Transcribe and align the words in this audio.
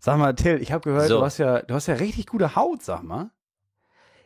Sag 0.00 0.18
mal, 0.18 0.34
Till, 0.34 0.60
ich 0.62 0.72
habe 0.72 0.82
gehört, 0.82 1.08
So. 1.08 1.18
du 1.18 1.24
hast 1.24 1.38
ja, 1.38 1.60
du 1.60 1.74
hast 1.74 1.86
ja 1.86 1.94
richtig 1.94 2.26
gute 2.26 2.56
Haut, 2.56 2.82
sag 2.82 3.02
mal. 3.02 3.30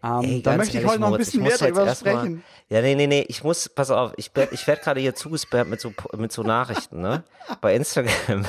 Ähm, 0.05 0.21
Ey, 0.23 0.43
da 0.43 0.57
möchte 0.57 0.79
ich 0.79 0.87
heute 0.87 1.01
noch 1.01 1.13
ein 1.13 1.17
bisschen 1.19 1.43
mehr 1.43 1.57
darüber 1.59 1.85
erst 1.87 2.05
mal- 2.05 2.13
sprechen. 2.13 2.45
Ja, 2.69 2.81
nee, 2.83 2.95
nee, 2.95 3.07
nee, 3.07 3.25
ich 3.29 3.43
muss, 3.43 3.69
pass 3.69 3.91
auf, 3.91 4.13
ich, 4.17 4.31
ich 4.53 4.67
werde 4.67 4.83
gerade 4.83 5.01
hier 5.01 5.15
zugespammt 5.15 5.71
mit 5.71 5.81
so, 5.81 5.93
mit 6.17 6.31
so 6.31 6.43
Nachrichten, 6.43 7.01
ne? 7.01 7.25
Bei 7.61 7.75
Instagram. 7.75 8.45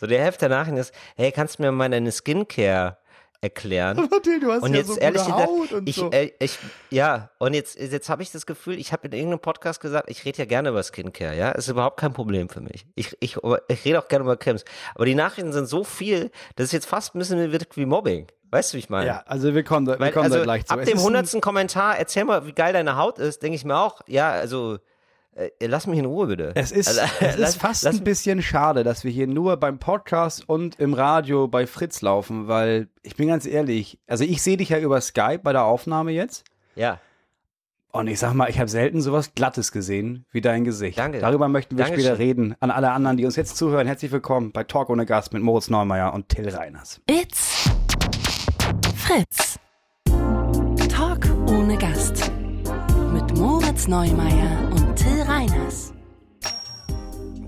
So, 0.00 0.06
die 0.06 0.18
Hälfte 0.18 0.48
der 0.48 0.56
Nachrichten 0.56 0.78
ist, 0.78 0.94
hey, 1.16 1.32
kannst 1.32 1.58
du 1.58 1.62
mir 1.64 1.72
mal 1.72 1.90
deine 1.90 2.12
Skincare 2.12 2.96
erklären? 3.40 4.08
Till, 4.22 4.40
du 4.40 4.52
hast 4.52 4.62
Und 4.62 4.72
ja 4.72 4.78
jetzt 4.78 4.88
so 4.88 4.96
ehrlich 4.96 5.22
gute 5.22 5.32
gesagt, 5.32 5.48
Haut 5.50 5.72
und 5.72 5.88
ich, 5.88 5.96
so. 5.96 6.10
äh, 6.10 6.32
ich, 6.38 6.58
ja, 6.90 7.30
und 7.38 7.54
jetzt, 7.54 7.78
jetzt 7.78 8.08
habe 8.08 8.22
ich 8.22 8.30
das 8.32 8.46
Gefühl, 8.46 8.78
ich 8.78 8.92
habe 8.92 9.06
in 9.06 9.12
irgendeinem 9.12 9.40
Podcast 9.40 9.80
gesagt, 9.80 10.10
ich 10.10 10.24
rede 10.24 10.38
ja 10.38 10.44
gerne 10.44 10.68
über 10.70 10.82
Skincare, 10.82 11.36
ja, 11.36 11.50
ist 11.52 11.68
überhaupt 11.68 11.98
kein 11.98 12.12
Problem 12.12 12.48
für 12.48 12.60
mich. 12.60 12.86
Ich, 12.94 13.16
ich, 13.20 13.36
ich 13.68 13.84
rede 13.84 13.98
auch 13.98 14.08
gerne 14.08 14.24
über 14.24 14.36
Cremes, 14.36 14.64
aber 14.94 15.06
die 15.06 15.14
Nachrichten 15.14 15.52
sind 15.52 15.66
so 15.66 15.84
viel, 15.84 16.30
dass 16.56 16.66
es 16.66 16.72
jetzt 16.72 16.86
fast 16.86 17.14
ein 17.14 17.18
bisschen 17.18 17.52
wirkt 17.52 17.76
wie 17.76 17.86
Mobbing. 17.86 18.26
Weißt 18.52 18.72
du, 18.72 18.76
wie 18.76 18.80
ich 18.80 18.90
meine? 18.90 19.06
ja, 19.06 19.22
also 19.26 19.54
wir 19.54 19.62
kommen 19.62 19.86
da, 19.86 19.92
wir 19.92 20.00
Weil, 20.00 20.12
kommen 20.12 20.24
also, 20.24 20.38
da 20.38 20.42
gleich 20.42 20.66
zu. 20.66 20.72
ab 20.74 20.80
Es 20.80 20.88
dem 20.90 21.00
hundertsten 21.00 21.40
Kommentar, 21.40 21.96
erzähl 21.98 22.24
mal, 22.24 22.46
wie 22.46 22.52
geil 22.52 22.72
deine 22.72 22.96
Haut 22.96 23.18
ist, 23.20 23.42
denke 23.42 23.54
ich 23.54 23.64
mir 23.64 23.78
auch, 23.78 24.00
ja, 24.08 24.32
also, 24.32 24.78
lass 25.60 25.86
mich 25.86 25.98
in 25.98 26.04
Ruhe, 26.04 26.26
bitte. 26.26 26.52
Es 26.54 26.72
ist, 26.72 26.88
Also, 26.88 27.00
es 27.20 27.36
lass- 27.38 27.50
ist 27.50 27.56
fast 27.60 27.82
lass 27.84 27.98
ein 27.98 28.04
bisschen 28.04 28.42
schade, 28.42 28.84
dass 28.84 29.04
wir 29.04 29.10
hier 29.10 29.26
nur 29.26 29.56
beim 29.56 29.78
Podcast 29.78 30.48
und 30.48 30.78
im 30.80 30.94
Radio 30.94 31.48
bei 31.48 31.66
Fritz 31.66 32.02
laufen, 32.02 32.48
weil 32.48 32.88
ich 33.02 33.16
bin 33.16 33.28
ganz 33.28 33.46
ehrlich, 33.46 33.98
also 34.06 34.24
ich 34.24 34.42
sehe 34.42 34.56
dich 34.56 34.68
ja 34.70 34.78
über 34.78 35.00
Skype 35.00 35.40
bei 35.42 35.52
der 35.52 35.64
Aufnahme 35.64 36.10
jetzt 36.12 36.44
Ja, 36.74 36.98
und 37.92 38.06
ich 38.06 38.18
sag 38.20 38.34
mal, 38.34 38.48
ich 38.48 38.58
habe 38.60 38.68
selten 38.68 39.00
sowas 39.00 39.34
Glattes 39.34 39.72
gesehen 39.72 40.24
wie 40.30 40.40
dein 40.40 40.64
Gesicht. 40.64 40.96
Danke. 40.98 41.18
Darüber 41.18 41.48
möchten 41.48 41.76
wir 41.76 41.84
Dankeschön. 41.84 42.06
später 42.06 42.18
reden. 42.20 42.54
An 42.60 42.70
alle 42.70 42.92
anderen, 42.92 43.16
die 43.16 43.24
uns 43.24 43.34
jetzt 43.36 43.56
zuhören, 43.56 43.86
herzlich 43.88 44.12
willkommen 44.12 44.52
bei 44.52 44.62
Talk 44.62 44.90
ohne 44.90 45.06
Gast 45.06 45.32
mit 45.32 45.42
Moritz 45.42 45.70
Neumeier 45.70 46.14
und 46.14 46.28
Till 46.28 46.48
Reiners. 46.48 47.00
It's 47.10 47.68
Fritz. 48.94 49.58
Talk 50.88 51.26
ohne 51.48 51.76
Gast. 51.78 52.30
Mit 53.12 53.36
Moritz 53.36 53.88
Neumeier 53.88 54.70
und 54.70 54.76
Till 54.76 54.79
Reiners. 55.30 55.92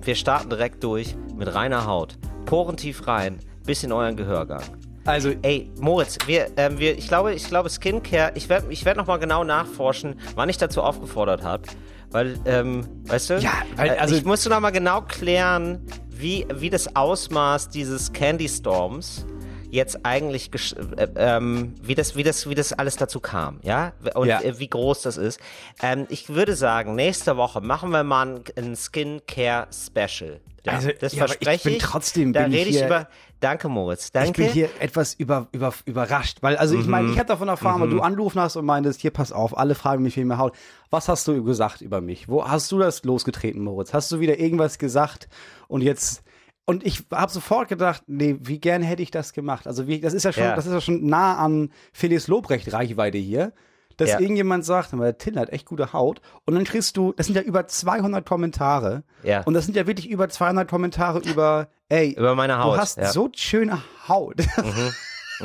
wir 0.05 0.15
starten 0.15 0.51
direkt 0.51 0.85
durch 0.85 1.17
mit 1.35 1.53
reiner 1.53 1.85
Haut. 1.85 2.17
Porentief 2.45 3.09
rein, 3.09 3.41
bis 3.67 3.83
in 3.83 3.91
euren 3.91 4.15
Gehörgang. 4.17 4.63
Also 5.05 5.31
Ey, 5.43 5.69
Moritz, 5.81 6.17
wir, 6.27 6.47
ähm, 6.59 6.79
wir, 6.79 6.97
ich 6.97 7.09
glaube, 7.09 7.35
ich 7.35 7.45
glaube, 7.49 7.69
Skincare, 7.71 8.31
ich 8.37 8.49
werde 8.49 8.69
ich 8.71 8.85
werd 8.85 8.97
nochmal 8.99 9.19
genau 9.19 9.43
nachforschen, 9.43 10.15
wann 10.37 10.49
ich 10.49 10.59
dazu 10.59 10.81
aufgefordert 10.81 11.43
habe. 11.43 11.65
Weil, 12.13 12.39
ähm, 12.45 12.87
weißt 13.07 13.31
du? 13.31 13.39
Ja, 13.39 13.51
weil- 13.75 13.89
äh, 13.89 13.97
also- 13.99 14.15
ich 14.15 14.25
musste 14.25 14.49
nochmal 14.49 14.71
genau 14.71 15.01
klären, 15.01 15.85
wie, 16.09 16.47
wie 16.55 16.71
das 16.71 16.95
Ausmaß 16.95 17.71
dieses 17.71 18.13
Candy 18.13 18.49
Storms 18.49 19.27
jetzt 19.73 20.05
eigentlich, 20.05 20.51
äh, 20.97 21.09
ähm, 21.17 21.75
wie 21.83 21.95
das, 21.95 22.15
wie 22.15 22.23
das, 22.23 22.49
wie 22.49 22.55
das 22.55 22.73
alles 22.75 22.97
dazu 22.97 23.21
kam, 23.21 23.59
ja? 23.63 23.93
Und 24.15 24.29
Ja. 24.29 24.41
äh, 24.43 24.59
wie 24.59 24.69
groß 24.69 25.03
das 25.03 25.17
ist. 25.17 25.41
Ähm, 25.83 26.07
ich 26.11 26.29
würde 26.29 26.55
sagen, 26.55 26.95
nächste 26.95 27.37
Woche 27.39 27.61
machen 27.63 27.91
wir 27.91 28.05
mal 28.05 28.27
ein, 28.37 28.41
ein 28.57 28.77
Skincare 28.77 29.67
Special. 29.73 30.41
Ja, 30.65 30.75
Also, 30.75 30.91
das 31.01 31.15
ja, 31.15 31.25
aber 31.25 31.33
ich 31.33 31.39
verspreche 31.39 31.71
bin 31.71 31.79
trotzdem- 31.81 32.33
Da 32.33 32.43
bin 32.45 32.53
ich 32.53 32.59
rede 32.61 32.71
ich 32.71 32.77
hier- 32.77 32.87
über. 32.87 33.09
Danke, 33.41 33.69
Moritz. 33.69 34.13
Danke. 34.13 34.29
Ich 34.31 34.37
bin 34.37 34.49
hier 34.53 34.69
etwas 34.79 35.15
über, 35.15 35.49
über, 35.51 35.75
überrascht, 35.87 36.39
weil, 36.43 36.57
also 36.57 36.77
ich 36.79 36.85
Mhm. 36.85 36.91
meine, 36.91 37.11
ich 37.11 37.19
habe 37.19 37.27
davon 37.27 37.49
erfahren, 37.49 37.81
weil 37.81 37.89
du 37.91 38.01
angerufen 38.01 38.41
hast 38.41 38.55
und 38.55 38.65
meintest, 38.67 39.01
hier 39.01 39.11
pass 39.11 39.33
auf, 39.33 39.57
alle 39.59 39.75
fragen 39.75 40.05
mich 40.05 40.17
wegen 40.17 40.29
mir 40.29 40.39
Haut. 40.39 40.55
Was 40.91 41.09
hast 41.09 41.27
du 41.27 41.43
gesagt 41.43 41.81
über 41.81 42.01
mich? 42.01 42.29
Wo 42.29 42.47
hast 42.47 42.71
du 42.71 42.79
das 42.79 43.03
losgetreten, 43.03 43.65
Moritz? 43.65 43.93
Hast 43.93 44.13
du 44.13 44.21
wieder 44.21 44.39
irgendwas 44.39 44.79
gesagt 44.79 45.29
und 45.67 45.81
jetzt 45.81 46.23
und 46.65 46.85
ich 46.87 47.05
habe 47.13 47.31
sofort 47.33 47.69
gedacht, 47.69 48.03
nee, 48.07 48.37
wie 48.41 48.59
gern 48.61 48.83
hätte 48.83 49.03
ich 49.03 49.11
das 49.11 49.33
gemacht? 49.33 49.67
Also 49.67 49.87
wie, 49.87 50.01
das 50.01 50.15
ist 50.15 50.25
ja 50.25 50.33
schon, 50.33 50.45
Ja. 50.45 50.55
das 50.57 50.67
ist 50.67 50.73
ja 50.73 50.81
schon 50.81 51.07
nah 51.07 51.37
an 51.37 51.71
Felix 51.93 52.29
Lobrecht 52.29 52.73
Reichweite 52.73 53.19
hier. 53.19 53.53
Dass 53.99 54.09
Ja. 54.09 54.21
irgendjemand 54.21 54.65
sagt, 54.65 54.93
der 54.95 55.19
Till 55.19 55.39
hat 55.39 55.51
echt 55.51 55.67
gute 55.67 55.93
Haut. 55.93 56.23
Und 56.47 56.55
dann 56.55 56.65
kriegst 56.65 56.97
du, 56.97 57.13
das 57.13 57.27
sind 57.27 57.35
ja 57.37 57.43
über 57.43 57.67
200 57.67 58.27
Kommentare. 58.27 59.03
Ja. 59.23 59.43
Und 59.43 59.53
das 59.53 59.67
sind 59.67 59.77
ja 59.77 59.87
wirklich 59.87 60.09
über 60.09 60.31
200 60.31 60.67
Kommentare 60.69 61.19
über, 61.21 61.69
ey, 61.91 62.13
Über 62.13 62.35
meine 62.35 62.59
Haut, 62.59 62.77
Du 62.77 62.81
hast 62.81 62.97
ja. 62.97 63.05
Mhm. 63.09 63.11
so 63.13 63.29
schöne 63.37 63.83
Haut. 64.09 64.37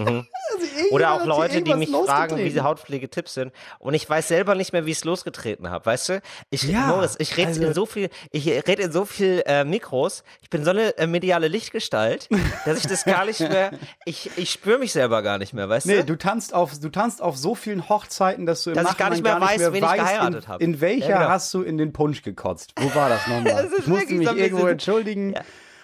Oder 0.91 1.13
auch 1.13 1.25
Leute, 1.25 1.61
die 1.61 1.73
mich 1.75 1.89
fragen, 1.89 2.37
wie 2.37 2.49
sie 2.49 2.61
Hautpflegetipps 2.61 3.33
sind. 3.33 3.51
Und 3.79 3.93
ich 3.93 4.09
weiß 4.09 4.27
selber 4.27 4.55
nicht 4.55 4.73
mehr, 4.73 4.85
wie 4.85 4.91
ich 4.91 4.97
es 4.97 5.03
losgetreten 5.03 5.69
habe, 5.69 5.85
weißt 5.85 6.09
du? 6.09 6.21
Ich, 6.49 6.63
Ja, 6.63 6.87
Moritz, 6.87 7.15
ich 7.19 7.35
rede 7.37 7.47
also- 7.49 7.63
in 7.63 7.73
so 7.73 7.85
viel, 7.85 8.09
ich 8.31 8.47
rede 8.47 8.83
in 8.83 8.91
so 8.91 9.05
viel 9.05 9.43
äh, 9.45 9.63
Mikros. 9.63 10.23
Ich 10.41 10.49
bin 10.49 10.63
so 10.63 10.71
eine 10.71 10.97
äh, 10.97 11.07
mediale 11.07 11.47
Lichtgestalt, 11.47 12.29
dass 12.65 12.79
ich 12.79 12.87
das 12.87 13.03
gar 13.05 13.25
nicht 13.25 13.39
mehr, 13.39 13.71
ich, 14.05 14.31
ich 14.37 14.51
spüre 14.51 14.79
mich 14.79 14.91
selber 14.91 15.21
gar 15.21 15.37
nicht 15.37 15.53
mehr, 15.53 15.67
weißt 15.69 15.85
Nee, 15.87 15.97
du? 15.97 16.05
du 16.05 16.15
tanzt 16.17 16.53
auf, 16.53 16.77
du 16.79 16.89
tanzt 16.89 17.21
auf 17.21 17.37
so 17.37 17.55
vielen 17.55 17.89
Hochzeiten, 17.89 18.45
dass 18.45 18.63
du 18.63 18.71
im 18.71 18.75
Dass 18.75 18.91
ich 18.91 18.97
gar 18.97 19.09
nicht 19.09 19.23
mehr 19.23 19.39
weiß, 19.41 19.59
wen 19.71 19.75
ich 19.75 19.91
geheiratet 19.91 20.43
in, 20.43 20.49
hab. 20.49 20.61
in 20.61 20.81
welcher 20.81 21.09
Ja, 21.09 21.17
genau. 21.19 21.29
hast 21.29 21.53
du 21.53 21.61
in 21.61 21.77
den 21.77 21.93
Punsch 21.93 22.21
gekotzt? 22.21 22.73
Wo 22.77 22.93
war 22.95 23.09
das 23.09 23.27
nochmal? 23.27 23.69
Ich 23.79 23.87
musste 23.87 24.13
mich 24.13 24.27
so 24.27 24.35
irgendwo 24.35 24.67
entschuldigen. 24.67 25.33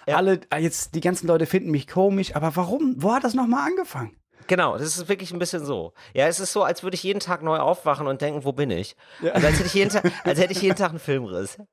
Ja. 0.06 0.16
Alle, 0.16 0.40
ah, 0.50 0.58
jetzt, 0.58 0.94
die 0.94 1.00
ganzen 1.00 1.26
Leute 1.26 1.46
finden 1.46 1.70
mich 1.70 1.86
komisch, 1.86 2.36
aber 2.36 2.54
warum? 2.56 2.94
Wo 2.98 3.14
hat 3.14 3.24
das 3.24 3.32
nochmal 3.32 3.66
angefangen? 3.68 4.14
Genau, 4.46 4.76
das 4.76 4.96
ist 4.96 5.08
wirklich 5.08 5.32
ein 5.32 5.38
bisschen 5.38 5.64
so. 5.64 5.92
Ja, 6.12 6.26
es 6.26 6.40
ist 6.40 6.52
so, 6.52 6.62
als 6.64 6.82
würde 6.82 6.94
ich 6.96 7.02
jeden 7.02 7.20
Tag 7.20 7.42
neu 7.42 7.58
aufwachen 7.58 8.06
und 8.06 8.20
denken, 8.20 8.44
wo 8.44 8.52
bin 8.52 8.70
ich? 8.70 8.96
Also 9.32 9.46
als 9.46 9.56
hätte 9.58 9.66
ich 9.66 9.74
jeden 9.74 9.90
Tag, 9.90 10.04
als 10.24 10.38
hätte 10.38 10.52
ich 10.52 10.60
jeden 10.62 10.76
Tag 10.76 10.90
einen 10.90 10.98
Filmriss. 10.98 11.58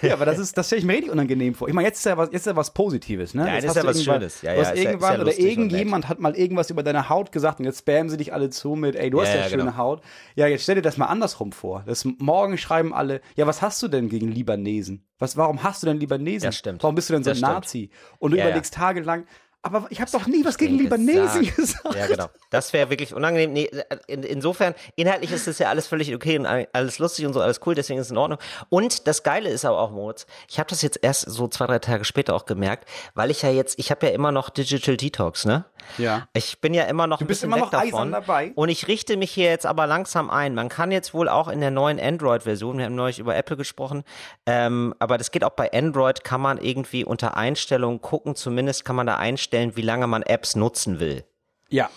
Ja, 0.00 0.14
aber 0.14 0.24
das 0.24 0.38
ist, 0.38 0.56
das 0.56 0.66
stelle 0.66 0.78
ich 0.80 0.86
mir 0.86 0.94
richtig 0.94 1.10
unangenehm 1.10 1.54
vor. 1.54 1.68
Ich 1.68 1.74
meine, 1.74 1.86
jetzt 1.88 1.98
ist 1.98 2.06
ja 2.06 2.16
was, 2.16 2.28
jetzt 2.28 2.42
ist 2.42 2.46
ja 2.46 2.56
was 2.56 2.72
Positives, 2.72 3.34
ne? 3.34 3.46
Ja, 3.46 3.54
jetzt 3.54 3.64
das 3.64 3.76
ist 3.76 3.82
ja 3.82 3.88
was 3.88 3.96
irgendwann- 3.96 4.20
Schönes. 4.20 4.42
Ja, 4.42 4.52
ja, 4.54 4.60
ist 4.62 4.68
ja- 4.68 4.72
ist 4.74 4.82
ja 4.84 4.90
irgendwann 4.90 5.20
oder 5.20 5.38
irgendjemand 5.38 6.08
hat 6.08 6.20
mal 6.20 6.34
irgendwas 6.36 6.70
über 6.70 6.82
deine 6.82 7.08
Haut 7.10 7.32
gesagt 7.32 7.58
und 7.58 7.66
jetzt 7.66 7.80
spammen 7.80 8.08
sie 8.08 8.16
dich 8.16 8.32
alle 8.32 8.48
zu 8.48 8.70
mit, 8.76 8.96
ey, 8.96 9.10
du 9.10 9.20
hast 9.20 9.28
Ja, 9.28 9.34
ja, 9.34 9.40
ja, 9.42 9.48
schöne 9.50 9.64
genau. 9.64 9.76
Haut. 9.76 10.00
Ja, 10.36 10.46
jetzt 10.46 10.62
stell 10.62 10.76
dir 10.76 10.82
das 10.82 10.96
mal 10.96 11.06
andersrum 11.06 11.52
vor. 11.52 11.82
Das 11.86 12.04
morgen 12.04 12.56
schreiben 12.56 12.94
alle, 12.94 13.20
ja, 13.36 13.46
was 13.46 13.60
hast 13.60 13.82
du 13.82 13.88
denn 13.88 14.08
gegen 14.08 14.28
Libanesen? 14.28 15.04
Was, 15.18 15.36
warum 15.36 15.62
hast 15.62 15.82
du 15.82 15.86
denn 15.88 15.98
Libanesen? 16.00 16.46
Das 16.46 16.56
stimmt. 16.56 16.82
Warum 16.82 16.94
bist 16.94 17.10
du 17.10 17.14
denn 17.14 17.24
so 17.24 17.30
ein. 17.30 17.40
Nazi? 17.40 17.90
Und 18.20 18.30
du 18.30 18.36
Ja, 18.38 18.44
ja. 18.44 18.48
überlegst 18.50 18.72
tagelang, 18.74 19.26
aber 19.62 19.86
ich 19.90 20.00
habe 20.00 20.10
doch 20.10 20.26
nie 20.26 20.44
was 20.44 20.56
gegen 20.56 20.78
Libanesen 20.78 21.40
gesagt? 21.42 21.56
gesagt. 21.56 21.94
Ja, 21.94 22.06
genau. 22.06 22.26
Das 22.50 22.72
wäre 22.72 22.90
wirklich 22.90 23.12
unangenehm. 23.12 23.52
Nee, 23.52 23.70
in, 24.06 24.22
insofern, 24.22 24.74
inhaltlich 24.94 25.32
ist 25.32 25.46
das 25.46 25.58
ja 25.58 25.68
alles 25.68 25.86
völlig 25.86 26.14
okay 26.14 26.38
und 26.38 26.46
alles 26.46 26.98
lustig 26.98 27.26
und 27.26 27.32
so, 27.32 27.40
alles 27.40 27.60
cool, 27.66 27.74
deswegen 27.74 27.98
ist 27.98 28.06
es 28.06 28.10
in 28.12 28.18
Ordnung. 28.18 28.38
Und 28.68 29.06
das 29.08 29.22
Geile 29.22 29.48
ist 29.50 29.64
aber 29.64 29.78
auch, 29.80 29.90
Moritz, 29.90 30.26
ich 30.48 30.58
habe 30.58 30.70
das 30.70 30.82
jetzt 30.82 31.00
erst 31.02 31.22
so 31.22 31.48
zwei, 31.48 31.66
drei 31.66 31.80
Tage 31.80 32.04
später 32.04 32.34
auch 32.34 32.46
gemerkt, 32.46 32.88
weil 33.14 33.30
ich 33.30 33.42
ja 33.42 33.50
jetzt, 33.50 33.78
ich 33.78 33.90
habe 33.90 34.06
ja 34.06 34.12
immer 34.12 34.30
noch 34.32 34.48
Digital 34.50 34.96
Detox, 34.96 35.44
ne? 35.44 35.64
Ja. 35.96 36.28
Ich 36.34 36.60
bin 36.60 36.74
ja 36.74 36.84
immer 36.84 37.06
noch 37.06 37.18
Du 37.18 37.24
bist 37.24 37.42
immer 37.42 37.56
noch 37.56 37.70
davon. 37.70 38.12
dabei. 38.12 38.52
Und 38.54 38.68
ich 38.68 38.88
richte 38.88 39.16
mich 39.16 39.30
hier 39.30 39.48
jetzt 39.48 39.66
aber 39.66 39.86
langsam 39.86 40.30
ein. 40.30 40.54
Man 40.54 40.68
kann 40.68 40.92
jetzt 40.92 41.14
wohl 41.14 41.28
auch 41.28 41.48
in 41.48 41.60
der 41.60 41.70
neuen 41.70 41.98
Android-Version, 41.98 42.78
wir 42.78 42.84
haben 42.84 42.94
neulich 42.94 43.18
über 43.18 43.34
Apple 43.34 43.56
gesprochen, 43.56 44.04
ähm, 44.46 44.94
aber 44.98 45.18
das 45.18 45.30
geht 45.30 45.44
auch 45.44 45.50
bei 45.50 45.72
Android, 45.72 46.22
kann 46.24 46.40
man 46.40 46.58
irgendwie 46.58 47.04
unter 47.04 47.36
Einstellungen 47.36 48.00
gucken, 48.00 48.36
zumindest 48.36 48.84
kann 48.84 48.96
man 48.96 49.06
da 49.06 49.16
einstellen, 49.16 49.47
wie 49.52 49.82
lange 49.82 50.06
man 50.06 50.22
Apps 50.22 50.56
nutzen 50.56 51.00
will. 51.00 51.24
Ja. 51.68 51.90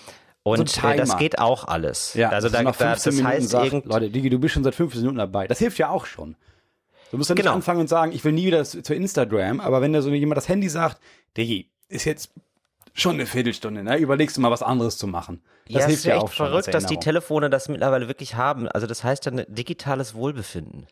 Und 0.44 0.70
So 0.70 0.88
äh, 0.88 0.98
das 0.98 1.18
geht 1.18 1.38
auch 1.40 1.68
alles. 1.68 2.14
Ja, 2.16 2.30
also 2.30 2.50
da, 2.50 2.64
da 2.64 2.74
15 2.74 2.86
das 2.88 3.06
Minuten 3.16 3.28
heißt 3.28 3.50
sagt, 3.50 3.66
irgend 3.66 3.86
Leute, 3.86 4.10
Digi, 4.10 4.30
du 4.30 4.40
bist 4.40 4.54
schon 4.56 4.64
seit 4.64 4.74
15 4.76 5.02
Minuten 5.02 5.18
dabei. 5.20 5.48
Das 5.48 5.60
hilft 5.60 5.78
ja 5.78 5.90
auch 5.90 6.06
schon. 6.06 6.36
Du 7.12 7.18
musst 7.18 7.30
ja 7.30 7.36
nicht 7.36 7.44
Genau. 7.44 7.56
anfangen 7.56 7.82
und 7.82 7.88
sagen, 7.90 8.12
ich 8.12 8.24
will 8.24 8.32
nie 8.32 8.46
wieder 8.48 8.64
zu, 8.66 8.82
zu 8.82 8.94
Instagram, 8.96 9.60
aber 9.60 9.82
wenn 9.82 9.94
da 9.94 10.02
so 10.02 10.10
jemand 10.10 10.38
das 10.38 10.48
Handy 10.50 10.70
sagt, 10.70 11.00
Digi, 11.38 11.70
ist 11.90 12.06
jetzt 12.06 12.32
schon 12.94 13.16
eine 13.16 13.26
Viertelstunde, 13.26 13.84
ne? 13.84 13.98
Überlegst 13.98 14.38
du 14.38 14.42
mal 14.42 14.50
was 14.52 14.64
anderes 14.64 14.98
zu 14.98 15.08
machen. 15.08 15.42
Das 15.66 15.74
ja, 15.74 15.80
es 15.80 15.86
hilft 15.86 16.00
ist 16.00 16.06
ja 16.06 16.16
echt 16.16 16.24
auch 16.24 16.32
schon. 16.32 16.46
verrückt, 16.48 16.74
dass 16.74 16.86
die. 16.86 16.98
Telefone 16.98 17.50
das 17.50 17.68
mittlerweile 17.70 18.08
wirklich 18.08 18.36
haben. 18.36 18.68
Also 18.68 18.88
das 18.88 19.04
heißt 19.04 19.26
dann 19.26 19.44
digitales 19.48 20.14
Wohlbefinden. 20.14 20.86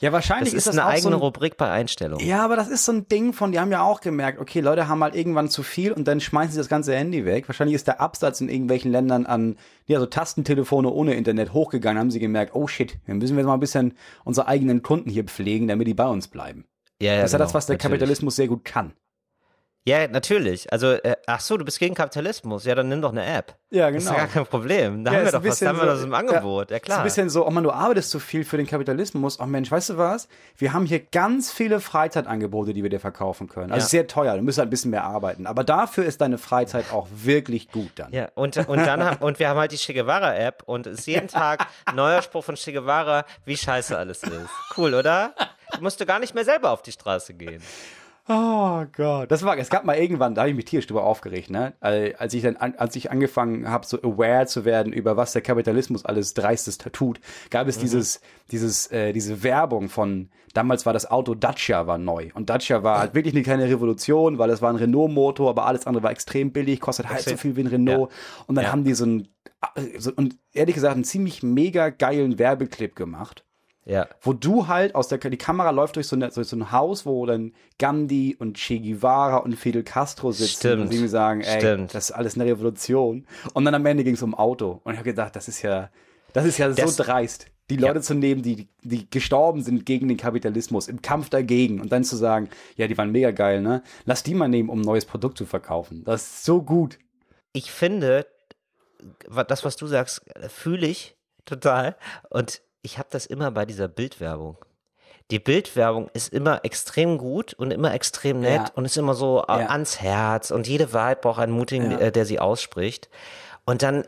Ja, 0.00 0.12
wahrscheinlich 0.12 0.52
Das 0.52 0.58
ist, 0.64 0.66
ist 0.66 0.76
das 0.76 0.78
eine 0.78 0.88
eigene 0.88 1.12
so 1.12 1.18
ein, 1.18 1.22
Rubrik 1.22 1.56
bei 1.56 1.70
Einstellungen. 1.70 2.26
Ja, 2.26 2.44
aber 2.44 2.56
das 2.56 2.68
ist 2.68 2.84
so 2.84 2.92
ein 2.92 3.08
Ding 3.08 3.32
von, 3.32 3.52
die 3.52 3.60
haben 3.60 3.70
ja 3.70 3.82
auch 3.82 4.00
gemerkt, 4.00 4.40
okay, 4.40 4.60
Leute 4.60 4.88
haben 4.88 5.02
halt 5.02 5.14
irgendwann 5.14 5.48
zu 5.48 5.62
viel 5.62 5.92
und 5.92 6.08
dann 6.08 6.20
schmeißen 6.20 6.52
sie 6.52 6.58
das 6.58 6.68
ganze 6.68 6.94
Handy 6.94 7.24
weg. 7.24 7.48
Wahrscheinlich 7.48 7.74
ist 7.76 7.86
der 7.86 8.00
Absatz 8.00 8.40
in 8.40 8.48
irgendwelchen 8.48 8.90
Ländern 8.90 9.26
an, 9.26 9.56
ja, 9.86 10.00
so 10.00 10.06
Tastentelefone 10.06 10.90
ohne 10.90 11.14
Internet 11.14 11.52
hochgegangen, 11.52 11.98
haben 12.00 12.10
sie 12.10 12.20
gemerkt, 12.20 12.54
oh 12.54 12.66
shit, 12.66 12.98
wir 13.06 13.14
müssen 13.14 13.36
jetzt 13.36 13.46
mal 13.46 13.54
ein 13.54 13.60
bisschen 13.60 13.94
unsere 14.24 14.48
eigenen 14.48 14.82
Kunden 14.82 15.10
hier 15.10 15.24
pflegen, 15.24 15.68
damit 15.68 15.86
die 15.86 15.94
bei 15.94 16.06
uns 16.06 16.28
bleiben. 16.28 16.64
Ja, 17.00 17.14
ja, 17.14 17.20
Das 17.22 17.26
ist 17.26 17.32
ja 17.32 17.38
genau, 17.38 17.46
das, 17.46 17.54
was 17.54 17.66
der 17.66 17.74
natürlich. 17.74 17.92
Kapitalismus 17.92 18.36
sehr 18.36 18.48
gut 18.48 18.64
kann. 18.64 18.92
Ja, 19.84 20.06
natürlich. 20.06 20.72
Also, 20.72 20.92
äh, 20.92 21.16
ach 21.26 21.40
so, 21.40 21.56
du 21.56 21.64
bist 21.64 21.80
gegen 21.80 21.96
Kapitalismus. 21.96 22.64
Ja, 22.64 22.76
dann 22.76 22.88
nimm 22.88 23.02
doch 23.02 23.10
eine 23.10 23.26
App. 23.26 23.56
Ja, 23.70 23.90
Das 23.90 24.04
ist 24.04 24.08
genau. 24.08 24.16
ja 24.18 24.24
gar 24.26 24.32
kein 24.32 24.46
Problem. 24.46 25.02
Da 25.04 25.10
Ja, 25.10 25.16
haben 25.16 25.22
wir 25.24 25.26
ist 25.26 25.34
doch 25.34 25.44
was, 25.44 25.58
da 25.58 25.68
haben 25.70 25.76
wir 25.78 25.84
so- 25.86 25.90
das 25.90 26.02
im 26.04 26.14
Angebot. 26.14 26.70
Ja, 26.70 26.76
Ist 26.76 26.84
klar. 26.84 26.98
ein 26.98 27.04
bisschen 27.04 27.28
so, 27.30 27.44
oh 27.44 27.50
man, 27.50 27.64
du 27.64 27.72
arbeitest 27.72 28.10
zu 28.10 28.20
viel 28.20 28.44
für 28.44 28.56
den 28.58 28.68
Kapitalismus. 28.68 29.40
Oh 29.40 29.46
Mensch, 29.46 29.72
weißt 29.72 29.90
du 29.90 29.98
was? 29.98 30.28
Wir 30.56 30.72
haben 30.72 30.86
hier 30.86 31.00
ganz 31.00 31.50
viele 31.50 31.80
Freizeitangebote, 31.80 32.74
die 32.74 32.84
wir 32.84 32.90
dir 32.90 33.00
verkaufen 33.00 33.48
können. 33.48 33.72
Also 33.72 33.84
Ja. 33.86 33.88
sehr 33.88 34.06
teuer, 34.06 34.36
du 34.36 34.42
musst 34.42 34.58
halt 34.58 34.68
ein 34.68 34.70
bisschen 34.70 34.92
mehr 34.92 35.02
arbeiten. 35.02 35.48
Aber 35.48 35.64
dafür 35.64 36.04
ist 36.04 36.20
deine 36.20 36.38
Freizeit 36.38 36.92
auch 36.92 37.08
wirklich 37.12 37.68
gut 37.72 37.90
dann. 37.96 38.12
ja, 38.12 38.28
und, 38.36 38.56
und 38.68 38.78
dann 38.86 39.02
haben, 39.02 39.16
und 39.24 39.40
wir 39.40 39.48
haben 39.48 39.58
halt 39.58 39.72
die 39.72 39.78
Che 39.78 39.94
Guevara 39.94 40.36
App 40.36 40.62
und 40.66 40.86
es 40.86 41.00
ist 41.00 41.06
jeden 41.06 41.26
Tag 41.26 41.66
neuer 41.92 42.22
Spruch 42.22 42.44
von 42.44 42.54
Che 42.54 42.72
Guevara, 42.72 43.24
wie 43.46 43.56
scheiße 43.56 43.98
alles 43.98 44.22
ist. 44.22 44.32
Cool, 44.76 44.94
oder? 44.94 45.34
Du 45.74 45.80
musst 45.82 46.00
du 46.00 46.06
gar 46.06 46.20
nicht 46.20 46.34
mehr 46.36 46.44
selber 46.44 46.70
auf 46.70 46.82
die 46.82 46.92
Straße 46.92 47.34
gehen. 47.34 47.62
Oh 48.32 48.84
Gott. 48.96 49.30
Das 49.30 49.44
war, 49.44 49.58
es 49.58 49.68
gab 49.68 49.84
mal 49.84 49.96
irgendwann, 49.96 50.34
da 50.34 50.42
habe 50.42 50.50
ich 50.50 50.56
mich 50.56 50.64
tierisch 50.64 50.86
drüber 50.86 51.04
aufgeregt, 51.04 51.50
ne? 51.50 51.74
Als 51.80 52.32
ich 52.32 52.42
dann, 52.42 52.56
als 52.56 52.96
ich 52.96 53.10
angefangen 53.10 53.68
habe, 53.68 53.84
so 53.84 53.98
aware 54.02 54.46
zu 54.46 54.64
werden 54.64 54.92
über 54.92 55.16
was 55.16 55.32
der 55.32 55.42
Kapitalismus 55.42 56.04
alles 56.04 56.32
Dreistes 56.34 56.78
tut, 56.78 57.20
gab 57.50 57.68
es 57.68 57.76
mhm. 57.76 57.82
dieses, 57.82 58.20
dieses, 58.50 58.86
äh, 58.90 59.12
diese 59.12 59.42
Werbung 59.42 59.88
von, 59.88 60.30
damals 60.54 60.86
war 60.86 60.92
das 60.92 61.10
Auto 61.10 61.34
Dacia 61.34 61.86
war 61.86 61.98
neu. 61.98 62.30
Und 62.34 62.48
Dacia 62.48 62.82
war 62.82 63.00
halt 63.00 63.14
wirklich 63.14 63.34
eine 63.34 63.42
kleine 63.42 63.68
Revolution, 63.68 64.38
weil 64.38 64.50
es 64.50 64.62
war 64.62 64.70
ein 64.70 64.76
Renault-Motor, 64.76 65.50
aber 65.50 65.66
alles 65.66 65.86
andere 65.86 66.02
war 66.02 66.10
extrem 66.10 66.52
billig, 66.52 66.80
kostet 66.80 67.10
halt 67.10 67.20
so 67.20 67.36
viel 67.36 67.56
wie 67.56 67.62
ein 67.62 67.66
Renault. 67.66 68.10
Ja. 68.10 68.16
Und 68.46 68.54
dann 68.54 68.64
ja. 68.64 68.72
haben 68.72 68.84
die 68.84 68.94
so 68.94 69.04
ein, 69.04 69.28
so, 69.98 70.10
und 70.16 70.36
ehrlich 70.52 70.74
gesagt, 70.74 70.94
einen 70.94 71.04
ziemlich 71.04 71.42
mega 71.42 71.90
geilen 71.90 72.38
Werbeclip 72.38 72.96
gemacht 72.96 73.44
ja. 73.84 74.08
Wo 74.20 74.32
du 74.32 74.68
halt 74.68 74.94
aus 74.94 75.08
der, 75.08 75.18
die 75.18 75.36
Kamera 75.36 75.70
läuft 75.70 75.96
durch 75.96 76.06
so, 76.06 76.14
eine, 76.14 76.28
durch 76.28 76.46
so 76.46 76.56
ein 76.56 76.70
Haus, 76.70 77.04
wo 77.04 77.26
dann 77.26 77.52
Gandhi 77.78 78.36
und 78.38 78.56
Che 78.56 78.78
Guevara 78.78 79.38
und 79.38 79.56
Fidel 79.56 79.82
Castro 79.82 80.30
sitzen 80.30 80.56
Stimmt. 80.56 80.82
und 80.82 81.00
mir 81.00 81.08
sagen, 81.08 81.40
ey, 81.40 81.58
Stimmt. 81.58 81.94
das 81.94 82.10
ist 82.10 82.12
alles 82.12 82.36
eine 82.36 82.44
Revolution. 82.44 83.26
Und 83.54 83.64
dann 83.64 83.74
am 83.74 83.84
Ende 83.84 84.04
ging 84.04 84.14
es 84.14 84.22
um 84.22 84.34
Auto. 84.34 84.80
Und 84.84 84.92
ich 84.92 84.98
habe 84.98 85.10
gedacht, 85.10 85.34
das 85.34 85.48
ist 85.48 85.62
ja, 85.62 85.90
das 86.32 86.46
ist 86.46 86.58
ja 86.58 86.68
das, 86.68 86.96
so 86.96 87.02
dreist. 87.02 87.46
Die 87.70 87.76
Leute 87.76 87.96
ja. 87.96 88.02
zu 88.02 88.14
nehmen, 88.14 88.42
die, 88.42 88.68
die 88.82 89.08
gestorben 89.08 89.62
sind 89.62 89.86
gegen 89.86 90.08
den 90.08 90.16
Kapitalismus, 90.16 90.88
im 90.88 91.02
Kampf 91.02 91.30
dagegen 91.30 91.80
und 91.80 91.90
dann 91.90 92.04
zu 92.04 92.16
sagen, 92.16 92.50
ja, 92.76 92.86
die 92.86 92.98
waren 92.98 93.10
mega 93.10 93.30
geil, 93.30 93.62
ne? 93.62 93.82
Lass 94.04 94.22
die 94.22 94.34
mal 94.34 94.48
nehmen, 94.48 94.68
um 94.68 94.80
ein 94.80 94.84
neues 94.84 95.06
Produkt 95.06 95.38
zu 95.38 95.46
verkaufen. 95.46 96.04
Das 96.04 96.22
ist 96.22 96.44
so 96.44 96.62
gut. 96.62 96.98
Ich 97.52 97.72
finde, 97.72 98.26
das, 99.48 99.64
was 99.64 99.76
du 99.76 99.86
sagst, 99.86 100.22
fühle 100.48 100.86
ich 100.86 101.16
total. 101.44 101.96
Und 102.30 102.62
ich 102.82 102.98
habe 102.98 103.08
das 103.10 103.26
immer 103.26 103.50
bei 103.50 103.64
dieser 103.64 103.88
Bildwerbung. 103.88 104.56
Die 105.30 105.38
Bildwerbung 105.38 106.10
ist 106.12 106.32
immer 106.32 106.64
extrem 106.64 107.16
gut 107.16 107.54
und 107.54 107.70
immer 107.70 107.94
extrem 107.94 108.40
nett 108.40 108.68
ja. 108.68 108.70
und 108.74 108.84
ist 108.84 108.98
immer 108.98 109.14
so 109.14 109.38
ja. 109.38 109.70
ans 109.70 110.00
Herz 110.00 110.50
und 110.50 110.66
jede 110.66 110.92
Wahrheit 110.92 111.22
braucht 111.22 111.40
einen 111.40 111.52
Mutigen, 111.52 111.92
ja. 111.92 111.98
äh, 111.98 112.12
der 112.12 112.26
sie 112.26 112.38
ausspricht. 112.38 113.08
Und 113.64 113.82
dann 113.82 114.04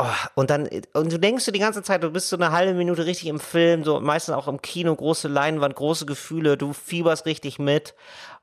Oh, 0.00 0.06
und 0.36 0.50
dann, 0.50 0.68
und 0.92 1.12
du 1.12 1.18
denkst 1.18 1.44
du 1.44 1.50
die 1.50 1.58
ganze 1.58 1.82
Zeit, 1.82 2.04
du 2.04 2.10
bist 2.12 2.28
so 2.28 2.36
eine 2.36 2.52
halbe 2.52 2.72
Minute 2.72 3.04
richtig 3.04 3.26
im 3.26 3.40
Film, 3.40 3.82
so 3.82 3.98
meistens 3.98 4.36
auch 4.36 4.46
im 4.46 4.62
Kino, 4.62 4.94
große 4.94 5.26
Leinwand, 5.26 5.74
große 5.74 6.06
Gefühle, 6.06 6.56
du 6.56 6.72
fieberst 6.72 7.26
richtig 7.26 7.58
mit. 7.58 7.96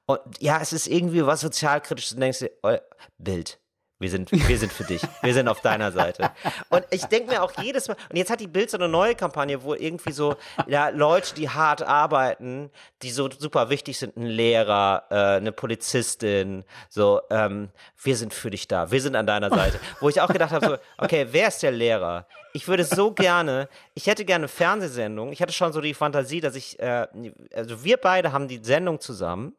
Und 0.05 0.19
ja, 0.39 0.59
es 0.61 0.73
ist 0.73 0.85
irgendwie 0.85 1.25
was 1.25 1.39
sozialkritisches, 1.39 2.15
du 2.15 2.19
denkst 2.19 2.39
dir, 2.39 2.51
oh, 2.61 2.75
Bild. 3.17 3.57
Wir 3.97 4.09
sind, 4.09 4.29
wir 4.31 4.57
sind 4.57 4.73
für 4.73 4.83
dich. 4.83 5.01
Wir 5.21 5.33
sind 5.33 5.47
auf 5.47 5.61
deiner 5.61 5.93
Seite. 5.93 6.29
Und 6.69 6.83
ich 6.91 7.05
denke 7.05 7.31
mir 7.31 7.41
auch 7.41 7.53
jedes 7.61 7.87
Mal, 7.87 7.95
und 8.09 8.17
jetzt 8.17 8.29
hat 8.29 8.41
die 8.41 8.47
Bild 8.47 8.69
so 8.69 8.77
eine 8.77 8.89
neue 8.89 9.15
Kampagne, 9.15 9.63
wo 9.63 9.73
irgendwie 9.73 10.11
so, 10.11 10.35
ja, 10.67 10.89
Leute, 10.89 11.33
die 11.33 11.49
hart 11.49 11.81
arbeiten, 11.81 12.71
die 13.03 13.11
so 13.11 13.29
super 13.31 13.69
wichtig 13.69 13.97
sind, 13.97 14.17
ein 14.17 14.25
Lehrer, 14.25 15.05
äh, 15.09 15.37
eine 15.37 15.53
Polizistin, 15.53 16.65
so, 16.89 17.21
ähm, 17.29 17.69
wir 18.03 18.17
sind 18.17 18.33
für 18.33 18.49
dich 18.49 18.67
da, 18.67 18.91
wir 18.91 19.01
sind 19.01 19.15
an 19.15 19.27
deiner 19.27 19.49
Seite. 19.49 19.79
Wo 20.01 20.09
ich 20.09 20.19
auch 20.19 20.27
gedacht 20.27 20.51
habe, 20.51 20.65
so, 20.67 20.77
okay, 20.97 21.27
wer 21.31 21.47
ist 21.47 21.63
der 21.63 21.71
Lehrer? 21.71 22.27
Ich 22.51 22.67
würde 22.67 22.83
so 22.83 23.11
gerne, 23.11 23.69
ich 23.93 24.07
hätte 24.07 24.25
gerne 24.25 24.49
Fernsehsendung. 24.49 25.31
Ich 25.31 25.41
hatte 25.41 25.53
schon 25.53 25.71
so 25.71 25.79
die 25.79 25.93
Fantasie, 25.93 26.41
dass 26.41 26.55
ich, 26.55 26.79
äh, 26.79 27.07
also 27.53 27.83
wir 27.85 27.95
beide 27.95 28.33
haben 28.33 28.49
die 28.49 28.59
Sendung 28.61 28.99
zusammen 28.99 29.55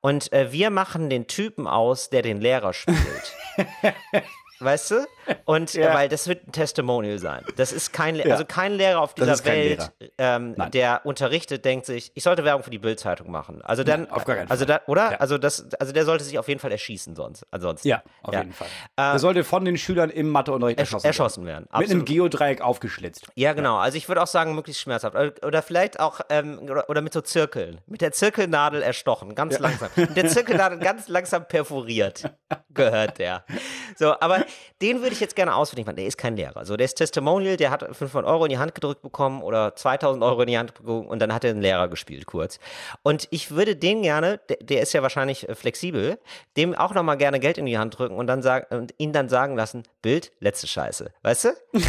und 0.00 0.32
äh, 0.32 0.52
wir 0.52 0.70
machen 0.70 1.10
den 1.10 1.26
Typen 1.26 1.66
aus, 1.66 2.10
der 2.10 2.22
den 2.22 2.40
Lehrer 2.40 2.72
spielt. 2.72 3.36
weißt 4.60 4.90
du? 4.92 5.06
Und 5.44 5.74
ja. 5.74 5.94
weil 5.94 6.08
das 6.08 6.26
wird 6.28 6.46
ein 6.46 6.52
Testimonial 6.52 7.18
sein. 7.18 7.44
Das 7.56 7.72
ist 7.72 7.92
kein, 7.92 8.16
ja. 8.16 8.24
also 8.26 8.44
kein 8.44 8.72
Lehrer 8.72 9.00
auf 9.00 9.14
dieser 9.14 9.44
Welt, 9.44 9.92
ähm, 10.16 10.54
der 10.72 11.04
unterrichtet, 11.04 11.64
denkt 11.64 11.86
sich, 11.86 12.12
ich 12.14 12.22
sollte 12.22 12.44
Werbung 12.44 12.62
für 12.62 12.70
die 12.70 12.78
Bildzeitung 12.78 13.30
machen. 13.30 13.60
Also 13.62 13.84
dann, 13.84 14.02
Nein, 14.02 14.10
auf 14.10 14.24
gar 14.24 14.36
keinen 14.36 14.50
also 14.50 14.66
Fall. 14.66 14.80
Da, 14.86 14.90
oder? 14.90 15.12
Ja. 15.12 15.18
Also 15.18 15.38
das, 15.38 15.72
also 15.74 15.92
der 15.92 16.04
sollte 16.04 16.24
sich 16.24 16.38
auf 16.38 16.48
jeden 16.48 16.60
Fall 16.60 16.72
erschießen 16.72 17.14
sonst. 17.14 17.46
Ansonsten. 17.50 17.88
Ja, 17.88 18.02
auf 18.22 18.34
jeden 18.34 18.52
Fall. 18.52 18.68
Ähm, 18.96 19.12
der 19.12 19.18
sollte 19.18 19.44
von 19.44 19.64
den 19.64 19.76
Schülern 19.76 20.10
im 20.10 20.30
Matheunterricht 20.30 20.78
erschossen, 20.78 21.06
erschossen 21.06 21.46
werden. 21.46 21.66
werden. 21.70 21.80
Mit 21.80 21.90
einem 21.90 22.04
Geodreieck 22.04 22.60
aufgeschlitzt. 22.60 23.26
Ja, 23.34 23.52
genau. 23.52 23.76
Also 23.76 23.98
ich 23.98 24.08
würde 24.08 24.22
auch 24.22 24.26
sagen, 24.26 24.54
möglichst 24.54 24.82
schmerzhaft. 24.82 25.16
Oder 25.44 25.62
vielleicht 25.62 26.00
auch, 26.00 26.20
ähm, 26.30 26.58
oder, 26.58 26.88
oder, 26.88 27.02
mit 27.02 27.12
so 27.12 27.20
Zirkeln. 27.20 27.80
Mit 27.86 28.00
der 28.00 28.12
Zirkelnadel 28.12 28.82
erstochen, 28.82 29.34
ganz 29.34 29.58
langsam. 29.58 29.90
Mit 29.96 30.16
der 30.16 30.28
Zirkelnadel 30.28 30.78
ganz 30.80 31.08
langsam 31.08 31.46
perforiert 31.46 32.24
gehört 32.78 33.18
der. 33.18 33.44
So, 33.96 34.18
aber 34.20 34.44
den 34.82 35.00
würde 35.00 35.12
ich 35.12 35.20
jetzt 35.20 35.36
gerne 35.36 35.54
ausfindig 35.54 35.86
machen. 35.86 35.96
Der 35.96 36.06
ist 36.06 36.18
kein 36.18 36.36
Lehrer. 36.36 36.64
So, 36.64 36.76
der 36.76 36.84
ist 36.84 36.94
Testimonial, 36.94 37.56
der 37.56 37.70
hat 37.70 37.84
500 37.84 38.30
Euro 38.30 38.44
in 38.44 38.50
die 38.50 38.58
Hand 38.58 38.74
gedrückt 38.74 39.02
bekommen 39.02 39.42
oder 39.42 39.74
2000 39.74 40.22
Euro 40.22 40.42
in 40.42 40.48
die 40.48 40.58
Hand 40.58 40.74
bekommen 40.74 41.06
und 41.06 41.20
dann 41.20 41.32
hat 41.32 41.44
er 41.44 41.50
einen 41.50 41.62
Lehrer 41.62 41.88
gespielt 41.88 42.26
kurz. 42.26 42.58
Und 43.02 43.28
ich 43.30 43.50
würde 43.50 43.76
den 43.76 44.02
gerne, 44.02 44.40
der, 44.48 44.58
der 44.60 44.82
ist 44.82 44.92
ja 44.92 45.02
wahrscheinlich 45.02 45.48
äh, 45.48 45.54
flexibel, 45.54 46.18
dem 46.56 46.74
auch 46.74 46.94
nochmal 46.94 47.16
gerne 47.16 47.40
Geld 47.40 47.58
in 47.58 47.66
die 47.66 47.78
Hand 47.78 47.98
drücken 47.98 48.16
und 48.16 48.26
dann 48.26 48.42
sagen, 48.42 48.66
und 48.74 48.94
ihn 48.98 49.12
dann 49.12 49.28
sagen 49.28 49.56
lassen, 49.56 49.82
Bild, 50.02 50.32
letzte 50.40 50.66
Scheiße. 50.66 51.12
Weißt 51.22 51.44
du? 51.44 51.48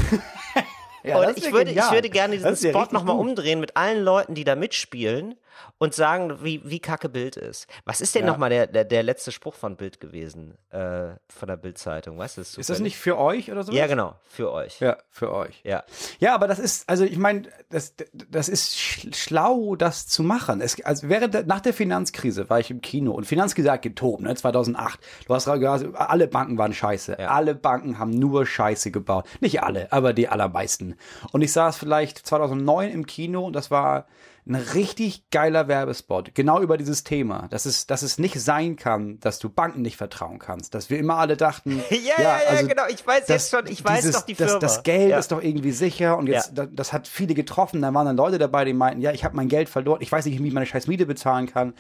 Ja, 1.03 1.17
und 1.17 1.37
ich 1.37 1.51
würde, 1.51 1.71
ich 1.71 1.91
würde 1.91 2.09
gerne 2.09 2.37
diesen 2.37 2.55
Spot 2.55 2.87
nochmal 2.91 3.17
umdrehen 3.17 3.59
mit 3.59 3.77
allen 3.77 4.03
Leuten, 4.03 4.35
die 4.35 4.43
da 4.43 4.55
mitspielen 4.55 5.35
und 5.77 5.93
sagen, 5.93 6.43
wie, 6.43 6.61
wie 6.63 6.79
kacke 6.79 7.09
Bild 7.09 7.37
ist. 7.37 7.67
Was 7.85 8.01
ist 8.01 8.15
denn 8.15 8.25
ja. 8.25 8.31
nochmal 8.31 8.49
der, 8.49 8.67
der, 8.67 8.85
der 8.85 9.03
letzte 9.03 9.31
Spruch 9.31 9.55
von 9.55 9.75
Bild 9.75 9.99
gewesen, 9.99 10.57
äh, 10.71 11.09
von 11.27 11.47
der 11.47 11.57
Bildzeitung? 11.57 12.17
Weißt 12.17 12.37
du, 12.37 12.41
ist 12.41 12.69
das 12.69 12.79
nicht 12.79 12.97
für 12.97 13.17
euch 13.17 13.51
oder 13.51 13.63
so? 13.63 13.71
Ja, 13.71 13.87
genau, 13.87 14.15
für 14.25 14.51
euch. 14.51 14.79
Ja, 14.79 14.97
für 15.09 15.31
euch. 15.31 15.61
Ja. 15.63 15.83
Ja, 16.19 16.35
aber 16.35 16.47
das 16.47 16.59
ist, 16.59 16.89
also 16.89 17.03
ich 17.03 17.17
meine, 17.17 17.43
das, 17.69 17.93
das 18.29 18.49
ist 18.49 18.77
schlau, 18.77 19.75
das 19.75 20.07
zu 20.07 20.23
machen. 20.23 20.61
Es, 20.61 20.81
also 20.83 21.09
während 21.09 21.47
nach 21.47 21.61
der 21.61 21.73
Finanzkrise 21.73 22.49
war 22.49 22.59
ich 22.59 22.71
im 22.71 22.81
Kino 22.81 23.11
und 23.11 23.25
Finanzkrise 23.25 23.71
hat 23.71 23.81
getobt, 23.81 24.21
ne, 24.21 24.35
2008. 24.35 24.99
Du 25.27 25.33
hast 25.33 25.45
gesagt, 25.45 25.95
alle 25.95 26.27
Banken 26.27 26.57
waren 26.57 26.73
scheiße. 26.73 27.17
Ja. 27.19 27.29
Alle 27.29 27.55
Banken 27.55 27.99
haben 27.99 28.11
nur 28.11 28.45
Scheiße 28.45 28.91
gebaut. 28.91 29.25
Nicht 29.39 29.63
alle, 29.63 29.91
aber 29.91 30.13
die 30.13 30.27
allermeisten. 30.27 30.95
Und 31.31 31.41
ich 31.41 31.51
saß 31.51 31.77
vielleicht 31.77 32.25
2009 32.25 32.91
im 32.91 33.05
Kino 33.05 33.45
und 33.45 33.53
das 33.53 33.71
war 33.71 34.07
ein 34.49 34.55
richtig 34.55 35.29
geiler 35.29 35.67
Werbespot, 35.67 36.33
genau 36.33 36.59
über 36.59 36.77
dieses 36.77 37.03
Thema, 37.03 37.47
dass 37.49 37.65
es, 37.65 37.85
dass 37.85 38.01
es 38.01 38.17
nicht 38.17 38.41
sein 38.41 38.75
kann, 38.75 39.19
dass 39.19 39.37
du 39.37 39.47
Banken 39.49 39.83
nicht 39.83 39.95
vertrauen 39.95 40.39
kannst, 40.39 40.73
dass 40.73 40.89
wir 40.89 40.97
immer 40.97 41.17
alle 41.17 41.37
dachten, 41.37 41.83
ja, 41.89 41.97
ja, 42.17 42.23
ja, 42.23 42.39
also 42.49 42.67
genau, 42.67 42.83
ich 42.89 43.05
weiß 43.05 43.27
jetzt 43.27 43.51
schon, 43.51 43.67
ich 43.67 43.85
weiß 43.85 44.11
doch 44.11 44.25
die 44.25 44.35
Firma. 44.35 44.53
Das, 44.53 44.75
das 44.75 44.83
Geld 44.83 45.11
ja. 45.11 45.19
ist 45.19 45.31
doch 45.31 45.41
irgendwie 45.41 45.71
sicher 45.71 46.17
und 46.17 46.27
jetzt, 46.27 46.57
ja. 46.57 46.65
das, 46.65 46.69
das, 46.71 46.93
hat 46.93 47.07
viele 47.07 47.35
getroffen, 47.35 47.81
da 47.81 47.93
waren 47.93 48.07
dann 48.07 48.17
Leute 48.17 48.39
dabei, 48.39 48.65
die 48.65 48.73
meinten, 48.73 49.01
ja, 49.01 49.11
ich 49.11 49.23
habe 49.23 49.35
mein 49.35 49.49
Geld 49.49 49.69
verloren, 49.69 50.01
ich 50.01 50.11
weiß 50.11 50.25
nicht, 50.25 50.41
wie 50.41 50.47
ich 50.47 50.53
meine 50.53 50.65
scheiß 50.65 50.87
Miete 50.87 51.05
bezahlen 51.05 51.45
kann 51.45 51.73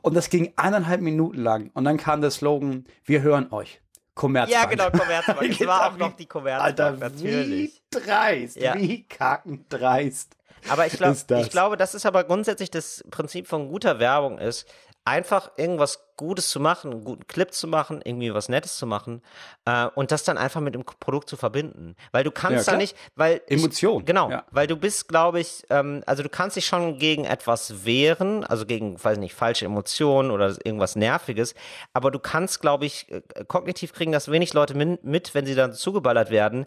und 0.00 0.14
das 0.14 0.30
ging 0.30 0.52
eineinhalb 0.56 1.02
Minuten 1.02 1.42
lang 1.42 1.70
und 1.74 1.84
dann 1.84 1.98
kam 1.98 2.22
der 2.22 2.30
Slogan, 2.30 2.86
wir 3.04 3.20
hören 3.20 3.52
euch. 3.52 3.80
Commerzbank. 4.14 4.62
Ja, 4.62 4.68
genau, 4.68 4.90
Commerzbank. 4.90 5.40
Es 5.60 5.66
war 5.66 5.88
auch 5.88 5.96
noch 5.96 6.14
die 6.14 6.26
Commerzbank, 6.26 6.80
Alter, 6.80 6.92
natürlich. 6.92 7.82
Wie 7.90 8.00
dreist, 8.00 8.56
ja. 8.56 8.76
wie 8.76 9.02
kackendreist. 9.02 10.36
Aber 10.68 10.86
ich, 10.86 10.94
glaub, 10.94 11.14
ich 11.30 11.50
glaube, 11.50 11.76
das 11.76 11.94
ist 11.94 12.06
aber 12.06 12.24
grundsätzlich 12.24 12.70
das 12.70 13.04
Prinzip 13.10 13.46
von 13.46 13.68
guter 13.68 13.98
Werbung 13.98 14.38
ist, 14.38 14.66
einfach 15.04 15.50
irgendwas 15.56 16.06
Gutes 16.16 16.48
zu 16.48 16.60
machen, 16.60 16.92
einen 16.92 17.04
guten 17.04 17.26
Clip 17.26 17.52
zu 17.52 17.66
machen, 17.66 18.00
irgendwie 18.04 18.32
was 18.32 18.48
Nettes 18.48 18.76
zu 18.78 18.86
machen 18.86 19.20
äh, 19.66 19.86
und 19.94 20.12
das 20.12 20.24
dann 20.24 20.38
einfach 20.38 20.60
mit 20.60 20.74
dem 20.74 20.84
Produkt 20.84 21.28
zu 21.28 21.36
verbinden. 21.36 21.94
Weil 22.12 22.24
du 22.24 22.30
kannst 22.30 22.66
ja, 22.66 22.72
da 22.72 22.78
nicht, 22.78 22.96
weil 23.14 23.42
Emotion. 23.46 24.00
Ich, 24.00 24.06
genau, 24.06 24.30
ja. 24.30 24.44
weil 24.50 24.66
du 24.66 24.76
bist, 24.76 25.08
glaube 25.08 25.40
ich, 25.40 25.64
ähm, 25.68 26.02
also 26.06 26.22
du 26.22 26.28
kannst 26.30 26.56
dich 26.56 26.64
schon 26.64 26.98
gegen 26.98 27.24
etwas 27.24 27.84
wehren, 27.84 28.44
also 28.44 28.64
gegen, 28.64 29.02
weiß 29.02 29.18
nicht, 29.18 29.34
falsche 29.34 29.66
Emotionen 29.66 30.30
oder 30.30 30.56
irgendwas 30.64 30.96
Nerviges, 30.96 31.54
aber 31.92 32.10
du 32.10 32.18
kannst, 32.18 32.60
glaube 32.60 32.86
ich, 32.86 33.10
äh, 33.10 33.20
kognitiv 33.46 33.92
kriegen 33.92 34.12
das 34.12 34.30
wenig 34.30 34.54
Leute 34.54 34.74
mit, 34.74 35.34
wenn 35.34 35.44
sie 35.44 35.54
dann 35.54 35.74
zugeballert 35.74 36.30
werden, 36.30 36.64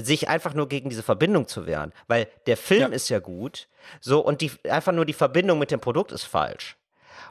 sich 0.00 0.28
einfach 0.28 0.54
nur 0.54 0.68
gegen 0.68 0.90
diese 0.90 1.02
Verbindung 1.02 1.48
zu 1.48 1.66
wehren, 1.66 1.92
weil 2.06 2.28
der 2.46 2.56
Film 2.56 2.82
ja. 2.82 2.88
ist 2.88 3.08
ja 3.08 3.18
gut, 3.18 3.68
so 4.00 4.20
und 4.20 4.40
die 4.40 4.52
einfach 4.68 4.92
nur 4.92 5.04
die 5.04 5.12
Verbindung 5.12 5.58
mit 5.58 5.70
dem 5.70 5.80
Produkt 5.80 6.12
ist 6.12 6.24
falsch. 6.24 6.76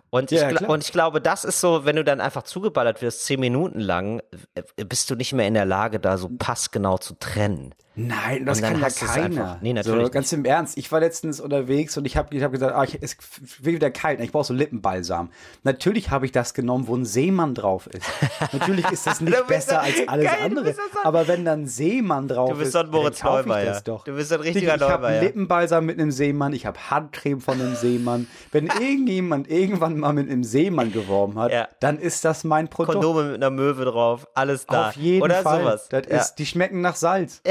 Und, 0.10 0.32
ja, 0.32 0.50
ich, 0.50 0.62
und 0.62 0.84
ich 0.84 0.92
glaube, 0.94 1.20
das 1.20 1.44
ist 1.44 1.60
so, 1.60 1.84
wenn 1.84 1.98
du 1.98 2.04
dann 2.04 2.22
einfach 2.22 2.44
zugeballert 2.44 3.02
wirst, 3.02 3.26
zehn 3.26 3.40
Minuten 3.42 3.80
lang, 3.80 4.22
äh, 4.56 4.86
bist 4.86 5.10
du 5.10 5.16
nicht 5.16 5.34
mehr 5.34 5.48
in 5.48 5.54
der 5.54 5.66
Lage, 5.66 6.00
da 6.00 6.18
so 6.18 6.30
passgenau 6.30 6.98
zu 6.98 7.16
trennen. 7.16 7.74
Nein, 8.00 8.46
das 8.46 8.62
kann 8.62 8.80
ja 8.80 8.90
keiner. 8.90 9.58
Nee, 9.62 9.74
natürlich. 9.74 10.06
So, 10.06 10.12
ganz 10.12 10.32
im 10.32 10.46
Ernst. 10.46 10.78
Ich 10.78 10.92
war 10.92 11.00
letztens 11.00 11.40
unterwegs 11.40 11.98
und 11.98 12.06
ich 12.06 12.16
habe 12.16 12.36
ich 12.36 12.44
hab 12.44 12.52
gesagt, 12.52 12.76
ah, 12.76 12.84
ich, 12.84 13.00
es 13.02 13.18
wird 13.60 13.76
wieder 13.76 13.90
kalt, 13.90 14.20
ich 14.20 14.32
brauche 14.32 14.44
so 14.44 14.54
Lippenbalsam. 14.54 15.32
Natürlich 15.64 16.12
habe 16.12 16.28
ich 16.28 16.32
das 16.32 16.54
genommen, 16.54 16.88
wo 16.88 16.96
ein 16.96 17.06
Seemann 17.06 17.56
drauf 17.56 17.88
ist. 17.88 18.06
Natürlich 18.54 18.88
ist 18.92 19.08
das 19.08 19.20
nicht 19.22 19.48
besser 19.48 19.82
als 19.82 19.96
alles 20.08 20.26
geil, 20.26 20.38
andere. 20.44 20.74
So 20.74 20.82
aber 21.04 21.28
wenn 21.28 21.44
dann 21.44 21.62
ein 21.62 21.68
Seemann 21.68 22.28
drauf 22.28 22.52
ist, 22.52 22.58
du 22.58 22.60
bist 22.60 22.72
so 22.74 22.80
ein 22.80 22.90
Moritz 22.92 23.24
Neumeier. 23.24 23.82
Du 23.82 24.14
bist 24.14 24.32
ein 24.32 24.42
richtiger 24.42 24.76
ich 24.76 24.80
Neumeier. 24.80 25.00
Ich 25.00 25.16
habe 25.16 25.26
Lippenbalsam 25.26 25.86
mit 25.86 26.00
einem 26.00 26.12
Seemann, 26.12 26.54
ich 26.54 26.68
habe 26.68 26.92
Handcreme 26.92 27.42
von 27.42 27.60
einem 27.60 27.76
Seemann. 27.76 28.28
Wenn 28.52 28.68
irgendjemand 28.80 29.50
irgendwann 29.50 29.98
mal 29.98 30.14
mit 30.14 30.30
einem 30.30 30.44
Seemann 30.44 30.92
geworben 30.92 31.40
hat, 31.40 31.52
ja. 31.52 31.68
dann 31.80 31.98
ist 31.98 32.24
das 32.26 32.44
mein 32.44 32.68
Produkt. 32.68 33.00
Kondome 33.00 33.24
mit 33.24 33.36
einer 33.38 33.50
Möwe 33.50 33.86
drauf, 33.86 34.28
alles 34.36 34.68
da. 34.68 34.90
Auf 34.90 34.96
jeden 34.96 35.24
Oder 35.24 35.42
Fall. 35.42 35.62
sowas. 35.62 35.90
Das 35.90 36.06
ist, 36.06 36.36
die 36.36 36.46
schmecken 36.46 36.82
nach 36.82 36.96
Salz. 36.96 37.42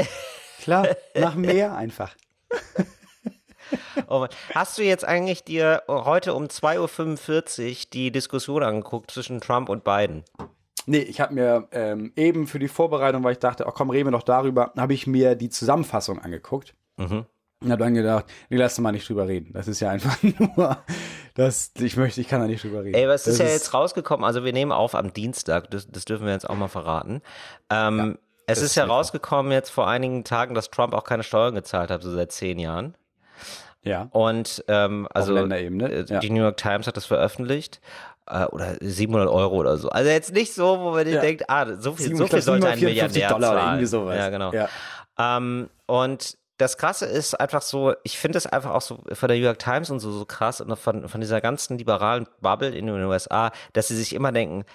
Klar, 0.61 0.87
nach 1.15 1.35
mehr 1.35 1.75
einfach. 1.75 2.15
Oh. 4.07 4.25
Hast 4.53 4.77
du 4.77 4.83
jetzt 4.83 5.03
eigentlich 5.03 5.43
dir 5.43 5.83
heute 5.89 6.33
um 6.33 6.45
2.45 6.45 7.69
Uhr 7.69 7.75
die 7.91 8.11
Diskussion 8.11 8.63
angeguckt 8.63 9.11
zwischen 9.11 9.41
Trump 9.41 9.67
und 9.67 9.83
Biden? 9.83 10.23
Nee, 10.85 10.99
ich 10.99 11.19
habe 11.19 11.33
mir 11.33 11.67
ähm, 11.71 12.13
eben 12.15 12.47
für 12.47 12.59
die 12.59 12.69
Vorbereitung, 12.69 13.23
weil 13.23 13.33
ich 13.33 13.39
dachte, 13.39 13.67
ach 13.67 13.73
komm, 13.73 13.89
reden 13.89 14.07
wir 14.07 14.11
doch 14.11 14.23
darüber, 14.23 14.71
habe 14.77 14.93
ich 14.93 15.05
mir 15.05 15.35
die 15.35 15.49
Zusammenfassung 15.49 16.19
angeguckt. 16.19 16.75
Mhm. 16.95 17.25
Und 17.59 17.71
habe 17.71 17.83
dann 17.83 17.95
gedacht, 17.95 18.25
nee, 18.49 18.57
lass 18.57 18.77
mal 18.77 18.91
nicht 18.91 19.09
drüber 19.09 19.27
reden. 19.27 19.51
Das 19.51 19.67
ist 19.67 19.79
ja 19.79 19.89
einfach 19.89 20.17
nur, 20.55 20.77
das, 21.33 21.71
ich 21.79 21.97
möchte, 21.97 22.21
ich 22.21 22.27
kann 22.27 22.39
da 22.39 22.47
nicht 22.47 22.63
drüber 22.63 22.83
reden. 22.83 22.95
Ey, 22.95 23.07
was 23.07 23.27
ist 23.27 23.39
das 23.39 23.47
ja 23.47 23.53
jetzt 23.53 23.73
rausgekommen? 23.73 24.23
Also 24.23 24.45
wir 24.45 24.53
nehmen 24.53 24.71
auf 24.71 24.95
am 24.95 25.11
Dienstag, 25.11 25.71
das, 25.71 25.87
das 25.89 26.05
dürfen 26.05 26.25
wir 26.25 26.33
jetzt 26.33 26.49
auch 26.49 26.55
mal 26.55 26.67
verraten. 26.67 27.21
Ähm, 27.69 28.17
es 28.47 28.61
ist 28.61 28.75
ja 28.75 28.85
rausgekommen 28.85 29.51
jetzt 29.51 29.69
vor 29.69 29.87
einigen 29.87 30.23
Tagen, 30.23 30.55
dass 30.55 30.69
Trump 30.71 30.93
auch 30.93 31.03
keine 31.03 31.23
Steuern 31.23 31.53
gezahlt 31.55 31.91
hat, 31.91 32.01
so 32.01 32.11
seit 32.13 32.31
zehn 32.31 32.57
Jahren. 32.59 32.95
Ja. 33.83 34.07
Und 34.11 34.63
ähm, 34.67 35.07
also 35.13 35.35
äh, 35.35 36.03
ja. 36.07 36.19
die 36.19 36.29
New 36.29 36.41
York 36.41 36.57
Times 36.57 36.87
hat 36.87 36.97
das 36.97 37.05
veröffentlicht. 37.05 37.79
Äh, 38.29 38.45
oder 38.45 38.75
700 38.81 39.29
Euro 39.29 39.55
oder 39.55 39.77
so. 39.77 39.89
Also 39.89 40.09
jetzt 40.09 40.33
nicht 40.33 40.53
so, 40.53 40.79
wo 40.79 40.91
man 40.91 41.07
Ja. 41.07 41.21
denkt, 41.21 41.49
ah, 41.49 41.75
so 41.79 41.93
viel, 41.93 42.07
Sieben- 42.07 42.17
so 42.17 42.25
ich 42.25 42.31
viel 42.31 42.41
sollte 42.41 42.67
ein 42.67 42.77
754 42.77 43.13
Milliardär 43.13 43.29
Dollar 43.29 43.53
zahlen. 43.53 43.67
irgendwie 43.69 43.85
sowas. 43.85 44.17
Ja, 44.17 44.29
genau. 44.29 44.51
Ja. 44.51 44.67
Ähm, 45.17 45.69
und 45.85 46.37
das 46.57 46.77
Krasse 46.77 47.05
ist 47.05 47.39
einfach 47.39 47.61
so, 47.61 47.93
ich 48.03 48.17
finde 48.17 48.37
es 48.39 48.47
einfach 48.47 48.71
auch 48.71 48.81
so 48.81 48.99
von 49.13 49.29
der 49.29 49.37
New 49.37 49.43
York 49.45 49.59
Times 49.59 49.89
und 49.91 49.99
so, 49.99 50.11
so 50.11 50.25
krass 50.25 50.59
und 50.59 50.75
von, 50.77 51.07
von 51.07 51.21
dieser 51.21 51.39
ganzen 51.39 51.77
liberalen 51.77 52.27
Bubble 52.41 52.69
in 52.75 52.87
den 52.87 53.03
USA, 53.05 53.51
dass 53.73 53.87
sie 53.89 53.95
sich 53.95 54.13
immer 54.13 54.31
denken, 54.31 54.65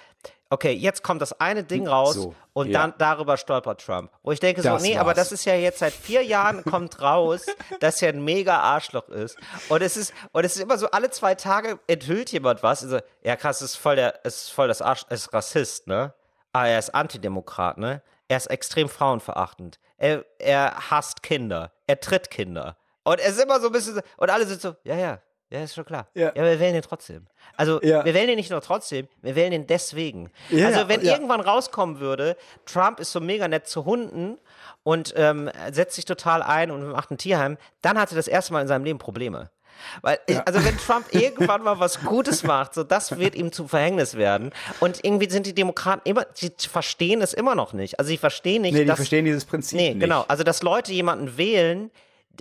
okay, 0.53 0.71
jetzt 0.71 1.03
kommt 1.03 1.21
das 1.21 1.39
eine 1.39 1.63
Ding 1.63 1.87
raus 1.87 2.13
So, 2.13 2.35
und 2.53 2.69
ja. 2.69 2.81
dann 2.81 2.93
darüber 2.99 3.37
stolpert 3.37 3.83
Trump. 3.83 4.11
Wo 4.21 4.31
ich 4.31 4.39
denke 4.39 4.61
so, 4.61 4.69
Das 4.69 4.83
nee, 4.83 4.97
aber 4.97 5.07
war's. 5.07 5.15
das 5.17 5.31
ist 5.31 5.45
ja 5.45 5.55
jetzt 5.55 5.79
seit 5.79 5.93
vier 5.93 6.21
Jahren 6.23 6.63
kommt 6.63 7.01
raus, 7.01 7.47
dass 7.79 8.01
er 8.03 8.09
ein 8.09 8.23
mega 8.23 8.59
Arschloch 8.59 9.09
ist. 9.09 9.35
Und 9.69 9.81
es 9.81 9.97
ist, 9.97 10.13
und 10.31 10.45
es 10.45 10.55
ist 10.55 10.61
immer 10.61 10.77
so, 10.77 10.89
alle 10.91 11.09
zwei 11.09 11.33
Tage 11.33 11.79
enthüllt 11.87 12.31
jemand 12.31 12.61
was. 12.61 12.83
Also, 12.83 12.99
ja 13.23 13.35
krass, 13.35 13.61
es 13.61 13.71
ist 13.71 13.77
voll 13.77 13.95
der, 13.95 14.19
es 14.23 14.43
ist 14.43 14.49
voll 14.51 14.67
das 14.67 14.81
Arsch, 14.83 15.05
es 15.09 15.21
ist 15.25 15.33
Rassist, 15.33 15.87
ne? 15.87 16.13
Ah, 16.53 16.67
er 16.67 16.77
ist 16.77 16.93
Antidemokrat, 16.93 17.79
ne? 17.79 18.03
Er 18.27 18.37
ist 18.37 18.47
extrem 18.47 18.89
frauenverachtend. 18.89 19.79
Er, 19.97 20.23
er 20.37 20.91
hasst 20.91 21.23
Kinder. 21.23 21.71
Er 21.87 21.99
tritt 21.99 22.29
Kinder. 22.29 22.77
Und 23.03 23.19
es 23.19 23.37
ist 23.37 23.43
immer 23.43 23.59
so 23.59 23.67
ein 23.67 23.73
bisschen, 23.73 23.99
und 24.17 24.29
alle 24.29 24.45
sind 24.45 24.61
so, 24.61 24.75
ja, 24.83 24.95
ja, 24.95 25.19
ja, 25.53 25.63
ist 25.63 25.75
schon 25.75 25.85
klar. 25.85 26.07
Ja. 26.15 26.31
ja 26.35 26.43
wir 26.43 26.59
wählen 26.59 26.75
ihn 26.75 26.81
trotzdem. 26.81 27.27
Also, 27.55 27.79
Ja. 27.83 28.03
wir 28.03 28.13
wählen 28.13 28.29
ihn 28.29 28.35
nicht 28.37 28.49
nur 28.49 28.61
trotzdem, 28.61 29.07
wir 29.21 29.35
wählen 29.35 29.53
ihn 29.53 29.67
deswegen. 29.67 30.31
Ja, 30.49 30.67
also, 30.67 30.89
wenn 30.89 31.01
irgendwann 31.01 31.41
rauskommen 31.41 31.99
würde, 31.99 32.35
Trump 32.65 32.99
ist 32.99 33.11
so 33.11 33.19
mega 33.19 33.47
nett 33.47 33.67
zu 33.67 33.85
Hunden 33.85 34.39
und 34.81 35.13
ähm, 35.15 35.49
setzt 35.71 35.95
sich 35.95 36.05
total 36.05 36.41
ein 36.41 36.71
und 36.71 36.87
macht 36.89 37.11
ein 37.11 37.17
Tierheim, 37.17 37.57
dann 37.83 37.99
hat 37.99 38.11
er 38.11 38.15
das 38.15 38.27
erste 38.27 38.51
Mal 38.53 38.61
in 38.61 38.67
seinem 38.67 38.83
Leben 38.83 38.97
Probleme. 38.99 39.51
Weil, 40.01 40.19
ich, 40.27 40.39
also 40.47 40.63
wenn 40.63 40.77
Trump 40.77 41.05
irgendwann 41.11 41.61
mal 41.63 41.79
was 41.79 42.01
Gutes 42.01 42.43
macht, 42.43 42.73
so 42.73 42.83
das 42.83 43.17
wird 43.19 43.35
ihm 43.35 43.51
zum 43.51 43.69
Verhängnis 43.69 44.15
werden. 44.15 44.51
Und 44.79 45.03
irgendwie 45.03 45.29
sind 45.29 45.45
die 45.45 45.53
Demokraten 45.53 46.01
immer, 46.05 46.25
sie 46.33 46.51
verstehen 46.57 47.21
es 47.21 47.33
immer 47.33 47.53
noch 47.53 47.73
nicht. 47.73 47.99
Also 47.99 48.09
sie 48.09 48.17
verstehen 48.17 48.63
nicht, 48.63 48.73
Nee, 48.73 48.81
die 48.81 48.85
dass, 48.85 48.95
verstehen 48.97 49.25
dieses 49.25 49.45
Prinzip 49.45 49.77
Nee, 49.77 49.89
nicht. 49.89 49.99
genau. 49.99 50.25
Also, 50.27 50.43
dass 50.43 50.63
Leute 50.63 50.93
jemanden 50.93 51.37
wählen, 51.37 51.91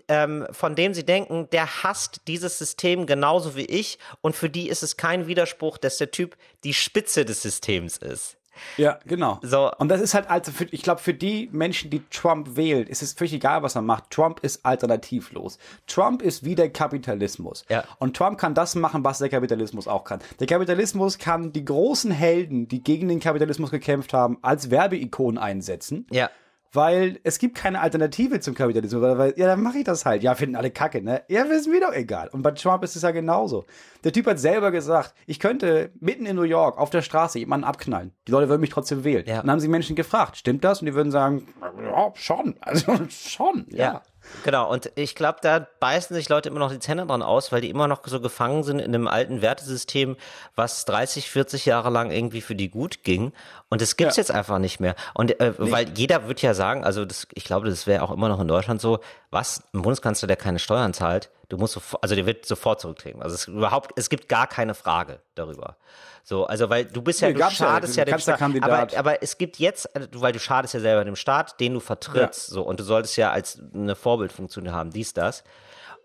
ähm, 0.08 0.46
von 0.50 0.74
dem 0.74 0.94
sie 0.94 1.04
denken, 1.04 1.48
der 1.52 1.82
hasst 1.82 2.22
dieses 2.26 2.58
System 2.58 3.06
genauso 3.06 3.56
wie 3.56 3.64
ich 3.64 3.98
und 4.20 4.36
für 4.36 4.50
die 4.50 4.68
ist 4.68 4.82
es 4.82 4.96
kein 4.96 5.26
Widerspruch, 5.26 5.78
dass 5.78 5.98
der 5.98 6.10
Typ 6.10 6.36
die 6.64 6.74
Spitze 6.74 7.24
des 7.24 7.42
Systems 7.42 7.98
ist. 7.98 8.36
Ja, 8.76 8.98
genau. 9.06 9.38
So. 9.42 9.70
Und 9.78 9.88
das 9.88 10.00
ist 10.00 10.14
halt, 10.14 10.28
also 10.30 10.52
für, 10.52 10.64
ich 10.64 10.82
glaube, 10.82 11.00
für 11.00 11.14
die 11.14 11.48
Menschen, 11.52 11.90
die 11.90 12.02
Trump 12.10 12.56
wählen, 12.56 12.86
ist 12.86 13.02
es 13.02 13.12
völlig 13.12 13.32
egal, 13.32 13.62
was 13.62 13.74
er 13.74 13.82
macht. 13.82 14.10
Trump 14.10 14.40
ist 14.40 14.64
alternativlos. 14.64 15.58
Trump 15.86 16.22
ist 16.22 16.44
wie 16.44 16.54
der 16.54 16.70
Kapitalismus. 16.70 17.64
Ja. 17.68 17.84
Und 17.98 18.16
Trump 18.16 18.38
kann 18.38 18.54
das 18.54 18.74
machen, 18.74 19.04
was 19.04 19.18
der 19.18 19.28
Kapitalismus 19.28 19.88
auch 19.88 20.04
kann. 20.04 20.20
Der 20.40 20.46
Kapitalismus 20.46 21.18
kann 21.18 21.52
die 21.52 21.64
großen 21.64 22.10
Helden, 22.10 22.68
die 22.68 22.82
gegen 22.82 23.08
den 23.08 23.20
Kapitalismus 23.20 23.70
gekämpft 23.70 24.12
haben, 24.12 24.38
als 24.42 24.70
Werbeikonen 24.70 25.38
einsetzen. 25.38 26.06
Ja. 26.10 26.30
Weil 26.72 27.20
es 27.22 27.38
gibt 27.38 27.56
keine 27.56 27.80
Alternative 27.80 28.40
zum 28.40 28.54
Kapitalismus. 28.54 29.02
Weil, 29.02 29.18
weil 29.18 29.34
ja, 29.36 29.46
dann 29.46 29.62
mache 29.62 29.78
ich 29.78 29.84
das 29.84 30.06
halt. 30.06 30.22
Ja, 30.22 30.34
finden 30.34 30.56
alle 30.56 30.70
Kacke, 30.70 31.02
ne? 31.02 31.22
Ja, 31.28 31.42
ist 31.42 31.68
mir 31.68 31.80
doch 31.80 31.92
egal. 31.92 32.28
Und 32.28 32.42
bei 32.42 32.52
Trump 32.52 32.82
ist 32.82 32.96
es 32.96 33.02
ja 33.02 33.10
genauso. 33.10 33.66
Der 34.04 34.12
Typ 34.12 34.26
hat 34.26 34.38
selber 34.38 34.70
gesagt, 34.70 35.14
ich 35.26 35.38
könnte 35.38 35.90
mitten 36.00 36.24
in 36.24 36.36
New 36.36 36.42
York 36.42 36.78
auf 36.78 36.88
der 36.88 37.02
Straße 37.02 37.38
jemanden 37.38 37.64
abknallen. 37.64 38.12
Die 38.26 38.32
Leute 38.32 38.48
würden 38.48 38.62
mich 38.62 38.70
trotzdem 38.70 39.04
wählen. 39.04 39.24
Ja. 39.26 39.40
Und 39.40 39.46
dann 39.46 39.52
haben 39.52 39.60
sie 39.60 39.68
Menschen 39.68 39.96
gefragt, 39.96 40.38
stimmt 40.38 40.64
das? 40.64 40.80
Und 40.80 40.86
die 40.86 40.94
würden 40.94 41.10
sagen, 41.10 41.46
ja, 41.82 42.10
schon. 42.14 42.54
Also 42.60 42.96
schon, 43.10 43.66
ja. 43.68 43.76
Ja. 43.78 44.02
Genau, 44.44 44.70
und 44.70 44.90
ich 44.94 45.14
glaube, 45.14 45.38
da 45.42 45.66
beißen 45.80 46.14
sich 46.14 46.28
Leute 46.28 46.48
immer 46.48 46.58
noch 46.58 46.70
die 46.72 46.78
Zähne 46.78 47.06
dran 47.06 47.22
aus, 47.22 47.52
weil 47.52 47.60
die 47.60 47.70
immer 47.70 47.88
noch 47.88 48.00
so 48.06 48.20
gefangen 48.20 48.62
sind 48.62 48.78
in 48.78 48.94
einem 48.94 49.06
alten 49.08 49.42
Wertesystem, 49.42 50.16
was 50.56 50.84
30, 50.84 51.30
40 51.30 51.66
Jahre 51.66 51.90
lang 51.90 52.10
irgendwie 52.10 52.40
für 52.40 52.54
die 52.54 52.68
gut 52.70 53.04
ging. 53.04 53.32
Und 53.68 53.80
das 53.80 53.96
gibt's 53.96 54.16
Ja. 54.16 54.22
jetzt 54.22 54.30
einfach 54.30 54.58
nicht 54.58 54.80
mehr. 54.80 54.94
Und 55.14 55.38
äh, 55.40 55.52
weil 55.58 55.88
jeder 55.96 56.28
wird 56.28 56.42
ja 56.42 56.54
sagen, 56.54 56.84
also 56.84 57.04
das, 57.04 57.26
ich 57.34 57.44
glaube, 57.44 57.68
das 57.68 57.86
wäre 57.86 58.02
auch 58.02 58.10
immer 58.10 58.28
noch 58.28 58.40
in 58.40 58.48
Deutschland 58.48 58.80
so, 58.80 59.00
was, 59.30 59.62
ein 59.74 59.82
Bundeskanzler, 59.82 60.26
der 60.28 60.36
keine 60.36 60.58
Steuern 60.58 60.92
zahlt, 60.94 61.30
du 61.48 61.56
musst 61.56 61.74
sofort, 61.74 62.02
also 62.02 62.14
der 62.14 62.26
wird 62.26 62.46
sofort 62.46 62.80
zurücktreten. 62.80 63.22
Also 63.22 63.34
es 63.34 63.48
überhaupt, 63.48 63.92
es 63.96 64.08
gibt 64.08 64.28
gar 64.28 64.46
keine 64.46 64.74
Frage 64.74 65.20
darüber. 65.34 65.76
So, 66.24 66.46
also 66.46 66.70
weil 66.70 66.84
du 66.84 67.02
bist 67.02 67.20
ja, 67.20 67.28
Nee, 67.28 67.34
du 67.34 67.40
gab's 67.40 67.58
ja, 67.58 67.66
schadest 67.66 67.96
ja, 67.96 68.04
dem 68.04 68.18
Staat. 68.18 68.40
Aber, 68.40 68.88
aber 68.96 69.22
es 69.22 69.38
gibt 69.38 69.58
jetzt, 69.58 69.94
also, 69.94 70.08
weil 70.14 70.32
du 70.32 70.38
schadest 70.38 70.74
ja 70.74 70.80
selber 70.80 71.04
dem 71.04 71.16
Staat, 71.16 71.58
den 71.60 71.74
du 71.74 71.80
vertrittst, 71.80 72.46
so 72.46 72.62
und 72.62 72.80
du 72.80 72.84
solltest 72.84 73.16
ja 73.16 73.30
als 73.30 73.60
eine 73.74 73.96
Vorbildfunktion 73.96 74.72
haben, 74.72 74.90
dies, 74.90 75.12
das. 75.14 75.44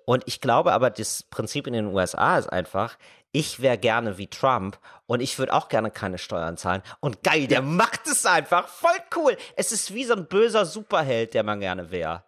Und 0.06 0.24
ich 0.26 0.42
glaube 0.42 0.72
aber, 0.72 0.90
das 0.90 1.24
Prinzip 1.24 1.68
in 1.68 1.74
den 1.74 1.88
USA 1.88 2.38
ist 2.38 2.48
einfach, 2.48 2.98
ich 3.32 3.62
wäre 3.62 3.78
gerne 3.78 4.18
wie 4.18 4.28
Trump 4.28 4.80
und 5.06 5.20
ich 5.22 5.38
würde 5.38 5.54
auch 5.54 5.68
gerne 5.68 5.92
keine 5.92 6.18
Steuern 6.18 6.58
zahlen. 6.58 6.82
Und 7.02 7.24
geil, 7.24 7.48
der 7.48 7.62
macht 7.62 8.08
es 8.08 8.26
einfach. 8.26 8.68
Voll 8.68 8.98
cool. 9.16 9.38
Es 9.56 9.72
ist 9.72 9.94
wie 9.94 10.06
so 10.06 10.14
ein 10.14 10.28
böser 10.28 10.66
Superheld, 10.66 11.34
der 11.34 11.44
man 11.44 11.60
gerne 11.60 11.92
wäre. 11.92 12.24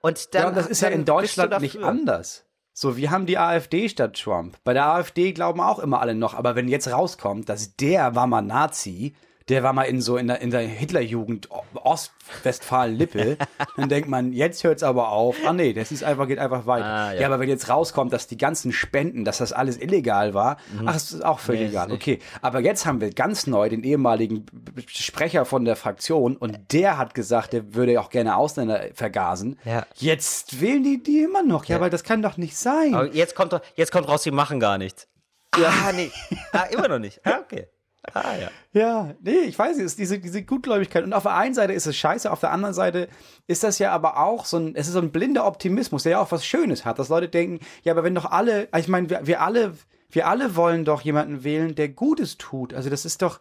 Und 0.00 0.34
dann, 0.34 0.42
ja, 0.42 0.48
und 0.48 0.56
das 0.56 0.66
ist 0.66 0.80
ja 0.82 0.88
in 0.88 1.04
Deutschland 1.04 1.60
nicht 1.60 1.82
anders. 1.82 2.44
So, 2.72 2.96
wir 2.96 3.10
haben 3.10 3.26
die 3.26 3.38
AfD 3.38 3.88
statt 3.88 4.18
Trump. 4.18 4.56
Bei 4.64 4.72
der 4.72 4.86
AfD 4.86 5.32
glauben 5.32 5.60
auch 5.60 5.78
immer 5.78 6.00
alle 6.00 6.14
noch, 6.14 6.34
aber 6.34 6.54
wenn 6.54 6.68
jetzt 6.68 6.90
rauskommt, 6.90 7.48
dass 7.48 7.76
der 7.76 8.14
war 8.14 8.26
mal 8.26 8.42
Nazi, 8.42 9.14
der 9.50 9.62
war 9.62 9.72
mal 9.72 9.84
in 9.84 10.00
so 10.00 10.16
in 10.16 10.26
der, 10.26 10.40
in 10.40 10.50
der 10.50 10.62
Hitlerjugend 10.62 11.48
Ostwestfalen-Lippe, 11.74 13.36
dann 13.76 13.88
denkt 13.88 14.08
man, 14.08 14.32
jetzt 14.32 14.64
hört's 14.64 14.82
aber 14.82 15.10
auf. 15.10 15.36
Ah 15.46 15.52
nee, 15.52 15.72
das 15.72 15.92
ist 15.92 16.02
einfach, 16.02 16.26
geht 16.26 16.38
einfach 16.38 16.66
weiter. 16.66 16.86
Ah, 16.86 17.12
ja. 17.12 17.20
ja. 17.20 17.26
aber 17.26 17.38
wenn 17.38 17.48
jetzt 17.48 17.68
rauskommt, 17.68 18.12
dass 18.12 18.26
die 18.26 18.36
ganzen 18.36 18.72
Spenden, 18.72 19.24
dass 19.24 19.38
das 19.38 19.52
alles 19.52 19.76
illegal 19.76 20.34
war, 20.34 20.56
ach, 20.84 20.94
das 20.94 21.12
ist 21.12 21.24
auch 21.24 21.38
völlig 21.38 21.60
Mhm. 21.60 21.66
Nee, 21.66 21.70
egal. 21.70 21.92
Okay, 21.92 22.18
aber 22.42 22.60
jetzt 22.60 22.86
haben 22.86 23.00
wir 23.00 23.10
ganz 23.10 23.46
neu 23.46 23.68
den 23.68 23.82
ehemaligen 23.84 24.46
Sprecher 24.86 25.44
von 25.44 25.64
der 25.64 25.76
Fraktion 25.76 26.36
und 26.36 26.72
der 26.72 26.98
hat 26.98 27.14
gesagt, 27.14 27.52
der 27.52 27.74
würde 27.74 28.00
auch 28.00 28.10
gerne 28.10 28.36
Ausländer 28.36 28.88
vergasen. 28.94 29.58
Ja. 29.64 29.86
Jetzt 29.96 30.60
wählen 30.60 30.82
die 30.82 31.02
die 31.02 31.22
immer 31.22 31.42
noch. 31.42 31.64
Ja, 31.66 31.80
weil 31.80 31.90
das 31.90 32.04
kann 32.04 32.22
doch 32.22 32.36
nicht 32.36 32.56
sein. 32.56 32.94
Aber 32.94 33.12
jetzt 33.12 33.34
kommt, 33.34 33.58
jetzt 33.76 33.92
kommt 33.92 34.08
raus, 34.08 34.22
sie 34.22 34.30
machen 34.30 34.60
gar 34.60 34.78
nichts. 34.78 35.08
Ah, 35.52 35.92
nee. 35.92 36.10
Ah, 36.52 36.64
immer 36.70 36.88
noch 36.88 36.98
nicht. 36.98 37.20
Ah, 37.24 37.40
okay. 37.42 37.66
Ah, 38.14 38.36
ja. 38.40 38.50
Ja, 38.72 39.14
nee, 39.20 39.40
ich 39.46 39.58
weiß 39.58 39.78
es 39.78 39.96
diese, 39.96 40.18
diese 40.18 40.42
Gutgläubigkeit. 40.42 41.04
Und 41.04 41.12
auf 41.12 41.24
der 41.24 41.34
einen 41.34 41.54
Seite 41.54 41.72
ist 41.72 41.86
es 41.86 41.96
scheiße, 41.96 42.30
auf 42.30 42.40
der 42.40 42.52
anderen 42.52 42.74
Seite 42.74 43.08
ist 43.46 43.62
das 43.62 43.78
ja 43.78 43.90
aber 43.92 44.18
auch 44.18 44.44
so 44.44 44.58
ein, 44.58 44.74
es 44.76 44.86
ist 44.86 44.92
so 44.94 45.00
ein 45.00 45.10
blinder 45.10 45.46
Optimismus, 45.46 46.04
der 46.04 46.12
ja 46.12 46.20
auch 46.20 46.30
was 46.30 46.46
Schönes 46.46 46.84
hat, 46.84 46.98
dass 46.98 47.08
Leute 47.08 47.28
denken, 47.28 47.60
ja, 47.82 47.92
aber 47.92 48.04
wenn 48.04 48.14
doch 48.14 48.30
alle, 48.30 48.68
ich 48.76 48.88
meine, 48.88 49.10
wir, 49.10 49.26
wir 49.26 49.40
alle, 49.40 49.74
wir 50.10 50.28
alle 50.28 50.56
wollen 50.56 50.84
doch 50.84 51.02
jemanden 51.02 51.42
wählen, 51.44 51.74
der 51.74 51.88
Gutes 51.88 52.38
tut. 52.38 52.74
Also 52.74 52.90
das 52.90 53.04
ist 53.04 53.22
doch, 53.22 53.40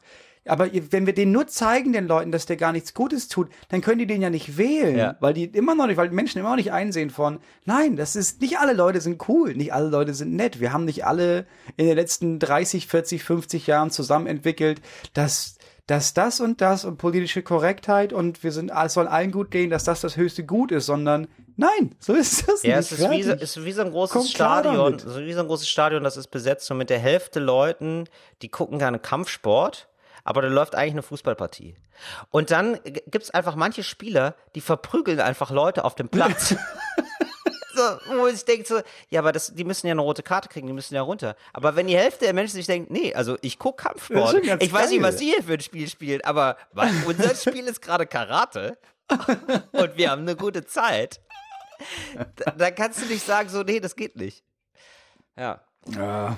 aber 0.49 0.67
wenn 0.91 1.05
wir 1.05 1.13
den 1.13 1.31
nur 1.31 1.47
zeigen 1.47 1.93
den 1.93 2.07
Leuten, 2.07 2.31
dass 2.31 2.45
der 2.45 2.57
gar 2.57 2.71
nichts 2.71 2.93
Gutes 2.93 3.27
tut, 3.27 3.49
dann 3.69 3.81
können 3.81 3.99
die 3.99 4.07
den 4.07 4.21
ja 4.21 4.29
nicht 4.29 4.57
wählen, 4.57 4.97
Ja. 4.97 5.15
weil 5.19 5.33
die 5.33 5.45
immer 5.45 5.75
noch 5.75 5.87
nicht, 5.87 5.97
weil 5.97 6.09
die 6.09 6.15
Menschen 6.15 6.39
immer 6.39 6.49
noch 6.49 6.55
nicht 6.57 6.71
einsehen 6.73 7.09
von, 7.09 7.39
nein, 7.65 7.95
das 7.95 8.15
ist, 8.15 8.41
nicht 8.41 8.57
alle 8.59 8.73
Leute 8.73 9.01
sind 9.01 9.27
cool, 9.29 9.53
nicht 9.55 9.73
alle 9.73 9.89
Leute 9.89 10.13
sind 10.13 10.35
nett. 10.35 10.59
Wir 10.59 10.73
haben 10.73 10.85
nicht 10.85 11.05
alle 11.05 11.45
in 11.77 11.85
den 11.87 11.95
letzten 11.95 12.39
30, 12.39 12.87
40, 12.87 13.23
50 13.23 13.67
Jahren 13.67 13.91
zusammen 13.91 14.27
entwickelt, 14.27 14.81
dass 15.13 15.55
dass 15.87 16.13
das 16.13 16.39
und 16.39 16.61
das 16.61 16.85
und 16.85 16.97
politische 16.99 17.41
Korrektheit 17.41 18.13
und 18.13 18.43
wir 18.43 18.51
sind, 18.51 18.69
es 18.71 18.93
soll 18.93 19.07
allen 19.07 19.31
gut 19.31 19.49
gehen, 19.49 19.71
dass 19.71 19.83
das 19.85 20.01
das 20.01 20.17
höchste 20.17 20.45
Gut 20.45 20.71
ist, 20.71 20.85
sondern 20.85 21.27
nein, 21.57 21.95
so 21.99 22.13
ist 22.13 22.47
das 22.47 22.61
Ja, 22.61 22.77
nicht. 22.77 22.91
es 22.91 22.99
ist 22.99 23.09
wie, 23.09 23.23
so, 23.23 23.31
ist 23.33 23.65
wie 23.65 23.71
so 23.71 23.81
ein 23.81 23.89
großes 23.89 24.35
klar 24.35 24.59
Stadion, 24.61 24.99
so 24.99 25.19
wie 25.21 25.33
so 25.33 25.39
ein 25.39 25.47
großes 25.47 25.67
Stadion, 25.67 26.03
das 26.03 26.15
ist 26.15 26.27
besetzt 26.27 26.69
und 26.69 26.77
mit 26.77 26.91
der 26.91 26.99
Hälfte 26.99 27.39
Leuten, 27.39 28.03
die 28.43 28.49
gucken 28.49 28.77
gerne 28.77 28.99
Kampfsport, 28.99 29.87
aber 30.29 30.43
da 30.43 30.47
läuft 30.47 30.75
eigentlich 30.75 30.93
eine 30.93 31.01
Fußballpartie. 31.01 31.75
Und 32.29 32.51
dann 32.51 32.79
g- 32.83 33.01
gibt's 33.07 33.31
einfach 33.31 33.55
manche 33.55 33.81
Spieler, 33.83 34.35
die 34.53 34.61
verprügeln 34.61 35.19
einfach 35.19 35.49
Leute 35.49 35.83
auf 35.83 35.95
dem 35.95 36.07
Platz. 36.07 36.49
so, 37.75 37.81
wo 38.15 38.27
ich 38.27 38.45
denke 38.45 38.67
so, 38.67 38.79
ja, 39.09 39.21
aber 39.21 39.31
das, 39.31 39.55
die 39.55 39.63
müssen 39.63 39.87
ja 39.87 39.91
eine 39.91 40.01
rote 40.01 40.21
Karte 40.21 40.47
kriegen, 40.47 40.67
die 40.67 40.73
müssen 40.73 40.93
ja 40.93 41.01
runter. 41.01 41.35
Aber 41.51 41.75
wenn 41.75 41.87
die 41.87 41.97
Hälfte 41.97 42.25
der 42.25 42.33
Menschen 42.33 42.53
sich 42.55 42.67
denkt, 42.67 42.91
nee, 42.91 43.13
also 43.15 43.37
ich 43.41 43.57
guck 43.57 43.77
Das 43.77 43.85
Kampfsport, 43.85 44.35
ich 44.61 44.71
weiß 44.71 44.89
nicht, 44.91 45.01
geil. 45.01 45.11
was 45.11 45.15
die 45.17 45.25
hier 45.31 45.43
für 45.43 45.53
ein 45.53 45.61
Spiel 45.61 45.89
spielen, 45.89 46.21
aber 46.23 46.57
was, 46.73 46.91
unser 47.07 47.33
Spiel 47.35 47.65
ist 47.67 47.81
gerade 47.81 48.05
Karate 48.05 48.77
und 49.71 49.97
wir 49.97 50.11
haben 50.11 50.21
eine 50.21 50.35
gute 50.35 50.63
Zeit. 50.65 51.21
da, 52.35 52.51
da 52.51 52.69
kannst 52.71 53.01
du 53.01 53.05
nicht 53.07 53.25
sagen, 53.25 53.49
so, 53.49 53.63
nee, 53.63 53.79
das 53.79 53.95
geht 53.95 54.15
nicht. 54.15 54.43
Ja. 55.37 55.61
Ja. 55.95 56.37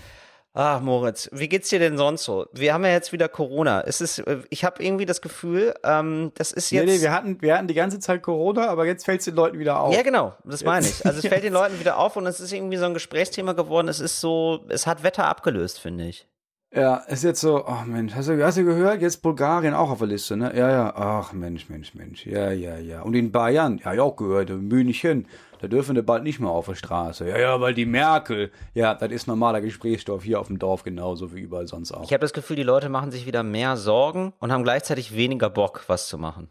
Ach, 0.54 0.82
Moritz, 0.82 1.30
wie 1.32 1.48
geht's 1.48 1.70
dir 1.70 1.80
denn 1.80 1.98
sonst 1.98 2.24
so? 2.24 2.46
Wir 2.52 2.74
haben 2.74 2.84
ja 2.84 2.92
jetzt 2.92 3.14
wieder 3.14 3.30
Corona. 3.30 3.82
Es 3.82 4.02
ist, 4.02 4.20
äh, 4.20 4.40
ich 4.50 4.66
habe 4.66 4.84
irgendwie 4.84 5.06
das 5.06 5.22
Gefühl, 5.22 5.74
ähm, 5.84 6.34
das 6.36 6.52
ist 6.52 6.72
jetzt. 6.72 6.86
Nee, 6.86 6.98
nee, 6.98 7.02
wir 7.02 7.14
hatten, 7.14 7.42
wir 7.42 7.58
hatten 7.58 7.68
die 7.68 7.74
ganze 7.74 8.00
Zeit 8.00 8.22
Corona, 8.22 8.68
aber 8.68 8.86
jetzt 8.86 9.06
fällt 9.06 9.20
es 9.20 9.26
den 9.26 9.36
Leuten 9.36 9.60
wieder 9.60 9.80
auf. 9.80 9.96
ja, 9.96 10.02
genau, 10.02 10.34
das 10.44 10.66
meine 10.66 10.86
ich. 10.86 11.06
Also 11.06 11.20
es 11.20 11.28
fällt 11.30 11.46
den 11.46 11.54
Leuten 11.54 11.80
wieder 11.80 11.98
auf 11.98 12.18
und 12.18 12.26
es 12.26 12.42
ist 12.42 12.52
irgendwie 12.52 12.76
so 12.76 12.86
ein 12.86 12.94
Gesprächsthema 12.94 13.54
geworden. 13.54 13.88
Es 13.88 14.02
ist 14.02 14.20
so, 14.20 14.66
es 14.68 14.88
hat 14.88 15.04
Wetter 15.04 15.26
abgelöst, 15.26 15.80
finde 15.80 16.08
ich. 16.08 16.28
Ja, 16.74 16.98
ist 17.08 17.24
jetzt 17.24 17.42
so, 17.42 17.66
ach 17.66 17.86
Mensch, 17.86 18.16
hast 18.16 18.30
du, 18.30 18.44
hast 18.44 18.58
du 18.58 18.64
gehört? 18.64 19.02
Jetzt 19.02 19.22
Bulgarien 19.22 19.74
auch 19.74 19.90
auf 19.90 20.00
der 20.00 20.08
Liste, 20.08 20.38
ne? 20.38 20.54
Ja, 20.56 20.70
ja, 20.70 20.94
ach 20.96 21.34
Mensch, 21.34 21.68
Mensch, 21.68 21.94
Mensch, 21.96 22.26
ja, 22.26 22.52
ja, 22.52 22.78
ja. 22.78 23.02
Und 23.02 23.14
in 23.14 23.32
Bayern, 23.32 23.82
ja, 23.84 23.92
ja 23.92 24.04
auch 24.04 24.16
gehört, 24.16 24.50
in 24.50 24.70
München, 24.70 25.28
da 25.62 25.68
dürfen 25.68 25.96
wir 25.96 26.04
bald 26.06 26.24
nicht 26.24 26.40
mehr 26.40 26.50
auf 26.50 26.66
der 26.66 26.76
Straße. 26.76 27.30
Ja, 27.30 27.38
ja, 27.38 27.62
weil 27.62 27.74
die 27.76 27.86
Merkel, 27.86 28.52
ja, 28.74 28.96
das 28.96 29.12
ist 29.12 29.28
normaler 29.28 29.62
Gesprächsstoff 29.62 30.24
hier 30.24 30.40
auf 30.40 30.48
dem 30.48 30.58
Dorf 30.58 30.84
genauso 30.84 31.34
wie 31.36 31.42
überall 31.42 31.68
sonst 31.68 31.92
auch. 31.92 32.04
Ich 32.04 32.12
habe 32.14 32.22
das 32.22 32.34
Gefühl, 32.34 32.56
die 32.56 32.64
Leute 32.64 32.90
machen 32.90 33.12
sich 33.12 33.28
wieder 33.28 33.44
mehr 33.44 33.78
Sorgen 33.78 34.34
und 34.40 34.52
haben 34.52 34.64
gleichzeitig 34.64 35.16
weniger 35.16 35.50
Bock, 35.52 35.84
was 35.88 36.08
zu 36.08 36.18
machen. 36.18 36.50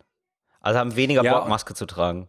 Also 0.61 0.79
haben 0.79 0.95
weniger 0.95 1.25
Ja. 1.25 1.41
Bock, 1.41 1.49
Maske 1.49 1.75
zu 1.75 1.87
tragen. 1.87 2.29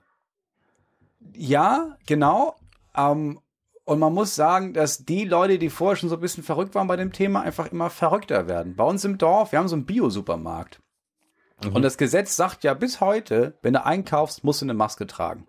Ja, 1.34 1.98
genau. 2.08 2.56
Ähm, 2.98 3.40
und 3.86 4.00
man 4.00 4.14
muss 4.14 4.36
sagen, 4.36 4.74
dass 4.74 5.06
die 5.06 5.26
Leute, 5.26 5.60
die 5.60 5.70
vorher 5.70 5.96
schon 5.98 6.10
so 6.10 6.16
ein 6.16 6.22
bisschen 6.22 6.44
verrückt 6.44 6.74
waren 6.76 6.88
bei 6.88 6.96
dem 6.96 7.12
Thema, 7.12 7.42
einfach 7.42 7.72
immer 7.72 7.90
verrückter 7.90 8.48
werden. 8.48 8.76
Bei 8.76 8.84
uns 8.86 9.06
im 9.06 9.18
Dorf, 9.18 9.52
wir 9.52 9.60
haben 9.60 9.68
so 9.68 9.76
einen 9.76 9.86
Bio-Supermarkt. 9.86 10.80
Und 11.74 11.84
das 11.84 11.98
Gesetz 12.00 12.36
sagt 12.36 12.64
ja 12.64 12.74
bis 12.74 13.02
heute, 13.02 13.54
wenn 13.62 13.74
du 13.74 13.86
einkaufst, 13.86 14.44
musst 14.44 14.62
du 14.62 14.66
eine 14.66 14.74
Maske 14.74 15.06
tragen. 15.06 15.46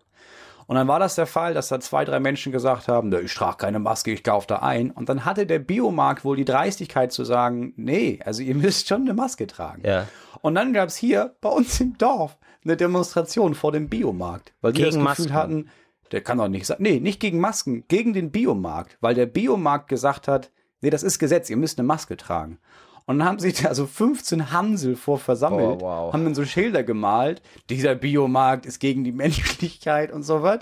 Und 0.66 0.76
dann 0.76 0.88
war 0.88 0.98
das 0.98 1.14
der 1.14 1.26
Fall, 1.26 1.54
dass 1.54 1.68
da 1.68 1.80
zwei, 1.80 2.04
drei 2.04 2.20
Menschen 2.20 2.52
gesagt 2.52 2.88
haben, 2.88 3.08
"Nö, 3.08 3.20
ich 3.20 3.34
trage 3.34 3.56
keine 3.56 3.78
Maske, 3.78 4.12
ich 4.12 4.22
kaufe 4.24 4.46
da 4.46 4.56
ein. 4.56 4.90
Und 4.90 5.08
dann 5.08 5.24
hatte 5.24 5.46
der 5.46 5.58
Biomarkt 5.58 6.24
wohl 6.24 6.36
die 6.36 6.44
Dreistigkeit 6.44 7.12
zu 7.12 7.24
sagen, 7.24 7.72
nee, 7.76 8.20
also 8.24 8.42
ihr 8.42 8.54
müsst 8.56 8.88
schon 8.88 9.02
eine 9.02 9.14
Maske 9.14 9.46
tragen. 9.46 9.82
Ja. 9.84 10.06
Und 10.40 10.54
dann 10.54 10.72
gab's 10.72 10.96
hier 10.96 11.34
bei 11.40 11.48
uns 11.48 11.80
im 11.80 11.96
Dorf 11.98 12.36
eine 12.64 12.76
Demonstration 12.76 13.54
vor 13.54 13.72
dem 13.72 13.88
Biomarkt, 13.88 14.52
weil 14.60 14.72
die 14.72 14.82
Gegen 14.82 15.04
das 15.04 15.16
Gefühl 15.16 15.24
Masken. 15.26 15.34
hatten, 15.34 15.68
der 16.12 16.20
kann 16.20 16.38
doch 16.38 16.48
nicht 16.48 16.66
sagen, 16.66 16.82
nee, 16.82 17.00
nicht 17.00 17.20
gegen 17.20 17.40
Masken, 17.40 17.84
gegen 17.88 18.12
den 18.12 18.30
Biomarkt, 18.30 18.98
weil 19.00 19.14
der 19.14 19.26
Biomarkt 19.26 19.88
gesagt 19.88 20.28
hat, 20.28 20.50
nee, 20.80 20.90
das 20.90 21.02
ist 21.02 21.18
Gesetz, 21.18 21.50
ihr 21.50 21.56
müsst 21.56 21.78
eine 21.78 21.86
Maske 21.86 22.16
tragen. 22.16 22.58
Und 23.06 23.18
dann 23.18 23.28
haben 23.28 23.38
sich 23.38 23.60
da 23.62 23.74
so 23.74 23.86
15 23.86 24.52
Hansel 24.52 24.96
vor 24.96 25.18
versammelt, 25.18 25.80
Boah, 25.80 26.06
wow. 26.06 26.12
haben 26.12 26.24
dann 26.24 26.34
so 26.34 26.44
Schilder 26.44 26.82
gemalt, 26.82 27.42
dieser 27.68 27.94
Biomarkt 27.94 28.66
ist 28.66 28.78
gegen 28.78 29.04
die 29.04 29.12
Menschlichkeit 29.12 30.12
und 30.12 30.22
so 30.22 30.42
was. 30.42 30.60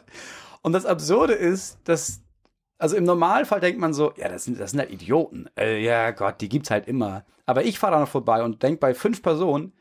Und 0.62 0.73
das 0.73 0.87
Absurde 0.87 1.35
ist, 1.35 1.78
dass 1.85 2.23
also 2.80 2.97
im 2.97 3.04
Normalfall 3.04 3.61
denkt 3.61 3.78
man 3.78 3.92
so, 3.92 4.12
ja, 4.16 4.28
das 4.28 4.44
sind, 4.44 4.59
das 4.59 4.70
sind 4.70 4.80
halt 4.80 4.90
Idioten. 4.90 5.50
Äh, 5.56 5.82
ja, 5.85 6.12
Gott, 6.12 6.40
die 6.40 6.49
gibt's 6.49 6.70
halt 6.70 6.88
immer. 6.88 7.25
Aber 7.44 7.62
ich 7.64 7.78
fahre 7.78 7.92
da 7.92 8.00
noch 8.00 8.09
vorbei 8.09 8.42
und 8.42 8.62
denk 8.62 8.80
bei 8.80 8.94
fünf 8.94 9.23
Personen, 9.23 9.75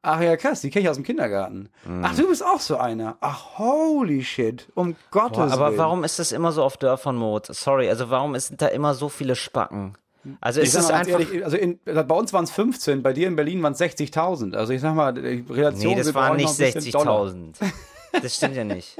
ach 0.00 0.22
ja, 0.22 0.36
krass, 0.36 0.62
die 0.62 0.70
kenne 0.70 0.84
ich 0.84 0.88
aus 0.88 0.96
dem 0.96 1.04
Kindergarten. 1.04 1.68
Ach, 2.02 2.16
du 2.16 2.28
bist 2.28 2.42
auch 2.42 2.60
so 2.60 2.78
einer. 2.78 3.18
Ach, 3.20 3.58
holy 3.58 4.24
shit. 4.24 4.68
Um 4.74 4.96
Gottes 5.10 5.36
Boah, 5.36 5.52
aber 5.52 5.66
Willen. 5.68 5.78
warum 5.78 6.04
ist 6.04 6.18
das 6.18 6.32
immer 6.32 6.52
so 6.52 6.62
auf 6.62 6.78
Dörfern, 6.78 7.16
Mode? 7.16 7.52
Sorry, 7.52 7.90
also 7.90 8.08
warum 8.08 8.38
sind 8.38 8.62
da 8.62 8.68
immer 8.68 8.94
so 8.94 9.10
viele 9.10 9.36
Spacken? 9.36 9.98
Also 10.40 10.60
Ich 10.60 10.68
ist 10.68 10.74
es 10.74 10.88
ganz 10.88 11.06
einfach. 11.06 11.20
ehrlich, 11.20 11.44
also 11.44 11.56
in, 11.56 11.78
bei 11.84 12.02
uns 12.14 12.32
waren 12.32 12.44
es 12.44 12.50
15, 12.50 13.02
bei 13.02 13.12
dir 13.12 13.28
in 13.28 13.36
Berlin 13.36 13.62
waren 13.62 13.72
es 13.72 13.80
60.000. 13.80 14.54
Also 14.56 14.72
ich 14.72 14.80
sag 14.80 14.94
mal, 14.94 15.12
die 15.12 15.44
Relation 15.48 15.92
Nee, 15.94 15.98
das 15.98 16.14
waren 16.14 16.36
nicht 16.36 16.46
noch 16.46 16.66
ein 16.66 16.72
bisschen 16.72 16.92
doller. 16.92 17.22
60.000. 17.30 17.54
Das 18.22 18.34
stimmt 18.36 18.56
ja 18.56 18.64
nicht. 18.64 18.96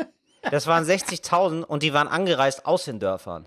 Das 0.50 0.66
waren 0.66 0.84
60.000 0.84 1.62
und 1.64 1.82
die 1.82 1.94
waren 1.94 2.06
angereist 2.08 2.66
aus 2.66 2.84
den 2.84 3.00
Dörfern. 3.00 3.46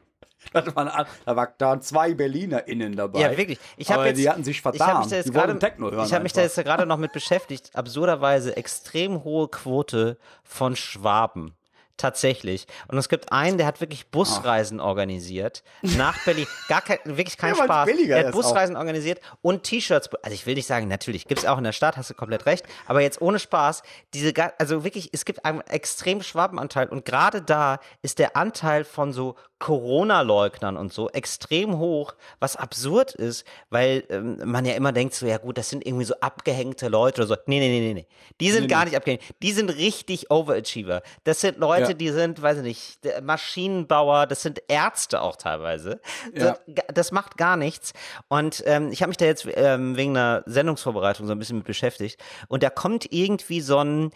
Da 0.54 0.66
waren, 0.76 0.90
da 1.26 1.36
waren 1.36 1.50
da 1.58 1.82
zwei 1.82 2.14
BerlinerInnen 2.14 2.96
dabei. 2.96 3.20
Ja, 3.20 3.38
wirklich. 3.38 3.60
Ich 3.78 3.90
habe 3.90 4.00
Aber 4.02 4.08
jetzt, 4.08 4.18
die 4.18 4.30
hatten 4.30 4.44
sich 4.44 4.58
ich 4.60 4.66
hab 4.66 4.76
vertan. 4.76 5.00
mich 5.02 5.10
da 5.10 5.16
jetzt 5.18 5.32
gerade, 5.34 6.06
ich 6.06 6.14
habe 6.14 6.24
mich 6.24 6.34
da 6.34 6.42
jetzt 6.42 6.56
gerade 6.56 6.86
noch 6.86 6.98
mit 6.98 7.12
beschäftigt. 7.12 7.72
Absurderweise 7.76 8.56
extrem 8.58 9.24
hohe 9.24 9.48
Quote 9.50 10.18
von 10.44 10.76
Schwaben. 10.76 11.54
Tatsächlich. 12.00 12.66
Und 12.88 12.98
es 12.98 13.10
gibt 13.10 13.32
einen, 13.34 13.58
der 13.58 13.68
hat 13.68 13.82
wirklich 13.82 14.08
Busreisen 14.08 14.80
organisiert 14.80 15.64
nach 15.82 16.18
Berlin. 16.24 16.48
Gar 16.70 16.82
kein, 16.82 16.98
wirklich 17.04 17.38
kein 17.38 17.54
Ja, 17.58 17.64
Spaß. 17.66 17.90
Der 17.90 18.20
hat 18.20 18.26
ist 18.26 18.30
auch. 18.30 18.42
Busreisen 18.42 18.78
organisiert 18.78 19.20
und 19.42 19.64
T-Shirts. 19.64 20.10
Also 20.24 20.34
ich 20.34 20.46
will 20.46 20.56
nicht 20.56 20.66
sagen, 20.66 20.88
natürlich 20.88 21.28
gibt's 21.28 21.46
auch 21.46 21.58
in 21.58 21.66
der 21.66 21.74
Stadt, 21.74 21.98
hast 21.98 22.10
du 22.10 22.14
komplett 22.14 22.46
recht. 22.46 22.66
Aber 22.88 23.02
jetzt 23.02 23.22
ohne 23.22 23.38
Spaß, 23.38 23.84
diese, 24.14 24.34
also 24.58 24.86
wirklich, 24.86 25.10
es 25.12 25.26
gibt 25.26 25.44
einen 25.44 25.60
extrem 25.62 26.24
Schwabenanteil 26.24 26.88
und 26.88 27.04
gerade 27.04 27.42
da 27.42 27.80
ist 28.02 28.18
der 28.20 28.38
Anteil 28.38 28.86
von 28.86 29.12
so 29.12 29.36
Corona-Leugnern 29.60 30.78
und 30.78 30.92
so 30.94 31.10
extrem 31.10 31.78
hoch, 31.78 32.16
was 32.40 32.56
absurd 32.56 33.14
ist, 33.14 33.46
weil 33.70 34.04
ähm, 34.10 34.40
man 34.46 34.66
ja 34.66 34.74
immer 34.74 34.92
denkt 34.92 35.14
so, 35.14 35.26
ja 35.26 35.38
gut, 35.38 35.58
das 35.58 35.70
sind 35.70 35.86
irgendwie 35.86 36.06
so 36.06 36.16
abgehängte 36.22 36.88
Leute 36.88 37.22
oder 37.22 37.28
so. 37.28 37.36
Nee, 37.46 37.60
nee, 37.60 37.68
nee, 37.70 37.80
nee, 37.80 37.94
nee. 37.94 38.08
Die 38.40 38.52
sind 38.52 38.68
gar 38.70 38.86
nicht 38.86 38.96
abgehängt. 38.96 39.22
Die 39.42 39.52
sind 39.52 39.70
richtig 39.70 40.32
Overachiever. 40.32 41.02
Das 41.26 41.42
sind 41.42 41.58
Leute, 41.58 41.92
Ja. 41.92 41.94
die 41.94 42.10
sind, 42.10 42.42
weiß 42.42 42.58
ich 42.60 42.64
nicht, 42.64 43.00
Maschinenbauer, 43.22 44.28
das 44.28 44.42
sind 44.42 44.62
Ärzte 44.68 45.22
auch 45.22 45.36
teilweise. 45.36 46.00
Ja. 46.34 46.58
Das, 46.68 46.86
das 46.94 47.12
macht 47.12 47.38
gar 47.38 47.58
nichts. 47.58 47.94
Und 48.30 48.64
ähm, 48.66 48.92
ich 48.92 49.02
habe 49.02 49.10
mich 49.10 49.18
da 49.18 49.26
jetzt 49.26 49.46
ähm, 49.56 49.98
wegen 49.98 50.16
einer 50.18 50.44
Sendungsvorbereitung 50.46 51.28
so 51.28 51.34
ein 51.34 51.40
bisschen 51.40 51.58
mit 51.58 51.66
beschäftigt. 51.66 52.22
Und 52.48 52.64
da 52.64 52.70
kommt 52.70 53.12
irgendwie 53.12 53.62
so 53.62 53.78
ein 53.80 54.12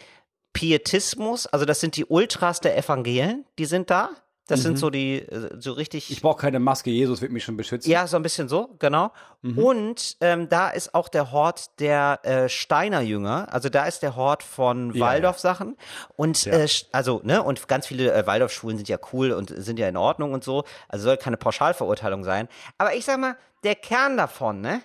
Pietismus, 0.53 1.47
also 1.47 1.65
das 1.65 1.79
sind 1.79 1.97
die 1.97 2.05
Ultras 2.05 2.61
der 2.61 2.77
Evangelien, 2.77 3.45
die 3.57 3.65
sind 3.65 3.89
da. 3.89 4.11
Das 4.47 4.61
sind 4.61 4.77
so 4.77 4.89
die, 4.89 5.19
äh, 5.19 5.49
so 5.57 5.71
richtig. 5.71 6.11
Ich 6.11 6.21
brauche 6.21 6.41
keine 6.41 6.59
Maske, 6.59 6.89
Jesus 6.89 7.21
wird 7.21 7.31
mich 7.31 7.45
schon 7.45 7.55
beschützen. 7.55 7.89
Ja, 7.89 8.07
so 8.07 8.17
ein 8.17 8.23
bisschen 8.23 8.49
so, 8.49 8.75
genau. 8.79 9.11
Und 9.41 10.17
ähm, 10.21 10.49
da 10.49 10.69
ist 10.69 10.93
auch 10.93 11.07
der 11.07 11.31
Hort 11.31 11.79
der 11.79 12.19
äh, 12.23 12.49
Steiner 12.49 12.99
Jünger, 13.01 13.47
also 13.51 13.69
da 13.69 13.85
ist 13.85 14.01
der 14.03 14.15
Hort 14.17 14.43
von 14.43 14.93
Ja, 14.93 14.99
Waldorf-Sachen. 15.05 15.77
Und 16.17 16.45
äh, 16.47 16.65
sch- 16.65 16.85
also, 16.91 17.21
ne, 17.23 17.41
und 17.41 17.67
ganz 17.69 17.87
viele 17.87 18.13
äh, 18.13 18.27
Waldorf-Schulen 18.27 18.77
sind 18.77 18.89
ja 18.89 18.97
cool 19.13 19.31
und 19.31 19.49
sind 19.55 19.79
ja 19.79 19.87
in 19.87 19.95
Ordnung 19.97 20.33
und 20.33 20.43
so. 20.43 20.65
Also 20.89 21.05
soll 21.05 21.17
keine 21.17 21.37
Pauschalverurteilung 21.37 22.23
sein. 22.23 22.47
Aber 22.77 22.93
ich 22.95 23.05
sag 23.05 23.19
mal, 23.19 23.37
der 23.63 23.75
Kern 23.75 24.17
davon, 24.17 24.59
ne? 24.59 24.81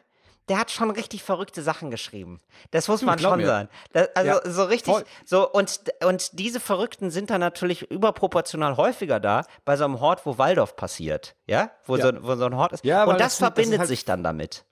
Der 0.49 0.59
hat 0.59 0.71
schon 0.71 0.91
richtig 0.91 1.23
verrückte 1.23 1.63
Sachen 1.63 1.91
geschrieben. 1.91 2.39
Das 2.71 2.89
muss 2.89 3.03
man 3.03 3.19
schon 3.19 3.39
mir. 3.41 3.47
sagen. 3.47 3.69
Das, 3.93 4.09
also 4.15 4.31
Ja, 4.31 4.51
so 4.51 4.65
richtig, 4.65 4.93
voll. 4.95 5.05
so 5.25 5.51
und 5.51 5.81
und 6.05 6.39
diese 6.39 6.61
Verrückten 6.61 7.11
sind 7.11 7.31
dann 7.31 7.41
natürlich 7.41 7.83
überproportional 7.91 8.77
häufiger 8.77 9.21
da 9.21 9.45
bei 9.65 9.77
so 9.77 9.85
einem 9.85 10.01
Hort, 10.01 10.25
wo 10.27 10.39
Waldorf 10.39 10.77
passiert, 10.77 11.35
ja, 11.47 11.71
wo, 11.87 11.97
Ja. 11.97 12.07
So, 12.07 12.23
wo 12.23 12.35
so 12.37 12.45
ein 12.47 12.57
Hort 12.57 12.73
ist. 12.73 12.85
Ja, 12.85 13.05
und 13.05 13.15
das, 13.15 13.19
das 13.19 13.33
das 13.33 13.39
verbindet 13.39 13.75
ist 13.75 13.79
halt- 13.81 13.89
sich 13.89 14.05
dann 14.05 14.23
damit. 14.25 14.65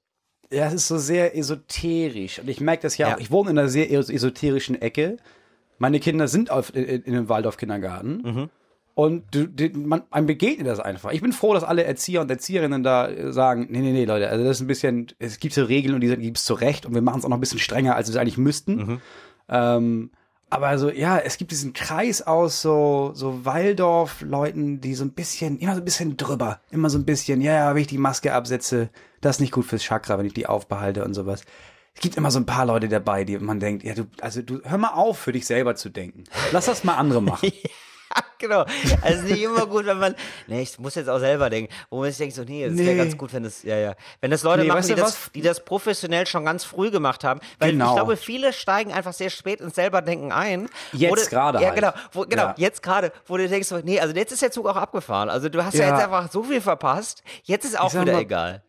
Ja, 0.51 0.67
es 0.67 0.75
ist 0.75 0.89
so 0.89 0.97
sehr 0.99 1.37
esoterisch. 1.37 2.39
Und 2.39 2.49
ich 2.49 2.61
merke 2.61 2.83
das 2.83 2.97
ja, 2.99 3.09
Ja. 3.09 3.15
auch. 3.17 3.21
Ich 3.21 3.31
wohne 3.31 3.51
in 3.51 3.59
einer 3.59 3.69
sehr 3.69 3.91
es- 3.91 4.11
esoterischen 4.11 4.81
Ecke. 4.81 5.17
Meine 5.79 5.99
Kinder 6.01 6.29
sind 6.29 6.51
auf, 6.51 6.75
in, 6.75 6.85
in 6.85 7.15
einem 7.15 7.29
Waldorf-Kindergarten. 7.29 8.23
Mhm. 8.23 8.51
Und 8.97 9.25
du, 9.35 9.47
die, 9.47 9.69
man, 9.69 10.05
man 10.11 10.25
begegnet 10.25 10.67
das 10.67 10.81
einfach. 10.81 11.13
Ich 11.13 11.21
bin 11.21 11.35
froh, 11.35 11.53
dass 11.53 11.65
alle 11.65 11.85
Erzieher 11.85 12.23
und 12.23 12.31
Erzieherinnen 12.31 12.83
da 12.83 13.09
äh, 13.09 13.31
sagen, 13.31 13.67
nee, 13.69 13.81
nee, 13.81 13.93
nee, 13.93 14.07
Leute, 14.07 14.31
also 14.31 14.43
das 14.43 14.57
ist 14.57 14.63
ein 14.63 14.69
bisschen, 14.69 15.09
es 15.19 15.39
gibt 15.39 15.53
so 15.53 15.65
Regeln 15.65 15.95
und 15.95 16.01
die 16.01 16.17
gibt 16.17 16.39
es 16.39 16.45
zurecht 16.45 16.87
und 16.87 16.95
wir 16.95 17.03
machen 17.03 17.19
es 17.19 17.27
auch 17.27 17.29
noch 17.29 17.37
ein 17.37 17.41
bisschen 17.41 17.59
strenger, 17.59 17.95
als 17.95 18.09
wir 18.09 18.15
es 18.15 18.17
eigentlich 18.19 18.39
müssten. 18.39 18.77
Mhm. 18.77 19.01
Ähm, 19.51 20.11
aber 20.49 20.69
also, 20.69 20.89
ja, 20.89 21.19
es 21.19 21.37
gibt 21.37 21.51
diesen 21.51 21.75
Kreis 21.75 22.23
aus 22.23 22.63
so, 22.63 23.11
so 23.13 23.45
Waldorf-Leuten, 23.45 24.81
die 24.81 24.95
so 24.95 25.05
ein 25.05 25.13
bisschen, 25.13 25.59
immer 25.59 25.75
so 25.75 25.83
ein 25.83 25.85
bisschen 25.85 26.17
drüber. 26.17 26.61
Immer 26.71 26.89
so 26.89 26.97
ein 26.97 27.05
bisschen, 27.05 27.43
ja, 27.43 27.53
ja, 27.53 27.75
wenn 27.75 27.83
ich 27.83 27.89
die 27.89 27.99
Maske 27.99 28.33
absetze, 28.33 28.89
das 29.21 29.37
ist 29.37 29.41
nicht 29.41 29.53
gut 29.53 29.67
fürs 29.67 29.83
Chakra, 29.83 30.17
wenn 30.17 30.25
ich 30.25 30.33
die 30.33 30.47
aufbehalte 30.47 31.05
und 31.05 31.13
sowas. 31.13 31.43
Es 31.95 32.01
gibt 32.01 32.17
immer 32.17 32.31
so 32.31 32.39
ein 32.39 32.47
paar 32.47 32.65
Leute 32.65 32.89
dabei, 32.89 33.25
die 33.25 33.39
man 33.39 33.61
denkt, 33.61 33.85
ja, 33.85 33.93
du, 33.93 34.07
also 34.23 34.41
du, 34.41 34.63
hör 34.65 34.79
mal 34.79 34.95
auf, 34.95 35.19
für 35.19 35.33
dich 35.33 35.45
selber 35.45 35.75
zu 35.75 35.91
denken. 35.91 36.25
Lass 36.53 36.65
das 36.65 36.83
mal 36.83 36.95
andere 36.95 37.21
machen. 37.23 37.53
Genau. 38.39 38.65
Also 39.03 39.23
nicht 39.23 39.43
immer 39.43 39.67
gut, 39.67 39.87
wenn 39.87 39.99
man, 39.99 40.15
nee, 40.47 40.63
ich 40.63 40.79
muss 40.79 40.95
jetzt 40.95 41.09
auch 41.09 41.19
selber 41.19 41.51
denken, 41.51 41.73
wo 41.91 42.01
man 42.01 42.09
sich 42.09 42.19
denkt 42.19 42.35
so, 42.35 42.43
nee, 42.45 42.65
es 42.65 42.77
wäre 42.77 42.91
Nee. 42.93 42.97
ganz 42.97 43.17
gut, 43.17 43.33
wenn 43.33 43.43
das, 43.45 43.63
ja, 43.63 43.77
ja. 43.77 43.95
Wenn 44.21 44.31
das 44.31 44.43
Leute 44.43 44.63
Nee, 44.63 44.69
machen, 44.69 44.87
die 44.87 44.95
das, 44.95 45.31
die 45.35 45.43
das 45.43 45.65
professionell 45.65 46.27
schon 46.27 46.45
ganz 46.45 46.65
früh 46.65 46.91
gemacht 46.91 47.25
haben. 47.25 47.41
Weil 47.59 47.73
Genau. 47.73 47.91
ich 47.91 47.95
glaube, 47.97 48.17
viele 48.17 48.53
steigen 48.53 48.93
einfach 48.93 49.13
sehr 49.13 49.31
spät 49.31 49.61
ins 49.61 49.75
Selberdenken 49.75 50.33
ein. 50.33 50.69
Jetzt 50.93 51.31
gerade 51.31 51.61
Ja, 51.61 51.67
halt. 51.69 51.77
genau. 51.77 51.93
Wo, 52.13 52.23
genau, 52.23 52.43
Ja. 52.45 52.55
jetzt 52.59 52.83
gerade, 52.83 53.13
wo 53.27 53.37
du 53.37 53.49
denkst, 53.49 53.69
so, 53.69 53.79
nee, 53.79 54.01
also 54.01 54.15
jetzt 54.15 54.33
ist 54.33 54.43
der 54.43 54.51
Zug 54.51 54.67
auch 54.67 54.77
abgefahren. 54.77 55.29
Also 55.29 55.49
du 55.49 55.65
hast 55.65 55.75
ja, 55.75 55.87
Ja. 55.89 55.95
jetzt 55.95 56.05
einfach 56.05 56.31
so 56.31 56.43
viel 56.43 56.61
verpasst. 56.61 57.23
Jetzt 57.45 57.65
ist 57.65 57.79
auch 57.79 57.93
wieder 57.95 58.13
mal, 58.13 58.21
egal. 58.23 58.63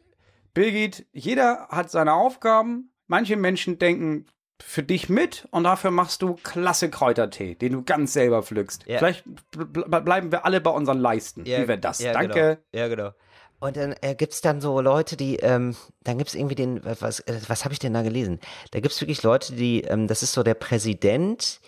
Birgit, 0.53 1.05
jeder 1.13 1.67
hat 1.69 1.91
seine 1.91 2.13
Aufgaben. 2.13 2.91
Manche 3.07 3.35
Menschen 3.37 3.79
denken 3.79 4.25
für 4.63 4.83
dich 4.83 5.09
mit 5.09 5.47
und 5.51 5.63
dafür 5.63 5.91
machst 5.91 6.21
du 6.21 6.35
klasse 6.43 6.89
Kräutertee, 6.89 7.55
den 7.55 7.73
du 7.73 7.83
ganz 7.83 8.13
selber 8.13 8.43
pflückst. 8.43 8.85
Ja. 8.87 8.97
Vielleicht 8.97 9.23
bl 9.51 9.83
bleiben 10.01 10.31
wir 10.31 10.45
alle 10.45 10.61
bei 10.61 10.71
unseren 10.71 10.99
Leisten. 10.99 11.45
Ja, 11.45 11.61
Wie 11.61 11.67
wäre 11.67 11.77
das? 11.79 11.99
ja, 11.99 12.13
Danke. 12.13 12.59
Genau. 12.71 12.83
Ja, 12.83 12.87
genau. 12.87 13.11
Und 13.59 13.75
dann 13.75 13.95
äh, 14.01 14.13
gibt's 14.13 14.41
dann 14.41 14.61
so 14.61 14.81
Leute, 14.81 15.17
die, 15.17 15.37
ähm, 15.37 15.75
dann 16.03 16.19
gibt's 16.19 16.35
irgendwie 16.35 16.55
den, 16.55 16.79
was, 16.83 17.21
äh, 17.21 17.39
was 17.47 17.63
habe 17.65 17.73
ich 17.73 17.79
denn 17.79 17.93
da 17.93 18.03
gelesen? 18.03 18.39
Da 18.71 18.79
gibt's 18.79 19.01
wirklich 19.01 19.23
Leute, 19.23 19.53
die, 19.53 19.81
ähm, 19.81 20.07
das 20.07 20.21
ist 20.21 20.33
so 20.33 20.43
der 20.43 20.53
Präsident 20.53 21.59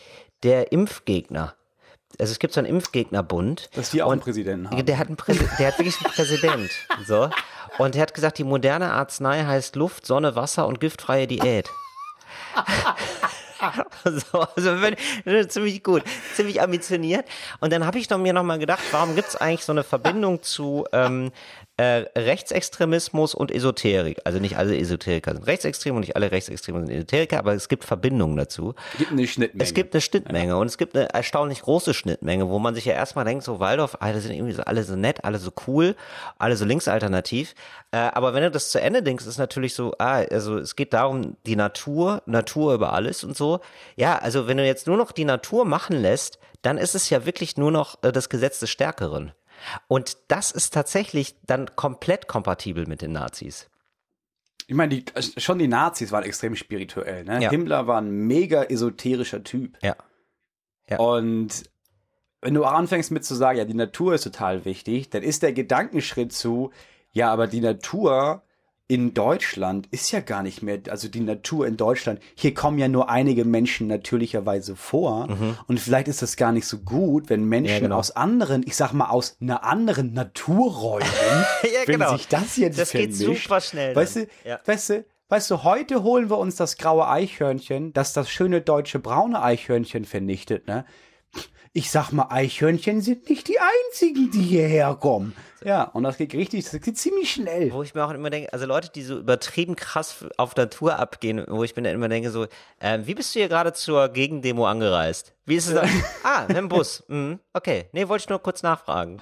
der 0.44 0.72
Impfgegner. 0.72 1.56
also 2.20 2.32
es 2.32 2.38
gibt 2.38 2.54
so 2.54 2.60
einen 2.60 2.68
Impfgegnerbund. 2.68 3.70
Dass 3.74 3.90
die 3.90 4.04
auch 4.04 4.08
Und 4.08 4.14
einen 4.14 4.22
Präsidenten 4.22 4.70
haben. 4.70 4.86
Der 4.86 4.98
hat, 5.00 5.08
einen 5.08 5.18
Präsi 5.18 5.48
der 5.58 5.68
hat 5.68 5.80
wirklich 5.80 5.96
einen 6.04 6.14
Präsident. 6.14 6.70
So. 7.08 7.30
Und 7.78 7.96
der 7.96 8.02
hat 8.04 8.14
gesagt, 8.14 8.38
die 8.38 8.44
moderne 8.44 8.92
Arznei 8.94 9.44
heißt 9.46 9.76
Luft, 9.76 10.06
Sonne, 10.06 10.36
Wasser 10.36 10.68
und 10.68 10.80
giftfreie 10.80 11.28
Diät. 11.28 11.70
so, 14.06 14.40
also 14.56 14.82
wenn, 14.82 15.50
ziemlich 15.50 15.84
gut, 15.84 16.04
ziemlich 16.36 16.62
ambitioniert. 16.62 17.26
Und 17.60 17.74
dann 17.74 17.86
habe 17.86 18.00
ich 18.00 18.10
noch, 18.10 18.18
mir 18.18 18.34
noch 18.34 18.44
mal 18.44 18.60
gedacht, 18.60 18.84
warum 18.92 19.16
gibt 19.16 19.30
es 19.30 19.36
eigentlich 19.36 19.66
so 19.66 19.72
eine 19.72 19.84
Verbindung 19.84 20.42
zu 20.42 20.86
ähm, 20.92 21.32
äh, 21.80 22.06
Rechtsextremismus 22.20 23.34
und 23.34 23.52
Esoterik? 23.52 24.20
Also 24.26 24.40
nicht 24.40 24.58
alle 24.58 24.78
Esoteriker 24.78 25.34
sind 25.34 25.48
Rechtsextreme 25.48 25.96
und 25.96 26.02
nicht 26.02 26.16
alle 26.16 26.30
Rechtsextreme 26.32 26.86
sind 26.86 26.90
Esoteriker, 26.90 27.40
aber 27.40 27.54
es 27.54 27.70
gibt 27.70 27.86
Verbindungen 27.86 28.36
dazu. 28.36 28.76
Es 28.92 28.98
gibt 28.98 29.12
eine 29.12 29.28
Schnittmenge. 29.28 29.64
Es 29.64 29.74
gibt 29.74 29.94
eine 29.94 30.02
Schnittmenge 30.02 30.58
und 30.58 30.68
es 30.68 30.78
gibt 30.78 30.98
eine 30.98 31.08
erstaunlich 31.10 31.62
große 31.62 31.94
Schnittmenge, 31.94 32.50
wo 32.50 32.60
man 32.60 32.76
sich 32.76 32.84
ja 32.84 32.94
erstmal 32.94 33.24
denkt, 33.24 33.46
so 33.46 33.60
Waldorf, 33.62 33.98
alle 34.02 34.20
sind 34.20 34.34
irgendwie 34.34 34.54
so, 34.54 34.64
alle 34.64 34.84
so 34.84 34.98
nett, 34.98 35.24
alle 35.24 35.38
so 35.38 35.52
cool, 35.68 35.96
alle 36.38 36.58
so 36.58 36.66
linksalternativ. 36.66 37.56
Äh, 37.92 37.98
aber 37.98 38.34
wenn 38.34 38.44
du 38.44 38.52
das 38.52 38.72
zu 38.72 38.82
Ende 38.82 39.02
denkst, 39.02 39.26
ist 39.26 39.38
natürlich 39.38 39.74
so, 39.74 39.94
ah, 40.00 40.24
also 40.30 40.58
es 40.58 40.76
geht 40.76 40.94
darum, 40.94 41.38
die 41.46 41.56
Natur, 41.56 42.22
Natur 42.26 42.74
über 42.74 42.92
alles 42.92 43.24
und 43.24 43.38
so. 43.38 43.62
Ja, 43.96 44.18
also 44.18 44.48
wenn 44.48 44.58
du 44.58 44.66
jetzt 44.66 44.86
nur 44.86 44.98
noch 44.98 45.14
die 45.14 45.26
Natur 45.26 45.64
machen 45.64 45.96
lässt, 45.96 46.40
dann 46.62 46.78
ist 46.78 46.94
es 46.94 47.10
ja 47.10 47.26
wirklich 47.26 47.56
nur 47.56 47.72
noch 47.72 48.04
äh, 48.04 48.12
das 48.12 48.28
Gesetz 48.28 48.60
des 48.60 48.70
Stärkeren. 48.70 49.32
Und 49.88 50.18
das 50.28 50.52
ist 50.52 50.74
tatsächlich 50.74 51.36
dann 51.46 51.76
komplett 51.76 52.28
kompatibel 52.28 52.86
mit 52.88 53.02
den 53.02 53.12
Nazis. 53.12 53.70
Ich 54.68 54.76
meine, 54.76 55.02
die, 55.02 55.06
schon 55.38 55.58
die 55.58 55.68
Nazis 55.68 56.12
waren 56.12 56.24
extrem 56.24 56.56
spirituell. 56.56 57.24
Ne? 57.24 57.42
Ja. 57.42 57.50
Himmler 57.50 57.88
war 57.88 58.00
ein 58.00 58.12
mega 58.12 58.64
esoterischer 58.64 59.44
Typ. 59.44 59.78
Ja. 59.82 59.96
Ja. 60.90 61.00
Und 61.00 61.64
wenn 62.42 62.54
du 62.54 62.64
anfängst 62.64 63.12
mit 63.12 63.26
zu 63.26 63.36
sagen, 63.36 63.58
ja, 63.58 63.66
die 63.66 63.74
Natur 63.74 64.14
ist 64.14 64.24
total 64.24 64.66
wichtig, 64.66 65.10
dann 65.10 65.24
ist 65.24 65.44
der 65.44 65.54
Gedankenschritt 65.54 66.32
zu, 66.34 66.72
ja, 67.12 67.32
aber 67.32 67.48
die 67.48 67.62
Natur 67.62 68.44
in 68.92 69.14
Deutschland 69.14 69.88
ist 69.92 70.12
ja 70.12 70.20
gar 70.20 70.42
nicht 70.42 70.64
mehr, 70.64 70.80
also 70.90 71.08
die 71.08 71.20
Natur 71.20 71.68
in 71.68 71.78
Deutschland, 71.78 72.20
hier 72.34 72.56
kommen 72.56 72.80
ja 72.80 72.88
nur 72.88 73.08
einige 73.10 73.46
Menschen 73.46 73.86
natürlicherweise 73.86 74.76
vor 74.76 75.30
und 75.68 75.80
vielleicht 75.80 76.08
ist 76.08 76.24
das 76.24 76.36
gar 76.38 76.52
nicht 76.52 76.66
so 76.66 76.80
gut, 76.80 77.30
wenn 77.30 77.46
Menschen 77.46 77.70
Mhm. 77.70 77.74
Ja, 77.76 77.80
genau. 77.82 77.98
aus 78.00 78.12
anderen, 78.16 78.64
ich 78.66 78.76
sag 78.76 78.92
mal 78.94 79.10
aus 79.10 79.38
einer 79.40 79.64
anderen 79.64 80.14
Naturräumen, 80.14 81.06
Ja, 81.64 81.70
wenn 81.86 82.00
genau. 82.00 82.18
sich 82.18 82.28
das 82.28 82.58
jetzt 82.58 82.80
Das 82.80 82.92
geht 82.92 83.14
vermischt, 83.16 83.44
super 83.44 83.62
schnell 83.62 83.96
Weißt 83.96 84.16
du, 84.16 84.28
Ja. 84.44 84.60
weißt 84.66 84.90
du, 84.90 85.06
weißt 85.30 85.52
du, 85.52 85.64
heute 85.64 86.02
holen 86.02 86.32
wir 86.32 86.40
uns 86.40 86.56
das 86.56 86.76
graue 86.78 87.08
Eichhörnchen, 87.08 87.94
das 87.94 88.14
das 88.14 88.30
schöne 88.32 88.62
deutsche 88.62 88.98
braune 88.98 89.42
Eichhörnchen 89.44 90.04
vernichtet, 90.06 90.68
ne? 90.68 90.84
Ich 91.74 91.92
sag 91.92 92.12
mal, 92.12 92.28
Eichhörnchen 92.30 93.02
sind 93.02 93.30
nicht 93.30 93.48
die 93.48 93.58
einzigen, 93.60 94.32
die 94.32 94.42
hierher 94.42 94.96
kommen. 94.96 95.36
Ja, 95.64 95.84
und 95.84 96.04
das 96.04 96.18
geht 96.18 96.34
richtig, 96.34 96.64
das 96.64 96.80
geht 96.82 96.98
ziemlich 96.98 97.32
schnell. 97.32 97.72
Wo 97.72 97.84
ich 97.84 97.94
mir 97.94 98.04
auch 98.06 98.12
immer 98.12 98.30
denke, 98.30 98.52
also 98.54 98.66
Leute, 98.66 98.90
die 98.90 99.04
so 99.04 99.18
übertrieben 99.18 99.76
krass 99.76 100.26
auf 100.38 100.56
Natur 100.56 100.98
abgehen, 100.98 101.46
wo 101.48 101.64
ich 101.64 101.76
mir 101.76 101.84
dann 101.84 101.94
immer 101.94 102.10
denke, 102.10 102.32
so, 102.32 102.48
ähm, 102.80 103.06
wie 103.06 103.14
bist 103.14 103.36
du 103.36 103.40
hier 103.40 103.50
gerade 103.50 103.74
zur 103.74 104.10
Gegendemo 104.10 104.66
angereist? 104.68 105.34
Wie 105.46 105.56
ist 105.56 105.68
es 105.68 105.74
da? 105.76 105.84
ah, 106.24 106.46
mit 106.48 106.58
dem 106.58 106.70
Bus. 106.70 107.04
Mhm, 107.08 107.40
okay. 107.54 107.86
Nee, 107.92 108.08
wollte 108.08 108.24
ich 108.24 108.30
nur 108.30 108.40
kurz 108.40 108.64
nachfragen. 108.64 109.22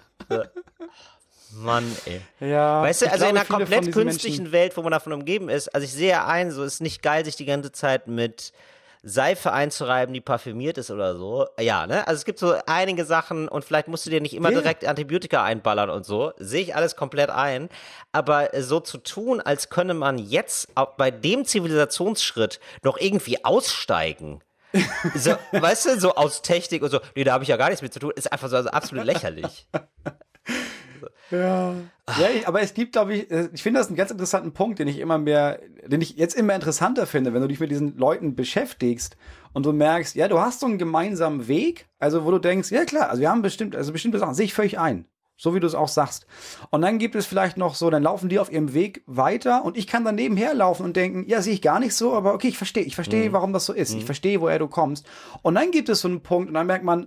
Mann, 1.54 1.86
ey. 2.06 2.22
Ja, 2.50 2.82
Weißt 2.84 3.02
du, 3.02 3.12
also 3.12 3.26
in 3.26 3.32
glaube, 3.34 3.40
einer 3.40 3.46
viele 3.46 3.66
von 3.66 3.76
komplett 3.76 3.94
künstlichen 3.94 4.44
Menschen- 4.44 4.52
Welt, 4.52 4.78
wo 4.78 4.82
man 4.84 4.92
davon 4.92 5.14
umgeben 5.14 5.50
ist, 5.50 5.74
also 5.74 5.86
ich 5.86 5.94
sehe 5.94 6.24
ein, 6.26 6.52
so 6.52 6.64
ist 6.64 6.82
nicht 6.82 7.02
geil, 7.02 7.26
sich 7.26 7.36
die 7.36 7.46
ganze 7.46 7.72
Zeit 7.72 8.08
mit 8.08 8.52
Seife 9.10 9.54
einzureiben, 9.54 10.14
die 10.14 10.20
parfümiert 10.22 10.78
ist 10.78 10.92
oder 10.92 11.16
so. 11.16 11.48
Ja, 11.60 11.88
ne? 11.88 12.06
Also 12.08 12.20
es 12.20 12.26
gibt 12.26 12.40
so 12.40 12.56
einige 12.66 13.06
Sachen 13.06 13.48
und 13.48 13.64
vielleicht 13.64 13.88
musst 13.88 14.06
du 14.06 14.10
dir 14.10 14.20
nicht 14.20 14.36
immer 14.36 14.52
Ja. 14.52 14.60
direkt 14.60 14.86
Antibiotika 14.86 15.44
einballern 15.44 15.90
und 15.90 16.06
so. 16.06 16.34
Sehe 16.38 16.62
ich 16.62 16.76
alles 16.76 16.96
komplett 16.98 17.30
ein. 17.30 17.70
Aber 18.12 18.54
äh, 18.54 18.62
so 18.62 18.80
zu 18.82 18.98
tun, 18.98 19.40
als 19.40 19.70
könne 19.70 19.94
man 19.94 20.18
jetzt 20.20 20.70
bei 20.98 21.10
dem 21.10 21.46
Zivilisationsschritt 21.46 22.60
noch 22.84 22.98
irgendwie 22.98 23.44
aussteigen. 23.46 24.42
So, 25.16 25.32
weißt 25.54 25.86
du, 25.86 26.00
so 26.00 26.16
aus 26.16 26.42
Technik 26.42 26.84
und 26.84 26.90
so, 26.90 27.00
nee, 27.16 27.24
da 27.24 27.32
habe 27.34 27.44
ich 27.44 27.48
ja 27.50 27.56
gar 27.58 27.70
nichts 27.70 27.82
mit 27.82 27.94
zu 27.94 28.00
tun, 28.00 28.12
ist 28.16 28.32
einfach 28.32 28.50
so 28.50 28.58
also 28.58 28.70
absolut 28.70 29.06
lächerlich. 29.06 29.68
Ja, 32.20 32.28
ich- 32.34 32.48
aber 32.48 32.62
es 32.62 32.74
gibt, 32.74 32.94
glaube 32.94 33.14
ich, 33.16 33.32
äh, 33.32 33.50
ich 33.54 33.62
finde 33.64 33.80
das 33.80 33.88
einen 33.88 33.98
ganz 33.98 34.12
interessanten 34.12 34.54
Punkt, 34.54 34.80
den 34.80 34.88
ich 34.88 35.00
immer 35.00 35.18
mehr, 35.18 35.60
den 35.86 36.00
ich 36.02 36.16
jetzt 36.18 36.36
immer 36.36 36.56
interessanter 36.56 37.06
finde, 37.06 37.34
wenn 37.34 37.42
du 37.42 37.48
dich 37.48 37.60
mit 37.60 37.70
diesen 37.70 37.98
Leuten 37.98 38.36
beschäftigst 38.36 39.18
und 39.54 39.66
du 39.66 39.74
merkst, 39.74 40.16
ja, 40.16 40.28
du 40.28 40.40
hast 40.40 40.62
so 40.62 40.66
einen 40.68 40.78
gemeinsamen 40.78 41.48
Weg, 41.48 41.88
also 42.00 42.24
wo 42.26 42.32
du 42.32 42.40
denkst, 42.40 42.72
ja 42.72 42.86
klar, 42.86 43.10
also 43.10 43.22
wir 43.22 43.30
haben 43.30 43.42
bestimmt, 43.42 43.76
also 43.76 43.92
bestimmte 43.92 44.20
Sachen, 44.20 44.36
sehe 44.36 44.46
ich 44.46 44.54
völlig 44.54 44.80
ein. 44.80 45.06
So 45.40 45.54
wie 45.54 45.60
du 45.60 45.68
es 45.68 45.76
auch 45.76 45.88
sagst. 45.88 46.26
Und 46.72 46.82
dann 46.82 46.98
gibt 46.98 47.14
es 47.14 47.28
vielleicht 47.28 47.58
noch 47.58 47.76
so, 47.76 47.92
dann 47.92 48.02
laufen 48.02 48.28
die 48.28 48.40
auf 48.40 48.52
ihrem 48.52 48.74
Weg 48.74 49.04
weiter 49.06 49.64
und 49.64 49.78
ich 49.78 49.86
kann 49.86 50.04
dann 50.04 50.16
nebenher 50.16 50.56
laufen 50.56 50.84
und 50.84 50.96
denken, 50.96 51.26
ja, 51.28 51.44
sehe 51.44 51.54
ich 51.54 51.62
gar 51.62 51.80
nicht 51.80 51.94
so, 51.94 52.14
aber 52.16 52.34
okay, 52.34 52.48
ich 52.48 52.58
verstehe, 52.58 52.82
ich 52.82 52.96
verstehe, 52.96 53.34
warum 53.34 53.54
das 53.54 53.68
so 53.68 53.74
ist. 53.74 53.94
Ich 53.94 54.06
verstehe, 54.06 54.42
woher 54.42 54.58
du 54.58 54.68
kommst. 54.68 55.06
Und 55.44 55.54
dann 55.54 55.70
gibt 55.70 55.90
es 55.90 56.00
so 56.02 56.08
einen 56.08 56.22
Punkt 56.22 56.48
und 56.48 56.56
dann 56.56 56.66
merkt 56.66 56.84
man, 56.84 57.06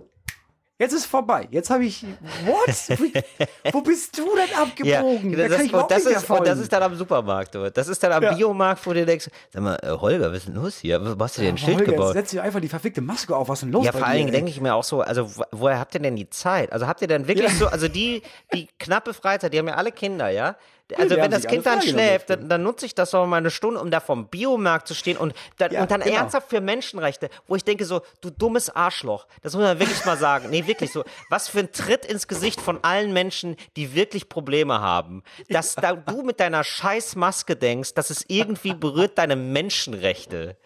jetzt 0.81 0.93
ist 0.93 1.05
vorbei. 1.05 1.47
Jetzt 1.51 1.69
habe 1.69 1.85
ich, 1.85 2.03
what? 2.45 2.99
Wo 3.73 3.81
bist 3.81 4.17
du 4.17 4.23
denn 4.35 4.57
abgebogen? 4.57 5.37
Da 5.37 5.47
das, 5.47 5.61
überhaupt 5.63 5.91
und, 5.91 5.91
das 5.91 6.05
ist, 6.05 6.29
und 6.29 6.47
das 6.47 6.59
ist 6.59 6.73
dann 6.73 6.83
am 6.83 6.95
Supermarkt, 6.95 7.55
oder? 7.55 7.71
Das 7.71 7.87
ist 7.87 8.01
dann 8.03 8.11
am 8.11 8.23
Ja. 8.23 8.33
Biomarkt, 8.33 8.85
wo 8.85 8.93
du 8.93 9.05
denkst, 9.05 9.29
sag 9.51 9.63
mal, 9.63 9.75
äh, 9.81 9.89
Holger, 9.91 10.29
was 10.31 10.39
ist 10.39 10.47
denn 10.47 10.55
los 10.55 10.77
hier? 10.79 10.99
Was 11.17 11.29
hast 11.29 11.37
du 11.37 11.41
dir 11.43 11.49
ein 11.49 11.57
Schild 11.57 11.77
Holger, 11.77 11.91
gebaut? 11.93 12.13
Setz 12.13 12.31
dir 12.31 12.43
einfach 12.43 12.59
die 12.59 12.67
verfickte 12.69 13.01
Maske 13.01 13.35
auf. 13.35 13.47
Was 13.49 13.59
ist 13.59 13.63
denn 13.63 13.71
los 13.71 13.85
Ja, 13.85 13.91
vor 13.91 14.05
allen 14.05 14.17
Dingen 14.17 14.31
denke 14.31 14.49
ich 14.51 14.59
mir 14.59 14.73
auch 14.75 14.83
so, 14.83 15.01
also 15.01 15.37
wo- 15.37 15.43
woher 15.51 15.79
habt 15.79 15.93
ihr 15.95 16.01
denn 16.01 16.15
die 16.15 16.29
Zeit? 16.29 16.71
Also 16.73 16.87
habt 16.87 17.01
ihr 17.01 17.07
denn 17.07 17.27
wirklich 17.27 17.51
Ja. 17.51 17.55
so, 17.57 17.67
also 17.67 17.87
die, 17.87 18.21
die 18.53 18.67
knappe 18.79 19.13
Freizeit, 19.13 19.53
die 19.53 19.59
haben 19.59 19.67
ja 19.67 19.75
alle 19.75 19.91
Kinder, 19.91 20.29
ja? 20.29 20.55
Also 20.97 21.15
wenn 21.15 21.31
das 21.31 21.45
Kind 21.47 21.65
dann 21.65 21.81
schläft, 21.81 22.29
dann, 22.29 22.49
dann 22.49 22.63
nutze 22.63 22.85
ich 22.85 22.95
das 22.95 23.11
doch 23.11 23.25
mal 23.25 23.37
eine 23.37 23.51
Stunde, 23.51 23.79
um 23.79 23.91
da 23.91 23.99
vom 23.99 24.27
Biomarkt 24.27 24.87
zu 24.87 24.93
stehen 24.93 25.17
und 25.17 25.33
dann, 25.57 25.71
Ja, 25.71 25.81
und 25.83 25.91
dann 25.91 26.01
genau. 26.01 26.15
ernsthaft 26.17 26.49
für 26.49 26.61
Menschenrechte, 26.61 27.29
wo 27.47 27.55
ich 27.55 27.63
denke 27.63 27.85
so, 27.85 28.01
du 28.21 28.29
dummes 28.29 28.69
Arschloch, 28.69 29.27
das 29.41 29.53
muss 29.53 29.63
man 29.63 29.79
wirklich 29.79 30.03
mal 30.05 30.17
sagen. 30.17 30.49
Nee, 30.49 30.67
wirklich 30.67 30.91
so, 30.91 31.03
was 31.29 31.47
für 31.49 31.59
ein 31.59 31.71
Tritt 31.71 32.05
ins 32.05 32.27
Gesicht 32.27 32.59
von 32.61 32.83
allen 32.83 33.13
Menschen, 33.13 33.55
die 33.77 33.95
wirklich 33.95 34.29
Probleme 34.29 34.81
haben. 34.81 35.23
Dass 35.49 35.75
da 35.75 35.93
du 35.93 36.23
mit 36.23 36.39
deiner 36.39 36.63
scheiß 36.63 37.15
Maske 37.15 37.55
denkst, 37.55 37.93
dass 37.93 38.09
es 38.09 38.25
irgendwie 38.27 38.73
berührt 38.73 39.17
deine 39.17 39.35
Menschenrechte. 39.35 40.57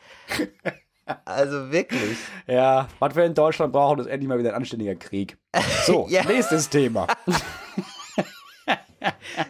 Also 1.24 1.72
wirklich. 1.72 2.18
Ja, 2.48 2.88
was 3.00 3.16
wir 3.16 3.26
in 3.26 3.36
Deutschland 3.36 3.72
brauchen, 3.72 4.00
ist 4.00 4.08
endlich 4.08 4.28
mal 4.28 4.40
wieder 4.40 4.50
ein 4.50 4.56
anständiger 4.56 4.96
Krieg. 4.96 5.38
So, 5.86 6.08
Ja. 6.10 6.24
nächstes 6.24 6.68
Thema. 6.70 7.06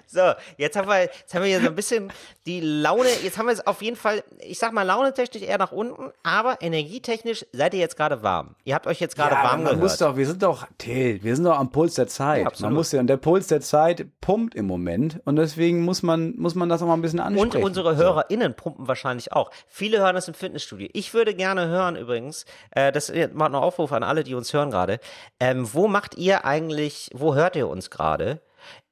So, 0.07 0.31
jetzt 0.57 0.77
haben 0.77 0.87
wir, 0.87 1.01
jetzt 1.01 1.33
haben 1.33 1.43
wir 1.43 1.49
hier 1.49 1.61
so 1.61 1.67
ein 1.67 1.75
bisschen 1.75 2.11
die 2.45 2.61
Laune, 2.61 3.09
jetzt 3.23 3.37
haben 3.37 3.47
wir 3.47 3.53
es 3.53 3.65
auf 3.65 3.81
jeden 3.81 3.97
Fall, 3.97 4.23
ich 4.39 4.59
sag 4.59 4.71
mal, 4.71 4.83
launetechnisch 4.83 5.43
eher 5.43 5.57
nach 5.57 5.71
unten, 5.71 6.11
aber 6.23 6.61
energietechnisch 6.61 7.45
seid 7.51 7.73
ihr 7.73 7.79
jetzt 7.79 7.97
gerade 7.97 8.23
warm. 8.23 8.55
Ihr 8.63 8.75
habt 8.75 8.87
euch 8.87 8.99
jetzt 8.99 9.15
gerade 9.15 9.35
ja, 9.35 9.43
warm 9.43 9.63
man 9.63 9.75
gehört. 9.75 9.81
muss 9.81 9.97
doch, 9.97 10.15
wir 10.15 10.25
sind 10.25 10.41
doch, 10.43 10.67
Till, 10.77 11.21
wir 11.23 11.35
sind 11.35 11.45
doch 11.45 11.57
am 11.57 11.69
Puls 11.71 11.95
der 11.95 12.07
Zeit. 12.07 12.41
Ja, 12.41 12.47
absolut. 12.47 12.71
man 12.71 12.77
muss 12.77 12.91
ja, 12.91 12.99
und 12.99 13.07
der 13.07 13.17
Puls 13.17 13.47
der 13.47 13.61
Zeit 13.61 14.05
pumpt 14.21 14.55
im 14.55 14.67
Moment 14.67 15.19
und 15.25 15.35
deswegen 15.35 15.81
muss 15.83 16.03
man, 16.03 16.35
muss 16.37 16.55
man 16.55 16.69
das 16.69 16.81
auch 16.81 16.87
mal 16.87 16.93
ein 16.93 17.01
bisschen 17.01 17.19
ansprechen. 17.19 17.57
und 17.57 17.63
unsere 17.63 17.95
HörerInnen 17.95 18.55
pumpen 18.55 18.87
wahrscheinlich 18.87 19.33
auch. 19.33 19.51
Viele 19.67 19.99
hören 19.99 20.15
das 20.15 20.27
im 20.27 20.33
Fitnessstudio. 20.33 20.89
Ich 20.93 21.13
würde 21.13 21.33
gerne 21.33 21.67
hören 21.67 21.95
übrigens, 21.95 22.45
äh, 22.71 22.91
das 22.91 23.11
macht 23.33 23.51
noch 23.51 23.61
Aufruf 23.61 23.91
an 23.91 24.03
alle, 24.03 24.23
die 24.23 24.35
uns 24.35 24.53
hören 24.53 24.71
gerade. 24.71 24.99
Ähm, 25.39 25.67
wo 25.73 25.87
macht 25.87 26.15
ihr 26.17 26.45
eigentlich, 26.45 27.09
wo 27.13 27.35
hört 27.35 27.55
ihr 27.55 27.67
uns 27.67 27.89
gerade? 27.89 28.41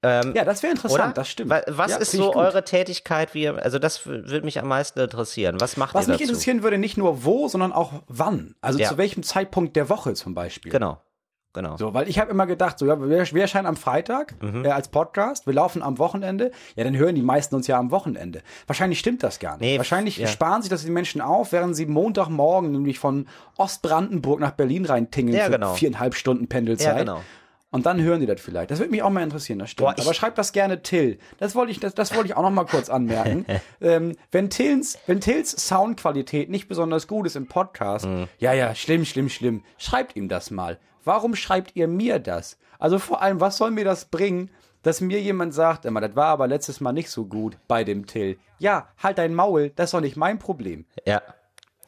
Ja, 0.04 0.44
das 0.46 0.62
wäre 0.64 0.72
interessant, 0.74 1.02
Oder? 1.04 1.14
das 1.14 1.30
stimmt. 1.30 1.50
Wa- 1.50 1.62
Was 1.68 1.92
ja, 1.92 1.98
ist 1.98 2.12
so 2.12 2.36
eure 2.36 2.64
Tätigkeit? 2.66 3.34
Wie, 3.34 3.48
also 3.48 3.80
das 3.80 4.06
würde 4.06 4.42
mich 4.42 4.60
am 4.60 4.68
meisten 4.68 5.00
interessieren. 5.00 5.56
Was 5.60 5.78
macht 5.78 5.94
Was 5.96 6.08
ihr 6.08 6.12
mich 6.12 6.18
dazu? 6.20 6.32
interessieren 6.32 6.64
würde, 6.64 6.78
nicht 6.78 6.98
nur 6.98 7.24
wo, 7.24 7.48
sondern 7.48 7.72
auch 7.72 7.92
wann. 8.08 8.56
Also 8.62 8.80
Ja. 8.80 8.90
zu 8.90 8.98
welchem 8.98 9.24
Zeitpunkt 9.24 9.76
der 9.76 9.90
Woche 9.90 10.14
zum 10.14 10.34
Beispiel. 10.34 10.72
Genau, 10.72 10.98
genau. 11.54 11.78
So, 11.78 11.94
weil 11.94 12.10
ich 12.10 12.20
habe 12.20 12.32
immer 12.32 12.46
gedacht, 12.48 12.80
so, 12.80 12.86
ja, 12.86 13.00
wir, 13.00 13.08
wir 13.10 13.42
erscheinen 13.42 13.66
am 13.68 13.76
Freitag 13.78 14.36
Mhm. 14.42 14.66
äh, 14.66 14.70
als 14.70 14.90
Podcast, 14.90 15.46
wir 15.48 15.54
laufen 15.54 15.82
am 15.82 15.98
Wochenende. 16.00 16.52
Ja, 16.76 16.84
dann 16.84 16.98
hören 16.98 17.16
die 17.16 17.22
meisten 17.22 17.56
uns 17.56 17.68
ja 17.68 17.78
am 17.80 17.92
Wochenende. 17.92 18.42
Wahrscheinlich 18.68 19.00
stimmt 19.00 19.24
das 19.24 19.40
gar 19.40 19.54
nicht. 19.54 19.62
Nee, 19.62 19.78
Wahrscheinlich 19.78 20.18
ja. 20.18 20.28
sparen 20.28 20.62
sich 20.64 20.70
das 20.70 20.84
die 20.84 20.92
Menschen 20.92 21.22
auf, 21.22 21.52
während 21.54 21.76
sie 21.76 21.86
Montagmorgen 21.86 22.72
nämlich 22.72 23.00
von 23.00 23.28
Ostbrandenburg 23.58 24.40
nach 24.40 24.52
Berlin 24.52 24.86
reintingeln 24.86 25.38
Ja, 25.38 25.46
für 25.46 25.52
genau. 25.52 25.74
viereinhalb 25.76 26.16
Stunden 26.16 26.48
Pendelzeit. 26.50 26.94
Ja, 26.94 27.00
genau. 27.00 27.22
Und 27.74 27.86
dann 27.86 28.00
hören 28.02 28.20
die 28.22 28.26
das 28.26 28.40
vielleicht. 28.40 28.72
Das 28.72 28.80
würde 28.80 28.92
mich 28.92 29.04
auch 29.04 29.10
mal 29.10 29.24
interessieren, 29.24 29.60
das 29.60 29.72
stimmt. 29.72 29.96
Boah, 29.98 30.02
Aber 30.04 30.14
schreibt 30.14 30.38
das 30.38 30.54
gerne 30.54 30.82
Till. 30.84 31.18
Das 31.40 31.56
wollte 31.56 31.72
ich, 31.72 31.80
das, 31.80 31.94
das 31.96 32.14
wollte 32.16 32.28
ich 32.28 32.36
auch 32.38 32.44
noch 32.44 32.52
mal 32.52 32.66
kurz 32.66 32.90
anmerken. 32.90 33.46
ähm, 33.82 34.16
wenn 34.32 34.50
Tills, 34.50 34.98
wenn 35.08 35.20
Tills 35.20 35.52
Soundqualität 35.68 36.50
nicht 36.50 36.68
besonders 36.70 37.08
gut 37.08 37.26
ist 37.26 37.36
im 37.36 37.48
Podcast, 37.48 38.06
Mhm. 38.06 38.28
ja, 38.40 38.54
ja, 38.54 38.74
schlimm, 38.76 39.04
schlimm, 39.06 39.28
schlimm. 39.30 39.64
Schreibt 39.78 40.16
ihm 40.16 40.30
das 40.30 40.52
mal. 40.52 40.80
Warum 41.04 41.36
schreibt 41.36 41.76
ihr 41.76 41.88
mir 41.88 42.20
das? 42.20 42.58
Also 42.80 43.00
vor 43.00 43.22
allem, 43.22 43.42
was 43.42 43.58
soll 43.58 43.72
mir 43.72 43.84
das 43.86 44.06
bringen, 44.06 44.50
dass 44.84 45.02
mir 45.02 45.20
jemand 45.22 45.54
sagt, 45.54 45.86
immer, 45.86 46.00
das 46.02 46.16
war 46.16 46.28
aber 46.28 46.48
letztes 46.48 46.80
Mal 46.82 46.92
nicht 46.94 47.10
so 47.10 47.26
gut 47.26 47.58
bei 47.68 47.84
dem 47.84 48.06
Till. 48.06 48.38
Ja, 48.60 48.88
halt 49.02 49.18
dein 49.18 49.34
Maul, 49.34 49.72
das 49.76 49.86
ist 49.86 49.94
doch 49.94 50.02
nicht 50.02 50.18
mein 50.18 50.40
Problem. 50.40 50.86
Ja. 51.06 51.22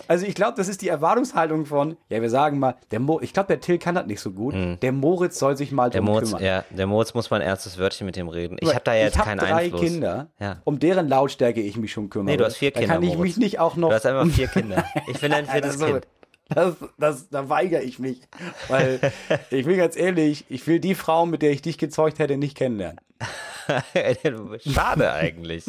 Also 0.08 0.26
ich 0.26 0.36
glaube, 0.36 0.54
das 0.58 0.68
ist 0.68 0.82
die 0.82 0.90
Erwartungshaltung 0.90 1.66
von, 1.66 1.98
ja, 2.10 2.22
wir 2.22 2.30
sagen 2.30 2.60
mal, 2.60 2.76
der 2.92 3.00
Mo 3.00 3.20
ich 3.22 3.34
glaube, 3.34 3.48
der 3.48 3.62
Till 3.62 3.78
kann 3.78 3.96
das 3.96 4.06
nicht 4.06 4.20
so 4.20 4.32
gut. 4.32 4.54
Der 4.82 4.92
Moritz 4.92 5.40
soll 5.40 5.56
sich 5.58 5.72
mal 5.72 5.90
Der 5.90 6.02
drum 6.02 6.12
Moritz, 6.12 6.30
kümmern. 6.32 6.44
ja, 6.44 6.66
der 6.70 6.86
Moritz 6.88 7.14
muss 7.14 7.30
mal 7.30 7.38
ein 7.42 7.48
ernstes 7.48 7.78
Wörtchen 7.78 8.06
mit 8.06 8.16
dem 8.16 8.28
reden. 8.28 8.58
Ich 8.60 8.70
habe 8.70 8.82
da 8.84 8.94
jetzt 8.94 9.14
ich 9.14 9.20
hab 9.20 9.26
keinen 9.26 9.40
drei 9.40 9.54
Einfluss. 9.54 9.82
Kinder, 9.82 10.28
Ja. 10.40 10.62
um 10.66 10.80
deren 10.80 11.08
Lautstärke 11.08 11.62
ich 11.62 11.78
mich 11.78 11.92
schon 11.94 12.10
kümmere. 12.10 12.32
Nee, 12.34 12.38
du 12.38 12.46
hast 12.46 12.58
vier 12.58 12.72
Kinder. 12.72 12.88
Da 12.88 12.94
kann 12.96 13.04
ich 13.04 13.16
Moritz. 13.16 13.22
mich 13.22 13.38
nicht 13.38 13.60
auch 13.60 13.76
noch. 13.78 13.90
Du 13.90 13.96
hast 13.96 14.06
einfach 14.06 14.28
vier 14.28 14.48
Kinder. 14.50 14.86
Ich 15.08 15.20
bin 15.20 15.32
ein 15.34 15.46
viertes 15.46 15.80
Kind. 15.80 16.08
Das, 16.50 16.76
das, 17.00 17.30
da 17.30 17.50
weigere 17.50 17.82
ich 17.82 17.98
mich. 17.98 18.22
Weil 18.68 19.00
ich 19.50 19.66
will 19.66 19.78
ganz 19.78 19.96
ehrlich, 19.98 20.46
ich 20.50 20.68
will 20.68 20.80
die 20.80 20.94
Frau, 20.94 21.26
mit 21.26 21.42
der 21.42 21.52
ich 21.52 21.62
dich 21.62 21.78
gezeugt 21.78 22.20
hätte, 22.20 22.38
nicht 22.38 22.56
kennenlernen. 22.56 23.00
Schade 24.66 25.12
eigentlich. 25.14 25.64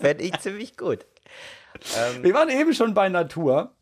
Fände 0.00 0.24
ich 0.24 0.38
ziemlich 0.40 0.76
gut. 0.76 1.06
Wir 2.22 2.34
waren 2.34 2.48
eben 2.48 2.74
schon 2.74 2.94
bei 2.94 3.08
Natur. 3.08 3.72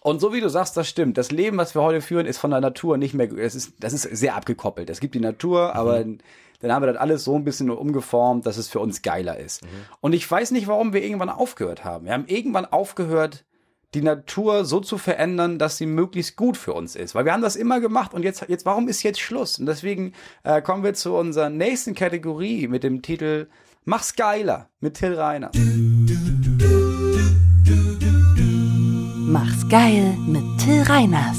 Und 0.00 0.20
so 0.20 0.32
wie 0.32 0.40
du 0.40 0.48
sagst, 0.48 0.76
das 0.76 0.88
stimmt. 0.88 1.18
Das 1.18 1.32
Leben, 1.32 1.56
was 1.56 1.74
wir 1.74 1.82
heute 1.82 2.00
führen, 2.00 2.26
ist 2.26 2.38
von 2.38 2.50
der 2.52 2.60
Natur 2.60 2.96
nicht 2.96 3.14
mehr, 3.14 3.30
es 3.32 3.54
ist, 3.54 3.74
das 3.80 3.92
ist 3.92 4.02
sehr 4.02 4.36
abgekoppelt. 4.36 4.88
Es 4.88 5.00
gibt 5.00 5.14
die 5.14 5.20
Natur, 5.20 5.74
aber 5.74 6.04
dann 6.04 6.72
haben 6.72 6.82
wir 6.82 6.92
das 6.92 7.00
alles 7.00 7.24
so 7.24 7.34
ein 7.34 7.44
bisschen 7.44 7.70
umgeformt, 7.70 8.46
dass 8.46 8.56
es 8.56 8.68
für 8.68 8.78
uns 8.78 9.02
geiler 9.02 9.38
ist. 9.38 9.62
Und 10.00 10.12
ich 10.12 10.30
weiß 10.30 10.52
nicht, 10.52 10.68
warum 10.68 10.92
wir 10.92 11.02
irgendwann 11.02 11.28
aufgehört 11.28 11.84
haben. 11.84 12.06
Wir 12.06 12.12
haben 12.12 12.26
irgendwann 12.28 12.66
aufgehört, 12.66 13.44
die 13.94 14.02
Natur 14.02 14.64
so 14.64 14.80
zu 14.80 14.98
verändern, 14.98 15.58
dass 15.58 15.78
sie 15.78 15.86
möglichst 15.86 16.36
gut 16.36 16.56
für 16.56 16.74
uns 16.74 16.96
ist. 16.96 17.14
Weil 17.14 17.24
wir 17.24 17.32
haben 17.32 17.42
das 17.42 17.56
immer 17.56 17.80
gemacht 17.80 18.14
und 18.14 18.22
jetzt, 18.22 18.44
jetzt 18.48 18.66
warum 18.66 18.88
ist 18.88 19.02
jetzt 19.02 19.20
Schluss? 19.20 19.58
Und 19.58 19.66
deswegen 19.66 20.12
äh, 20.44 20.60
kommen 20.60 20.84
wir 20.84 20.94
zu 20.94 21.14
unserer 21.14 21.50
nächsten 21.50 21.94
Kategorie 21.94 22.68
mit 22.68 22.84
dem 22.84 23.02
Titel 23.02 23.48
Mach's 23.84 24.14
geiler 24.16 24.68
mit 24.80 24.94
Till 24.94 25.14
Reiner. 25.14 25.50
Mach's 29.38 29.68
geil 29.68 30.16
mit 30.26 30.42
Till 30.58 30.80
Reiners. 30.84 31.36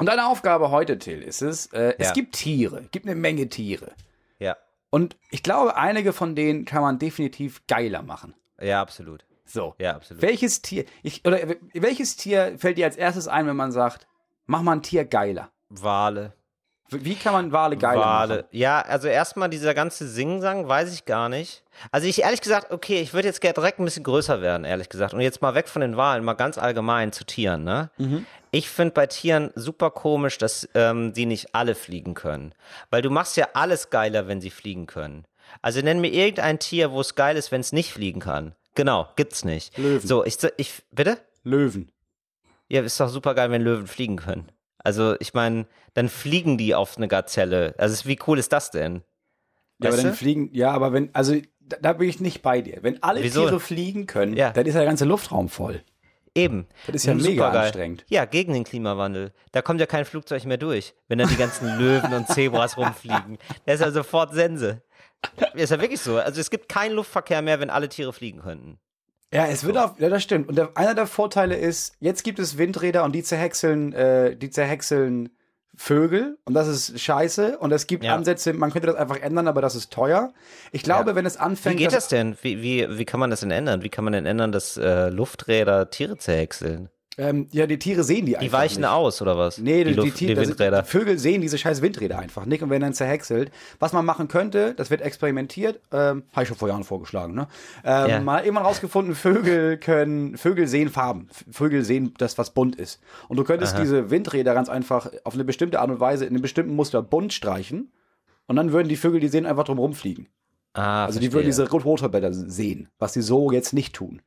Und 0.00 0.06
deine 0.06 0.26
Aufgabe 0.26 0.72
heute, 0.72 0.98
Till, 0.98 1.22
ist 1.22 1.40
es, 1.40 1.66
äh, 1.66 1.94
es 1.96 2.08
Ja. 2.08 2.12
gibt 2.12 2.34
Tiere, 2.34 2.88
gibt 2.90 3.06
eine 3.06 3.14
Menge 3.14 3.48
Tiere. 3.48 3.92
Ja. 4.40 4.56
Und 4.90 5.16
ich 5.30 5.44
glaube, 5.44 5.76
einige 5.76 6.12
von 6.12 6.34
denen 6.34 6.64
kann 6.64 6.82
man 6.82 6.98
definitiv 6.98 7.64
geiler 7.68 8.02
machen. 8.02 8.34
Ja, 8.60 8.80
absolut. 8.80 9.24
So. 9.44 9.76
Ja, 9.78 9.94
absolut. 9.94 10.22
Welches 10.24 10.60
Tier, 10.60 10.84
ich, 11.04 11.24
oder 11.24 11.38
welches 11.72 12.16
Tier 12.16 12.56
fällt 12.58 12.78
dir 12.78 12.86
als 12.86 12.96
erstes 12.96 13.28
ein, 13.28 13.46
wenn 13.46 13.54
man 13.54 13.70
sagt, 13.70 14.08
mach 14.46 14.62
mal 14.62 14.72
ein 14.72 14.82
Tier 14.82 15.04
geiler? 15.04 15.50
Wale. 15.68 16.32
Wie 16.92 17.14
kann 17.14 17.32
man 17.32 17.52
Wale 17.52 17.76
geiler 17.76 18.00
Wale. 18.00 18.34
machen? 18.34 18.46
Ja, 18.50 18.80
also 18.80 19.08
erstmal 19.08 19.48
dieser 19.48 19.74
ganze 19.74 20.08
Singsang, 20.08 20.68
weiß 20.68 20.92
ich 20.92 21.04
gar 21.04 21.28
nicht. 21.28 21.62
Also 21.90 22.06
ich 22.06 22.22
ehrlich 22.22 22.40
gesagt, 22.40 22.70
okay, 22.70 23.00
ich 23.00 23.14
würde 23.14 23.28
jetzt 23.28 23.40
gerne 23.40 23.54
direkt 23.54 23.78
ein 23.80 23.84
bisschen 23.84 24.04
größer 24.04 24.42
werden, 24.42 24.64
ehrlich 24.64 24.88
gesagt. 24.88 25.14
Und 25.14 25.20
jetzt 25.20 25.42
mal 25.42 25.54
weg 25.54 25.68
von 25.68 25.80
den 25.80 25.96
Wahlen, 25.96 26.24
mal 26.24 26.34
ganz 26.34 26.58
allgemein 26.58 27.12
zu 27.12 27.24
Tieren, 27.24 27.64
ne? 27.64 27.90
Ich 28.50 28.68
finde 28.68 28.92
bei 28.92 29.06
Tieren 29.06 29.50
super 29.54 29.90
komisch, 29.90 30.36
dass 30.36 30.68
ähm, 30.74 31.14
die 31.14 31.24
nicht 31.24 31.54
alle 31.54 31.74
fliegen 31.74 32.12
können. 32.14 32.54
Weil 32.90 33.00
du 33.00 33.08
machst 33.08 33.36
ja 33.38 33.48
alles 33.54 33.88
geiler, 33.88 34.28
wenn 34.28 34.42
sie 34.42 34.50
fliegen 34.50 34.86
können. 34.86 35.24
Also 35.62 35.80
nenn 35.80 36.00
mir 36.00 36.12
irgendein 36.12 36.58
Tier, 36.58 36.92
wo 36.92 37.00
es 37.00 37.14
geil 37.14 37.36
ist, 37.36 37.50
wenn 37.50 37.62
es 37.62 37.72
nicht 37.72 37.92
fliegen 37.92 38.20
kann. 38.20 38.54
Genau, 38.74 39.08
gibt's 39.16 39.44
nicht. 39.44 39.76
Löwen. 39.78 40.06
So, 40.06 40.24
ich, 40.24 40.36
ich, 40.56 40.82
bitte? 40.90 41.18
Löwen. 41.44 41.90
Ja, 42.68 42.82
ist 42.82 43.00
doch 43.00 43.08
super 43.08 43.34
geil, 43.34 43.50
wenn 43.50 43.62
Löwen 43.62 43.86
fliegen 43.86 44.16
können. 44.16 44.48
Also, 44.84 45.16
ich 45.20 45.34
meine, 45.34 45.66
dann 45.94 46.08
fliegen 46.08 46.58
die 46.58 46.74
auf 46.74 46.96
eine 46.96 47.08
Gazelle. 47.08 47.74
Also, 47.78 48.06
wie 48.08 48.18
cool 48.26 48.38
ist 48.38 48.52
das 48.52 48.70
denn? 48.70 49.02
Ja, 49.78 49.88
aber 49.90 50.00
dann 50.02 50.14
fliegen, 50.14 50.50
ja, 50.52 50.70
aber 50.70 50.92
wenn, 50.92 51.12
also 51.14 51.34
da, 51.60 51.76
da 51.80 51.92
bin 51.94 52.08
ich 52.08 52.20
nicht 52.20 52.42
bei 52.42 52.60
dir. 52.60 52.78
Wenn 52.82 53.02
alle 53.02 53.22
Wieso? 53.22 53.42
Tiere 53.42 53.60
fliegen 53.60 54.06
können, 54.06 54.36
Ja. 54.36 54.50
dann 54.50 54.66
ist 54.66 54.74
ja 54.74 54.80
der 54.80 54.88
ganze 54.88 55.04
Luftraum 55.04 55.48
voll. 55.48 55.82
Eben. 56.34 56.66
Das 56.86 56.96
ist 56.96 57.06
ja 57.06 57.14
mega 57.14 57.30
Supergeil. 57.44 57.60
anstrengend. 57.66 58.04
Ja, 58.08 58.24
gegen 58.24 58.54
den 58.54 58.64
Klimawandel. 58.64 59.32
Da 59.50 59.60
kommt 59.60 59.80
ja 59.80 59.86
kein 59.86 60.04
Flugzeug 60.06 60.44
mehr 60.46 60.56
durch, 60.56 60.94
wenn 61.08 61.18
da 61.18 61.26
die 61.26 61.36
ganzen 61.36 61.66
Löwen 61.78 62.14
und 62.14 62.26
Zebras 62.28 62.76
rumfliegen. 62.78 63.38
Da 63.66 63.72
ist 63.74 63.80
ja 63.80 63.90
sofort 63.90 64.32
Sense. 64.32 64.82
Ist 65.54 65.70
ja 65.70 65.80
wirklich 65.80 66.00
so. 66.00 66.16
Also 66.18 66.40
es 66.40 66.48
gibt 66.50 66.68
keinen 66.70 66.94
Luftverkehr 66.94 67.42
mehr, 67.42 67.60
wenn 67.60 67.68
alle 67.70 67.88
Tiere 67.88 68.12
fliegen 68.12 68.40
könnten. 68.40 68.78
Ja, 69.32 69.46
es 69.46 69.64
wird 69.64 69.78
auf, 69.78 69.98
ja, 69.98 70.08
das 70.10 70.22
stimmt. 70.22 70.48
Und 70.48 70.56
der, 70.58 70.70
einer 70.76 70.94
der 70.94 71.06
Vorteile 71.06 71.56
ist, 71.56 71.94
jetzt 72.00 72.22
gibt 72.22 72.38
es 72.38 72.58
Windräder 72.58 73.02
und 73.04 73.12
die 73.14 73.22
zerhäckseln, 73.22 73.92
äh, 73.94 74.36
die 74.36 74.50
zerhäckseln 74.50 75.30
Vögel 75.74 76.36
und 76.44 76.52
das 76.52 76.68
ist 76.68 77.00
scheiße. 77.00 77.58
Und 77.58 77.72
es 77.72 77.86
gibt 77.86 78.04
Ja. 78.04 78.14
Ansätze, 78.14 78.52
man 78.52 78.70
könnte 78.72 78.88
das 78.88 78.96
einfach 78.96 79.16
ändern, 79.20 79.48
aber 79.48 79.62
das 79.62 79.74
ist 79.74 79.90
teuer. 79.90 80.34
Ich 80.70 80.82
glaube, 80.82 81.10
Ja. 81.10 81.16
wenn 81.16 81.24
es 81.24 81.36
Wie 81.36 81.40
anfängt. 81.40 81.78
geht 81.78 81.86
dass- 81.86 81.94
das 81.94 82.08
denn? 82.08 82.36
Wie, 82.42 82.60
wie, 82.60 82.86
wie 82.98 83.04
kann 83.06 83.18
man 83.20 83.30
das 83.30 83.40
denn 83.40 83.50
ändern? 83.50 83.82
Wie 83.82 83.88
kann 83.88 84.04
man 84.04 84.12
denn 84.12 84.26
ändern, 84.26 84.52
dass 84.52 84.76
äh, 84.76 85.08
Lufträder 85.08 85.88
Tiere 85.88 86.18
zerhäckseln? 86.18 86.90
Ähm, 87.18 87.46
ja, 87.52 87.66
die 87.66 87.78
Tiere 87.78 88.04
sehen 88.04 88.24
die 88.24 88.36
einfach. 88.38 88.46
Die 88.46 88.52
weichen 88.54 88.80
nicht. 88.80 88.88
aus, 88.88 89.20
oder 89.20 89.36
was? 89.36 89.58
Nee, 89.58 89.84
die, 89.84 89.90
die, 89.90 89.96
Luft- 89.96 90.16
Tiere, 90.16 90.30
die 90.30 90.34
das- 90.40 90.48
Windräder. 90.48 90.80
die 90.82 90.88
Vögel 90.88 91.18
sehen 91.18 91.42
diese 91.42 91.58
scheiß 91.58 91.82
Windräder 91.82 92.18
einfach 92.18 92.46
nicht 92.46 92.62
und 92.62 92.70
werden 92.70 92.80
dann 92.82 92.94
zerhäckselt. 92.94 93.50
Was 93.80 93.92
man 93.92 94.06
machen 94.06 94.28
könnte, 94.28 94.72
das 94.74 94.88
wird 94.90 95.02
experimentiert, 95.02 95.80
ähm, 95.92 96.22
habe 96.32 96.42
ich 96.44 96.48
schon 96.48 96.56
vor 96.56 96.68
Jahren 96.68 96.84
vorgeschlagen, 96.84 97.34
ne? 97.34 97.48
Ähm, 97.84 98.08
Ja. 98.08 98.20
Mal 98.20 98.44
irgendwann 98.44 98.64
rausgefunden, 98.64 99.14
Vögel 99.14 99.76
können, 99.76 100.38
Vögel 100.38 100.66
sehen 100.66 100.88
Farben. 100.88 101.28
Vögel 101.50 101.84
sehen 101.84 102.14
das, 102.16 102.38
was 102.38 102.50
bunt 102.50 102.76
ist. 102.76 102.98
Und 103.28 103.36
du 103.36 103.44
könntest 103.44 103.76
diese 103.78 104.10
Windräder 104.10 104.54
ganz 104.54 104.70
einfach 104.70 105.10
auf 105.24 105.34
eine 105.34 105.44
bestimmte 105.44 105.80
Art 105.80 105.90
und 105.90 106.00
Weise 106.00 106.24
in 106.24 106.30
einem 106.30 106.40
bestimmten 106.42 106.74
Muster 106.74 107.02
bunt 107.02 107.34
streichen 107.34 107.92
und 108.46 108.56
dann 108.56 108.72
würden 108.72 108.88
die 108.88 108.96
Vögel, 108.96 109.20
die 109.20 109.28
sehen, 109.28 109.44
einfach 109.44 109.64
drum 109.64 109.78
rumfliegen. 109.78 110.28
Ah, 110.72 111.04
Also 111.04 111.20
die 111.20 111.26
verstehe. 111.26 111.40
würden 111.40 111.46
diese 111.46 111.68
Rotorblätter 111.70 112.32
sehen, 112.32 112.88
was 112.98 113.12
sie 113.12 113.20
so 113.20 113.52
jetzt 113.52 113.74
nicht 113.74 113.94
tun. 113.94 114.22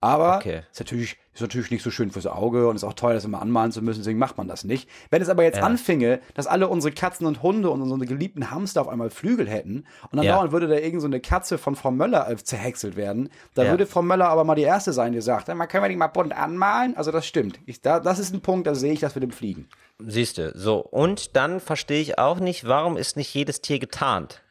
Aber 0.00 0.36
Okay. 0.38 0.62
ist, 0.70 0.78
natürlich, 0.80 1.16
ist 1.34 1.40
natürlich 1.40 1.70
nicht 1.70 1.82
so 1.82 1.90
schön 1.90 2.10
fürs 2.10 2.26
Auge 2.26 2.68
und 2.68 2.76
ist 2.76 2.84
auch 2.84 2.92
teuer, 2.94 3.14
das 3.14 3.24
immer 3.24 3.40
anmalen 3.40 3.72
zu 3.72 3.82
müssen, 3.82 4.00
deswegen 4.00 4.18
macht 4.18 4.36
man 4.36 4.46
das 4.48 4.64
nicht. 4.64 4.88
Wenn 5.10 5.22
es 5.22 5.28
aber 5.28 5.42
jetzt 5.42 5.58
anfinge, 5.58 6.20
dass 6.34 6.46
alle 6.46 6.68
unsere 6.68 6.92
Katzen 6.94 7.26
und 7.26 7.42
Hunde 7.42 7.70
und 7.70 7.80
unsere 7.82 8.04
geliebten 8.06 8.50
Hamster 8.50 8.80
auf 8.82 8.88
einmal 8.88 9.10
Flügel 9.10 9.48
hätten 9.48 9.84
und 10.10 10.16
dann 10.16 10.24
Ja. 10.26 10.34
dauernd 10.34 10.52
würde 10.52 10.68
da 10.68 10.74
irgend 10.76 11.00
so 11.00 11.06
eine 11.06 11.20
Katze 11.20 11.58
von 11.58 11.76
Frau 11.76 11.90
Möller 11.90 12.28
äh, 12.30 12.36
zerhäckselt 12.36 12.96
werden, 12.96 13.30
da 13.54 13.64
Ja. 13.64 13.70
würde 13.70 13.86
Frau 13.86 14.02
Möller 14.02 14.28
aber 14.28 14.44
mal 14.44 14.54
die 14.54 14.62
Erste 14.62 14.92
sein, 14.92 15.12
die 15.12 15.20
sagt, 15.20 15.48
man 15.48 15.66
können 15.68 15.84
wir 15.84 15.88
die 15.88 15.96
mal 15.96 16.08
bunt 16.08 16.36
anmalen? 16.36 16.96
Also 16.96 17.10
das 17.10 17.26
stimmt. 17.26 17.58
Ich, 17.66 17.80
da, 17.80 18.00
das 18.00 18.18
ist 18.18 18.32
ein 18.34 18.40
Punkt, 18.42 18.66
da 18.66 18.74
sehe 18.74 18.92
ich 18.92 19.00
das 19.00 19.14
mit 19.14 19.22
dem 19.22 19.30
Fliegen. 19.32 19.68
Siehst 19.98 20.38
du, 20.38 20.52
so. 20.54 20.78
Und 20.80 21.36
dann 21.36 21.58
verstehe 21.60 22.00
ich 22.02 22.18
auch 22.18 22.38
nicht, 22.38 22.66
warum 22.66 22.96
ist 22.96 23.16
nicht 23.16 23.32
jedes 23.34 23.60
Tier 23.62 23.78
getarnt? 23.78 24.42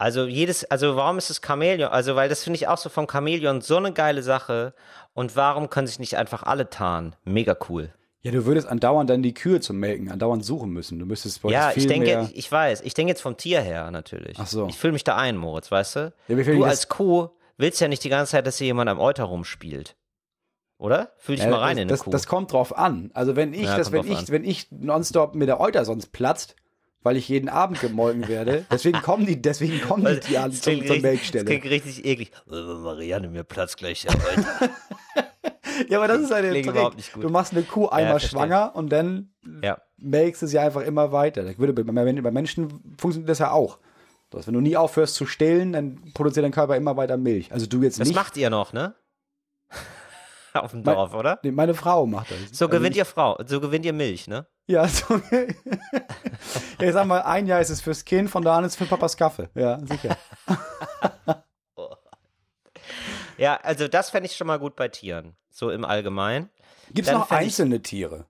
Also 0.00 0.24
jedes, 0.26 0.64
also 0.64 0.96
warum 0.96 1.18
ist 1.18 1.28
es 1.28 1.42
Chamäleon? 1.46 1.90
Also, 1.92 2.16
weil 2.16 2.30
das 2.30 2.42
finde 2.42 2.56
ich 2.56 2.68
auch 2.68 2.78
so 2.78 2.88
vom 2.88 3.06
Chamäleon 3.06 3.60
so 3.60 3.76
eine 3.76 3.92
geile 3.92 4.22
Sache. 4.22 4.72
Und 5.12 5.36
warum 5.36 5.68
können 5.68 5.86
sich 5.86 5.98
nicht 5.98 6.16
einfach 6.16 6.42
alle 6.42 6.70
tarnen? 6.70 7.14
Mega 7.24 7.54
cool. 7.68 7.92
Ja, 8.22 8.30
du 8.32 8.46
würdest 8.46 8.66
andauernd 8.66 9.10
dann 9.10 9.22
die 9.22 9.34
Kühe 9.34 9.60
zum 9.60 9.76
Melken 9.78 10.10
andauernd 10.10 10.42
suchen 10.44 10.70
müssen. 10.70 10.98
Du 10.98 11.04
müsstest 11.04 11.44
wolltest 11.44 11.62
Ja, 11.62 11.70
viel 11.70 11.82
ich 11.82 11.86
denke, 11.88 12.06
mehr... 12.06 12.30
ich, 12.32 12.50
weiß, 12.50 12.80
ich 12.80 12.94
denke 12.94 13.10
jetzt 13.10 13.20
vom 13.20 13.36
Tier 13.36 13.60
her 13.60 13.90
natürlich. 13.90 14.38
Ach 14.38 14.46
so. 14.46 14.68
Ich 14.68 14.78
fühle 14.78 14.94
mich 14.94 15.04
da 15.04 15.16
ein, 15.16 15.36
Moritz, 15.36 15.70
weißt 15.70 15.96
du? 15.96 16.12
Ja, 16.28 16.36
du 16.36 16.60
das- 16.60 16.68
als 16.70 16.88
Kuh 16.88 17.28
willst 17.58 17.80
ja 17.82 17.88
nicht 17.88 18.02
die 18.02 18.08
ganze 18.08 18.32
Zeit, 18.32 18.46
dass 18.46 18.56
hier 18.56 18.68
jemand 18.68 18.88
am 18.88 18.98
Euter 19.00 19.24
rumspielt. 19.24 19.96
Oder? 20.78 21.12
Fühl 21.18 21.36
dich 21.36 21.44
Ja, 21.44 21.50
mal 21.50 21.58
rein 21.58 21.76
das, 21.76 21.82
in 21.82 21.88
eine 21.88 21.90
das, 21.90 22.00
Kuh. 22.04 22.10
das 22.10 22.26
kommt 22.26 22.52
drauf 22.52 22.76
an. 22.76 23.10
Also 23.12 23.36
wenn 23.36 23.52
ich 23.52 23.64
Ja, 23.64 23.76
das, 23.76 23.92
wenn 23.92 24.06
ich, 24.06 24.16
an. 24.18 24.28
wenn 24.28 24.44
ich 24.44 24.68
nonstop 24.70 25.34
mit 25.34 25.48
der 25.48 25.60
Euter 25.60 25.84
sonst 25.84 26.10
platzt, 26.12 26.56
weil 27.02 27.16
ich 27.16 27.28
jeden 27.28 27.48
Abend 27.48 27.80
gemolken 27.80 28.28
werde, 28.28 28.64
deswegen 28.70 29.00
kommen 29.02 29.26
die, 29.26 29.40
deswegen 29.40 29.80
kommen 29.80 30.04
die, 30.04 30.20
die 30.28 30.38
an 30.38 30.50
Das 30.50 30.60
zum, 30.60 30.72
zur 30.74 30.80
richtig- 30.82 30.88
Das 30.96 31.02
Melkstelle. 31.02 31.44
klingt 31.44 31.64
richtig 31.64 32.04
eklig. 32.04 32.30
Äh, 32.50 32.54
Marianne, 32.54 33.28
mir 33.28 33.44
platzt 33.44 33.76
gleich 33.78 34.02
der 34.02 34.14
Euter. 34.14 34.70
Ja, 35.88 35.98
aber 35.98 36.08
das 36.08 36.20
ist 36.20 36.32
eine 36.32 36.50
klingt 36.50 36.66
Trick. 36.66 36.74
überhaupt 36.74 36.96
nicht 36.96 37.12
gut. 37.12 37.24
Du 37.24 37.30
machst 37.30 37.52
eine 37.52 37.62
Kuh 37.62 37.86
einmal 37.88 38.18
verstehe. 38.20 38.30
schwanger 38.38 38.72
und 38.74 38.90
dann 38.92 39.30
ja. 39.62 39.78
melkst 39.96 40.42
du 40.42 40.46
sie 40.46 40.58
einfach 40.58 40.82
immer 40.82 41.10
weiter. 41.10 41.42
Das 41.42 41.58
würde 41.58 41.72
bei, 41.72 42.30
Menschen 42.30 42.68
funktioniert 42.98 43.30
das 43.30 43.38
ja 43.38 43.50
auch. 43.52 43.78
Das, 44.28 44.46
wenn 44.46 44.54
du 44.54 44.60
nie 44.60 44.76
aufhörst 44.76 45.14
zu 45.14 45.24
stillen, 45.26 45.72
dann 45.72 46.12
produziert 46.12 46.44
dein 46.44 46.52
Körper 46.52 46.76
immer 46.76 46.96
weiter 46.98 47.16
Milch. 47.16 47.50
Also 47.50 47.66
du 47.66 47.82
jetzt 47.82 47.98
Das 47.98 48.08
nicht. 48.08 48.14
macht 48.16 48.36
ihr 48.36 48.50
noch, 48.50 48.72
ne? 48.74 48.94
Auf 50.54 50.70
dem 50.72 50.82
Mein- 50.82 50.94
Dorf, 50.94 51.14
oder? 51.14 51.38
Nee, 51.42 51.50
meine 51.52 51.74
Frau 51.74 52.06
macht 52.06 52.30
das. 52.30 52.38
So 52.56 52.66
Also 52.66 52.68
gewinnt 52.68 52.92
ich- 52.94 52.98
ihr 52.98 53.04
Frau, 53.04 53.38
so 53.46 53.60
gewinnt 53.60 53.84
ihr 53.84 53.92
Milch, 53.92 54.26
ne? 54.28 54.46
Ja, 54.66 54.86
so. 54.88 55.14
ja, 55.30 56.86
ich 56.86 56.92
sag 56.92 57.06
mal, 57.06 57.22
ein 57.22 57.46
Jahr 57.46 57.60
ist 57.60 57.70
es 57.70 57.80
fürs 57.80 58.04
Kind, 58.04 58.30
von 58.30 58.42
da 58.42 58.56
an 58.58 58.64
ist 58.64 58.72
es 58.72 58.76
für 58.78 58.86
Papas 58.86 59.16
Kaffee. 59.16 59.48
Ja, 59.54 59.78
sicher. 59.86 60.16
Ja, 63.38 63.56
also 63.62 63.88
das 63.88 64.10
fände 64.10 64.26
ich 64.28 64.36
schon 64.36 64.46
mal 64.46 64.58
gut 64.58 64.76
bei 64.76 64.88
Tieren, 64.88 65.34
so 65.50 65.70
im 65.70 65.84
Allgemeinen. 65.84 66.50
Gibt 66.92 67.08
es 67.08 67.14
noch 67.14 67.26
fänd 67.26 67.40
ich- 67.40 67.46
einzelne 67.46 67.80
Tiere? 67.80 68.26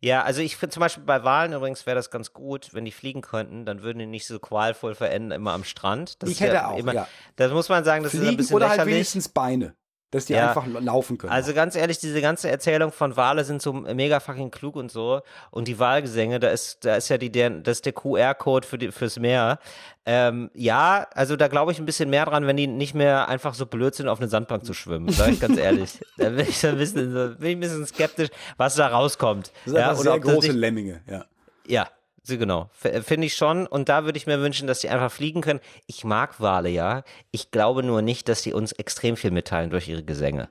Ja, 0.00 0.22
also 0.24 0.40
ich 0.42 0.56
finde 0.56 0.74
zum 0.74 0.80
Beispiel 0.80 1.04
bei 1.04 1.22
Walen 1.22 1.52
übrigens 1.52 1.86
wäre 1.86 1.94
das 1.94 2.10
ganz 2.10 2.32
gut, 2.32 2.74
wenn 2.74 2.84
die 2.84 2.90
fliegen 2.90 3.20
könnten, 3.22 3.64
dann 3.64 3.82
würden 3.82 4.00
die 4.00 4.06
nicht 4.06 4.26
so 4.26 4.40
qualvoll 4.40 4.96
verenden 4.96 5.30
immer 5.30 5.52
am 5.52 5.62
Strand. 5.62 6.20
Das 6.22 6.28
Ich 6.28 6.40
hätte 6.40 6.54
ja 6.54 6.68
auch, 6.68 6.76
immer, 6.76 6.92
ja. 6.92 7.08
Das 7.36 7.52
muss 7.52 7.68
man 7.68 7.84
sagen, 7.84 8.02
das 8.02 8.12
ist 8.12 8.18
ein 8.20 8.24
Fliegen 8.24 8.36
bisschen 8.36 8.56
oder 8.56 8.66
halt 8.68 8.78
lächerlich. 8.78 8.94
wenigstens 8.96 9.28
Beine. 9.28 9.76
Dass 10.12 10.26
die 10.26 10.34
Ja. 10.34 10.48
einfach 10.50 10.64
laufen 10.66 11.18
können. 11.18 11.32
Also 11.32 11.52
ganz 11.54 11.74
ehrlich, 11.74 11.98
diese 11.98 12.20
ganze 12.20 12.48
Erzählung 12.48 12.92
von 12.92 13.16
Wale 13.16 13.44
sind 13.44 13.60
so 13.60 13.72
mega 13.72 14.20
fucking 14.20 14.52
klug 14.52 14.76
und 14.76 14.92
so. 14.92 15.22
Und 15.50 15.66
die 15.66 15.78
Wahlgesänge, 15.80 16.38
da 16.38 16.50
ist, 16.50 16.84
da 16.84 16.94
ist 16.94 17.08
ja 17.08 17.18
die, 17.18 17.32
der, 17.32 17.50
das 17.50 17.78
ist 17.78 17.86
der 17.86 17.92
QR-Code 17.94 18.66
für 18.68 18.78
die, 18.78 18.92
fürs 18.92 19.18
Meer. 19.18 19.58
Ähm, 20.04 20.50
ja, 20.54 21.06
also 21.14 21.36
da 21.36 21.48
glaube 21.48 21.72
ich 21.72 21.78
ein 21.78 21.86
bisschen 21.86 22.10
mehr 22.10 22.26
dran, 22.26 22.46
wenn 22.46 22.56
die 22.56 22.66
nicht 22.66 22.94
mehr 22.94 23.28
einfach 23.28 23.54
so 23.54 23.66
blöd 23.66 23.94
sind, 23.94 24.08
auf 24.08 24.20
eine 24.20 24.28
Sandbank 24.28 24.64
zu 24.64 24.74
schwimmen. 24.74 25.08
Sag 25.10 25.30
ich 25.30 25.40
ganz 25.40 25.56
ehrlich. 25.58 25.98
Da 26.18 26.28
bin 26.28 26.40
ich 26.40 26.64
ein 26.66 26.76
bisschen, 26.76 27.12
bin 27.38 27.48
ich 27.48 27.56
ein 27.56 27.60
bisschen 27.60 27.86
skeptisch, 27.86 28.28
was 28.58 28.74
da 28.76 28.88
rauskommt. 28.88 29.50
das 29.64 29.72
sind 29.72 29.76
ja, 29.80 29.94
sehr 29.94 30.20
große 30.20 30.48
nicht- 30.48 30.56
Lemminge, 30.56 31.00
ja. 31.08 31.24
Ja, 31.66 31.88
so 32.24 32.38
genau. 32.38 32.70
F- 32.82 33.04
Finde 33.04 33.26
ich 33.26 33.34
schon. 33.34 33.66
Und 33.66 33.88
da 33.88 34.04
würde 34.04 34.16
ich 34.16 34.26
mir 34.26 34.40
wünschen, 34.40 34.66
dass 34.68 34.80
die 34.80 34.88
einfach 34.88 35.10
fliegen 35.10 35.40
können. 35.40 35.60
Ich 35.86 36.04
mag 36.04 36.40
Wale, 36.40 36.68
ja. 36.68 37.02
Ich 37.32 37.50
glaube 37.50 37.82
nur 37.82 38.00
nicht, 38.02 38.28
dass 38.28 38.42
die 38.42 38.52
uns 38.52 38.72
extrem 38.72 39.16
viel 39.16 39.30
mitteilen 39.32 39.70
durch 39.70 39.88
ihre 39.88 40.04
Gesänge. 40.04 40.48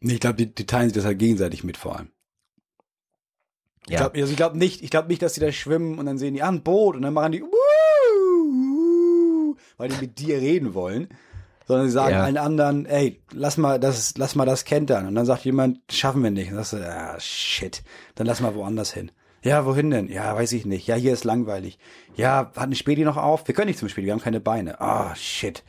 Nee, 0.00 0.14
ich 0.14 0.20
glaube, 0.20 0.36
die, 0.36 0.54
die 0.54 0.66
teilen 0.66 0.88
sich 0.88 0.94
das 0.96 1.04
halt 1.04 1.18
gegenseitig 1.18 1.64
mit 1.64 1.76
vor 1.76 1.96
allem. 1.96 2.10
Ich 3.86 3.92
Ja. 3.92 4.00
glaube 4.00 4.18
also 4.20 4.30
ich 4.30 4.36
glaub 4.36 4.54
nicht, 4.54 4.82
ich 4.82 4.90
glaube 4.90 5.08
nicht, 5.08 5.22
dass 5.22 5.32
die 5.32 5.40
da 5.40 5.50
schwimmen 5.52 5.98
und 5.98 6.06
dann 6.06 6.18
sehen 6.18 6.34
die, 6.34 6.42
ah, 6.42 6.48
ein 6.48 6.62
Boot 6.62 6.96
und 6.96 7.02
dann 7.02 7.14
machen 7.14 7.32
die, 7.32 7.42
weil 9.76 9.88
die 9.88 9.96
mit 10.00 10.18
dir 10.18 10.38
reden 10.38 10.74
wollen. 10.74 11.08
Sondern 11.66 11.86
sie 11.86 11.92
sagen 11.92 12.14
Ja. 12.14 12.24
allen 12.24 12.36
anderen, 12.36 12.84
ey, 12.86 13.22
lass 13.32 13.56
mal 13.56 13.78
das, 13.78 14.14
lass 14.18 14.34
mal 14.34 14.44
das 14.44 14.64
kentern. 14.64 15.06
Und 15.06 15.14
dann 15.14 15.24
sagt 15.24 15.44
jemand, 15.44 15.78
schaffen 15.90 16.22
wir 16.22 16.30
nicht. 16.32 16.48
Und 16.50 16.56
dann 16.56 16.64
sagst 16.64 16.82
du, 16.84 16.88
ah, 16.90 17.18
shit, 17.20 17.82
dann 18.16 18.26
lass 18.26 18.40
mal 18.40 18.54
woanders 18.56 18.92
hin. 18.92 19.12
Ja, 19.42 19.64
wohin 19.64 19.90
denn? 19.90 20.08
Ja, 20.08 20.34
weiß 20.36 20.52
ich 20.52 20.66
nicht. 20.66 20.86
Ja, 20.86 20.96
hier 20.96 21.12
ist 21.12 21.24
langweilig. 21.24 21.78
Ja, 22.14 22.50
hat 22.54 22.58
eine 22.58 22.74
Späti 22.74 23.04
noch 23.04 23.16
auf? 23.16 23.46
Wir 23.48 23.54
können 23.54 23.68
nicht 23.68 23.78
zum 23.78 23.88
Spiel, 23.88 24.04
wir 24.04 24.12
haben 24.12 24.20
keine 24.20 24.40
Beine. 24.40 24.80
Ah, 24.80 25.14
shit. 25.14 25.62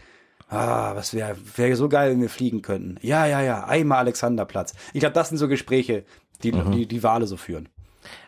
Ah, 0.50 0.94
was 0.96 1.14
wäre 1.14 1.38
wär 1.56 1.76
so 1.78 1.88
geil, 1.88 2.12
wenn 2.12 2.22
wir 2.22 2.30
fliegen 2.30 2.62
könnten. 2.62 2.98
Ja, 3.02 3.26
ja, 3.26 3.42
ja, 3.42 3.64
einmal 3.64 4.00
Alexanderplatz. 4.00 4.74
Ich 4.94 5.00
glaube, 5.00 5.14
das 5.14 5.30
sind 5.30 5.38
so 5.38 5.48
Gespräche, 5.48 6.04
die, 6.44 6.52
die 6.52 6.86
die 6.88 7.04
Wale 7.04 7.26
so 7.28 7.38
führen. 7.38 7.70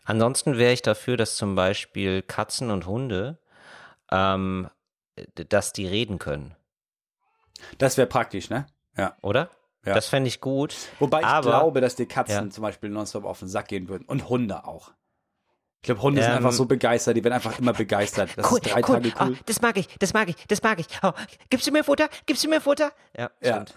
Ansonsten 0.06 0.58
wäre 0.58 0.72
ich 0.72 0.82
dafür, 0.82 1.18
dass 1.18 1.36
zum 1.36 1.56
Beispiel 1.56 2.22
Katzen 2.22 2.72
und 2.72 2.86
Hunde, 2.86 3.40
ähm, 4.12 4.70
dass 5.50 5.74
die 5.74 5.86
reden 5.88 6.20
können, 6.20 6.56
Das 7.78 7.98
wäre 7.98 8.08
praktisch, 8.08 8.50
ne? 8.50 8.68
Ja. 8.98 9.18
oder? 9.22 9.50
Ja. 9.86 9.94
Das 9.94 10.08
fände 10.08 10.30
ich 10.30 10.40
gut. 10.40 10.74
Wobei 11.00 11.20
ich 11.20 11.26
Aber- 11.26 11.50
glaube, 11.50 11.82
dass 11.82 11.96
die 11.96 12.06
Katzen 12.06 12.46
Ja. 12.46 12.50
zum 12.50 12.62
Beispiel 12.62 12.90
nonstop 12.90 13.26
auf 13.26 13.40
den 13.40 13.50
Sack 13.50 13.68
gehen 13.68 13.90
würden. 13.90 14.06
Und 14.06 14.30
Hunde 14.30 14.66
auch. 14.66 14.94
Ich 15.84 15.88
glaube, 15.88 16.02
Hunde 16.02 16.22
sind 16.22 16.32
Ähm, 16.32 16.38
einfach 16.38 16.54
so 16.54 16.64
begeistert, 16.64 17.18
die 17.18 17.24
werden 17.26 17.34
einfach 17.34 17.60
immer 17.60 17.74
begeistert. 17.74 18.30
Das 18.38 18.50
ist 18.50 18.66
drei 18.74 18.82
Tage 18.82 19.10
cool. 19.10 19.14
Ah, 19.18 19.30
das 19.46 19.60
mag 19.60 19.76
ich, 19.76 19.90
das 20.00 20.14
mag 20.14 20.30
ich, 20.30 20.38
das 20.48 20.64
mag 20.64 20.80
ich. 20.80 20.88
Oh, 21.04 21.12
gibst 21.50 21.68
du 21.68 21.72
mir 21.74 21.84
Futter? 21.84 22.08
Gibst 22.26 22.42
du 22.46 22.48
mir 22.48 22.62
Futter? 22.62 22.94
Ja, 23.18 23.30
Ja. 23.42 23.56
stimmt. 23.56 23.74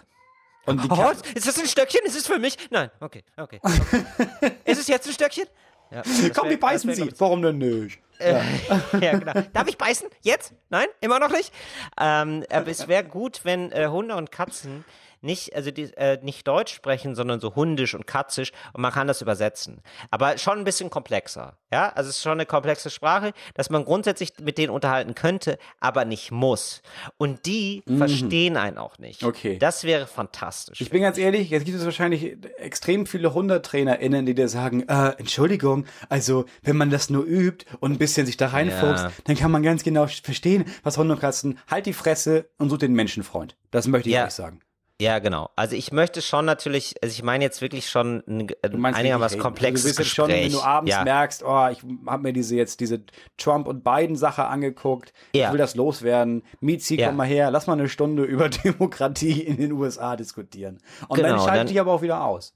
Und 0.67 0.83
die 0.85 0.89
Oh, 0.89 0.95
Katzen, 0.95 1.35
ist 1.35 1.45
das 1.45 1.59
ein 1.59 1.67
Stöckchen? 1.67 1.99
Ist 2.05 2.15
es 2.17 2.25
für 2.25 2.39
mich? 2.39 2.55
Nein, 2.69 2.89
okay, 3.01 3.25
okay. 3.35 3.59
okay. 3.61 4.51
ist 4.65 4.79
es 4.79 4.87
jetzt 4.87 5.05
ein 5.05 5.11
Stöckchen? 5.13 5.47
Ja, 5.91 6.01
komm, 6.33 6.47
die 6.49 6.55
beißen 6.55 6.93
sie. 6.95 7.13
Warum 7.17 7.41
denn 7.41 7.57
nicht? 7.57 7.99
ja, 8.21 9.17
genau. 9.17 9.33
Darf 9.51 9.67
ich 9.67 9.77
beißen? 9.77 10.07
Jetzt? 10.21 10.53
Nein? 10.69 10.87
Immer 11.01 11.19
noch 11.19 11.29
nicht? 11.29 11.53
Ähm, 11.99 12.45
aber 12.49 12.67
es 12.67 12.87
wäre 12.87 13.03
gut, 13.03 13.41
wenn 13.43 13.69
äh, 13.73 13.87
Hunde 13.87 14.15
und 14.15 14.31
Katzen 14.31 14.85
nicht, 15.21 15.55
also 15.55 15.71
die, 15.71 15.93
äh, 15.97 16.19
nicht 16.23 16.47
Deutsch 16.47 16.73
sprechen, 16.73 17.15
sondern 17.15 17.39
so 17.39 17.55
hundisch 17.55 17.93
und 17.95 18.07
katzisch 18.07 18.51
und 18.73 18.81
man 18.81 18.91
kann 18.91 19.07
das 19.07 19.21
übersetzen. 19.21 19.81
Aber 20.11 20.37
schon 20.37 20.57
ein 20.59 20.63
bisschen 20.63 20.89
komplexer. 20.89 21.57
Ja, 21.71 21.89
also 21.89 22.09
es 22.09 22.17
ist 22.17 22.23
schon 22.23 22.33
eine 22.33 22.45
komplexe 22.45 22.89
Sprache, 22.89 23.33
dass 23.53 23.69
man 23.69 23.83
grundsätzlich 23.83 24.33
mit 24.41 24.57
denen 24.57 24.69
unterhalten 24.69 25.15
könnte, 25.15 25.57
aber 25.79 26.05
nicht 26.05 26.31
muss. 26.31 26.81
Und 27.17 27.45
die 27.45 27.83
verstehen 27.97 28.55
einen 28.57 28.77
auch 28.77 28.97
nicht. 28.99 29.21
Mhm. 29.21 29.27
Okay. 29.29 29.57
Das 29.57 29.83
wäre 29.83 30.07
fantastisch. 30.07 30.79
Ich 30.81 30.89
bin 30.89 31.01
ganz 31.01 31.17
ehrlich, 31.17 31.49
jetzt 31.49 31.65
gibt 31.65 31.77
es 31.77 31.83
wahrscheinlich 31.83 32.37
extrem 32.57 33.05
viele 33.05 33.33
HundetrainerInnen, 33.33 34.25
die 34.25 34.33
dir 34.33 34.47
sagen, 34.47 34.87
äh, 34.87 35.09
Entschuldigung, 35.17 35.85
also 36.09 36.45
wenn 36.61 36.77
man 36.77 36.89
das 36.89 37.09
nur 37.09 37.25
übt 37.25 37.65
und 37.79 37.91
ein 37.93 37.97
bisschen 37.97 38.25
sich 38.25 38.37
da 38.37 38.47
reinfuchst, 38.47 39.03
Ja. 39.05 39.11
dann 39.25 39.35
kann 39.35 39.51
man 39.51 39.63
ganz 39.63 39.83
genau 39.83 40.07
verstehen, 40.07 40.65
was 40.83 40.97
Hunde 40.97 41.15
und 41.15 41.19
Katzen, 41.19 41.59
halt 41.69 41.85
die 41.85 41.93
Fresse 41.93 42.49
und 42.57 42.69
such 42.69 42.77
den 42.77 42.93
Menschenfreund. 42.93 43.57
Das 43.71 43.87
möchte 43.87 44.09
ich 44.09 44.15
Ja. 44.15 44.25
euch 44.25 44.31
sagen. 44.31 44.61
Ja, 44.99 45.19
genau. 45.19 45.51
Also 45.55 45.75
ich 45.75 45.91
möchte 45.91 46.23
schon 46.23 46.45
natürlich, 46.45 46.95
also 47.03 47.13
ich 47.13 47.21
meine 47.21 47.43
jetzt 47.43 47.61
wirklich 47.61 47.87
schon 47.87 48.23
ein, 48.27 48.47
Du 48.47 48.55
einigermaßen 48.83 49.39
komplexes 49.39 49.85
also 49.85 49.95
du 49.95 49.97
bist 50.03 50.09
Gespräch. 50.15 50.43
jetzt 50.45 50.51
schon, 50.53 50.61
wenn 50.63 50.63
du 50.63 50.67
abends 50.67 50.91
ja. 50.91 51.03
merkst, 51.03 51.43
oh, 51.45 51.67
ich 51.67 51.79
habe 52.07 52.23
mir 52.23 52.33
diese 52.33 52.55
jetzt 52.55 52.79
diese 52.79 53.03
Trump 53.37 53.67
und 53.67 53.83
Biden 53.83 54.15
Sache 54.15 54.45
angeguckt, 54.45 55.13
Ja. 55.35 55.45
ich 55.47 55.51
will 55.51 55.59
das 55.59 55.75
loswerden. 55.75 56.41
Mizi, 56.61 56.95
Ja. 56.95 57.07
komm 57.09 57.17
mal 57.17 57.27
her, 57.27 57.51
lass 57.51 57.67
mal 57.67 57.73
eine 57.73 57.89
Stunde 57.89 58.23
über 58.25 58.49
Demokratie 58.49 59.43
in 59.43 59.57
den 59.57 59.71
USA 59.73 60.15
diskutieren. 60.15 60.79
Und 61.07 61.19
dann 61.19 61.27
Genau, 61.33 61.43
schalte 61.45 61.65
dann- 61.65 61.67
ich 61.73 61.79
aber 61.79 61.91
auch 61.93 62.01
wieder 62.01 62.23
aus. 62.23 62.55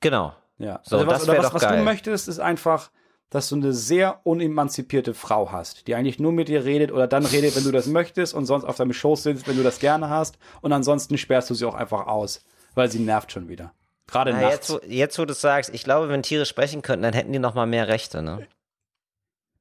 Genau. 0.00 0.34
Ja. 0.58 0.78
So, 0.84 0.98
also 0.98 1.08
was, 1.08 1.18
das 1.20 1.28
oder 1.28 1.38
was, 1.38 1.46
doch 1.46 1.54
was 1.54 1.62
du 1.62 1.68
geil. 1.68 1.82
möchtest, 1.82 2.28
ist 2.28 2.38
einfach, 2.38 2.90
dass 3.32 3.48
du 3.48 3.56
eine 3.56 3.72
sehr 3.72 4.20
unemanzipierte 4.24 5.14
Frau 5.14 5.50
hast, 5.50 5.86
die 5.86 5.94
eigentlich 5.94 6.18
nur 6.18 6.32
mit 6.32 6.48
dir 6.48 6.66
redet 6.66 6.92
oder 6.92 7.06
dann 7.06 7.24
redet, 7.24 7.56
wenn 7.56 7.64
du 7.64 7.72
das 7.72 7.86
möchtest 7.86 8.34
und 8.34 8.44
sonst 8.44 8.64
auf 8.64 8.76
deinem 8.76 8.92
Schoß 8.92 9.22
sitzt, 9.22 9.48
wenn 9.48 9.56
du 9.56 9.62
das 9.62 9.78
gerne 9.78 10.10
hast. 10.10 10.36
Und 10.60 10.72
ansonsten 10.72 11.16
sperrst 11.16 11.48
du 11.48 11.54
sie 11.54 11.64
auch 11.64 11.74
einfach 11.74 12.06
aus, 12.06 12.44
weil 12.74 12.90
sie 12.90 12.98
nervt 12.98 13.32
schon 13.32 13.48
wieder. 13.48 13.72
Gerade 14.06 14.32
Na, 14.34 14.42
nachts. 14.42 14.68
jetzt, 14.68 14.70
wo, 14.70 14.86
jetzt, 14.86 15.18
wo 15.18 15.24
du 15.24 15.32
sagst, 15.32 15.72
ich 15.72 15.82
glaube, 15.82 16.10
wenn 16.10 16.22
Tiere 16.22 16.44
sprechen 16.44 16.82
könnten, 16.82 17.04
dann 17.04 17.14
hätten 17.14 17.32
die 17.32 17.38
noch 17.38 17.54
mal 17.54 17.66
mehr 17.66 17.88
Rechte, 17.88 18.22
ne? 18.22 18.46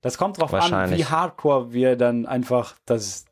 Das 0.01 0.17
kommt 0.17 0.37
drauf 0.37 0.53
an, 0.53 0.91
wie 0.91 1.05
hardcore 1.05 1.71
wir 1.71 1.95
dann 1.95 2.25
einfach 2.25 2.75
das 2.85 3.25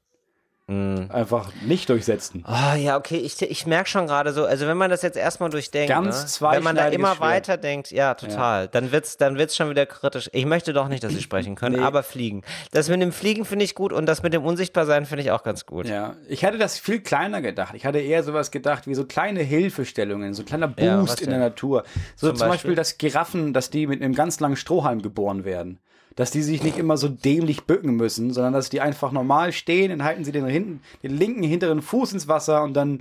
Mm. 0.70 1.10
einfach 1.12 1.52
nicht 1.66 1.90
durchsetzen. 1.90 2.44
Oh, 2.48 2.76
ja, 2.78 2.96
okay, 2.98 3.18
ich, 3.18 3.42
ich 3.42 3.66
merke 3.66 3.90
schon 3.90 4.06
gerade 4.06 4.34
so, 4.34 4.46
also 4.46 4.68
wenn 4.68 4.78
man 4.78 4.90
das 4.92 5.02
jetzt 5.02 5.18
erstmal 5.18 5.50
durchdenkt, 5.50 5.90
Ganz 5.90 6.40
ne? 6.40 6.52
wenn 6.52 6.64
man 6.64 6.76
da 6.76 6.88
immer 6.90 7.16
Schwert. 7.16 7.20
weiter 7.22 7.58
denkt, 7.58 7.90
ja, 7.92 8.14
total, 8.14 8.68
dann 8.68 8.92
wird's, 8.92 9.18
dann 9.18 9.38
wird's 9.38 9.56
schon 9.56 9.70
wieder 9.70 9.86
kritisch. 9.88 10.30
Ich 10.32 10.46
möchte 10.46 10.72
doch 10.72 10.88
nicht, 10.88 11.04
dass 11.04 11.14
sie 11.14 11.22
sprechen 11.22 11.56
können, 11.56 11.76
Nee. 11.80 11.84
aber 11.84 12.04
fliegen. 12.04 12.44
Das 12.72 12.88
mit 12.88 13.02
dem 13.02 13.12
Fliegen 13.12 13.46
finde 13.46 13.66
ich 13.66 13.74
gut 13.74 13.92
und 13.92 14.06
das 14.06 14.22
mit 14.22 14.34
dem 14.34 14.46
Unsichtbarsein 14.46 15.06
finde 15.08 15.24
ich 15.24 15.32
auch 15.32 15.44
ganz 15.44 15.66
gut. 15.66 15.88
Ja, 15.88 16.16
ich 16.28 16.46
hatte 16.46 16.60
das 16.60 16.78
viel 16.78 17.00
kleiner 17.00 17.42
gedacht. 17.42 17.74
Ich 17.74 17.86
hatte 17.86 18.00
eher 18.00 18.24
sowas 18.24 18.52
gedacht 18.52 18.86
wie 18.86 18.94
so 18.94 19.06
kleine 19.06 19.42
Hilfestellungen, 19.42 20.34
so 20.36 20.44
ein 20.44 20.46
kleiner 20.46 20.68
Boost 20.68 21.20
Ja, 21.20 21.26
in 21.26 21.32
der 21.32 21.40
Natur. 21.40 21.84
So 22.16 22.28
Zum 22.28 22.36
zum, 22.38 22.48
Beispiel? 22.50 22.70
Beispiel? 22.72 22.76
dass 22.76 22.98
Giraffen, 23.00 23.54
dass 23.54 23.70
die 23.72 23.88
mit 23.88 24.02
einem 24.02 24.14
ganz 24.14 24.40
langen 24.40 24.56
Strohhalm 24.56 25.02
geboren 25.02 25.46
werden. 25.46 25.80
Dass 26.16 26.32
die 26.32 26.42
sich 26.42 26.64
nicht 26.64 26.78
immer 26.78 26.98
so 26.98 27.08
dämlich 27.08 27.64
bücken 27.64 27.96
müssen, 27.96 28.34
sondern 28.34 28.54
dass 28.54 28.70
die 28.70 28.82
einfach 28.82 29.12
normal 29.12 29.52
stehen, 29.52 29.90
dann 29.90 30.04
halten 30.04 30.26
sie 30.26 30.32
den, 30.32 30.46
hinten, 30.46 30.82
den 31.04 31.18
linken 31.18 31.44
hinteren 31.44 31.82
Fuß 31.82 32.14
ins 32.14 32.28
Wasser 32.28 32.64
und 32.64 32.74
dann 32.74 33.00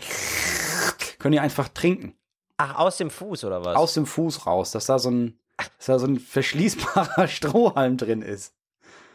können 1.18 1.32
die 1.32 1.40
einfach 1.40 1.68
trinken. 1.68 2.14
Ach, 2.56 2.76
aus 2.76 2.96
dem 2.96 3.10
Fuß 3.10 3.44
oder 3.44 3.64
was? 3.64 3.76
Aus 3.76 3.94
dem 3.94 4.06
Fuß 4.06 4.46
raus, 4.46 4.72
dass 4.72 4.86
da 4.86 4.98
so 4.98 5.10
ein, 5.10 5.38
dass 5.56 5.86
da 5.86 5.98
so 5.98 6.06
ein 6.06 6.18
verschließbarer 6.18 7.28
Strohhalm 7.28 7.96
drin 7.96 8.22
ist. 8.22 8.54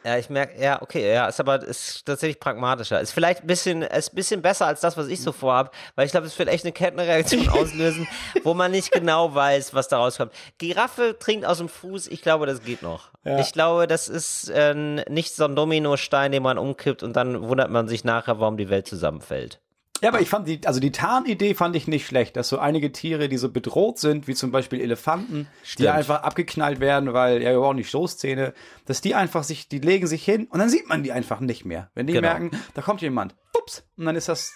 Ja, 0.06 0.18
ich 0.18 0.30
merke, 0.30 0.62
ja, 0.62 0.82
okay, 0.82 1.14
ja, 1.14 1.28
ist 1.28 1.40
aber 1.40 1.64
ist 1.64 2.06
tatsächlich 2.06 2.40
pragmatischer. 2.40 3.00
Ist 3.00 3.12
vielleicht 3.12 3.42
ein 3.42 3.48
bisschen, 3.48 3.84
ist 3.84 4.12
ein 4.12 4.16
bisschen 4.16 4.42
besser 4.42 4.68
als 4.68 4.82
das, 4.82 4.98
was 4.98 5.08
ich 5.08 5.22
so 5.22 5.32
vorhab, 5.32 5.74
weil 5.96 6.06
ich 6.06 6.12
glaube, 6.12 6.28
es 6.28 6.38
wird 6.38 6.50
echt 6.50 6.66
eine 6.66 6.74
Kettenreaktion 6.74 7.48
auslösen, 7.50 8.08
wo 8.44 8.54
man 8.54 8.72
nicht 8.72 8.92
genau 8.92 9.34
weiß, 9.34 9.74
was 9.74 9.88
da 9.88 9.98
rauskommt. 9.98 10.34
Giraffe 10.58 11.18
trinkt 11.18 11.46
aus 11.46 11.60
dem 11.60 11.70
Fuß, 11.70 12.08
ich 12.08 12.22
glaube, 12.22 12.46
das 12.46 12.64
geht 12.64 12.82
noch. 12.82 13.12
Ja. 13.24 13.40
Ich 13.40 13.54
glaube, 13.54 13.88
das 13.88 14.10
ist 14.10 14.50
äh, 14.50 14.74
nicht 14.74 15.34
so 15.34 15.46
ein 15.46 15.56
Dominostein, 15.56 16.34
den 16.34 16.44
man 16.44 16.58
umkippt 16.58 17.04
und 17.04 17.14
dann 17.16 17.48
wundert 17.48 17.70
man 17.70 17.88
sich 17.88 18.04
nachher, 18.04 18.40
warum 18.40 18.58
die 18.58 18.70
Welt 18.70 18.88
zusammenfällt. 18.88 19.62
Ja, 20.04 20.10
aber 20.10 20.20
ich 20.22 20.30
fand 20.30 20.48
die, 20.48 20.60
also 20.66 20.80
die 20.80 20.92
Tarnidee 20.92 21.54
fand 21.56 21.76
ich 21.76 21.88
nicht 21.88 22.06
schlecht, 22.06 22.36
dass 22.36 22.50
so 22.50 22.60
einige 22.60 22.92
Tiere, 22.92 23.30
die 23.30 23.38
so 23.38 23.50
bedroht 23.50 23.98
sind, 24.00 24.28
wie 24.28 24.36
zum 24.36 24.52
Beispiel 24.52 24.82
Elefanten, 24.82 25.48
die 25.64 25.68
Stimmt. 25.68 25.90
einfach 25.90 26.24
abgeknallt 26.24 26.80
werden, 26.82 27.14
weil 27.14 27.42
ja, 27.42 27.52
wir 27.52 27.60
brauchen 27.60 27.78
die 27.78 27.84
Stoßzähne, 27.86 28.54
dass 28.86 29.00
die 29.02 29.16
einfach 29.16 29.44
sich, 29.44 29.70
die 29.70 29.80
legen 29.80 30.06
sich 30.06 30.24
hin 30.26 30.48
und 30.52 30.60
dann 30.60 30.70
sieht 30.70 30.88
man 30.90 31.04
die 31.04 31.12
einfach 31.14 31.40
nicht 31.40 31.64
mehr. 31.66 31.90
Wenn 31.96 32.06
die 32.08 32.14
Genau. 32.14 32.28
merken, 32.28 32.52
da 32.74 32.82
kommt 32.82 33.02
jemand, 33.02 33.34
ups, 33.58 33.84
und 33.98 34.06
dann 34.06 34.16
ist 34.16 34.28
das, 34.28 34.52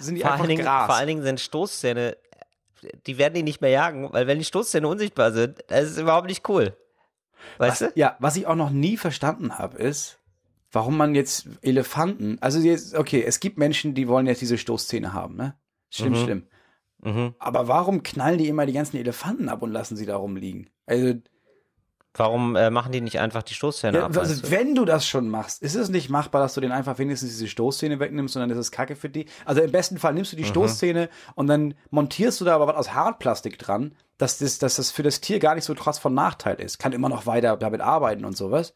sind 0.00 0.14
die 0.16 0.22
Vor 0.22 0.32
einfach 0.32 0.46
Dingen, 0.46 0.64
Gras. 0.64 0.86
vor 0.86 0.94
allen 0.96 1.08
Dingen 1.08 1.22
sind 1.22 1.40
Stoßzähne, 1.40 2.16
die 3.06 3.18
werden 3.18 3.34
die 3.34 3.42
nicht 3.42 3.60
mehr 3.60 3.70
jagen, 3.70 4.12
weil 4.12 4.26
wenn 4.26 4.38
die 4.38 4.44
Stoßzähne 4.44 4.88
unsichtbar 4.88 5.32
sind, 5.32 5.58
das 5.68 5.90
ist 5.90 5.98
überhaupt 5.98 6.26
nicht 6.28 6.48
cool. 6.48 6.76
Weißt 7.58 7.82
was, 7.82 7.92
du? 7.92 7.98
ja, 8.00 8.16
was 8.18 8.36
ich 8.36 8.46
auch 8.46 8.54
noch 8.54 8.70
nie 8.70 8.96
verstanden 8.96 9.58
habe, 9.58 9.78
ist, 9.78 10.18
warum 10.76 10.96
man 10.96 11.14
jetzt 11.14 11.48
Elefanten, 11.62 12.36
also 12.42 12.58
jetzt, 12.60 12.94
okay, 12.94 13.24
es 13.26 13.40
gibt 13.40 13.56
Menschen, 13.58 13.94
die 13.94 14.08
wollen 14.08 14.26
jetzt 14.26 14.42
diese 14.42 14.58
Stoßzähne 14.58 15.14
haben, 15.14 15.34
ne? 15.34 15.54
Schlimm, 15.90 16.12
Mhm. 16.12 16.16
schlimm. 16.16 16.46
Mhm. 17.02 17.34
Aber 17.38 17.66
warum 17.66 18.02
knallen 18.02 18.36
die 18.38 18.48
immer 18.48 18.66
die 18.66 18.74
ganzen 18.74 18.98
Elefanten 18.98 19.48
ab 19.48 19.62
und 19.62 19.72
lassen 19.72 19.96
sie 19.96 20.04
da 20.06 20.16
rumliegen? 20.16 20.68
Also, 20.86 21.14
Warum 22.18 22.56
äh, 22.56 22.70
machen 22.70 22.92
die 22.92 23.02
nicht 23.02 23.20
einfach 23.20 23.42
die 23.42 23.52
Stoßzähne 23.52 23.98
Ja, 23.98 24.06
ab? 24.06 24.16
also, 24.16 24.40
du? 24.42 24.50
wenn 24.50 24.74
du 24.74 24.86
das 24.86 25.06
schon 25.06 25.28
machst, 25.28 25.62
ist 25.62 25.74
es 25.74 25.90
nicht 25.90 26.08
machbar, 26.08 26.40
dass 26.40 26.54
du 26.54 26.62
den 26.62 26.72
einfach 26.72 26.98
wenigstens 26.98 27.28
diese 27.30 27.46
Stoßzähne 27.46 28.00
wegnimmst, 28.00 28.32
sondern 28.32 28.48
das 28.48 28.58
ist 28.58 28.70
Kacke 28.70 28.96
für 28.96 29.10
die. 29.10 29.26
Also 29.44 29.60
im 29.60 29.70
besten 29.70 29.98
Fall 29.98 30.14
nimmst 30.14 30.32
du 30.32 30.36
die 30.36 30.44
Mhm. 30.44 30.48
Stoßzähne 30.48 31.08
und 31.34 31.46
dann 31.46 31.74
montierst 31.90 32.40
du 32.40 32.46
da 32.46 32.54
aber 32.54 32.66
was 32.68 32.76
aus 32.76 32.94
Hartplastik 32.94 33.58
dran, 33.58 33.94
dass 34.16 34.38
das, 34.38 34.58
dass 34.58 34.76
das 34.76 34.90
für 34.90 35.02
das 35.02 35.20
Tier 35.20 35.38
gar 35.40 35.54
nicht 35.54 35.64
so 35.64 35.74
trotz 35.74 35.98
von 35.98 36.14
Nachteil 36.14 36.56
ist. 36.58 36.78
Kann 36.78 36.92
immer 36.92 37.10
noch 37.10 37.26
weiter 37.26 37.56
damit 37.58 37.82
arbeiten 37.82 38.24
und 38.24 38.34
sowas. 38.36 38.72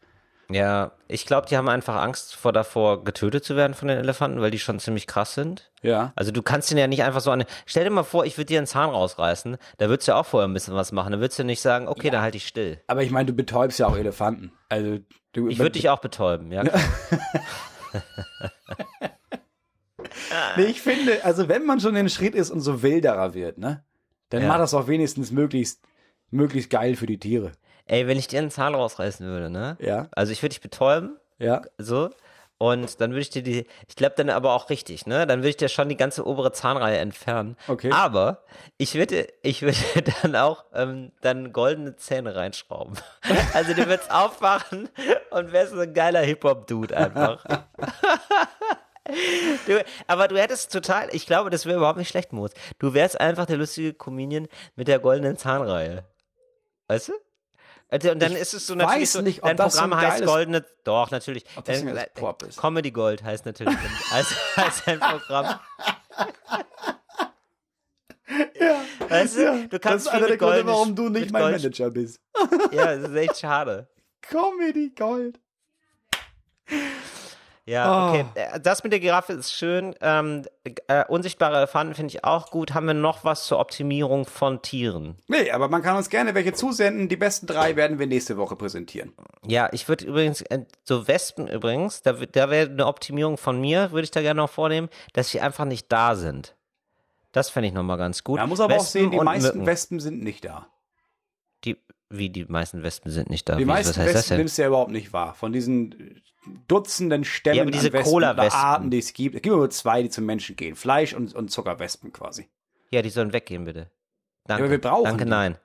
Ja, 0.53 0.91
ich 1.07 1.25
glaube, 1.25 1.47
die 1.47 1.57
haben 1.57 1.69
einfach 1.69 1.95
Angst 1.95 2.35
vor 2.35 2.51
davor, 2.53 3.03
getötet 3.03 3.43
zu 3.43 3.55
werden 3.55 3.73
von 3.73 3.87
den 3.87 3.97
Elefanten, 3.97 4.41
weil 4.41 4.51
die 4.51 4.59
schon 4.59 4.79
ziemlich 4.79 5.07
krass 5.07 5.33
sind. 5.33 5.71
Ja. 5.81 6.13
Also 6.15 6.31
du 6.31 6.41
kannst 6.41 6.69
den 6.71 6.77
ja 6.77 6.87
nicht 6.87 7.03
einfach 7.03 7.21
so 7.21 7.31
an. 7.31 7.43
Stell 7.65 7.83
dir 7.83 7.89
mal 7.89 8.03
vor, 8.03 8.25
ich 8.25 8.37
würde 8.37 8.45
dir 8.47 8.59
einen 8.59 8.67
Zahn 8.67 8.89
rausreißen, 8.89 9.57
da 9.77 9.89
würdest 9.89 10.07
du 10.07 10.11
ja 10.13 10.17
auch 10.19 10.25
vorher 10.25 10.47
ein 10.47 10.53
bisschen 10.53 10.75
was 10.75 10.91
machen. 10.91 11.11
Da 11.13 11.19
würdest 11.19 11.39
du 11.39 11.43
nicht 11.43 11.61
sagen, 11.61 11.87
okay, 11.87 12.09
dann 12.09 12.21
halte 12.21 12.37
ich 12.37 12.47
still. 12.47 12.79
Aber 12.87 13.03
ich 13.03 13.11
meine, 13.11 13.27
du 13.27 13.33
betäubst 13.33 13.79
ja 13.79 13.87
auch 13.87 13.95
Elefanten. 13.97 14.51
Also 14.69 14.99
du, 15.33 15.47
Ich 15.49 15.59
würde 15.59 15.71
dich 15.71 15.89
auch 15.89 15.99
betäuben, 15.99 16.51
ja. 16.51 16.63
Nee, 20.57 20.63
ich 20.65 20.81
finde, 20.81 21.23
also 21.23 21.47
wenn 21.47 21.65
man 21.65 21.79
schon 21.79 21.93
den 21.93 22.09
Schritt 22.09 22.35
ist 22.35 22.51
und 22.51 22.61
so 22.61 22.81
wilderer 22.81 23.33
wird, 23.33 23.57
ne, 23.57 23.83
dann 24.29 24.41
Ja. 24.43 24.47
mach 24.47 24.57
das 24.57 24.73
auch 24.73 24.87
wenigstens 24.87 25.31
möglichst, 25.31 25.81
möglichst 26.29 26.69
geil 26.69 26.95
für 26.95 27.05
die 27.05 27.19
Tiere. 27.19 27.51
Ey, 27.91 28.07
wenn 28.07 28.17
ich 28.17 28.27
dir 28.27 28.39
einen 28.39 28.51
Zahn 28.51 28.73
rausreißen 28.73 29.25
würde, 29.27 29.49
ne? 29.49 29.75
Ja. 29.81 30.07
Also 30.13 30.31
ich 30.31 30.41
würde 30.41 30.51
dich 30.53 30.61
betäuben, 30.61 31.17
Ja. 31.39 31.61
so. 31.77 32.09
Und 32.57 33.01
dann 33.01 33.09
würde 33.09 33.21
ich 33.21 33.31
dir 33.31 33.41
die, 33.41 33.65
ich 33.87 33.95
glaube 33.95 34.13
dann 34.15 34.29
aber 34.29 34.53
auch 34.53 34.69
richtig, 34.69 35.07
ne? 35.07 35.25
Dann 35.25 35.39
würde 35.39 35.49
ich 35.49 35.57
dir 35.57 35.67
schon 35.67 35.89
die 35.89 35.97
ganze 35.97 36.25
obere 36.27 36.51
Zahnreihe 36.51 36.99
entfernen. 36.99 37.57
Okay. 37.67 37.91
Aber 37.91 38.43
ich 38.77 38.93
würde, 38.93 39.27
ich 39.41 39.61
würde 39.63 39.77
dann 40.21 40.35
auch 40.35 40.63
ähm, 40.73 41.11
dann 41.21 41.51
goldene 41.53 41.95
Zähne 41.95 42.35
reinschrauben. 42.35 42.95
Also 43.53 43.73
du 43.73 43.85
würdest 43.87 44.09
aufwachen 44.11 44.87
und 45.31 45.51
wärst 45.51 45.73
so 45.73 45.79
ein 45.79 45.93
geiler 45.93 46.21
Hip-Hop-Dude 46.21 46.95
einfach. 46.95 47.43
Du, 49.67 49.83
aber 50.07 50.27
du 50.27 50.39
hättest 50.39 50.71
total, 50.71 51.09
ich 51.11 51.25
glaube, 51.25 51.49
das 51.49 51.65
wäre 51.65 51.77
überhaupt 51.77 51.97
nicht 51.97 52.07
schlecht, 52.09 52.31
Moos. 52.31 52.51
Du 52.79 52.93
wärst 52.93 53.19
einfach 53.19 53.45
der 53.45 53.57
lustige 53.57 53.93
Comedian 53.93 54.47
mit 54.75 54.87
der 54.87 54.99
goldenen 54.99 55.37
Zahnreihe. 55.37 56.05
Weißt 56.87 57.09
du? 57.09 57.13
Also, 57.93 58.11
und 58.11 58.19
dann 58.21 58.35
ist 58.37 58.53
es 58.53 58.65
so 58.67 58.73
natürlich 58.73 59.01
weiß 59.01 59.13
so, 59.13 59.21
nicht, 59.21 59.43
ob 59.43 59.49
dein 59.49 59.57
das 59.57 59.73
so 59.73 59.81
Programm 59.81 59.99
ein 59.99 60.07
heißt 60.11 60.25
goldene, 60.25 60.65
doch, 60.85 61.11
natürlich. 61.11 61.43
Ob 61.57 61.65
das 61.65 61.83
Dein- 61.83 62.05
Pop 62.15 62.41
ist. 62.43 62.57
Comedy 62.57 62.89
Gold 62.91 63.21
heißt 63.21 63.45
natürlich 63.45 63.77
als, 64.11 64.33
als 64.55 64.87
ein 64.87 64.99
Programm. 64.99 65.59
Ja. 68.59 68.81
Weißt 69.09 69.35
du, 69.37 69.67
du 69.67 69.67
Das 69.67 69.81
kannst 69.81 70.05
ist 70.05 70.11
viel 70.11 70.19
einer 70.19 70.27
der 70.27 70.37
Gründe, 70.37 70.65
warum 70.65 70.95
du 70.95 71.09
nicht 71.09 71.31
mein 71.31 71.41
Gold, 71.41 71.55
Manager 71.61 71.89
bist. 71.91 72.21
Ja, 72.71 72.95
das 72.95 73.09
ist 73.09 73.15
echt 73.15 73.39
schade. 73.39 73.89
Comedy 74.21 74.91
Gold. 74.97 75.39
Ja, 77.71 78.05
Oh. 78.05 78.09
okay. 78.09 78.25
Äh, 78.35 78.59
Das 78.59 78.83
mit 78.83 78.91
der 78.91 78.99
Giraffe 78.99 79.33
ist 79.33 79.53
schön. 79.53 79.95
Ähm, 80.01 80.43
äh, 80.87 81.05
unsichtbare 81.07 81.55
Elefanten 81.57 81.95
finde 81.95 82.09
ich 82.09 82.23
auch 82.25 82.51
gut. 82.51 82.73
Haben 82.73 82.87
wir 82.87 82.93
noch 82.93 83.23
was 83.23 83.45
zur 83.45 83.59
Optimierung 83.59 84.25
von 84.25 84.61
Tieren? 84.61 85.15
Nee, 85.27 85.51
aber 85.51 85.69
man 85.69 85.81
kann 85.81 85.95
uns 85.95 86.09
gerne 86.09 86.35
welche 86.35 86.53
zusenden. 86.53 87.07
Die 87.07 87.15
besten 87.15 87.47
drei 87.47 87.75
werden 87.75 87.97
wir 87.97 88.07
nächste 88.07 88.35
Woche 88.37 88.55
präsentieren. 88.55 89.13
Ja, 89.47 89.69
ich 89.71 89.87
würde 89.87 90.05
übrigens, 90.05 90.41
äh, 90.41 90.65
so 90.83 91.07
Wespen 91.07 91.47
übrigens, 91.47 92.01
da, 92.01 92.13
da 92.13 92.49
wäre 92.49 92.69
eine 92.69 92.85
Optimierung 92.87 93.37
von 93.37 93.59
mir, 93.61 93.91
würde 93.91 94.03
ich 94.03 94.11
da 94.11 94.21
gerne 94.21 94.41
noch 94.41 94.49
vornehmen, 94.49 94.89
dass 95.13 95.29
sie 95.29 95.39
einfach 95.39 95.65
nicht 95.65 95.91
da 95.91 96.15
sind. 96.15 96.55
Das 97.31 97.49
fände 97.49 97.69
ich 97.69 97.73
nochmal 97.73 97.97
ganz 97.97 98.25
gut. 98.25 98.39
Man 98.39 98.49
muss 98.49 98.59
aber 98.59 98.75
auch 98.75 98.79
Wespen 98.79 99.01
sehen, 99.03 99.11
die 99.11 99.17
meisten 99.19 99.47
Mücken. 99.59 99.65
Wespen 99.65 99.99
sind 100.01 100.21
nicht 100.21 100.43
da. 100.43 100.67
Wie 102.11 102.29
die 102.29 102.45
meisten 102.45 102.83
Wespen 102.83 103.11
sind 103.11 103.29
nicht 103.29 103.47
da. 103.47 103.55
Die 103.55 103.61
Wie, 103.61 103.65
meisten 103.65 103.99
Wespen 104.03 104.37
nimmst 104.37 104.57
du 104.57 104.61
ja 104.63 104.67
überhaupt 104.67 104.91
nicht 104.91 105.13
wahr. 105.13 105.33
Von 105.33 105.53
diesen 105.53 106.21
Dutzenden 106.67 107.23
Stämmen 107.23 107.55
Ja, 107.57 107.61
aber 107.63 107.71
diese 107.71 107.87
an 107.87 107.93
Wespen 107.93 108.13
oder 108.13 108.53
Arten, 108.53 108.89
die 108.89 108.97
es 108.99 109.13
gibt. 109.13 109.35
Es 109.35 109.41
gibt 109.41 109.55
nur 109.55 109.69
zwei, 109.69 110.01
die 110.03 110.09
zum 110.09 110.25
Menschen 110.25 110.55
gehen. 110.55 110.75
Fleisch 110.75 111.13
und, 111.13 111.33
und 111.35 111.49
Zuckerwespen 111.51 112.11
quasi. 112.11 112.49
Ja, 112.89 113.01
die 113.01 113.09
sollen 113.09 113.31
weggehen, 113.31 113.63
bitte. 113.65 113.89
Danke. 114.45 114.63
aber 114.63 114.71
wir 114.71 114.81
brauchen 114.81 115.03
Danke, 115.05 115.23
die. 115.25 115.29
nein. 115.29 115.57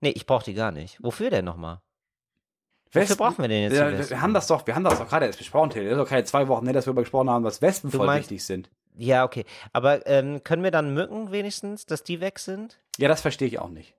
Nee, 0.00 0.10
ich 0.10 0.26
brauche 0.26 0.44
die 0.44 0.54
gar 0.54 0.72
nicht. 0.72 1.02
Wofür 1.02 1.30
denn 1.30 1.44
nochmal? 1.44 1.80
Wofür 2.92 3.16
brauchen 3.16 3.38
wir 3.38 3.48
denn 3.48 3.62
jetzt 3.64 3.76
Ja, 3.76 3.90
wir, 3.90 3.98
Wespen? 3.98 4.16
wir 4.16 4.22
haben 4.22 4.34
das 4.34 4.46
doch, 4.46 4.66
wir 4.66 4.74
haben 4.74 4.84
das 4.84 4.98
doch 4.98 5.08
gerade 5.08 5.26
erst 5.26 5.38
besprochen, 5.38 5.70
Till. 5.70 5.84
Das 5.84 5.92
ist 5.92 5.98
doch 5.98 6.08
keine 6.08 6.24
zwei 6.24 6.48
Wochen 6.48 6.64
her, 6.64 6.72
dass 6.72 6.84
wir 6.86 6.90
darüber 6.92 7.02
gesprochen 7.02 7.28
haben, 7.30 7.44
dass 7.44 7.60
Wespen 7.60 7.90
Du 7.90 7.98
voll 7.98 8.06
meinst- 8.06 8.30
wichtig 8.30 8.44
sind. 8.44 8.70
Ja, 8.96 9.24
okay. 9.24 9.44
Aber 9.72 10.06
ähm, 10.06 10.44
können 10.44 10.62
wir 10.62 10.70
dann 10.70 10.94
Mücken 10.94 11.32
wenigstens, 11.32 11.84
dass 11.86 12.04
die 12.04 12.20
weg 12.20 12.38
sind? 12.38 12.78
Ja, 12.96 13.08
das 13.08 13.20
verstehe 13.20 13.48
ich 13.48 13.58
auch 13.58 13.68
nicht. 13.70 13.94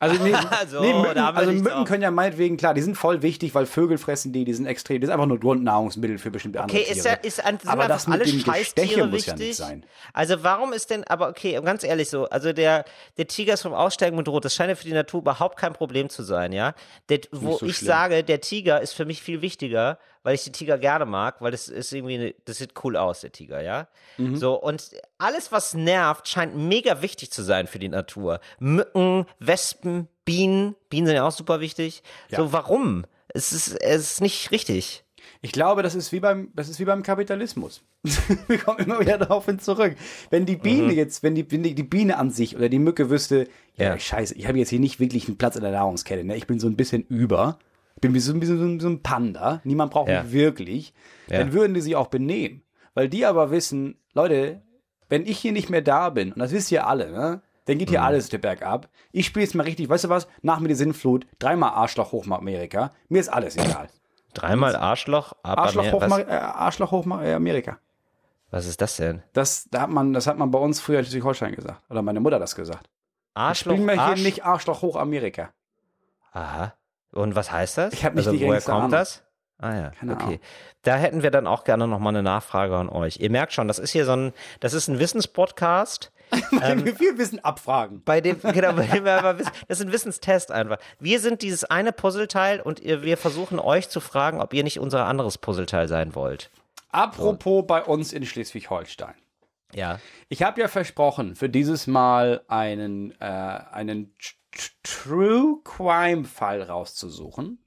Also, 0.00 0.22
nee, 0.22 0.32
So, 0.70 0.80
nee, 0.80 0.92
Mücken, 0.92 1.20
haben 1.20 1.36
wir 1.36 1.40
also 1.40 1.52
Mücken 1.52 1.84
können 1.84 2.02
ja 2.02 2.10
meinetwegen, 2.10 2.56
klar, 2.56 2.72
die 2.74 2.82
sind 2.82 2.94
voll 2.96 3.22
wichtig, 3.22 3.54
weil 3.54 3.66
Vögel 3.66 3.98
fressen 3.98 4.32
die, 4.32 4.44
die 4.44 4.54
sind 4.54 4.66
extrem, 4.66 5.00
das 5.00 5.08
ist 5.08 5.12
einfach 5.12 5.26
nur 5.26 5.40
Grundnahrungsmittel 5.40 6.18
für 6.18 6.30
bestimmte 6.30 6.60
andere 6.60 6.78
Okay, 6.78 6.84
Tiere. 6.92 6.98
ist 6.98 7.04
ja, 7.04 7.12
ist 7.14 7.36
sind 7.36 7.66
Aber 7.66 7.82
einfach 7.84 7.88
das 7.88 8.06
mit 8.06 8.20
alle 8.20 8.24
dem 8.24 8.42
Gesteche 8.44 9.06
muss 9.06 9.26
ja 9.26 9.32
wichtig? 9.32 9.46
nicht 9.48 9.56
sein. 9.56 9.84
Also 10.12 10.42
warum 10.44 10.72
ist 10.72 10.90
denn, 10.90 11.04
aber 11.04 11.28
okay, 11.28 11.60
ganz 11.64 11.82
ehrlich 11.82 12.08
so, 12.10 12.28
also 12.28 12.52
der, 12.52 12.84
der 13.16 13.26
Tiger 13.26 13.54
ist 13.54 13.62
vom 13.62 13.74
Aussteigen 13.74 14.16
bedroht, 14.16 14.44
das 14.44 14.54
scheint 14.54 14.68
ja 14.70 14.76
für 14.76 14.84
die 14.84 14.92
Natur 14.92 15.20
überhaupt 15.20 15.58
kein 15.58 15.72
Problem 15.72 16.08
zu 16.08 16.22
sein, 16.22 16.52
ja? 16.52 16.74
Der, 17.08 17.20
wo 17.32 17.56
so 17.56 17.66
ich 17.66 17.78
schlimm. 17.78 17.86
sage, 17.88 18.22
der 18.24 18.40
Tiger 18.40 18.80
ist 18.80 18.92
für 18.92 19.04
mich 19.04 19.20
viel 19.22 19.42
wichtiger, 19.42 19.98
weil 20.28 20.34
ich 20.34 20.44
den 20.44 20.52
Tiger 20.52 20.76
gerne 20.76 21.06
mag, 21.06 21.40
weil 21.40 21.52
das 21.52 21.68
ist 21.68 21.90
irgendwie, 21.90 22.16
eine, 22.16 22.34
das 22.44 22.58
sieht 22.58 22.74
cool 22.84 22.98
aus, 22.98 23.22
der 23.22 23.32
Tiger, 23.32 23.62
ja? 23.62 23.88
Mhm. 24.18 24.36
So, 24.36 24.60
und 24.60 24.90
alles, 25.16 25.52
was 25.52 25.72
nervt, 25.72 26.28
scheint 26.28 26.54
mega 26.54 27.00
wichtig 27.00 27.30
zu 27.30 27.42
sein 27.42 27.66
für 27.66 27.78
die 27.78 27.88
Natur. 27.88 28.38
Mücken, 28.58 29.24
Wespen, 29.38 30.06
Bienen, 30.26 30.74
Bienen 30.90 31.06
sind 31.06 31.16
ja 31.16 31.26
auch 31.26 31.32
super 31.32 31.60
wichtig. 31.60 32.02
So, 32.30 32.52
warum? 32.52 33.06
Es 33.28 33.52
ist, 33.54 33.68
es 33.80 34.12
ist 34.12 34.20
nicht 34.20 34.50
richtig. 34.50 35.02
Ich 35.40 35.52
glaube, 35.52 35.82
das 35.82 35.94
ist 35.94 36.12
wie 36.12 36.20
beim, 36.20 36.50
das 36.54 36.68
ist 36.68 36.78
wie 36.78 36.84
beim 36.84 37.02
Kapitalismus. 37.02 37.80
Wir 38.48 38.58
kommen 38.58 38.80
immer 38.80 39.00
wieder 39.00 39.16
darauf 39.16 39.46
hin 39.46 39.58
zurück. 39.60 39.96
Wenn 40.28 40.44
die 40.44 40.56
Biene 40.56 40.92
jetzt, 40.92 41.22
wenn 41.22 41.34
die, 41.34 41.50
wenn 41.50 41.62
die, 41.62 41.74
die 41.74 41.82
Biene 41.84 42.18
an 42.18 42.30
sich 42.30 42.54
oder 42.54 42.68
die 42.68 42.78
Mücke 42.78 43.08
wüsste, 43.08 43.48
ja, 43.78 43.86
Ja. 43.94 43.98
scheiße, 43.98 44.34
ich 44.34 44.46
habe 44.46 44.58
jetzt 44.58 44.68
hier 44.68 44.78
nicht 44.78 45.00
wirklich 45.00 45.26
einen 45.26 45.38
Platz 45.38 45.56
in 45.56 45.62
der 45.62 45.72
Nahrungskette, 45.72 46.22
ne? 46.22 46.36
ich 46.36 46.46
bin 46.46 46.60
so 46.60 46.66
ein 46.66 46.76
bisschen 46.76 47.02
über, 47.08 47.58
bin 48.00 48.14
wie 48.14 48.20
so 48.20 48.32
ein 48.32 48.40
bisschen 48.40 48.80
so 48.80 48.88
ein, 48.88 49.02
Panda, 49.02 49.60
niemand 49.64 49.92
braucht 49.92 50.08
Ja. 50.08 50.22
mich 50.22 50.32
wirklich, 50.32 50.94
Ja. 51.28 51.38
dann 51.38 51.52
würden 51.52 51.74
die 51.74 51.80
sich 51.80 51.96
auch 51.96 52.08
benehmen. 52.08 52.62
Weil 52.94 53.08
die 53.08 53.24
aber 53.26 53.50
wissen, 53.50 53.98
Leute, 54.12 54.62
wenn 55.08 55.24
ich 55.26 55.38
hier 55.38 55.52
nicht 55.52 55.70
mehr 55.70 55.82
da 55.82 56.10
bin, 56.10 56.32
und 56.32 56.38
das 56.38 56.52
wisst 56.52 56.70
ihr 56.72 56.86
alle, 56.86 57.10
ne? 57.10 57.42
Dann 57.66 57.78
geht 57.78 57.88
Mhm. 57.88 57.92
hier 57.92 58.02
alles 58.02 58.28
der 58.30 58.38
bergab. 58.38 58.88
Ich 59.12 59.26
spiele 59.26 59.44
jetzt 59.44 59.54
mal 59.54 59.62
richtig, 59.64 59.88
weißt 59.88 60.04
du 60.04 60.08
was? 60.08 60.26
Nach 60.42 60.58
mir 60.58 60.68
die 60.68 60.74
Sinnflut, 60.74 61.26
dreimal 61.38 61.70
Arschloch 61.70 62.12
hoch 62.12 62.26
Amerika. 62.26 62.92
Mir 63.08 63.20
ist 63.20 63.28
alles 63.28 63.56
egal. 63.56 63.88
Dreimal 64.34 64.74
Arschloch, 64.76 65.34
aber 65.42 65.62
Arschloch 65.62 65.92
hoch, 65.92 66.00
was, 66.02 66.18
äh, 66.18 66.24
Arschloch 66.30 66.90
hoch 66.92 67.06
äh, 67.20 67.34
Amerika. 67.34 67.78
was 68.50 68.66
ist 68.66 68.80
das 68.80 68.96
denn? 68.96 69.22
Das, 69.34 69.68
da 69.70 69.82
hat 69.82 69.90
man, 69.90 70.12
das 70.14 70.26
hat 70.26 70.38
man 70.38 70.50
bei 70.50 70.58
uns 70.58 70.80
früher 70.80 70.98
in 71.00 71.04
Schleswig-Holstein 71.04 71.54
gesagt. 71.54 71.82
Oder 71.90 72.00
meine 72.02 72.20
Mutter 72.20 72.38
das 72.38 72.54
gesagt. 72.56 72.88
Arschloch, 73.34 73.72
Spring 73.74 73.84
mir 73.86 73.98
Arsch. 74.00 74.14
hier 74.20 74.24
nicht 74.24 74.44
Arschloch 74.44 74.80
hoch 74.82 74.96
Amerika. 74.96 75.50
Aha. 76.32 76.74
Und 77.18 77.34
was 77.34 77.50
heißt 77.50 77.78
das? 77.78 77.92
Ich 77.92 78.04
hab 78.04 78.14
nicht 78.14 78.26
also, 78.26 78.38
die 78.38 78.46
woher 78.46 78.60
kommt 78.60 78.76
Ahnung. 78.76 78.90
das? 78.90 79.22
Ah 79.58 79.74
ja, 79.74 79.90
Keine 79.90 80.12
okay. 80.12 80.24
Ahnung. 80.24 80.40
Da 80.82 80.96
hätten 80.96 81.22
wir 81.22 81.30
dann 81.30 81.46
auch 81.46 81.64
gerne 81.64 81.88
noch 81.88 81.98
mal 81.98 82.10
eine 82.10 82.22
Nachfrage 82.22 82.76
an 82.76 82.88
euch. 82.88 83.18
Ihr 83.18 83.30
merkt 83.30 83.52
schon, 83.52 83.66
das 83.66 83.80
ist 83.80 83.90
hier 83.90 84.04
so 84.04 84.12
ein, 84.12 84.32
das 84.60 84.72
ist 84.72 84.88
ein 84.88 85.00
Wissenspodcast. 85.00 86.12
Wenn 86.50 86.84
wir 86.84 86.94
viel 86.94 87.16
Wissen 87.18 87.42
abfragen. 87.42 88.02
Bei 88.04 88.20
dem, 88.20 88.40
genau, 88.40 88.74
bei 88.74 88.86
dem 88.86 89.04
wir 89.04 89.16
einfach 89.16 89.38
wissen, 89.38 89.50
das 89.66 89.80
ist 89.80 89.86
ein 89.86 89.92
Wissenstest 89.92 90.52
einfach. 90.52 90.78
Wir 91.00 91.20
sind 91.20 91.42
dieses 91.42 91.64
eine 91.64 91.90
Puzzleteil 91.90 92.60
und 92.60 92.80
ihr, 92.80 93.02
wir 93.02 93.16
versuchen 93.16 93.58
euch 93.58 93.88
zu 93.88 94.00
fragen, 94.00 94.40
ob 94.40 94.52
ihr 94.52 94.62
nicht 94.62 94.78
unser 94.78 95.06
anderes 95.06 95.38
Puzzleteil 95.38 95.88
sein 95.88 96.14
wollt. 96.14 96.50
Apropos 96.90 97.64
bei 97.66 97.82
uns 97.82 98.12
in 98.12 98.26
Schleswig-Holstein. 98.26 99.14
Ja. 99.74 100.00
Ich 100.28 100.42
habe 100.42 100.60
ja 100.60 100.68
versprochen, 100.68 101.34
für 101.34 101.48
dieses 101.48 101.86
Mal 101.86 102.42
einen, 102.48 103.12
äh, 103.20 103.24
einen 103.24 104.14
True 104.82 105.56
Crime 105.64 106.24
Fall 106.24 106.62
rauszusuchen. 106.62 107.58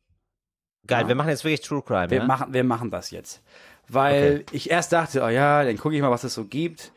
Geil, 0.87 1.03
Ja. 1.03 1.07
wir 1.07 1.15
machen 1.15 1.29
jetzt 1.29 1.43
wirklich 1.43 1.61
True 1.61 1.81
Crime, 1.83 2.09
Wir, 2.09 2.17
ja? 2.19 2.25
machen, 2.25 2.53
wir 2.53 2.63
machen 2.63 2.89
das 2.91 3.11
jetzt. 3.11 3.41
Weil 3.87 4.45
ich 4.51 4.69
erst 4.71 4.93
dachte, 4.93 5.21
oh 5.23 5.27
ja, 5.29 5.63
dann 5.63 5.77
gucke 5.77 5.95
ich 5.95 6.01
mal, 6.01 6.11
was 6.11 6.23
es 6.23 6.33
so 6.33 6.45
gibt. 6.45 6.91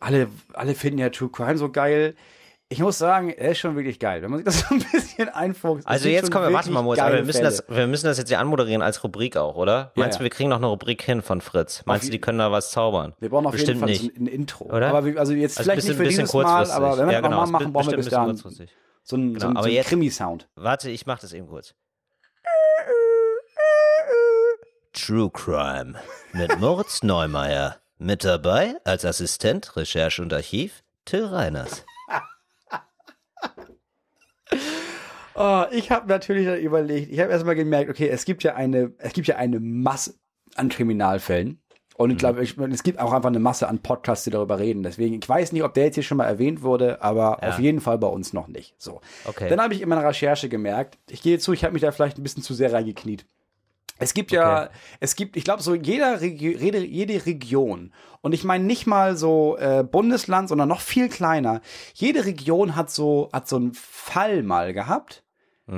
Alle, 0.00 0.28
alle 0.52 0.74
finden 0.74 0.98
ja 0.98 1.08
True 1.10 1.30
Crime 1.30 1.56
so 1.56 1.70
geil. 1.70 2.14
Ich 2.68 2.80
muss 2.80 2.98
sagen, 2.98 3.30
er 3.30 3.52
ist 3.52 3.58
schon 3.58 3.76
wirklich 3.76 3.98
geil. 4.00 4.20
Wenn 4.22 4.30
man 4.30 4.38
sich 4.38 4.44
das 4.46 4.60
so 4.68 4.74
ein 4.74 4.80
bisschen 4.90 5.28
einfuchst. 5.28 5.86
Also 5.86 6.08
jetzt 6.08 6.30
kommen 6.30 6.46
wir, 6.48 6.52
warte 6.52 6.70
mal, 6.70 6.82
Moritz, 6.82 7.00
wir 7.00 7.22
müssen, 7.22 7.32
Fälle. 7.38 7.44
das, 7.44 7.64
wir 7.68 7.86
müssen 7.86 8.06
das 8.06 8.18
jetzt 8.18 8.30
ja 8.30 8.40
anmoderieren 8.40 8.82
als 8.82 9.04
Rubrik 9.04 9.36
auch, 9.36 9.54
oder? 9.56 9.92
Meinst 9.94 10.16
ja. 10.16 10.18
du, 10.18 10.24
wir 10.24 10.30
kriegen 10.30 10.48
noch 10.50 10.56
eine 10.56 10.66
Rubrik 10.66 11.02
hin 11.02 11.22
von 11.22 11.40
Fritz? 11.40 11.82
Meinst 11.86 12.06
du, 12.06 12.10
die 12.10 12.20
können 12.20 12.38
da 12.38 12.50
was 12.50 12.70
zaubern? 12.72 13.14
Wir 13.20 13.28
brauchen 13.30 13.46
auf 13.46 13.52
Bestimmt 13.52 13.80
jeden 13.88 13.96
Fall 13.98 14.06
nicht. 14.08 14.16
ein, 14.18 14.26
Intro. 14.26 14.64
Oder? 14.64 14.88
Aber 14.88 15.04
wir, 15.04 15.18
also 15.18 15.32
jetzt 15.34 15.58
Also 15.58 15.70
vielleicht 15.70 15.86
bisschen- 15.86 15.90
nicht 15.90 15.96
für 15.98 16.24
bisschen 16.24 16.24
dieses 16.24 16.34
Mal, 16.34 16.70
aber 16.70 16.98
wenn 16.98 17.06
wir 17.06 17.12
Ja, 17.12 17.20
genau, 17.20 17.44
es 17.44 17.50
machen, 17.50 17.72
brauchen 17.72 17.90
wir 17.90 17.96
bis 17.96 18.08
dahin. 18.08 18.40
So 19.04 19.16
so 19.16 19.22
Genau, 19.22 19.46
einen, 19.46 19.56
aber 19.56 19.62
so 19.62 19.66
einen 19.66 19.74
jetzt- 19.74 19.88
Krimi-Sound. 19.88 20.48
Warte, 20.56 20.90
ich 20.90 21.06
mach 21.06 21.18
das 21.20 21.32
eben 21.32 21.46
kurz. 21.46 21.74
True 24.92 25.30
Crime 25.30 25.94
mit 26.32 26.58
Moritz 26.60 27.02
Neumeier. 27.02 27.80
Mit 27.98 28.24
dabei 28.24 28.74
als 28.84 29.04
Assistent 29.04 29.76
Recherche 29.76 30.20
und 30.20 30.32
Archiv 30.32 30.82
Till 31.04 31.24
Reiners. 31.26 31.84
Oh, 35.36 35.64
ich 35.72 35.90
habe 35.90 36.06
natürlich 36.06 36.46
dann 36.46 36.60
überlegt, 36.60 37.10
ich 37.10 37.18
habe 37.18 37.32
erstmal 37.32 37.56
gemerkt, 37.56 37.90
okay, 37.90 38.08
es 38.08 38.24
gibt 38.24 38.44
ja 38.44 38.54
eine, 38.54 38.92
es 38.98 39.12
gibt 39.14 39.26
ja 39.26 39.34
eine 39.34 39.58
Masse 39.58 40.14
an 40.54 40.68
Kriminalfällen. 40.68 41.60
Und 41.96 42.08
Mhm. 42.08 42.12
ich 42.12 42.18
glaube, 42.18 42.42
ich, 42.42 42.58
es 42.58 42.82
gibt 42.82 42.98
auch 42.98 43.12
einfach 43.12 43.28
eine 43.28 43.38
Masse 43.38 43.68
an 43.68 43.78
Podcasts, 43.78 44.24
die 44.24 44.30
darüber 44.30 44.58
reden. 44.58 44.82
Deswegen, 44.82 45.14
ich 45.22 45.28
weiß 45.28 45.52
nicht, 45.52 45.62
ob 45.62 45.74
der 45.74 45.84
jetzt 45.84 45.94
hier 45.94 46.02
schon 46.02 46.18
mal 46.18 46.24
erwähnt 46.26 46.62
wurde, 46.62 47.00
aber 47.02 47.38
Ja. 47.40 47.48
auf 47.50 47.58
jeden 47.60 47.80
Fall 47.80 47.98
bei 47.98 48.08
uns 48.08 48.32
noch 48.32 48.48
nicht. 48.48 48.74
So. 48.78 49.00
Okay. 49.24 49.48
Dann 49.48 49.60
habe 49.60 49.74
ich 49.74 49.80
in 49.80 49.88
meiner 49.88 50.04
Recherche 50.04 50.48
gemerkt, 50.48 50.98
ich 51.08 51.22
gehe 51.22 51.38
zu, 51.38 51.52
ich 51.52 51.62
habe 51.64 51.72
mich 51.72 51.82
da 51.82 51.92
vielleicht 51.92 52.18
ein 52.18 52.22
bisschen 52.24 52.42
zu 52.42 52.52
sehr 52.52 52.72
reingekniet. 52.72 53.24
Es 54.00 54.12
gibt 54.12 54.32
ja, 54.32 54.70
es 54.98 55.14
gibt, 55.14 55.36
ich 55.36 55.44
glaube, 55.44 55.62
so 55.62 55.72
jeder 55.72 56.20
Regi 56.20 56.56
jede, 56.58 56.78
jede 56.84 57.26
Region, 57.26 57.92
und 58.22 58.32
ich 58.34 58.42
meine 58.42 58.64
nicht 58.64 58.88
mal 58.88 59.16
so 59.16 59.56
äh, 59.56 59.84
Bundesland, 59.88 60.48
sondern 60.48 60.68
noch 60.68 60.80
viel 60.80 61.08
kleiner. 61.08 61.60
Jede 61.94 62.24
Region 62.24 62.74
hat 62.74 62.90
so, 62.90 63.28
hat 63.32 63.46
so 63.46 63.54
einen 63.54 63.72
Fall 63.72 64.42
mal 64.42 64.72
gehabt, 64.72 65.22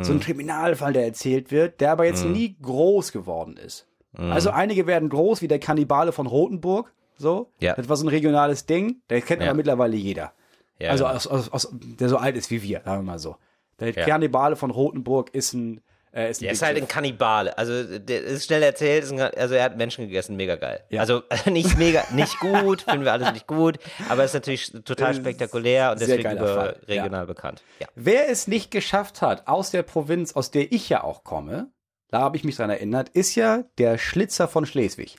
so 0.00 0.12
einen 0.12 0.20
Kriminalfall, 0.20 0.94
der 0.94 1.04
erzählt 1.04 1.50
wird, 1.52 1.80
der 1.82 1.92
aber 1.92 2.06
jetzt 2.06 2.24
nie 2.24 2.56
groß 2.60 3.12
geworden 3.12 3.56
ist. 3.58 3.86
Also 4.18 4.50
einige 4.50 4.86
werden 4.86 5.08
groß, 5.08 5.42
wie 5.42 5.48
der 5.48 5.58
Kannibale 5.58 6.12
von 6.12 6.26
Rothenburg, 6.26 6.92
so. 7.18 7.50
Ja. 7.60 7.74
Das 7.74 7.88
war 7.88 7.96
so 7.96 8.04
ein 8.04 8.08
regionales 8.08 8.66
Ding, 8.66 9.00
der 9.10 9.20
kennt 9.22 9.42
Ja. 9.42 9.48
aber 9.48 9.56
mittlerweile 9.56 9.96
jeder. 9.96 10.32
Ja, 10.78 10.90
also 10.90 11.06
aus, 11.06 11.26
aus, 11.26 11.50
aus, 11.50 11.68
der 11.72 12.08
so 12.08 12.16
alt 12.18 12.36
ist 12.36 12.50
wie 12.50 12.62
wir, 12.62 12.82
sagen 12.84 13.00
wir 13.04 13.12
mal 13.12 13.18
so. 13.18 13.36
Der 13.80 13.90
Ja. 13.94 14.04
Kannibale 14.04 14.56
von 14.56 14.70
Rothenburg 14.70 15.34
ist 15.34 15.52
ein, 15.54 15.80
äh, 16.12 16.30
ist 16.30 16.40
ein 16.40 16.44
Der 16.44 16.52
ist 16.52 16.62
halt 16.62 16.76
ein. 16.76 16.88
Kannibale. 16.88 17.56
Also, 17.58 17.98
der 17.98 18.22
ist 18.24 18.46
schnell 18.46 18.62
erzählt, 18.62 19.04
ist 19.04 19.12
ein, 19.12 19.20
also 19.20 19.54
er 19.54 19.64
hat 19.64 19.76
Menschen 19.76 20.06
gegessen, 20.06 20.36
mega 20.36 20.56
geil. 20.56 20.82
Ja. 20.90 21.00
Also, 21.00 21.22
nicht 21.50 21.76
mega, 21.78 22.04
nicht 22.12 22.38
gut, 22.40 22.82
finden 22.82 23.04
wir 23.04 23.12
alles 23.12 23.32
nicht 23.32 23.46
gut, 23.46 23.78
aber 24.08 24.24
ist 24.24 24.34
natürlich 24.34 24.70
total 24.84 25.12
Ist 25.12 25.18
spektakulär 25.18 25.92
und 25.92 25.98
sehr 25.98 26.08
deswegen 26.08 26.36
über 26.36 26.54
Fall, 26.54 26.80
ja. 26.86 27.02
regional 27.02 27.26
bekannt. 27.26 27.62
Wer 27.94 28.28
es 28.30 28.46
nicht 28.48 28.70
geschafft 28.70 29.20
hat, 29.22 29.46
aus 29.46 29.70
der 29.70 29.82
Provinz, 29.82 30.34
aus 30.34 30.50
der 30.50 30.72
ich 30.72 30.88
ja 30.90 31.02
auch 31.04 31.24
komme, 31.24 31.68
da 32.08 32.20
habe 32.20 32.36
ich 32.36 32.44
mich 32.44 32.56
dran 32.56 32.70
erinnert, 32.70 33.08
ist 33.10 33.34
ja 33.34 33.64
der 33.78 33.98
Schlitzer 33.98 34.48
von 34.48 34.66
Schleswig. 34.66 35.16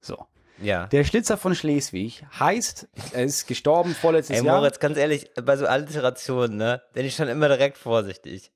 So. 0.00 0.26
Ja. 0.60 0.86
Der 0.88 1.04
Schlitzer 1.04 1.36
von 1.36 1.54
Schleswig 1.54 2.24
heißt, 2.38 2.88
er 3.12 3.24
ist 3.24 3.46
gestorben 3.46 3.94
vorletztes 3.94 4.40
Ey, 4.40 4.44
Jahr. 4.44 4.58
Moritz, 4.58 4.80
ganz 4.80 4.98
ehrlich, 4.98 5.30
bei 5.42 5.56
so 5.56 5.66
Alliterationen, 5.66 6.56
ne, 6.56 6.82
bin 6.94 7.06
ich 7.06 7.14
schon 7.14 7.28
immer 7.28 7.48
direkt 7.48 7.78
vorsichtig. 7.78 8.50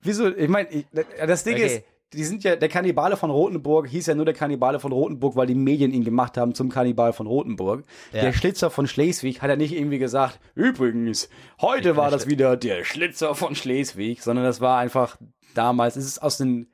Wieso? 0.00 0.34
Ich 0.34 0.48
meine, 0.48 0.68
das 1.26 1.44
Ding 1.44 1.54
Okay. 1.54 1.66
ist, 1.66 1.84
die 2.12 2.24
sind 2.24 2.44
ja, 2.44 2.56
der 2.56 2.68
Kannibale 2.68 3.16
von 3.16 3.30
Rotenburg 3.30 3.88
hieß 3.88 4.06
ja 4.06 4.14
nur 4.14 4.24
der 4.24 4.34
Kannibale 4.34 4.78
von 4.78 4.92
Rotenburg, 4.92 5.36
weil 5.36 5.46
die 5.46 5.54
Medien 5.54 5.92
ihn 5.92 6.04
gemacht 6.04 6.36
haben 6.38 6.54
zum 6.54 6.70
Kannibal 6.70 7.12
von 7.12 7.26
Rotenburg. 7.26 7.84
Ja. 8.12 8.22
Der 8.22 8.32
Schlitzer 8.32 8.70
von 8.70 8.86
Schleswig 8.86 9.42
hat 9.42 9.50
er 9.50 9.56
nicht 9.56 9.72
irgendwie 9.72 9.98
gesagt, 9.98 10.38
übrigens, 10.54 11.28
heute 11.60 11.96
war 11.96 12.10
das 12.10 12.28
wieder 12.28 12.56
der 12.56 12.84
Schlitzer 12.84 13.34
von 13.34 13.54
Schleswig, 13.56 14.22
sondern 14.22 14.44
das 14.44 14.60
war 14.60 14.78
einfach 14.78 15.18
damals, 15.54 15.96
es 15.96 16.06
ist 16.06 16.22
aus 16.22 16.38
den, 16.38 16.70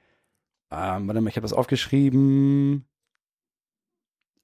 ähm, 0.73 1.07
warte 1.07 1.20
mal, 1.20 1.29
ich 1.29 1.37
habe 1.37 1.43
das 1.45 1.53
aufgeschrieben, 1.53 2.87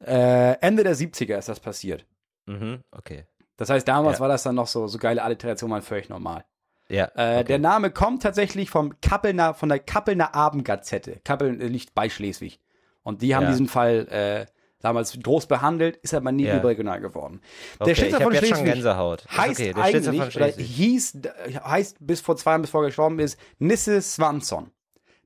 äh, 0.05 0.53
Ende 0.61 0.85
der 0.85 0.95
70er 0.95 1.37
ist 1.39 1.49
das 1.49 1.61
passiert. 1.61 2.07
Mhm, 2.47 2.83
okay. 2.93 3.25
Das 3.57 3.71
heißt, 3.71 3.87
damals 3.89 4.19
Ja. 4.19 4.21
war 4.21 4.29
das 4.29 4.45
dann 4.45 4.55
noch 4.55 4.69
so, 4.69 4.87
so 4.87 4.99
geile 4.99 5.23
Alliteration, 5.23 5.71
waren 5.71 5.83
völlig 5.83 6.09
normal. 6.09 6.45
Ja. 6.89 7.11
Äh, 7.17 7.41
okay. 7.41 7.45
Der 7.45 7.59
Name 7.59 7.91
kommt 7.91 8.23
tatsächlich 8.23 8.71
vom 8.71 9.01
Kappelner, 9.01 9.55
von 9.55 9.69
der 9.69 9.81
Kappelner 9.81 10.35
Abendgazette. 10.35 11.21
Kappeln 11.25 11.61
äh, 11.61 11.67
liegt 11.67 11.95
bei 11.95 12.09
Schleswig. 12.09 12.61
Und 13.03 13.23
die 13.23 13.35
haben 13.35 13.45
Ja. 13.45 13.51
diesen 13.51 13.69
Fall 13.69 14.07
äh, 14.09 14.47
damals 14.81 15.19
groß 15.21 15.47
behandelt, 15.47 15.97
ist 15.99 16.15
aber 16.15 16.31
nie 16.31 16.45
Ja. 16.45 16.57
überregional 16.59 17.01
geworden. 17.01 17.41
Okay, 17.79 17.89
der 17.91 17.95
Schlitzer 17.97 18.17
hab 18.19 18.23
von 18.23 18.35
Schleswig 18.37 18.65
Gänsehaut. 18.65 19.27
Heißt 19.37 19.61
okay, 19.61 19.75
eigentlich, 19.75 20.33
Schleswig. 20.33 20.67
hieß, 20.67 21.15
äh, 21.25 21.53
heißt 21.61 21.97
bis 22.01 22.21
vor 22.21 22.37
zwei 22.37 22.53
Jahren, 22.53 22.63
bevor 22.63 22.83
er 22.83 22.87
gestorben 22.87 23.19
ist, 23.19 23.39
Nisse 23.59 24.01
Swanson. 24.01 24.71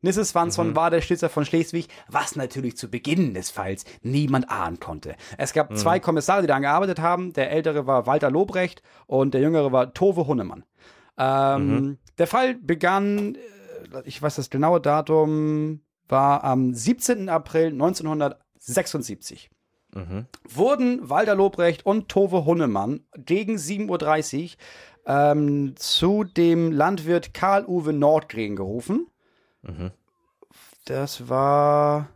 Nisse 0.03 0.25
Swanson 0.25 0.71
Mhm. 0.71 0.77
war 0.77 0.91
der 0.91 1.01
Schlitzer 1.01 1.29
von 1.31 1.45
Schleswig, 1.45 1.89
was 2.09 2.37
natürlich 2.37 2.77
zu 2.77 2.91
Beginn 2.91 3.35
des 3.35 3.51
Falls 3.51 3.85
niemand 4.03 4.51
ahnen 4.51 4.81
konnte. 4.81 5.15
Es 5.39 5.53
gab 5.53 5.77
zwei 5.77 5.99
Mhm. 5.99 6.03
Kommissare, 6.03 6.41
die 6.43 6.49
daran 6.49 6.63
gearbeitet 6.63 7.01
haben. 7.01 7.33
Der 7.33 7.51
ältere 7.53 7.87
war 7.87 8.07
Walter 8.07 8.31
Lobrecht 8.31 8.83
und 9.07 9.33
der 9.35 9.41
jüngere 9.41 9.73
war 9.73 9.95
Tove 9.95 10.27
Hunnemann. 10.27 10.65
Ähm, 11.17 11.69
Mhm. 11.75 11.99
Der 12.19 12.27
Fall 12.27 12.55
begann, 12.57 13.37
äh, 13.37 14.03
ich 14.05 14.21
weiß 14.21 14.35
das 14.37 14.51
genaue 14.51 14.81
Datum, 14.81 15.81
war 16.09 16.43
am 16.45 16.75
17. 16.75 17.29
April 17.29 17.73
1976 18.61 19.51
Mhm. 19.95 20.27
wurden 20.49 21.09
Walter 21.11 21.35
Lobrecht 21.35 21.85
und 21.85 22.09
Tove 22.09 22.45
Hunnemann 22.47 23.01
gegen 23.17 23.57
7.30 23.59 24.57
Uhr 25.07 25.13
ähm, 25.15 25.75
zu 25.77 26.25
dem 26.25 26.73
Landwirt 26.73 27.35
Karl-Uwe 27.35 27.93
Nordgren 27.93 28.57
gerufen. 28.57 29.07
Mhm. 29.63 29.91
Das 30.85 31.29
war 31.29 32.09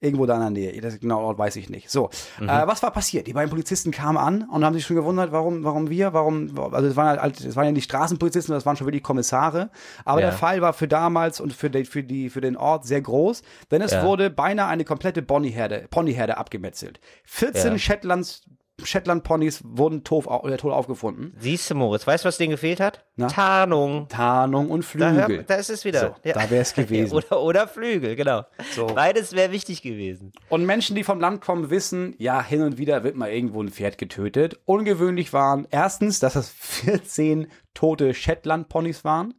irgendwo 0.00 0.26
da 0.26 0.34
in 0.34 0.40
der 0.40 0.50
Nähe. 0.50 0.80
Das 0.82 1.00
genau 1.00 1.22
Ort 1.22 1.38
weiß 1.38 1.56
ich 1.56 1.70
nicht. 1.70 1.88
So, 1.90 2.10
Mhm. 2.38 2.50
äh, 2.50 2.66
was 2.66 2.82
war 2.82 2.90
passiert? 2.90 3.26
Die 3.26 3.32
beiden 3.32 3.48
Polizisten 3.48 3.90
kamen 3.90 4.18
an 4.18 4.42
und 4.50 4.62
haben 4.62 4.74
sich 4.74 4.84
schon 4.84 4.96
gewundert, 4.96 5.32
warum, 5.32 5.64
warum 5.64 5.88
wir, 5.88 6.12
warum, 6.12 6.58
also 6.74 6.86
es 6.88 6.94
waren 6.96 7.18
halt, 7.18 7.40
es 7.40 7.56
waren 7.56 7.64
ja 7.64 7.72
nicht 7.72 7.84
Straßenpolizisten, 7.84 8.52
das 8.54 8.66
waren 8.66 8.76
schon 8.76 8.86
wirklich 8.86 9.02
Kommissare. 9.02 9.70
Aber 10.04 10.20
Ja. 10.20 10.26
der 10.28 10.36
Fall 10.36 10.60
war 10.60 10.74
für 10.74 10.88
damals 10.88 11.40
und 11.40 11.54
für, 11.54 11.70
die, 11.70 11.86
für, 11.86 12.02
die, 12.02 12.28
für 12.28 12.42
den 12.42 12.58
Ort 12.58 12.84
sehr 12.84 13.00
groß, 13.00 13.40
denn 13.70 13.80
es 13.80 13.92
Ja. 13.92 14.02
wurde 14.04 14.28
beinahe 14.28 14.68
eine 14.68 14.84
komplette 14.84 15.22
Ponyherde, 15.22 15.86
Ponyherde 15.90 16.36
abgemetzelt. 16.36 17.00
14 17.24 17.72
Ja. 17.72 17.78
Shetlands, 17.78 18.42
Shetland-Ponys 18.82 19.62
wurden 19.64 20.02
tot, 20.02 20.26
äh, 20.26 20.68
aufgefunden. 20.68 21.34
Siehst 21.38 21.70
du, 21.70 21.74
Moritz, 21.74 22.06
weißt 22.06 22.24
du, 22.24 22.28
was 22.28 22.38
denen 22.38 22.50
gefehlt 22.50 22.80
hat? 22.80 23.04
Na? 23.16 23.28
Tarnung. 23.28 24.08
Tarnung 24.08 24.70
und 24.70 24.82
Da, 24.82 24.88
Flügel. 24.88 25.36
hört, 25.38 25.50
da 25.50 25.54
ist 25.54 25.70
es 25.70 25.84
wieder. 25.84 26.00
So, 26.00 26.30
da 26.32 26.50
wär's 26.50 26.74
gewesen. 26.74 27.12
oder, 27.16 27.40
oder 27.40 27.68
Flügel, 27.68 28.16
genau. 28.16 28.42
So. 28.72 28.86
Beides 28.86 29.32
wäre 29.32 29.52
wichtig 29.52 29.82
gewesen. 29.82 30.32
Und 30.48 30.66
Menschen, 30.66 30.96
die 30.96 31.04
vom 31.04 31.20
Land 31.20 31.40
kommen, 31.40 31.70
wissen, 31.70 32.14
ja, 32.18 32.42
hin 32.42 32.62
und 32.62 32.76
wieder 32.78 33.04
wird 33.04 33.16
mal 33.16 33.30
irgendwo 33.30 33.62
ein 33.62 33.70
Pferd 33.70 33.96
getötet. 33.96 34.60
Ungewöhnlich 34.64 35.32
waren 35.32 35.68
erstens, 35.70 36.18
dass 36.18 36.34
es 36.34 36.48
14 36.58 37.46
tote 37.74 38.12
Shetland-Ponys 38.12 39.04
waren. 39.04 39.34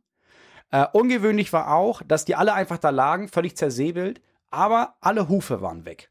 Äh, 0.71 0.85
ungewöhnlich 0.93 1.51
war 1.53 1.73
auch, 1.73 2.01
dass 2.07 2.25
die 2.25 2.35
alle 2.35 2.53
einfach 2.53 2.77
da 2.77 2.89
lagen, 2.89 3.27
völlig 3.27 3.55
zersäbelt, 3.57 4.21
aber 4.49 4.95
alle 5.01 5.27
Hufe 5.27 5.61
waren 5.61 5.85
weg. 5.85 6.09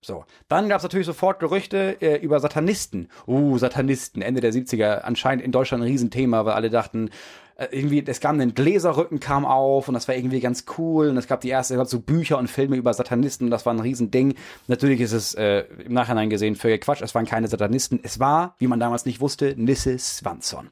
So, 0.00 0.24
dann 0.48 0.68
gab 0.68 0.78
es 0.78 0.82
natürlich 0.82 1.06
sofort 1.06 1.40
Gerüchte 1.40 2.00
äh, 2.00 2.16
über 2.16 2.40
Satanisten. 2.40 3.08
Uh, 3.26 3.58
Satanisten, 3.58 4.22
Ende 4.22 4.40
der 4.40 4.52
70er, 4.52 5.00
anscheinend 5.00 5.44
in 5.44 5.52
Deutschland 5.52 5.82
ein 5.82 5.88
Riesenthema, 5.88 6.44
weil 6.44 6.54
alle 6.54 6.70
dachten, 6.70 7.10
äh, 7.56 7.66
irgendwie, 7.72 8.04
es 8.06 8.20
gab 8.20 8.32
einen 8.32 8.54
Gläserrücken 8.54 9.20
kam 9.20 9.44
auf 9.44 9.88
und 9.88 9.94
das 9.94 10.06
war 10.08 10.14
irgendwie 10.14 10.40
ganz 10.40 10.64
cool 10.78 11.08
und 11.08 11.16
es 11.16 11.26
gab 11.26 11.40
die 11.40 11.48
erste, 11.48 11.74
es 11.74 11.78
gab 11.78 11.88
so 11.88 12.00
Bücher 12.00 12.38
und 12.38 12.48
Filme 12.48 12.76
über 12.76 12.94
Satanisten 12.94 13.46
und 13.46 13.50
das 13.50 13.66
war 13.66 13.74
ein 13.74 13.80
Riesending. 13.80 14.34
Natürlich 14.68 15.00
ist 15.00 15.12
es 15.12 15.34
äh, 15.34 15.64
im 15.84 15.92
Nachhinein 15.92 16.30
gesehen 16.30 16.54
völlig 16.54 16.82
Quatsch, 16.82 17.02
es 17.02 17.14
waren 17.14 17.26
keine 17.26 17.48
Satanisten, 17.48 18.00
es 18.02 18.20
war, 18.20 18.54
wie 18.58 18.68
man 18.68 18.80
damals 18.80 19.06
nicht 19.06 19.20
wusste, 19.20 19.54
Nisse 19.56 19.98
Swanson. 19.98 20.70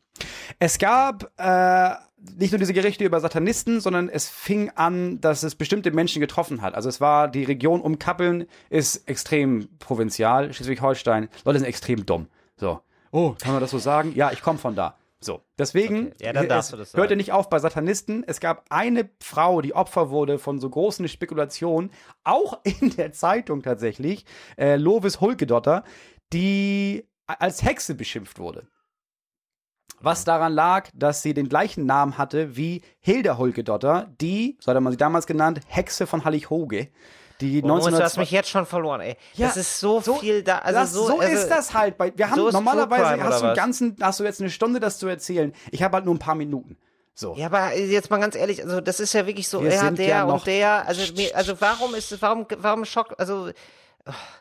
Es 0.58 0.78
gab 0.78 1.32
äh, 1.38 1.94
nicht 2.38 2.52
nur 2.52 2.58
diese 2.58 2.72
Gerichte 2.72 3.04
über 3.04 3.20
Satanisten, 3.20 3.80
sondern 3.80 4.08
es 4.08 4.28
fing 4.28 4.70
an, 4.74 5.20
dass 5.20 5.42
es 5.42 5.54
bestimmte 5.54 5.90
Menschen 5.90 6.20
getroffen 6.20 6.62
hat. 6.62 6.74
Also 6.74 6.88
es 6.88 7.00
war, 7.00 7.28
die 7.28 7.44
Region 7.44 7.80
um 7.80 7.98
Kappeln 7.98 8.46
ist 8.70 9.08
extrem 9.08 9.68
provinzial, 9.78 10.52
Schleswig-Holstein. 10.52 11.28
Leute 11.44 11.58
sind 11.58 11.68
extrem 11.68 12.06
dumm. 12.06 12.28
So. 12.56 12.80
Oh, 13.12 13.34
kann 13.40 13.52
man 13.52 13.60
das 13.60 13.70
so 13.70 13.78
sagen? 13.78 14.12
Ja, 14.14 14.32
ich 14.32 14.42
komme 14.42 14.58
von 14.58 14.74
da. 14.74 14.96
So. 15.20 15.42
Deswegen 15.58 16.08
Okay. 16.08 16.24
Ja, 16.26 16.32
dann 16.32 16.48
darfst 16.48 16.68
es 16.68 16.72
du 16.72 16.76
das 16.76 16.92
sagen. 16.92 17.00
hörte 17.00 17.16
nicht 17.16 17.32
auf 17.32 17.48
bei 17.48 17.58
Satanisten. 17.58 18.24
Es 18.26 18.40
gab 18.40 18.66
eine 18.68 19.08
Frau, 19.20 19.60
die 19.62 19.74
Opfer 19.74 20.10
wurde 20.10 20.38
von 20.38 20.58
so 20.60 20.68
großen 20.68 21.08
Spekulationen, 21.08 21.90
auch 22.24 22.60
in 22.64 22.90
der 22.96 23.12
Zeitung 23.12 23.62
tatsächlich, 23.62 24.24
äh, 24.58 24.76
Lovis 24.76 25.20
Hulkedotter, 25.20 25.84
die 26.32 27.06
als 27.26 27.62
Hexe 27.62 27.94
beschimpft 27.94 28.38
wurde. 28.38 28.68
Was 30.00 30.24
daran 30.24 30.52
lag, 30.52 30.88
dass 30.94 31.22
sie 31.22 31.34
den 31.34 31.48
gleichen 31.48 31.86
Namen 31.86 32.18
hatte 32.18 32.56
wie 32.56 32.82
Hilda 33.00 33.38
Hulkedotter, 33.38 34.08
die, 34.20 34.56
so 34.60 34.72
hat 34.72 34.80
man 34.80 34.92
sie 34.92 34.98
damals 34.98 35.26
genannt, 35.26 35.60
Hexe 35.66 36.06
von 36.06 36.24
Hallig-Hoge, 36.24 36.88
die 37.40 37.62
Oh, 37.62 37.66
du 37.66 37.74
hast 37.74 37.86
1902 37.86 38.20
mich 38.20 38.30
jetzt 38.30 38.48
schon 38.48 38.66
verloren, 38.66 39.00
ey. 39.02 39.16
Ja, 39.34 39.48
das 39.48 39.56
ist 39.56 39.80
so, 39.80 40.00
viel 40.00 40.42
da. 40.42 40.58
Also 40.58 40.80
das, 40.80 40.92
so, 40.92 41.06
so 41.06 41.20
also, 41.20 41.32
ist 41.32 41.48
das 41.48 41.74
halt. 41.74 41.98
Bei, 41.98 42.12
wir 42.16 42.30
haben 42.30 42.38
so 42.38 42.50
normalerweise 42.50 43.22
hast 43.22 43.42
du 43.42 43.54
ganzen, 43.54 43.96
hast 44.00 44.20
du 44.20 44.24
jetzt 44.24 44.40
eine 44.40 44.50
Stunde, 44.50 44.80
das 44.80 44.98
zu 44.98 45.06
erzählen. 45.06 45.52
Ich 45.70 45.82
habe 45.82 45.96
halt 45.96 46.06
nur 46.06 46.14
ein 46.14 46.18
paar 46.18 46.34
Minuten. 46.34 46.76
So. 47.14 47.34
Ja, 47.34 47.46
aber 47.46 47.74
jetzt 47.74 48.10
mal 48.10 48.20
ganz 48.20 48.36
ehrlich, 48.36 48.62
also 48.62 48.82
das 48.82 49.00
ist 49.00 49.14
ja 49.14 49.26
wirklich 49.26 49.48
so, 49.48 49.62
Wir 49.62 49.72
ja, 49.72 49.90
der 49.90 50.06
ja 50.06 50.24
und 50.24 50.46
der, 50.46 50.86
also 50.86 51.02
also 51.32 51.60
warum 51.60 51.94
ist 51.94 52.12
es, 52.12 52.20
warum, 52.20 52.46
warum 52.58 52.84
Schock, 52.84 53.14
also 53.16 53.50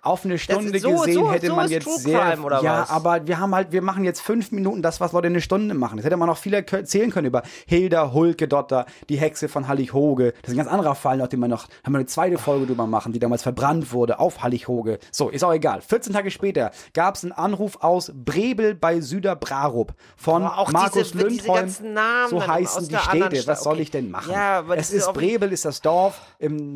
Auf 0.04 0.24
eine 0.26 0.38
Stunde 0.38 0.78
so- 0.80 0.92
gesehen 0.92 1.14
so- 1.16 1.32
hätte 1.32 1.48
so 1.48 1.56
man 1.56 1.70
jetzt 1.70 2.04
sehr. 2.04 2.38
Ja, 2.62 2.82
was? 2.82 2.90
aber 2.92 3.26
wir 3.26 3.40
haben 3.40 3.56
halt, 3.56 3.72
wir 3.72 3.82
machen 3.82 4.04
jetzt 4.04 4.22
fünf 4.22 4.52
Minuten 4.52 4.84
das, 4.84 5.02
was 5.02 5.12
Leute 5.12 5.28
in 5.28 5.34
eine 5.34 5.42
Stunde 5.42 5.74
machen. 5.74 5.98
Das 5.98 6.06
hätte 6.06 6.18
man 6.18 6.28
noch 6.28 6.38
viel 6.38 6.54
erzählen 6.54 7.10
können 7.10 7.26
über 7.28 7.42
Hilda 7.66 8.14
Hulkedotter, 8.14 8.86
die 9.10 9.18
Hexe 9.18 9.50
von 9.50 9.68
Hallig-Hoge. 9.68 10.34
Das 10.44 10.52
ist 10.52 10.54
ein 10.54 10.58
ganz 10.58 10.70
anderer 10.70 10.94
Fall, 10.94 11.18
noch 11.18 11.28
den 11.28 11.40
wir 11.40 11.48
noch, 11.48 11.68
haben 11.84 11.94
wir 11.94 11.98
eine 12.00 12.06
zweite 12.06 12.38
Folge 12.38 12.68
drüber 12.68 12.86
machen, 12.86 13.12
die 13.14 13.20
damals 13.20 13.42
verbrannt 13.42 13.92
wurde 13.92 14.20
auf 14.20 14.44
Hallig-Hoge. 14.44 15.00
So, 15.12 15.30
ist 15.30 15.44
auch 15.44 15.54
egal. 15.54 15.82
14 15.82 16.14
Tage 16.14 16.30
später 16.30 16.72
gab 16.94 17.16
es 17.16 17.24
einen 17.24 17.32
Anruf 17.32 17.78
aus 17.82 18.12
Brebel 18.14 18.76
bei 18.76 19.02
Süderbrarup 19.02 19.94
von 20.16 20.44
Markus 20.44 21.12
diese- 21.12 21.28
diese 21.28 21.48
Lindholm. 21.48 21.94
Namen 21.94 22.30
so 22.30 22.46
heißen 22.46 22.88
die 22.88 22.96
Städte. 22.98 23.48
Was 23.48 23.64
soll 23.64 23.74
Okay. 23.74 23.82
ich 23.82 23.92
denn 23.92 24.12
machen? 24.12 24.32
Ja, 24.32 24.64
es 24.76 24.92
ist 24.92 25.12
Brebel 25.14 25.52
ist 25.52 25.66
das 25.66 25.82
Dorf 25.82 26.22
im 26.38 26.72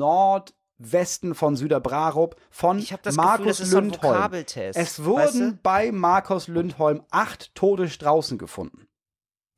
Nordwesten 0.80 1.36
von 1.36 1.56
Süderbrarup 1.56 2.36
von 2.50 2.78
Gefühl, 2.80 2.98
Markus 3.16 3.48
das 3.58 3.60
ist 3.60 3.72
so 3.72 3.78
ein 3.78 3.84
Lindholm. 3.90 4.14
Vokabeltest, 4.16 4.80
Es 4.80 5.04
wurden 5.04 5.20
weißt 5.24 5.36
du? 5.36 5.58
bei 5.62 5.92
Markus 5.92 6.48
Lindholm 6.48 7.04
acht 7.12 7.54
tote 7.54 7.90
Straußen 7.90 8.38
gefunden. 8.38 8.88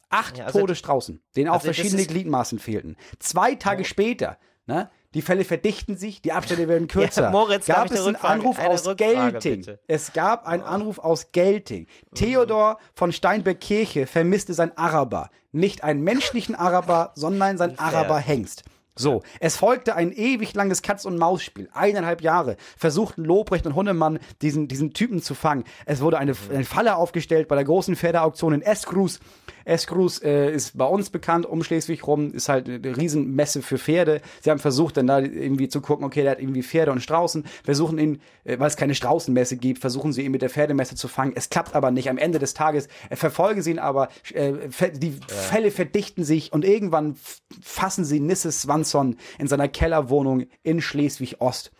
Acht 0.09 0.38
Ja, 0.39 0.45
also- 0.47 0.59
tote 0.59 0.76
Straußen, 0.76 1.22
denen 1.36 1.49
auch 1.49 1.53
also 1.55 1.65
verschiedene 1.65 2.05
Gliedmaßen 2.05 2.59
fehlten. 2.59 2.97
Zwei 3.19 3.55
Tage 3.55 3.86
später, 3.86 4.38
Ne? 4.67 4.91
Die 5.15 5.24
Fälle 5.24 5.43
verdichten 5.43 5.97
sich, 5.97 6.22
die 6.22 6.32
Abstände 6.32 6.67
werden 6.67 6.88
kürzer. 6.88 7.24
Ja, 7.24 7.32
Moritz, 7.32 7.65
gab 7.65 7.89
es 7.91 7.99
eine 7.99 8.05
einen 8.05 8.15
Anruf 8.17 8.59
eine 8.59 8.69
aus 8.69 8.86
Rückfrage, 8.88 9.32
Gelting. 9.39 9.59
bitte? 9.61 9.80
Es 9.88 10.13
gab 10.13 10.45
einen 10.47 10.61
Anruf 10.63 10.99
aus 10.99 11.32
Gelting. 11.32 11.88
Theodor 12.13 12.78
von 12.93 13.11
Steinbeck-Kirche 13.11 14.05
vermisste 14.05 14.53
sein 14.53 14.78
Araber. 14.78 15.30
Nicht 15.51 15.84
einen 15.84 16.03
menschlichen 16.03 16.53
Araber, 16.55 17.11
sondern 17.15 17.57
sein 17.57 17.78
Araber-Hengst. 17.80 18.63
So, 19.02 19.24
es 19.39 19.58
folgte 19.58 19.95
ein 19.95 20.12
ewig 20.12 20.54
langes 20.54 20.84
Katz-und-Maus-Spiel. 20.84 21.70
Eineinhalb 21.74 22.22
Jahre 22.22 22.56
versuchten 22.78 23.26
Lobrecht 23.26 23.66
und 23.66 23.74
Hunnemann, 23.74 24.20
diesen, 24.43 24.68
diesen 24.68 24.93
Typen 24.93 25.24
zu 25.24 25.34
fangen. 25.34 25.64
Es 25.88 26.02
wurde 26.02 26.20
eine, 26.20 26.34
eine 26.52 26.66
Falle 26.66 26.95
aufgestellt 26.95 27.47
bei 27.47 27.56
der 27.56 27.66
großen 27.66 27.95
Pferdeauktion 27.95 28.54
in 28.54 28.62
Eskrus. 28.62 29.20
Eskrus 29.66 30.22
äh, 30.22 30.51
ist 30.51 30.78
bei 30.78 30.86
uns 30.86 31.09
bekannt, 31.09 31.45
um 31.45 31.64
Schleswig 31.64 32.05
rum, 32.07 32.32
ist 32.34 32.49
halt 32.49 32.68
eine 32.70 32.97
Riesenmesse 32.97 33.62
für 33.62 33.78
Pferde. 33.78 34.22
Sie 34.41 34.49
haben 34.49 34.59
versucht, 34.59 34.97
dann 34.97 35.07
da 35.07 35.20
irgendwie 35.20 35.68
zu 35.70 35.82
gucken, 35.82 36.05
okay, 36.05 36.22
der 36.24 36.32
hat 36.32 36.39
irgendwie 36.39 36.64
Pferde 36.64 36.91
und 36.91 37.01
Straußen, 37.01 37.45
versuchen 37.64 37.97
ihn, 37.99 38.22
äh, 38.43 38.59
weil 38.59 38.68
es 38.68 38.76
keine 38.78 38.95
Straußenmesse 38.95 39.57
gibt, 39.57 39.80
versuchen 39.80 40.14
sie 40.14 40.24
ihn 40.24 40.32
mit 40.32 40.41
der 40.41 40.49
Pferdemesse 40.49 40.95
zu 40.95 41.07
fangen. 41.07 41.34
Es 41.36 41.49
klappt 41.49 41.76
aber 41.76 41.91
nicht. 41.91 42.09
Am 42.09 42.18
Ende 42.18 42.39
des 42.39 42.53
Tages 42.53 42.88
äh, 43.09 43.16
verfolgen 43.16 43.62
sie 43.62 43.72
ihn 43.72 43.80
aber, 43.80 44.09
äh, 44.34 44.53
die 44.93 45.18
Fälle 45.28 45.72
verdichten 45.72 46.24
sich 46.24 46.53
und 46.53 46.66
irgendwann 46.66 47.16
fassen 47.62 48.05
sie 48.05 48.20
Nisses 48.20 48.62
Swanson 48.62 49.18
in 49.39 49.47
seiner 49.47 49.68
Kellerwohnung 49.68 50.45
in 50.64 50.82
Schleswig-Ost. 50.82 51.72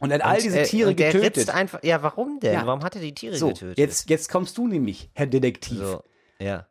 Und 0.00 0.10
er 0.10 0.18
hat 0.18 0.24
all 0.26 0.40
diese 0.40 0.58
Äh, 0.60 0.64
Tiere 0.64 0.90
und 0.90 0.98
der 0.98 1.12
getötet. 1.12 1.36
ritzt 1.38 1.50
einfach, 1.50 1.82
ja, 1.82 2.02
warum 2.02 2.40
denn? 2.40 2.52
Ja. 2.52 2.66
Warum 2.66 2.82
hat 2.82 2.96
er 2.96 3.00
die 3.00 3.14
Tiere 3.14 3.36
So, 3.36 3.48
getötet? 3.48 3.78
jetzt, 3.78 4.10
jetzt 4.10 4.28
kommst 4.28 4.58
du 4.58 4.66
nämlich, 4.66 5.08
Herr 5.14 5.26
Detektiv. 5.26 5.78
So, 5.78 6.02
ja. 6.40 6.66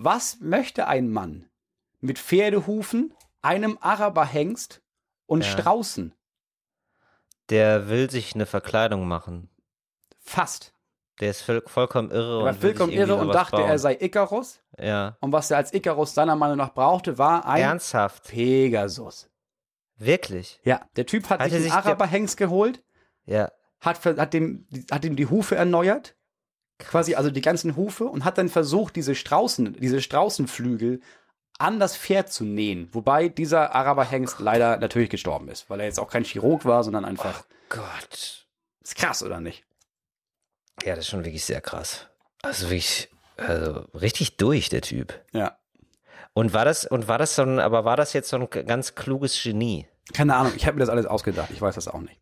Was 0.00 0.38
möchte 0.40 0.86
ein 0.86 1.10
Mann 1.10 1.50
mit 2.00 2.20
Pferdehufen, 2.20 3.12
einem 3.42 3.78
Araberhengst 3.80 4.80
und 5.26 5.44
Ja. 5.44 5.50
Straußen? 5.50 6.14
Der 7.50 7.88
will 7.88 8.08
sich 8.08 8.32
eine 8.34 8.46
Verkleidung 8.46 9.08
machen. 9.08 9.50
Fast. 10.20 10.72
Der 11.18 11.30
ist 11.30 11.42
voll, 11.42 11.64
vollkommen 11.66 12.12
irre. 12.12 12.34
Er 12.34 12.38
und 12.38 12.44
war 12.44 12.54
vollkommen 12.54 12.92
irre 12.92 13.16
und 13.16 13.34
dachte, 13.34 13.56
bauen. 13.56 13.68
er 13.68 13.78
sei 13.80 13.96
Icarus. 13.98 14.60
Ja. 14.78 15.16
Und 15.20 15.32
was 15.32 15.50
er 15.50 15.56
als 15.56 15.74
Icarus 15.74 16.14
seiner 16.14 16.36
Meinung 16.36 16.58
nach 16.58 16.74
brauchte, 16.74 17.18
war 17.18 17.44
ein 17.46 17.60
Ernsthaft? 17.62 18.28
Pegasus. 18.28 19.28
Wirklich? 19.96 20.60
Ja, 20.62 20.82
der 20.94 21.06
Typ 21.06 21.28
hat 21.28 21.40
Hatte 21.40 21.50
sich 21.50 21.72
einen 21.72 21.82
der- 21.82 21.92
Araberhengst 21.92 22.36
geholt, 22.36 22.84
Ja. 23.24 23.50
hat, 23.80 24.04
hat, 24.06 24.32
dem, 24.32 24.68
hat 24.92 25.04
ihm 25.04 25.16
die 25.16 25.26
Hufe 25.26 25.56
erneuert. 25.56 26.14
Quasi 26.78 27.14
also 27.16 27.30
die 27.30 27.40
ganzen 27.40 27.76
Hufe 27.76 28.04
und 28.04 28.24
hat 28.24 28.38
dann 28.38 28.48
versucht, 28.48 28.96
diese 28.96 29.14
Straußen, 29.14 29.74
diese 29.80 30.00
Straußenflügel 30.00 31.00
an 31.58 31.80
das 31.80 31.96
Pferd 31.96 32.32
zu 32.32 32.44
nähen. 32.44 32.88
Wobei 32.92 33.28
dieser 33.28 33.74
Araberhengst 33.74 34.38
leider 34.38 34.76
natürlich 34.78 35.10
gestorben 35.10 35.48
ist, 35.48 35.68
weil 35.68 35.80
er 35.80 35.86
jetzt 35.86 35.98
auch 35.98 36.10
kein 36.10 36.24
Chirurg 36.24 36.64
war, 36.64 36.84
sondern 36.84 37.04
einfach. 37.04 37.44
Gott. 37.68 38.46
Ist 38.82 38.96
krass, 38.96 39.22
oder 39.22 39.40
nicht? 39.40 39.64
Ja, 40.84 40.94
das 40.94 41.04
ist 41.04 41.10
schon 41.10 41.24
wirklich 41.24 41.44
sehr 41.44 41.60
krass. 41.60 42.06
Also 42.42 42.66
wirklich, 42.66 43.08
also 43.36 43.86
richtig 43.94 44.36
durch, 44.36 44.68
der 44.68 44.82
Typ. 44.82 45.20
Ja. 45.32 45.58
Und 46.32 46.54
war 46.54 46.64
das, 46.64 46.86
und 46.86 47.08
war 47.08 47.18
das 47.18 47.34
so 47.34 47.42
ein, 47.42 47.58
aber 47.58 47.84
war 47.84 47.96
das 47.96 48.12
jetzt 48.12 48.28
so 48.28 48.36
ein 48.36 48.48
ganz 48.66 48.94
kluges 48.94 49.42
Genie? 49.42 49.88
Keine 50.12 50.36
Ahnung, 50.36 50.52
ich 50.56 50.66
habe 50.66 50.76
mir 50.76 50.80
das 50.80 50.88
alles 50.88 51.06
ausgedacht. 51.06 51.50
Ich 51.52 51.60
weiß 51.60 51.74
das 51.74 51.88
auch 51.88 52.00
nicht. 52.00 52.20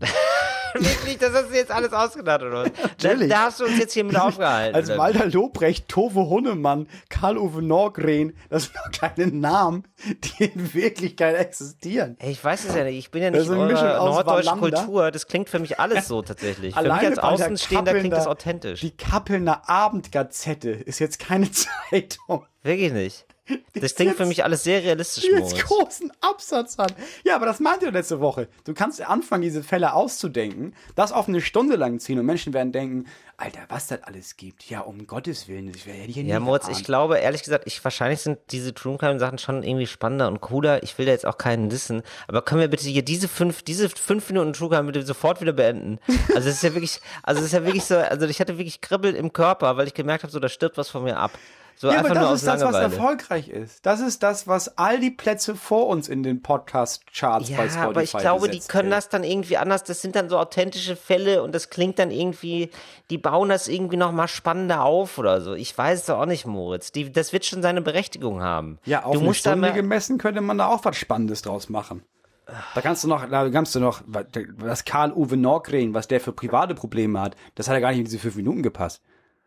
Wirklich, 0.80 1.18
das 1.18 1.32
hast 1.32 1.50
du 1.50 1.54
jetzt 1.54 1.70
alles 1.70 1.92
ausgedacht, 1.92 2.42
oder 2.42 2.64
was? 2.64 2.70
Da, 2.98 3.14
da 3.14 3.44
hast 3.46 3.60
du 3.60 3.64
uns 3.64 3.78
jetzt 3.78 3.94
hier 3.94 4.04
mit 4.04 4.16
aufgehalten. 4.16 4.74
Als? 4.74 4.88
Walter 4.96 5.26
Lobrecht, 5.26 5.88
Tove 5.88 6.28
Hunnemann, 6.28 6.86
Karl-Uwe 7.08 7.62
Norgren, 7.62 8.34
das 8.48 8.64
sind 8.64 8.76
doch 8.76 8.90
keine 8.92 9.26
Namen, 9.28 9.84
die 10.04 10.44
in 10.44 10.74
Wirklichkeit 10.74 11.36
existieren. 11.36 12.16
Ey, 12.18 12.32
ich 12.32 12.42
weiß 12.42 12.64
es 12.66 12.74
ja 12.74 12.84
nicht. 12.84 12.98
Ich 12.98 13.10
bin 13.10 13.22
ja 13.22 13.30
nicht 13.30 13.46
in 13.46 13.52
eurer 13.52 14.04
norddeutschen. 14.04 14.58
Kultur. 14.58 15.10
Das 15.10 15.26
klingt 15.26 15.48
für 15.48 15.58
mich 15.58 15.80
alles 15.80 16.08
so 16.08 16.22
tatsächlich. 16.22 16.74
für 16.74 16.82
mich 16.82 16.92
als 16.92 17.18
Außenstehender 17.18 17.94
klingt 17.94 18.14
das 18.14 18.26
authentisch. 18.26 18.80
Die 18.80 18.96
Kappelner 18.96 19.68
Abendgazette 19.68 20.70
ist 20.70 20.98
jetzt 20.98 21.18
keine 21.18 21.50
Zeitung. 21.90 22.46
Wirklich 22.62 22.92
nicht. 22.92 23.26
Das 23.80 23.94
klingt 23.94 24.16
für 24.16 24.26
mich 24.26 24.44
alles 24.44 24.64
sehr 24.64 24.82
realistisch, 24.82 25.24
die 25.24 25.30
jetzt 25.30 25.58
großen 25.58 26.12
Absatz 26.20 26.76
hat. 26.76 26.94
Ja, 27.24 27.36
aber 27.36 27.46
das 27.46 27.60
meinte 27.60 27.86
ich 27.86 27.92
letzte 27.92 28.20
Woche. 28.20 28.48
Du 28.64 28.74
kannst 28.74 29.00
anfangen, 29.00 29.42
diese 29.42 29.62
Fälle 29.62 29.94
auszudenken, 29.94 30.74
das 30.96 31.12
auf 31.12 31.28
eine 31.28 31.40
Stunde 31.40 31.76
lang 31.76 31.98
ziehen 32.00 32.18
und 32.18 32.26
Menschen 32.26 32.52
werden 32.52 32.72
denken, 32.72 33.06
Alter, 33.40 33.60
was 33.68 33.86
das 33.86 34.02
alles 34.02 34.36
gibt. 34.36 34.68
Ja, 34.68 34.80
um 34.80 35.06
Gottes 35.06 35.48
Willen, 35.48 35.72
das 35.72 35.86
wäre 35.86 35.96
ja 35.96 36.04
hier 36.04 36.22
Ja, 36.24 36.40
Moritz, 36.40 36.68
ich 36.68 36.84
glaube, 36.84 37.18
ehrlich 37.18 37.42
gesagt, 37.42 37.64
ich, 37.66 37.82
wahrscheinlich 37.82 38.20
sind 38.20 38.38
diese 38.50 38.74
True 38.74 38.98
Crime 38.98 39.18
Sachen 39.18 39.38
schon 39.38 39.62
irgendwie 39.62 39.86
spannender 39.86 40.28
und 40.28 40.42
cooler. 40.42 40.82
Ich 40.82 40.98
will 40.98 41.06
da 41.06 41.12
jetzt 41.12 41.26
auch 41.26 41.38
keinen 41.38 41.70
dissen. 41.70 42.02
Aber 42.28 42.42
können 42.42 42.60
wir 42.60 42.68
bitte 42.68 42.86
hier 42.86 43.02
diese 43.02 43.28
fünf, 43.28 43.62
diese 43.62 43.88
fünf 43.88 44.28
Minuten 44.28 44.52
True 44.52 44.68
Crime 44.68 44.92
bitte 44.92 45.06
sofort 45.06 45.40
wieder 45.40 45.54
beenden? 45.54 45.98
Also, 46.34 46.50
es 46.50 46.56
ist 46.56 46.62
ja 46.62 46.74
wirklich, 46.74 47.00
also, 47.22 47.40
es 47.40 47.46
ist 47.46 47.52
ja 47.52 47.64
wirklich 47.64 47.84
so, 47.84 47.96
also, 47.96 48.26
ich 48.26 48.40
hatte 48.40 48.58
wirklich 48.58 48.82
Kribbel 48.82 49.14
im 49.14 49.32
Körper, 49.32 49.76
weil 49.78 49.86
ich 49.86 49.94
gemerkt 49.94 50.22
habe, 50.22 50.32
so, 50.32 50.38
da 50.38 50.48
stirbt 50.50 50.76
was 50.76 50.90
von 50.90 51.04
mir 51.04 51.16
ab. 51.16 51.32
So 51.80 51.90
Ja, 51.90 52.00
aber 52.00 52.10
das 52.10 52.42
ist 52.42 52.46
das, 52.46 52.62
was 52.62 52.74
erfolgreich 52.76 53.48
ist. 53.48 53.86
Das 53.86 54.00
ist 54.00 54.22
das, 54.22 54.46
was 54.46 54.76
all 54.76 55.00
die 55.00 55.10
Plätze 55.10 55.56
vor 55.56 55.86
uns 55.86 56.10
in 56.10 56.22
den 56.22 56.42
Podcast-Charts 56.42 57.48
Ja, 57.48 57.56
bei 57.56 57.70
Spotify 57.70 57.86
aber 57.86 58.02
ich 58.02 58.12
glaube, 58.12 58.50
die 58.50 58.60
können 58.60 58.90
das 58.90 59.08
dann 59.08 59.24
irgendwie 59.24 59.56
anders. 59.56 59.84
Das 59.84 60.02
sind 60.02 60.14
dann 60.14 60.28
so 60.28 60.36
authentische 60.36 60.94
Fälle 60.94 61.42
und 61.42 61.54
das 61.54 61.70
klingt 61.70 61.98
dann 61.98 62.10
irgendwie, 62.10 62.68
die 63.08 63.16
bauen 63.16 63.48
das 63.48 63.66
irgendwie 63.66 63.96
noch 63.96 64.12
mal 64.12 64.28
spannender 64.28 64.84
auf 64.84 65.16
oder 65.16 65.40
so. 65.40 65.54
Ich 65.54 65.76
weiß 65.76 66.02
es 66.02 66.10
auch 66.10 66.26
nicht, 66.26 66.44
Moritz. 66.44 66.92
Die, 66.92 67.10
das 67.10 67.32
wird 67.32 67.46
schon 67.46 67.62
seine 67.62 67.80
Berechtigung 67.80 68.42
haben. 68.42 68.78
Ja, 68.84 69.04
auf 69.04 69.14
du 69.14 69.22
musst 69.22 69.40
Stunde 69.40 69.68
mal, 69.68 69.72
gemessen 69.72 70.18
könnte 70.18 70.42
man 70.42 70.58
da 70.58 70.66
auch 70.66 70.84
was 70.84 70.98
Spannendes 70.98 71.40
draus 71.40 71.70
machen. 71.70 72.02
Da 72.74 72.82
kannst 72.82 73.04
du 73.04 73.08
noch, 73.08 73.26
da 73.26 73.48
kannst 73.48 73.74
du 73.74 73.80
noch, 73.80 74.02
was 74.06 74.84
Karl-Uwe 74.84 75.38
Norgren, 75.38 75.94
was 75.94 76.08
der 76.08 76.20
für 76.20 76.32
private 76.32 76.74
Probleme 76.74 77.22
hat, 77.22 77.36
das 77.54 77.68
hat 77.68 77.74
ja 77.74 77.80
gar 77.80 77.88
nicht 77.88 78.00
in 78.00 78.04
diese 78.04 78.18
fünf 78.18 78.36
Minuten 78.36 78.62
gepasst. 78.62 79.00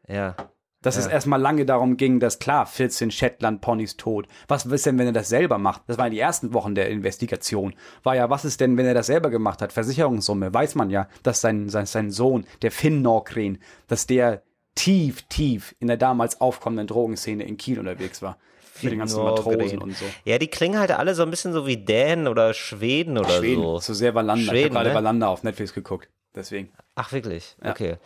ja. 0.08 0.36
Dass 0.84 0.98
es 0.98 1.08
erstmal 1.08 1.42
lange 1.42 1.66
darum 1.66 1.98
ging, 1.98 2.20
dass 2.20 2.38
klar, 2.38 2.68
14 2.68 3.10
Shetland-Ponys 3.10 3.98
tot. 3.98 4.28
Was 4.48 4.66
ist 4.66 4.86
denn, 4.86 5.00
wenn 5.00 5.08
er 5.08 5.14
das 5.14 5.30
selber 5.30 5.58
macht? 5.58 5.82
Das 5.88 5.98
waren 5.98 6.12
die 6.12 6.20
ersten 6.20 6.54
Wochen 6.54 6.76
der 6.76 6.90
Investigation. 6.90 7.74
War 8.04 8.16
ja, 8.16 8.30
was 8.30 8.46
ist 8.46 8.62
denn, 8.62 8.78
wenn 8.78 8.86
er 8.86 8.94
das 8.94 9.08
selber 9.08 9.32
gemacht 9.32 9.62
hat? 9.62 9.74
Versicherungssumme. 9.74 10.54
Weiß 10.54 10.76
man 10.76 10.92
ja, 10.92 11.08
dass 11.24 11.42
sein, 11.42 11.70
sein, 11.70 11.88
sein 11.88 12.12
Sohn, 12.12 12.46
der 12.62 12.72
Finn 12.72 13.02
Norgren, 13.02 13.58
dass 13.88 14.06
der 14.06 14.44
tief, 14.76 15.24
tief 15.24 15.76
in 15.80 15.88
der 15.88 15.98
damals 15.98 16.42
aufkommenden 16.42 16.88
Drogenszene 16.88 17.44
in 17.44 17.58
Kiel 17.58 17.80
unterwegs 17.80 18.22
war. 18.22 18.38
Mit 18.82 18.92
den 18.92 19.00
ganzen. 19.00 19.24
Matrosen 19.24 19.80
und 19.80 19.96
so. 19.96 20.06
Ja, 20.26 20.38
die 20.38 20.48
klingen 20.48 20.80
halt 20.80 20.92
alle 20.92 21.16
so 21.16 21.24
ein 21.24 21.30
bisschen 21.30 21.54
so 21.54 21.68
wie 21.68 21.78
Dänen 21.78 22.28
oder 22.28 22.54
Schweden 22.54 23.18
oder 23.18 23.30
Schweden, 23.30 23.62
so. 23.62 23.80
so 23.80 23.94
sehr 23.94 24.16
Wallander. 24.16 24.42
ich 24.42 24.50
habe 24.50 24.58
Schweden, 24.58 24.74
gerade 24.74 24.90
ne? 24.90 24.96
Wallander 24.96 25.30
auf 25.30 25.44
Netflix 25.44 25.74
geguckt. 25.74 26.10
Deswegen. 26.36 26.72
Ach, 26.96 27.12
wirklich? 27.12 27.56
Okay. 27.64 27.98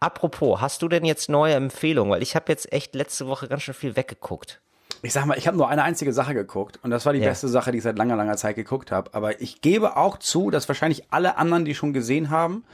Apropos, 0.00 0.60
hast 0.60 0.82
du 0.82 0.88
denn 0.88 1.04
jetzt 1.04 1.28
neue 1.28 1.54
Empfehlungen? 1.54 2.12
Weil 2.12 2.22
ich 2.22 2.34
habe 2.34 2.46
jetzt 2.48 2.72
echt 2.72 2.94
letzte 2.94 3.26
Woche 3.26 3.48
ganz 3.48 3.62
schön 3.62 3.74
viel 3.74 3.96
weggeguckt. 3.96 4.60
Ich 5.02 5.14
sag 5.14 5.24
mal, 5.24 5.38
ich 5.38 5.46
habe 5.46 5.56
nur 5.56 5.68
eine 5.68 5.82
einzige 5.82 6.12
Sache 6.12 6.34
geguckt 6.34 6.78
und 6.82 6.90
das 6.90 7.06
war 7.06 7.14
die 7.14 7.20
Ja. 7.20 7.28
beste 7.30 7.48
Sache, 7.48 7.72
die 7.72 7.78
ich 7.78 7.84
seit 7.84 7.96
langer, 7.96 8.16
langer 8.16 8.36
Zeit 8.36 8.56
geguckt 8.56 8.92
habe. 8.92 9.14
Aber 9.14 9.40
ich 9.40 9.62
gebe 9.62 9.96
auch 9.96 10.18
zu, 10.18 10.50
dass 10.50 10.68
wahrscheinlich 10.68 11.04
alle 11.10 11.38
anderen, 11.38 11.64
die 11.64 11.74
schon 11.74 11.94
gesehen 11.94 12.28
haben, 12.28 12.64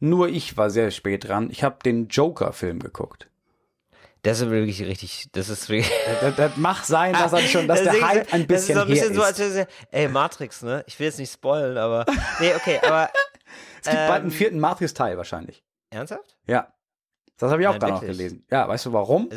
nur 0.00 0.28
ich 0.28 0.56
war 0.56 0.70
sehr 0.70 0.90
spät 0.90 1.28
dran. 1.28 1.50
Ich 1.50 1.62
habe 1.62 1.76
den 1.84 2.08
Joker-Film 2.08 2.78
geguckt. 2.78 3.28
Das 4.22 4.40
ist 4.40 4.48
wirklich 4.48 4.80
richtig, 4.82 5.26
das 5.32 5.50
ist 5.50 5.68
wirklich... 5.68 5.90
Das, 6.22 6.36
das 6.36 6.56
mag 6.56 6.84
sein, 6.84 7.12
dass, 7.12 7.34
er 7.34 7.40
schon, 7.40 7.68
dass 7.68 7.82
Das 7.84 7.92
der 7.94 8.08
Hype 8.08 8.32
ein 8.32 8.46
bisschen, 8.46 8.48
Das 8.48 8.60
ist 8.60 8.74
so 8.76 8.80
ein 8.80 8.88
bisschen 8.88 9.14
so, 9.14 9.22
als 9.22 9.38
wäre 9.38 9.68
ey, 9.90 10.08
Matrix, 10.08 10.62
ne? 10.62 10.82
Ich 10.86 10.98
will 10.98 11.06
jetzt 11.08 11.18
nicht 11.18 11.32
spoilen, 11.32 11.76
aber... 11.76 12.06
Nee, 12.40 12.54
okay, 12.54 12.80
aber... 12.82 13.10
es 13.84 13.90
gibt 13.90 14.06
bald 14.08 14.20
einen 14.22 14.24
ähm, 14.26 14.30
vierten 14.30 14.60
Matrix-Teil 14.60 15.16
wahrscheinlich. 15.16 15.62
Ernsthaft? 15.90 16.36
Ja. 16.46 16.72
Das 17.38 17.50
habe 17.50 17.62
ich 17.62 17.68
auch 17.68 17.72
Nein, 17.72 17.80
gerade 17.80 17.92
noch 17.94 18.02
wirklich? 18.02 18.18
gelesen. 18.18 18.46
Ja, 18.50 18.68
weißt 18.68 18.86
du 18.86 18.92
warum? 18.92 19.28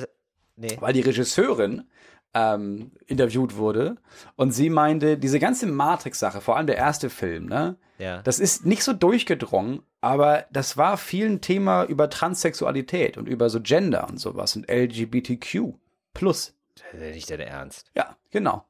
Nee. 0.56 0.78
weil 0.80 0.94
die 0.94 1.02
Regisseurin 1.02 1.88
ähm, 2.34 2.92
interviewt 3.06 3.58
wurde 3.58 3.98
und 4.36 4.52
sie 4.52 4.70
meinte, 4.70 5.18
diese 5.18 5.40
ganze 5.40 5.68
Matrix-Sache, 5.68 6.42
vor 6.42 6.58
allem 6.58 6.68
der 6.68 6.78
erste 6.78 7.10
Film, 7.10 7.46
ne, 7.48 7.78
Ja. 8.00 8.22
das 8.24 8.40
ist 8.40 8.66
nicht 8.66 8.84
so 8.84 8.94
durchgedrungen, 8.94 9.82
aber 10.02 10.46
das 10.52 10.78
war 10.78 10.98
viel 10.98 11.28
ein 11.30 11.42
Thema 11.42 11.84
über 11.86 12.10
Transsexualität 12.10 13.18
und 13.18 13.28
über 13.28 13.50
so 13.50 13.62
Gender 13.62 14.08
und 14.10 14.20
sowas 14.20 14.56
und 14.56 14.70
LGBTQ 14.70 15.74
plus. 16.14 16.54
Das 16.92 17.02
ist 17.02 17.16
nicht 17.16 17.30
dein 17.32 17.40
Ernst. 17.40 17.92
Ja, 17.96 18.16
genau. 18.32 18.66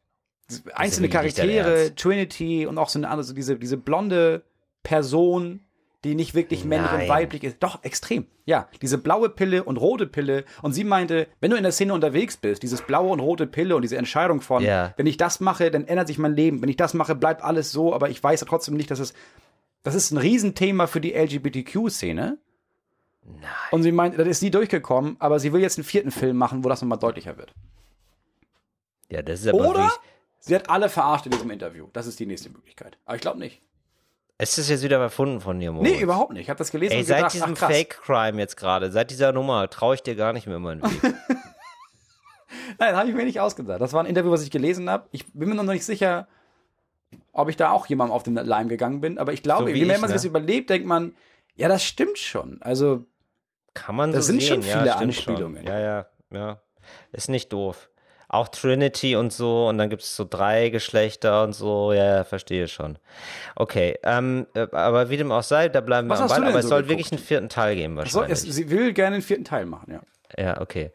Einzelne 0.74 1.10
Charaktere. 1.10 1.94
Trinity 1.96 2.66
und 2.66 2.78
auch 2.78 2.88
so 2.90 3.00
eine 3.00 3.10
andere, 3.10 3.24
so 3.26 3.34
diese, 3.34 3.58
diese 3.58 3.76
blonde 3.78 4.44
Person, 4.84 5.66
die 6.08 6.16
nicht 6.16 6.34
wirklich 6.34 6.66
männlich 6.66 6.92
und 6.92 6.98
Nein. 7.00 7.10
weiblich 7.10 7.44
ist. 7.44 7.58
Doch, 7.62 7.84
extrem. 7.84 8.26
Ja, 8.46 8.68
diese 8.82 8.98
blaue 8.98 9.30
Pille 9.30 9.64
und 9.64 9.78
rote 9.78 10.08
Pille. 10.08 10.46
Und 10.62 10.74
sie 10.74 10.84
meinte, 10.84 11.28
wenn 11.40 11.52
du 11.52 11.58
in 11.58 11.64
der 11.64 11.72
Szene 11.72 11.94
unterwegs 11.94 12.38
bist, 12.38 12.64
dieses 12.64 12.82
blaue 12.82 13.10
und 13.12 13.20
rote 13.20 13.46
Pille 13.46 13.76
und 13.76 13.82
diese 13.84 13.98
Entscheidung 13.98 14.42
von, 14.42 14.64
Ja. 14.64 14.94
wenn 14.98 15.06
ich 15.06 15.18
das 15.18 15.40
mache, 15.40 15.70
dann 15.70 15.86
ändert 15.88 16.08
sich 16.08 16.18
mein 16.18 16.36
Leben. 16.36 16.62
Wenn 16.62 16.70
ich 16.70 16.78
das 16.78 16.94
mache, 16.94 17.14
bleibt 17.14 17.44
alles 17.44 17.72
so, 17.72 17.94
aber 17.94 18.10
ich 18.10 18.24
weiß 18.24 18.42
ja 18.42 18.48
trotzdem 18.48 18.76
nicht, 18.76 18.90
dass 18.90 19.00
es, 19.00 19.14
das 19.84 19.94
ist 19.96 20.12
ein 20.12 20.18
Riesenthema 20.18 20.88
für 20.88 21.02
die 21.02 21.14
LGBTQ-Szene. 21.14 22.38
Nein. 23.24 23.42
Und 23.72 23.84
sie 23.84 23.92
meint, 23.92 24.18
das 24.18 24.28
ist 24.28 24.42
nie 24.42 24.52
durchgekommen, 24.52 25.18
aber 25.20 25.40
sie 25.40 25.52
will 25.54 25.62
jetzt 25.62 25.78
einen 25.78 25.84
vierten 25.86 26.12
Film 26.12 26.38
machen, 26.38 26.64
wo 26.64 26.70
das 26.70 26.82
nochmal 26.82 26.98
deutlicher 27.00 27.38
wird. 27.38 27.54
Ja, 29.10 29.22
das 29.22 29.42
ist 29.42 29.48
aber 29.48 29.58
Oder 29.60 29.80
wirklich... 29.80 30.00
Sie 30.40 30.56
hat 30.56 30.70
alle 30.70 30.88
verarscht 30.88 31.26
in 31.26 31.32
diesem 31.32 31.50
Interview. 31.52 31.88
Das 31.94 32.08
ist 32.08 32.20
die 32.20 32.26
nächste 32.26 32.50
Möglichkeit. 32.50 32.98
Aber 33.06 33.16
ich 33.16 33.22
glaube 33.22 33.40
nicht. 33.40 33.62
Ist 34.40 34.58
das 34.58 34.70
jetzt 34.70 34.84
wieder 34.84 35.00
erfunden 35.00 35.42
von 35.42 35.60
dir, 35.60 35.72
Moritz? 35.72 35.92
Nee, 35.92 36.00
überhaupt 36.02 36.32
nicht. 36.34 36.44
Ich 36.44 36.50
habe 36.50 36.60
das 36.60 36.70
gelesen 36.72 36.94
Ey, 36.94 37.00
und 37.00 37.06
seit 37.06 37.18
gedacht, 37.18 37.34
diesem 37.34 37.54
ach, 37.54 37.58
krass. 37.58 37.72
Fake-Crime 37.74 38.40
jetzt 38.40 38.56
gerade, 38.56 38.92
seit 38.92 39.10
dieser 39.10 39.32
Nummer, 39.32 39.68
traue 39.70 39.96
ich 39.96 40.04
dir 40.04 40.16
gar 40.16 40.32
nicht 40.34 40.46
mehr 40.46 40.60
meinen 40.60 40.84
Weg. 40.84 41.02
Nein, 42.80 42.90
das 42.92 42.96
habe 42.98 43.10
ich 43.10 43.16
mir 43.16 43.26
nicht 43.26 43.40
ausgedacht. 43.40 43.82
Das 43.82 43.94
war 43.94 44.02
ein 44.04 44.06
Interview, 44.06 44.32
was 44.32 44.44
ich 44.44 44.52
gelesen 44.52 44.90
habe. 44.90 45.08
Ich 45.12 45.26
bin 45.34 45.50
mir 45.50 45.56
noch 45.56 45.64
nicht 45.64 45.86
sicher, 45.86 46.28
ob 47.32 47.50
ich 47.50 47.56
da 47.58 47.72
auch 47.72 47.88
jemandem 47.88 48.14
auf 48.14 48.24
den 48.24 48.36
Leim 48.36 48.68
gegangen 48.70 49.02
bin. 49.02 49.18
Aber 49.18 49.34
ich 49.34 49.42
glaube, 49.42 49.64
So 49.70 49.74
wie 49.74 49.80
je 49.80 49.86
mehr 49.86 49.96
ich, 49.96 50.02
man 50.02 50.10
sich 50.10 50.14
ne? 50.14 50.18
das 50.18 50.26
überlebt, 50.26 50.70
denkt 50.70 50.88
man, 50.88 51.16
ja, 51.56 51.68
das 51.68 51.84
stimmt 51.84 52.20
schon. 52.20 52.62
Also, 52.62 53.06
Kann 53.74 53.96
man 53.96 54.12
Das 54.12 54.28
so 54.28 54.34
sind 54.34 54.42
sehen. 54.42 54.62
schon 54.62 54.70
ja, 54.70 54.78
viele 54.78 54.92
stimmt 54.92 55.02
Anspielungen. 55.02 55.58
Schon. 55.66 55.74
Ja, 55.74 55.80
ja, 55.80 56.06
ja. 56.32 56.62
Ist 57.12 57.30
nicht 57.30 57.52
doof. 57.52 57.90
Auch 58.30 58.50
Trinity 58.50 59.16
und 59.16 59.32
so, 59.32 59.70
und 59.70 59.78
dann 59.78 59.90
gibt 59.90 60.02
es 60.02 60.16
so 60.16 60.26
drei 60.30 60.68
Geschlechter 60.70 61.44
und 61.44 61.54
so, 61.54 61.94
ja, 61.94 62.26
verstehe 62.26 62.68
schon. 62.68 63.00
Okay, 63.56 63.98
ähm, 64.04 64.48
äh, 64.54 64.68
aber 64.72 65.10
wie 65.10 65.16
dem 65.16 65.32
auch 65.32 65.44
sei, 65.44 65.70
da 65.70 65.80
bleiben 65.80 66.10
Was 66.10 66.20
wir 66.20 66.24
am 66.24 66.30
Ball, 66.30 66.50
aber 66.50 66.60
es 66.60 66.64
so 66.64 66.70
soll 66.70 66.82
geguckt? 66.84 67.00
wirklich 67.00 67.12
einen 67.14 67.26
vierten 67.26 67.48
Teil 67.50 67.76
geben 67.76 67.94
so, 67.94 68.20
wahrscheinlich. 68.20 68.32
es, 68.32 68.42
sie 68.42 68.70
will 68.70 68.92
gerne 68.92 69.16
einen 69.16 69.24
vierten 69.24 69.46
Teil 69.46 69.66
machen, 69.66 69.94
ja. 69.94 70.02
ja, 70.44 70.60
okay. 70.60 70.92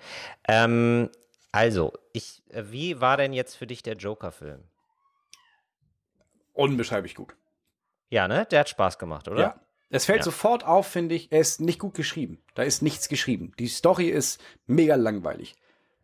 Ähm, 0.47 1.09
also, 1.53 1.95
ich, 2.13 2.43
äh, 2.51 2.65
wie 2.67 3.01
war 3.01 3.17
denn 3.17 3.33
jetzt 3.33 3.57
für 3.57 3.67
dich 3.67 3.83
der 3.83 3.95
Joker-Film? 3.97 4.65
Unbeschreiblich 6.53 7.15
gut. 7.15 7.35
Ja, 8.11 8.29
ne? 8.29 8.47
Der 8.51 8.61
hat 8.61 8.69
Spaß 8.69 8.99
gemacht, 8.99 9.29
oder? 9.29 9.41
Ja. 9.41 9.61
Es 9.89 10.07
fällt 10.07 10.19
Ja. 10.21 10.25
sofort 10.25 10.65
auf, 10.65 10.87
finde 10.87 11.15
ich, 11.15 11.33
er 11.33 11.41
ist 11.41 11.61
nicht 11.61 11.79
gut 11.79 11.95
geschrieben. 11.95 12.43
Da 12.55 12.63
ist 12.63 12.83
nichts 12.83 13.09
geschrieben. 13.09 13.53
Die 13.59 13.69
Story 13.69 14.09
ist 14.09 14.41
mega 14.67 14.95
langweilig. 14.97 15.55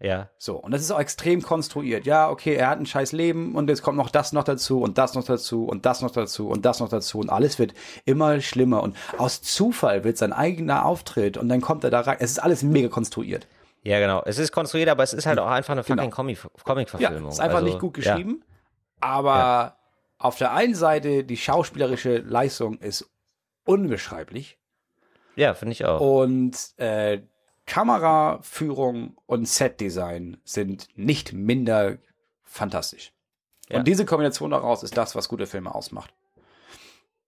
Ja. 0.01 0.29
So, 0.39 0.57
und 0.57 0.71
das 0.73 0.81
ist 0.83 0.91
auch 0.93 1.01
extrem 1.01 1.43
konstruiert. 1.43 2.07
Ja, 2.07 2.31
okay, 2.31 2.55
er 2.55 2.69
hat 2.71 2.79
ein 2.79 2.87
scheiß 2.87 3.11
Leben 3.13 3.57
und 3.57 3.69
jetzt 3.69 3.83
kommt 3.83 3.97
noch 3.99 4.11
das 4.11 4.33
noch 4.33 4.45
dazu 4.45 4.81
und 4.81 4.97
das 4.97 5.15
noch 5.15 5.25
dazu 5.25 5.67
und 5.67 5.85
das 5.87 6.03
noch 6.03 6.13
dazu 6.13 6.49
und 6.49 6.65
das 6.65 6.79
noch 6.79 6.89
dazu 6.89 7.19
und 7.19 7.31
alles 7.31 7.59
wird 7.59 7.75
immer 8.05 8.41
schlimmer 8.41 8.83
und 8.83 8.97
aus 9.19 9.43
Zufall 9.43 10.05
wird 10.05 10.17
sein 10.17 10.33
eigener 10.33 10.85
Auftritt 10.85 11.37
und 11.37 11.49
dann 11.49 11.61
kommt 11.61 11.83
er 11.83 11.91
da 11.91 12.01
rein. 12.01 12.17
Es 12.21 12.31
ist 12.31 12.39
alles 12.39 12.63
mega 12.63 12.89
konstruiert. 12.89 13.49
Ja, 13.83 13.99
genau. 13.99 14.23
Es 14.25 14.39
ist 14.39 14.53
konstruiert, 14.53 14.89
aber 14.89 15.03
es 15.03 15.13
ist 15.13 15.27
halt 15.27 15.39
auch 15.41 15.49
einfach 15.49 15.73
eine 15.73 15.83
fucking 15.83 16.11
Comic- 16.11 16.39
Genau. 16.43 16.53
Ja, 16.59 16.63
Comic-Verfilmung. 16.65 17.31
ist 17.33 17.41
einfach 17.41 17.57
Also, 17.57 17.67
nicht 17.67 17.81
gut 17.81 17.97
ja. 17.99 18.15
geschrieben, 18.15 18.45
aber 19.01 19.77
auf 20.19 20.37
der 20.39 20.53
einen 20.53 20.75
Seite 20.77 21.25
die 21.25 21.37
schauspielerische 21.37 22.19
Leistung 22.19 22.79
ist 22.79 23.09
unbeschreiblich 23.65 24.59
Ja, 25.37 25.55
finde 25.55 25.73
ich 25.73 25.85
auch. 25.85 26.01
und 26.01 26.57
äh, 26.77 27.21
Kameraführung 27.69 29.17
und 29.27 29.47
Setdesign 29.47 30.39
sind 30.45 30.89
nicht 30.97 31.35
minder 31.35 31.99
fantastisch. 32.43 33.13
Ja. 33.69 33.79
Und 33.79 33.87
diese 33.87 34.07
Kombination 34.07 34.51
daraus 34.51 34.83
ist 34.83 34.97
das, 34.97 35.15
was 35.15 35.29
gute 35.29 35.47
Filme 35.47 35.75
ausmacht. 35.75 36.15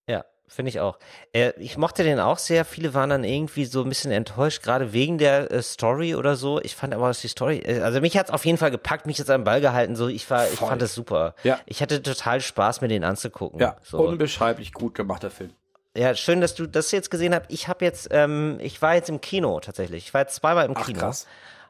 Ja, 0.09 0.25
finde 0.49 0.71
ich 0.71 0.81
auch. 0.81 0.99
Äh, 1.35 1.53
ich 1.59 1.77
mochte 1.77 2.05
den 2.05 2.19
auch 2.19 2.39
sehr. 2.39 2.65
Viele 2.65 2.95
waren 2.95 3.11
dann 3.11 3.23
irgendwie 3.23 3.67
so 3.67 3.83
ein 3.83 3.91
bisschen 3.91 4.13
enttäuscht, 4.13 4.63
gerade 4.63 4.95
wegen 4.95 5.19
der 5.19 5.51
äh, 5.51 5.63
Story 5.63 6.15
oder 6.15 6.37
so. 6.37 6.59
Ich 6.63 6.75
fand 6.75 6.95
aber, 6.95 7.09
dass 7.09 7.21
die 7.21 7.29
Story, 7.29 7.59
äh, 7.59 7.83
also 7.83 8.01
mich 8.01 8.17
hat's 8.17 8.31
auf 8.31 8.47
jeden 8.47 8.57
Fall 8.57 8.71
gepackt, 8.71 9.05
mich 9.05 9.19
jetzt 9.19 9.31
am 9.31 9.45
Ball 9.45 9.61
gehalten. 9.61 9.95
So, 9.95 10.09
ich 10.09 10.29
war, 10.31 10.47
ich 10.47 10.59
fand 10.59 10.81
es 10.81 10.95
super. 10.95 11.35
Ja. 11.45 11.61
Ich 11.67 11.83
hatte 11.83 12.03
total 12.03 12.41
Spaß, 12.41 12.81
mir 12.81 12.89
den 12.89 13.05
anzugucken. 13.05 13.61
Ja, 13.61 13.77
so. 13.83 13.99
unbeschreiblich 13.99 14.73
gut 14.73 14.95
gemachter 14.95 15.31
Film. 15.31 15.53
Ja, 15.97 16.15
schön, 16.15 16.41
dass 16.41 16.55
du 16.55 16.67
das 16.67 16.91
jetzt 16.93 17.11
gesehen 17.11 17.35
hast. 17.35 17.47
Ich 17.49 17.69
habe 17.69 17.85
jetzt, 17.85 18.09
ähm, 18.13 18.59
ich 18.61 18.81
war 18.81 18.95
jetzt 18.95 19.09
im 19.09 19.21
Kino 19.21 19.59
tatsächlich. 19.61 20.07
Ich 20.07 20.15
war 20.15 20.21
jetzt 20.23 20.37
zweimal 20.37 20.67
im 20.67 20.75
Ach, 20.77 20.87
Kino. 20.87 20.99
krass. 21.01 21.27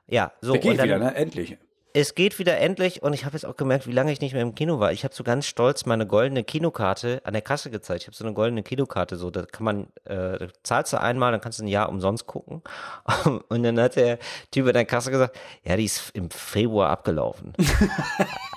Ja, 0.06 0.32
so 0.40 0.52
Der 0.52 0.60
geht 0.60 0.70
und 0.72 0.76
dann, 0.78 0.86
wieder, 0.86 0.98
ne? 0.98 1.14
Endlich. 1.14 1.56
es 1.94 2.14
geht 2.14 2.38
wieder 2.38 2.58
endlich 2.58 3.02
und 3.02 3.12
ich 3.14 3.24
habe 3.24 3.34
jetzt 3.36 3.44
auch 3.46 3.56
gemerkt, 3.56 3.86
wie 3.86 3.92
lange 3.92 4.12
ich 4.12 4.20
nicht 4.20 4.32
mehr 4.32 4.42
im 4.42 4.54
Kino 4.54 4.78
war. 4.80 4.92
Ich 4.92 5.04
habe 5.04 5.14
so 5.14 5.24
ganz 5.24 5.46
stolz 5.46 5.86
meine 5.86 6.06
goldene 6.06 6.44
Kinokarte 6.44 7.20
an 7.24 7.32
der 7.32 7.42
Kasse 7.42 7.70
gezeigt. 7.70 8.02
Ich 8.02 8.06
habe 8.08 8.16
so 8.16 8.24
eine 8.24 8.34
goldene 8.34 8.62
Kinokarte, 8.62 9.16
so 9.16 9.30
da 9.30 9.42
kann 9.46 9.64
man, 9.64 9.84
äh, 10.04 10.38
da 10.38 10.46
zahlst 10.64 10.92
du 10.92 11.00
einmal, 11.00 11.32
dann 11.32 11.40
kannst 11.40 11.60
du 11.60 11.64
ein 11.64 11.68
Jahr 11.68 11.88
umsonst 11.88 12.26
gucken. 12.26 12.62
Und 13.48 13.62
dann 13.62 13.80
hat 13.80 13.96
der 13.96 14.18
Typ 14.50 14.66
an 14.66 14.74
der 14.74 14.84
Kasse 14.84 15.10
gesagt, 15.10 15.36
ja, 15.64 15.76
die 15.76 15.84
ist 15.84 16.10
im 16.14 16.28
Februar 16.30 16.90
abgelaufen. 16.90 17.54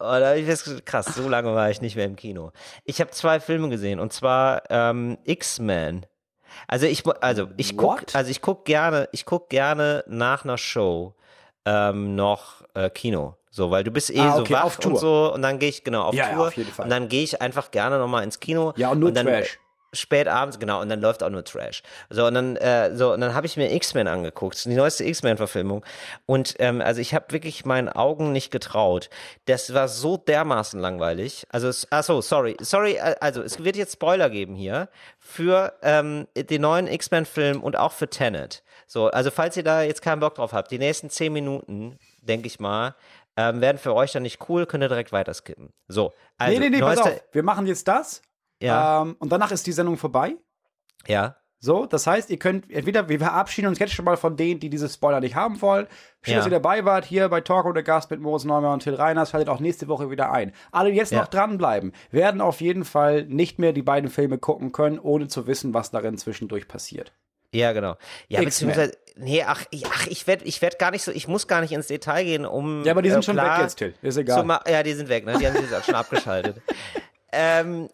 Und 0.00 0.20
da 0.20 0.28
habe 0.30 0.38
ich 0.38 0.46
festgestellt, 0.46 0.86
krass, 0.86 1.06
so 1.14 1.28
lange 1.28 1.54
war 1.54 1.70
ich 1.70 1.80
nicht 1.80 1.94
mehr 1.96 2.06
im 2.06 2.16
Kino. 2.16 2.52
Ich 2.84 3.00
habe 3.00 3.10
zwei 3.10 3.38
Filme 3.40 3.68
gesehen 3.68 4.00
und 4.00 4.12
zwar 4.12 4.62
ähm, 4.70 5.18
X-Men. 5.24 6.06
Also 6.66 6.86
ich 6.86 7.04
also 7.22 7.48
ich 7.56 7.76
guck 7.76 8.00
What? 8.02 8.16
also 8.16 8.30
ich 8.30 8.40
guck 8.42 8.64
gerne 8.64 9.08
ich 9.12 9.24
guck 9.24 9.48
gerne 9.50 10.02
nach 10.08 10.44
einer 10.44 10.58
Show 10.58 11.14
ähm, 11.64 12.14
noch 12.16 12.62
äh, 12.74 12.90
Kino. 12.90 13.36
So, 13.50 13.70
weil 13.70 13.84
du 13.84 13.90
bist 13.90 14.10
eh 14.10 14.20
Ah, 14.20 14.36
so 14.36 14.42
okay, 14.42 14.54
wach 14.54 14.64
auf 14.64 14.76
Tour. 14.78 14.92
und 14.92 14.98
so 14.98 15.32
und 15.34 15.42
dann 15.42 15.58
gehe 15.58 15.68
ich 15.68 15.84
genau 15.84 16.02
auf 16.04 16.14
Ja, 16.14 16.28
ja, 16.28 16.34
Tour 16.34 16.46
auf 16.48 16.56
jeden 16.56 16.70
Fall. 16.72 16.84
und 16.84 16.90
dann 16.90 17.08
gehe 17.08 17.22
ich 17.22 17.40
einfach 17.42 17.70
gerne 17.70 17.98
noch 17.98 18.08
mal 18.08 18.22
ins 18.22 18.40
Kino. 18.40 18.72
Ja, 18.76 18.90
und 18.90 19.00
nur 19.00 19.12
dann, 19.12 19.26
Trash. 19.26 19.58
Spät 19.92 20.28
abends, 20.28 20.58
genau, 20.58 20.80
und 20.80 20.88
dann 20.88 21.00
läuft 21.00 21.22
auch 21.22 21.30
nur 21.30 21.44
Trash. 21.44 21.82
So, 22.10 22.26
und 22.26 22.34
dann, 22.34 22.56
äh, 22.56 22.94
so, 22.94 23.12
und 23.12 23.20
dann 23.20 23.34
habe 23.34 23.46
ich 23.46 23.56
mir 23.56 23.72
X-Men 23.72 24.06
angeguckt, 24.06 24.64
die 24.64 24.74
neueste 24.74 25.04
X-Men-Verfilmung. 25.04 25.84
Und 26.26 26.54
ähm, 26.58 26.80
also 26.80 27.00
ich 27.00 27.14
habe 27.14 27.26
wirklich 27.30 27.64
meinen 27.64 27.88
Augen 27.88 28.32
nicht 28.32 28.50
getraut. 28.50 29.10
Das 29.46 29.74
war 29.74 29.88
so 29.88 30.16
dermaßen 30.16 30.78
langweilig. 30.78 31.46
Also, 31.50 31.68
es, 31.68 31.88
ach 31.90 32.04
so, 32.04 32.20
sorry, 32.20 32.56
sorry, 32.60 32.92
äh, 32.94 33.16
also 33.20 33.42
es 33.42 33.62
wird 33.62 33.76
jetzt 33.76 33.94
Spoiler 33.94 34.30
geben 34.30 34.54
hier 34.54 34.88
für 35.18 35.74
ähm, 35.82 36.28
den 36.36 36.62
neuen 36.62 36.86
X-Men-Film 36.86 37.62
und 37.62 37.76
auch 37.76 37.92
für 37.92 38.08
Tenet. 38.08 38.62
So, 38.86 39.08
also 39.08 39.30
falls 39.30 39.56
ihr 39.56 39.64
da 39.64 39.82
jetzt 39.82 40.02
keinen 40.02 40.20
Bock 40.20 40.34
drauf 40.34 40.52
habt, 40.52 40.70
die 40.70 40.78
nächsten 40.78 41.10
zehn 41.10 41.32
Minuten, 41.32 41.98
denke 42.22 42.46
ich 42.46 42.58
mal, 42.60 42.94
ähm, 43.36 43.60
werden 43.60 43.78
für 43.78 43.94
euch 43.94 44.12
dann 44.12 44.22
nicht 44.22 44.48
cool, 44.48 44.66
könnt 44.66 44.84
ihr 44.84 44.88
direkt 44.88 45.12
weiterskippen. 45.12 45.72
So, 45.88 46.12
also 46.38 46.52
nee, 46.52 46.68
nee, 46.68 46.76
nee, 46.76 46.80
pass 46.80 46.98
auf. 46.98 47.22
Wir 47.32 47.42
machen 47.42 47.66
jetzt 47.66 47.86
das. 47.88 48.22
Ja. 48.60 49.02
Ähm, 49.02 49.16
und 49.18 49.30
danach 49.32 49.50
ist 49.50 49.66
die 49.66 49.72
Sendung 49.72 49.96
vorbei. 49.96 50.34
ja. 51.06 51.36
So, 51.62 51.84
das 51.84 52.06
heißt, 52.06 52.30
ihr 52.30 52.38
könnt 52.38 52.70
entweder, 52.70 53.10
wir 53.10 53.18
verabschieden 53.18 53.66
uns 53.68 53.78
jetzt 53.78 53.92
schon 53.92 54.06
mal 54.06 54.16
von 54.16 54.34
denen, 54.34 54.60
die 54.60 54.70
diese 54.70 54.88
Spoiler 54.88 55.20
nicht 55.20 55.34
haben 55.34 55.60
wollen. 55.60 55.88
Schön, 56.22 56.32
Ja. 56.32 56.38
dass 56.38 56.46
ihr 56.46 56.52
dabei 56.52 56.86
wart, 56.86 57.04
hier 57.04 57.28
bei 57.28 57.42
Talk 57.42 57.66
oder 57.66 57.82
Gast 57.82 58.10
mit 58.10 58.18
Moritz 58.18 58.44
Neumann 58.44 58.72
und 58.72 58.82
Till 58.82 58.94
Reiners. 58.94 59.28
Schaltet 59.28 59.50
auch 59.50 59.60
nächste 59.60 59.86
Woche 59.86 60.08
wieder 60.10 60.32
ein. 60.32 60.52
Alle, 60.72 60.90
die 60.90 60.96
jetzt 60.96 61.12
Ja. 61.12 61.20
noch 61.20 61.28
dranbleiben, 61.28 61.92
werden 62.10 62.40
auf 62.40 62.62
jeden 62.62 62.86
Fall 62.86 63.26
nicht 63.26 63.58
mehr 63.58 63.74
die 63.74 63.82
beiden 63.82 64.08
Filme 64.08 64.38
gucken 64.38 64.72
können, 64.72 64.98
ohne 64.98 65.28
zu 65.28 65.46
wissen, 65.46 65.74
was 65.74 65.90
darin 65.90 66.16
zwischendurch 66.16 66.66
passiert. 66.66 67.12
Ja, 67.52 67.72
genau. 67.72 67.96
Ja, 68.28 68.40
beziehungsweise, 68.40 68.96
nee, 69.16 69.44
ach, 69.46 69.66
ich- 69.70 69.84
ach 69.84 70.06
ich 70.06 70.26
werde 70.26 70.46
ich 70.46 70.62
werd 70.62 70.78
gar 70.78 70.92
nicht 70.92 71.02
so, 71.02 71.12
ich 71.12 71.28
muss 71.28 71.46
gar 71.46 71.60
nicht 71.60 71.72
ins 71.72 71.88
Detail 71.88 72.24
gehen, 72.24 72.46
um. 72.46 72.84
Ja, 72.84 72.92
aber 72.92 73.02
die 73.02 73.10
sind 73.10 73.18
äh, 73.18 73.22
schon 73.22 73.36
weg 73.36 73.58
jetzt, 73.58 73.76
Till. 73.76 73.92
Ist 74.00 74.16
egal. 74.16 74.46
ja, 74.66 74.82
die 74.82 74.94
sind 74.94 75.10
weg, 75.10 75.26
ne? 75.26 75.36
Die 75.38 75.46
haben 75.46 75.52
sich 75.56 75.64
jetzt 75.70 75.74
auch 75.74 75.84
schon 75.84 75.94
abgeschaltet. 75.94 76.56
Ähm, 77.32 77.90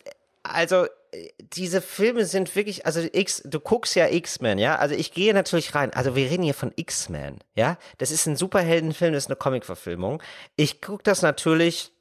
also, 0.52 0.86
äh, 1.12 1.28
diese 1.38 1.80
Filme 1.80 2.24
sind 2.24 2.54
wirklich, 2.56 2.86
also 2.86 3.00
X, 3.00 3.42
du 3.44 3.60
guckst 3.60 3.94
ja 3.96 4.08
X-Men, 4.08 4.58
ja? 4.58 4.76
Also 4.76 4.94
ich 4.94 5.12
gehe 5.12 5.32
natürlich 5.34 5.74
rein. 5.74 5.92
Also 5.92 6.16
wir 6.16 6.30
reden 6.30 6.42
hier 6.42 6.54
von 6.54 6.72
X-Men, 6.76 7.38
ja? 7.54 7.78
Das 7.98 8.10
ist 8.10 8.26
ein 8.26 8.36
Superheldenfilm, 8.36 9.12
das 9.12 9.24
ist 9.24 9.30
eine 9.30 9.36
Comic-Verfilmung. 9.36 10.22
Ich 10.56 10.80
gucke 10.80 11.02
das 11.02 11.22
natürlich, 11.22 11.92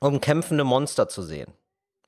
um 0.00 0.20
kämpfende 0.20 0.64
Monster 0.64 1.08
zu 1.08 1.22
sehen. 1.22 1.52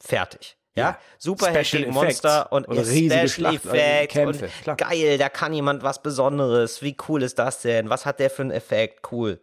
Fertig. 0.00 0.56
Ja, 0.74 0.90
Ja. 0.90 0.98
Superheld 1.18 1.66
Special 1.66 1.84
gegen 1.84 1.96
Effects 1.96 2.22
Monster 2.22 2.52
und 2.52 2.68
und 2.68 2.78
riesige 2.78 3.28
Special 3.28 3.54
äh, 3.54 3.56
Effects 3.56 4.12
Kämpfe, 4.12 4.50
und 4.66 4.78
geil, 4.78 5.16
da 5.18 5.28
kann 5.30 5.52
jemand 5.54 5.82
was 5.82 6.02
Besonderes. 6.02 6.82
Wie 6.82 6.96
cool 7.08 7.22
ist 7.22 7.38
das 7.38 7.62
denn? 7.62 7.88
Was 7.88 8.04
hat 8.04 8.20
der 8.20 8.28
für 8.28 8.42
einen 8.42 8.50
Effekt? 8.50 9.10
Cool. 9.10 9.40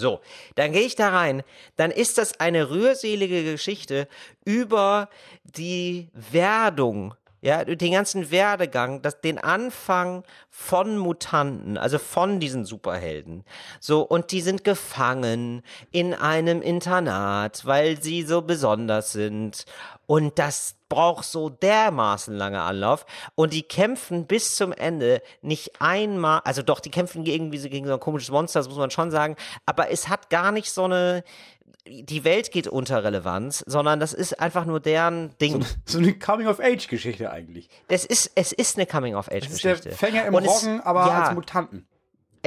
So, 0.00 0.20
dann 0.54 0.70
gehe 0.70 0.82
ich 0.82 0.94
da 0.94 1.08
rein. 1.08 1.42
Dann 1.74 1.90
ist 1.90 2.18
das 2.18 2.38
eine 2.38 2.70
rührselige 2.70 3.42
Geschichte 3.42 4.06
über 4.44 5.10
die 5.42 6.08
Werdung, 6.12 7.14
ja, 7.40 7.64
den 7.64 7.92
ganzen 7.92 8.30
Werdegang, 8.30 9.02
das, 9.02 9.20
den 9.20 9.38
Anfang 9.38 10.24
von 10.50 10.98
Mutanten, 10.98 11.78
also 11.78 11.98
von 11.98 12.40
diesen 12.40 12.64
Superhelden. 12.64 13.44
So, 13.80 14.02
und 14.02 14.32
die 14.32 14.40
sind 14.40 14.64
gefangen 14.64 15.62
in 15.92 16.14
einem 16.14 16.62
Internat, 16.62 17.64
weil 17.64 18.02
sie 18.02 18.22
so 18.22 18.42
besonders 18.42 19.12
sind. 19.12 19.66
Und 20.06 20.38
das 20.38 20.74
braucht 20.88 21.24
so 21.24 21.48
dermaßen 21.48 22.34
lange 22.34 22.62
Anlauf. 22.62 23.06
Und 23.34 23.52
die 23.52 23.62
kämpfen 23.62 24.26
bis 24.26 24.56
zum 24.56 24.72
Ende 24.72 25.22
nicht 25.42 25.80
einmal, 25.80 26.40
also 26.44 26.62
doch, 26.62 26.80
die 26.80 26.90
kämpfen 26.90 27.24
irgendwie 27.24 27.58
so 27.58 27.68
gegen 27.68 27.86
so 27.86 27.92
ein 27.92 28.00
komisches 28.00 28.30
Monster, 28.30 28.60
das 28.60 28.68
muss 28.68 28.78
man 28.78 28.90
schon 28.90 29.10
sagen. 29.10 29.36
Aber 29.66 29.90
es 29.90 30.08
hat 30.08 30.30
gar 30.30 30.50
nicht 30.50 30.72
so 30.72 30.84
eine, 30.84 31.22
die 31.86 32.24
Welt 32.24 32.50
geht 32.50 32.66
unter 32.68 33.02
Relevanz, 33.04 33.64
sondern 33.66 34.00
das 34.00 34.12
ist 34.12 34.40
einfach 34.40 34.64
nur 34.64 34.80
deren 34.80 35.36
Ding. 35.38 35.64
So 35.84 35.98
eine 35.98 36.12
Coming-of-Age-Geschichte 36.18 37.30
eigentlich. 37.30 37.68
Das 37.88 38.04
ist, 38.04 38.30
es 38.34 38.52
ist 38.52 38.76
eine 38.76 38.86
Coming-of-Age-Geschichte. 38.86 39.90
Fänger 39.92 40.26
im 40.26 40.34
Und 40.34 40.44
es- 40.44 40.64
Roggen, 40.64 40.80
aber 40.80 41.06
ja, 41.06 41.22
als 41.24 41.34
Mutanten. 41.34 41.86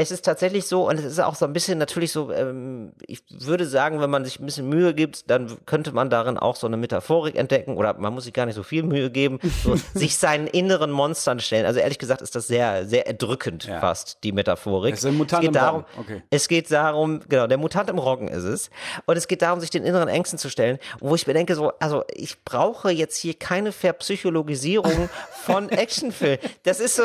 Es 0.01 0.11
ist 0.11 0.25
tatsächlich 0.25 0.65
so, 0.67 0.87
und 0.89 0.97
es 0.99 1.05
ist 1.05 1.19
auch 1.19 1.35
so 1.35 1.45
ein 1.45 1.53
bisschen 1.53 1.77
natürlich 1.77 2.11
so, 2.11 2.31
ähm, 2.31 2.91
ich 3.07 3.23
würde 3.29 3.65
sagen, 3.65 4.01
wenn 4.01 4.09
man 4.09 4.25
sich 4.25 4.39
ein 4.39 4.45
bisschen 4.45 4.67
Mühe 4.69 4.93
gibt, 4.93 5.29
dann 5.29 5.57
könnte 5.65 5.91
man 5.91 6.09
darin 6.09 6.37
auch 6.37 6.55
so 6.55 6.67
eine 6.67 6.77
Metaphorik 6.77 7.35
entdecken, 7.35 7.77
oder 7.77 7.93
man 7.93 8.13
muss 8.13 8.23
sich 8.25 8.33
gar 8.33 8.45
nicht 8.45 8.55
so 8.55 8.63
viel 8.63 8.83
Mühe 8.83 9.09
geben, 9.11 9.39
so 9.63 9.75
sich 9.93 10.17
seinen 10.17 10.47
inneren 10.47 10.91
Monstern 10.91 11.39
stellen. 11.39 11.65
Also 11.65 11.79
ehrlich 11.79 11.99
gesagt 11.99 12.21
ist 12.21 12.35
das 12.35 12.47
sehr, 12.47 12.85
sehr 12.85 13.07
erdrückend 13.07 13.65
Ja. 13.65 13.79
fast, 13.79 14.17
die 14.23 14.31
Metaphorik. 14.31 14.93
Es 14.93 14.99
ist 14.99 15.05
ein 15.05 15.17
Mutant 15.17 15.43
es 15.43 15.47
geht 15.47 15.55
darum. 15.55 15.85
Okay. 15.99 16.23
es 16.29 16.47
geht 16.47 16.71
darum, 16.71 17.21
genau, 17.29 17.47
der 17.47 17.57
Mutant 17.57 17.89
im 17.89 17.97
Roggen 17.97 18.27
ist 18.27 18.43
es. 18.43 18.69
Und 19.05 19.17
es 19.17 19.27
geht 19.27 19.41
darum, 19.41 19.59
sich 19.59 19.69
den 19.69 19.83
inneren 19.83 20.07
Ängsten 20.09 20.39
zu 20.39 20.49
stellen, 20.49 20.79
wo 20.99 21.15
ich 21.15 21.27
mir 21.27 21.33
denke, 21.33 21.55
so, 21.55 21.71
also 21.79 22.03
ich 22.13 22.43
brauche 22.43 22.89
jetzt 22.91 23.17
hier 23.17 23.33
keine 23.33 23.71
Verpsychologisierung 23.71 25.09
von 25.43 25.69
Actionfilmen. 25.69 26.39
Das 26.63 26.79
ist 26.79 26.95
so, 26.95 27.03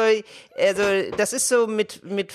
also 0.58 0.82
das 1.16 1.32
ist 1.32 1.48
so 1.48 1.66
mit, 1.66 2.04
mit 2.04 2.32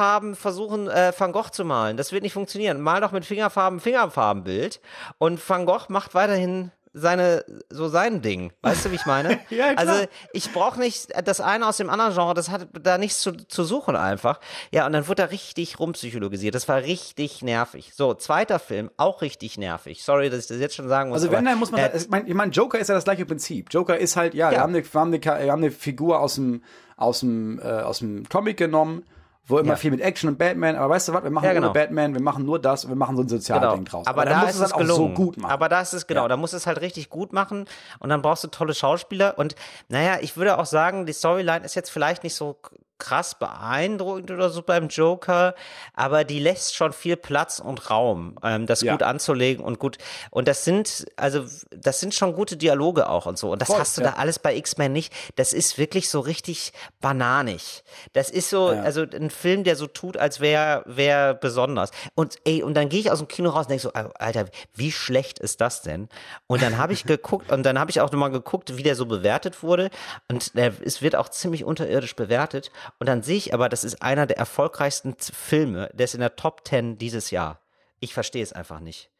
Fingerfarben 0.00 0.34
versuchen, 0.34 0.88
äh, 0.88 1.12
Van 1.16 1.32
Gogh 1.32 1.50
zu 1.50 1.62
malen. 1.64 1.96
Das 1.98 2.10
wird 2.10 2.22
nicht 2.22 2.32
funktionieren. 2.32 2.80
Mal 2.80 3.02
doch 3.02 3.12
mit 3.12 3.26
Fingerfarben 3.26 3.80
Fingerfarbenbild 3.80 4.80
und 5.18 5.46
Van 5.46 5.66
Gogh 5.66 5.86
macht 5.88 6.14
weiterhin 6.14 6.70
seine 6.94 7.44
so 7.68 7.86
sein 7.88 8.22
Ding. 8.22 8.50
Weißt 8.62 8.84
du, 8.86 8.90
wie 8.90 8.94
ich 8.96 9.04
meine? 9.06 9.38
Ja. 9.50 9.74
Also 9.76 9.92
ich 10.32 10.52
brauche 10.52 10.80
nicht 10.80 11.08
das 11.24 11.40
eine 11.42 11.66
aus 11.68 11.76
dem 11.76 11.90
anderen 11.90 12.14
Genre, 12.14 12.32
das 12.34 12.48
hat 12.48 12.68
da 12.82 12.96
nichts 12.98 13.20
zu, 13.20 13.32
zu 13.32 13.62
suchen 13.62 13.94
einfach. 13.94 14.40
Ja, 14.72 14.86
und 14.86 14.92
dann 14.92 15.06
wurde 15.06 15.22
da 15.22 15.24
richtig 15.26 15.78
rumpsychologisiert. 15.78 16.54
Das 16.54 16.66
war 16.66 16.78
richtig 16.78 17.42
nervig. 17.42 17.92
So, 17.94 18.14
zweiter 18.14 18.58
Film, 18.58 18.90
auch 18.96 19.20
richtig 19.22 19.58
nervig. 19.58 20.02
Sorry, 20.02 20.30
dass 20.30 20.40
ich 20.40 20.46
das 20.46 20.58
jetzt 20.58 20.74
schon 20.76 20.88
sagen 20.88 21.10
muss. 21.10 21.16
Also 21.20 21.30
wenn, 21.30 21.44
dann 21.44 21.58
muss 21.58 21.70
man, 21.72 21.80
äh, 21.82 21.96
ich 21.96 22.08
meine, 22.08 22.26
ich 22.26 22.34
mein, 22.34 22.50
Joker 22.52 22.78
ist 22.78 22.88
ja 22.88 22.94
das 22.94 23.04
gleiche 23.04 23.26
Prinzip. 23.26 23.68
Joker 23.70 23.98
ist 23.98 24.16
halt, 24.16 24.32
ja, 24.34 24.50
wir, 24.50 24.56
Ja. 24.56 24.62
haben 24.62 24.74
eine, 24.74 24.82
wir, 24.82 25.00
haben 25.00 25.12
eine, 25.12 25.22
wir 25.22 25.52
haben 25.52 25.62
eine 25.62 25.70
Figur 25.70 26.20
aus 26.20 26.36
dem, 26.36 26.64
aus 26.96 27.20
dem, 27.20 27.60
äh, 27.60 27.64
aus 27.64 27.98
dem 27.98 28.26
Comic 28.28 28.56
genommen, 28.56 29.04
wo 29.46 29.58
immer 29.58 29.70
Ja. 29.70 29.76
viel 29.76 29.90
mit 29.90 30.00
Action 30.00 30.28
und 30.30 30.38
Batman, 30.38 30.76
aber 30.76 30.94
weißt 30.94 31.08
du 31.08 31.12
was, 31.12 31.24
wir 31.24 31.30
machen 31.30 31.44
Ja, 31.44 31.52
genau. 31.52 31.68
ohne 31.68 31.74
Batman, 31.74 32.14
wir 32.14 32.22
machen 32.22 32.44
nur 32.44 32.58
das 32.60 32.84
und 32.84 32.90
wir 32.90 32.96
machen 32.96 33.16
so 33.16 33.22
ein 33.22 33.28
Sozialding 33.28 33.70
Genau. 33.70 33.90
draus. 33.90 34.06
Aber, 34.06 34.24
dann 34.24 34.34
da 34.34 34.40
muss 34.40 34.50
ist 34.50 34.56
es 34.56 34.62
es 34.68 34.72
halt 34.74 34.90
auch 34.90 34.94
so 34.96 35.08
gut 35.08 35.36
machen. 35.38 35.50
Aber 35.52 35.68
da 35.68 35.80
ist 35.80 35.92
es 35.92 36.06
genau, 36.06 36.22
Ja. 36.22 36.28
da 36.28 36.36
muss 36.36 36.52
es 36.52 36.66
halt 36.66 36.80
richtig 36.80 37.10
gut 37.10 37.32
machen 37.32 37.64
und 37.98 38.08
dann 38.10 38.22
brauchst 38.22 38.44
du 38.44 38.48
tolle 38.48 38.74
Schauspieler 38.74 39.38
und 39.38 39.56
naja, 39.88 40.18
ich 40.20 40.36
würde 40.36 40.58
auch 40.58 40.66
sagen, 40.66 41.06
die 41.06 41.12
Storyline 41.12 41.64
ist 41.64 41.74
jetzt 41.74 41.90
vielleicht 41.90 42.22
nicht 42.22 42.34
so 42.34 42.56
krass 43.00 43.34
beeindruckend 43.34 44.30
oder 44.30 44.50
so 44.50 44.62
beim 44.62 44.86
Joker, 44.88 45.54
aber 45.94 46.22
die 46.22 46.38
lässt 46.38 46.76
schon 46.76 46.92
viel 46.92 47.16
Platz 47.16 47.58
und 47.58 47.90
Raum, 47.90 48.36
ähm, 48.44 48.66
das 48.66 48.82
Ja. 48.82 48.92
gut 48.92 49.02
anzulegen 49.02 49.64
und 49.64 49.78
gut 49.80 49.98
und 50.30 50.46
das 50.46 50.64
sind 50.64 51.06
also 51.16 51.44
das 51.76 51.98
sind 51.98 52.14
schon 52.14 52.32
gute 52.34 52.56
Dialoge 52.56 53.08
auch 53.08 53.26
und 53.26 53.38
so 53.38 53.50
und 53.50 53.60
das 53.60 53.68
Voll, 53.68 53.80
hast 53.80 53.98
du 53.98 54.02
ja. 54.02 54.10
da 54.12 54.16
alles 54.16 54.38
bei 54.38 54.54
X-Men 54.54 54.92
nicht. 54.92 55.12
Das 55.36 55.52
ist 55.52 55.78
wirklich 55.78 56.08
so 56.10 56.20
richtig 56.20 56.72
bananig. 57.00 57.82
Das 58.12 58.30
ist 58.30 58.50
so 58.50 58.72
Ja. 58.72 58.82
also 58.82 59.02
ein 59.02 59.30
Film, 59.30 59.64
der 59.64 59.74
so 59.76 59.86
tut, 59.86 60.16
als 60.16 60.40
wäre 60.40 60.82
wär 60.86 61.34
besonders. 61.34 61.90
Und 62.14 62.36
ey, 62.44 62.62
und 62.62 62.74
dann 62.74 62.88
gehe 62.88 63.00
ich 63.00 63.10
aus 63.10 63.18
dem 63.18 63.28
Kino 63.28 63.50
raus 63.50 63.66
und 63.66 63.70
denke 63.70 63.82
so, 63.82 63.92
Alter, 63.92 64.46
wie 64.74 64.92
schlecht 64.92 65.38
ist 65.38 65.60
das 65.60 65.82
denn? 65.82 66.08
Und 66.46 66.62
dann 66.62 66.78
habe 66.78 66.92
ich 66.92 67.04
geguckt 67.06 67.50
und 67.50 67.62
dann 67.64 67.78
habe 67.78 67.90
ich 67.90 68.00
auch 68.00 68.12
nochmal 68.12 68.30
geguckt, 68.30 68.76
wie 68.76 68.82
der 68.82 68.94
so 68.94 69.06
bewertet 69.06 69.62
wurde. 69.62 69.90
Und 70.28 70.54
der, 70.56 70.72
es 70.84 71.02
wird 71.02 71.16
auch 71.16 71.28
ziemlich 71.30 71.64
unterirdisch 71.64 72.14
bewertet. 72.14 72.70
Und 72.98 73.06
dann 73.08 73.22
sehe 73.22 73.36
ich 73.36 73.54
aber, 73.54 73.68
das 73.68 73.84
ist 73.84 74.02
einer 74.02 74.26
der 74.26 74.38
erfolgreichsten 74.38 75.14
Filme, 75.18 75.90
der 75.92 76.04
ist 76.04 76.14
in 76.14 76.20
der 76.20 76.36
Top 76.36 76.66
10 76.66 76.98
dieses 76.98 77.30
Jahr. 77.30 77.60
Ich 78.00 78.14
verstehe 78.14 78.42
es 78.42 78.52
einfach 78.52 78.80
nicht. 78.80 79.10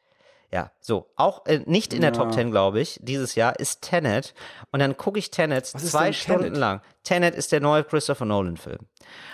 Ja, 0.53 0.71
so. 0.81 1.07
Auch 1.15 1.45
äh, 1.45 1.61
nicht 1.65 1.93
in 1.93 2.01
der 2.01 2.11
Top 2.11 2.33
10, 2.33 2.51
glaube 2.51 2.81
ich, 2.81 2.99
dieses 3.01 3.35
Jahr 3.35 3.57
ist 3.57 3.81
Tenet. 3.81 4.33
Und 4.71 4.81
dann 4.81 4.97
gucke 4.97 5.17
ich 5.17 5.31
Tenet 5.31 5.65
zwei 5.65 6.11
Stunden 6.11 6.43
Tenet? 6.43 6.57
lang. 6.57 6.81
Tenet 7.03 7.35
ist 7.35 7.53
der 7.53 7.61
neue 7.61 7.85
Christopher 7.85 8.25
Nolan-Film. 8.25 8.79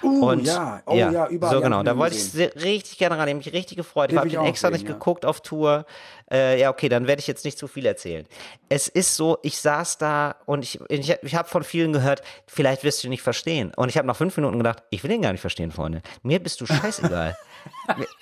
uh, 0.04 0.26
Und 0.28 0.46
ja, 0.46 0.84
oh 0.86 0.96
ja, 0.96 1.28
überall. 1.28 1.56
So 1.56 1.62
genau, 1.62 1.82
da 1.82 1.98
wollte 1.98 2.16
ich 2.16 2.36
richtig 2.64 3.00
gerne 3.00 3.18
rein. 3.18 3.28
Ich 3.28 3.34
habe 3.34 3.38
mich 3.38 3.54
richtig 3.54 3.78
gefreut. 3.78 4.12
Den 4.12 4.16
Ich 4.16 4.20
habe 4.20 4.30
den 4.30 4.46
extra 4.46 4.68
sehen, 4.68 4.74
nicht 4.74 4.88
ja. 4.88 4.94
geguckt 4.94 5.26
auf 5.26 5.42
Tour. 5.42 5.86
Äh, 6.32 6.60
ja, 6.60 6.70
okay, 6.70 6.88
dann 6.88 7.08
werde 7.08 7.20
ich 7.20 7.28
jetzt 7.28 7.46
nicht 7.46 7.58
zu 7.58 7.68
viel 7.68 7.88
erzählen. 7.88 8.28
Es 8.70 8.88
ist 8.88 9.16
so, 9.16 9.40
ich 9.42 9.60
saß 9.60 9.98
da 9.98 10.36
und 10.46 10.64
ich, 10.64 10.80
ich, 10.88 11.16
ich 11.22 11.36
habe 11.36 11.50
von 11.50 11.64
vielen 11.64 11.94
gehört, 11.94 12.22
vielleicht 12.46 12.84
wirst 12.84 13.02
du 13.02 13.08
ihn 13.08 13.12
nicht 13.12 13.24
verstehen. 13.24 13.74
Und 13.76 13.90
ich 13.90 13.98
habe 13.98 14.08
nach 14.08 14.16
fünf 14.16 14.38
Minuten 14.38 14.60
gedacht, 14.60 14.84
ich 14.92 15.04
will 15.04 15.12
ihn 15.12 15.24
gar 15.24 15.32
nicht 15.32 15.42
verstehen, 15.42 15.72
Freunde. 15.72 16.04
Mir 16.22 16.40
bist 16.40 16.62
du 16.62 16.68
scheißegal. 16.68 17.36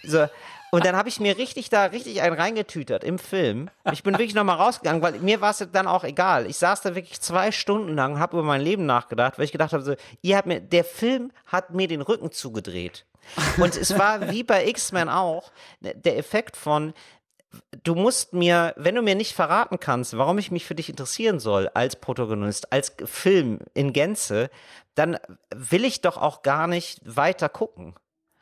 So, 0.04 0.26
und 0.76 0.86
dann 0.86 0.98
habe 0.98 1.08
ich 1.08 1.22
mir 1.22 1.38
richtig 1.38 1.70
da 1.70 1.86
richtig 1.86 2.22
einen 2.22 2.36
reingetütert 2.36 3.06
im 3.06 3.18
Film. 3.18 3.70
Ich 3.94 4.04
bin 4.04 4.16
wirklich 4.16 4.36
nochmal 4.36 4.58
rausgegangen, 4.58 5.02
weil 5.02 5.20
mir 5.20 5.40
war 5.40 5.52
es 5.52 5.66
dann 5.72 5.88
auch 5.88 6.04
egal. 6.04 6.48
Ich 6.48 6.58
saß 6.58 6.82
da 6.82 6.96
wirklich 6.96 7.22
zwei 7.22 7.54
Stunden 7.54 7.96
lang, 7.96 8.20
habe 8.20 8.36
über 8.36 8.46
mein 8.46 8.60
Leben 8.60 8.86
nachgedacht, 8.86 9.38
weil 9.38 9.46
ich 9.46 9.54
gedacht 9.54 9.72
habe, 9.72 9.84
so, 9.84 9.96
ihr 10.22 10.36
habt 10.36 10.48
mir, 10.48 10.60
der 10.60 10.84
Film 10.84 11.32
hat 11.46 11.70
mir 11.70 11.88
den 11.88 12.02
Rücken 12.02 12.30
zugedreht. 12.32 13.06
Und 13.56 13.78
es 13.78 13.98
war 13.98 14.32
wie 14.32 14.44
bei 14.44 14.68
X-Men 14.68 15.08
auch, 15.08 15.54
der 15.80 16.18
Effekt 16.18 16.58
von, 16.58 16.94
du 17.84 17.96
musst 17.96 18.34
mir, 18.34 18.74
wenn 18.76 18.96
du 18.96 19.02
mir 19.02 19.16
nicht 19.16 19.34
verraten 19.34 19.80
kannst, 19.80 20.18
warum 20.18 20.38
ich 20.40 20.52
mich 20.52 20.66
für 20.66 20.76
dich 20.76 20.90
interessieren 20.90 21.40
soll 21.40 21.70
als 21.74 21.96
Protagonist, 21.96 22.74
als 22.74 22.94
Film 23.06 23.60
in 23.74 23.94
Gänze, 23.94 24.50
dann 24.96 25.18
will 25.56 25.86
ich 25.86 26.02
doch 26.02 26.18
auch 26.18 26.42
gar 26.42 26.68
nicht 26.68 27.00
weiter 27.04 27.48
gucken. 27.48 27.96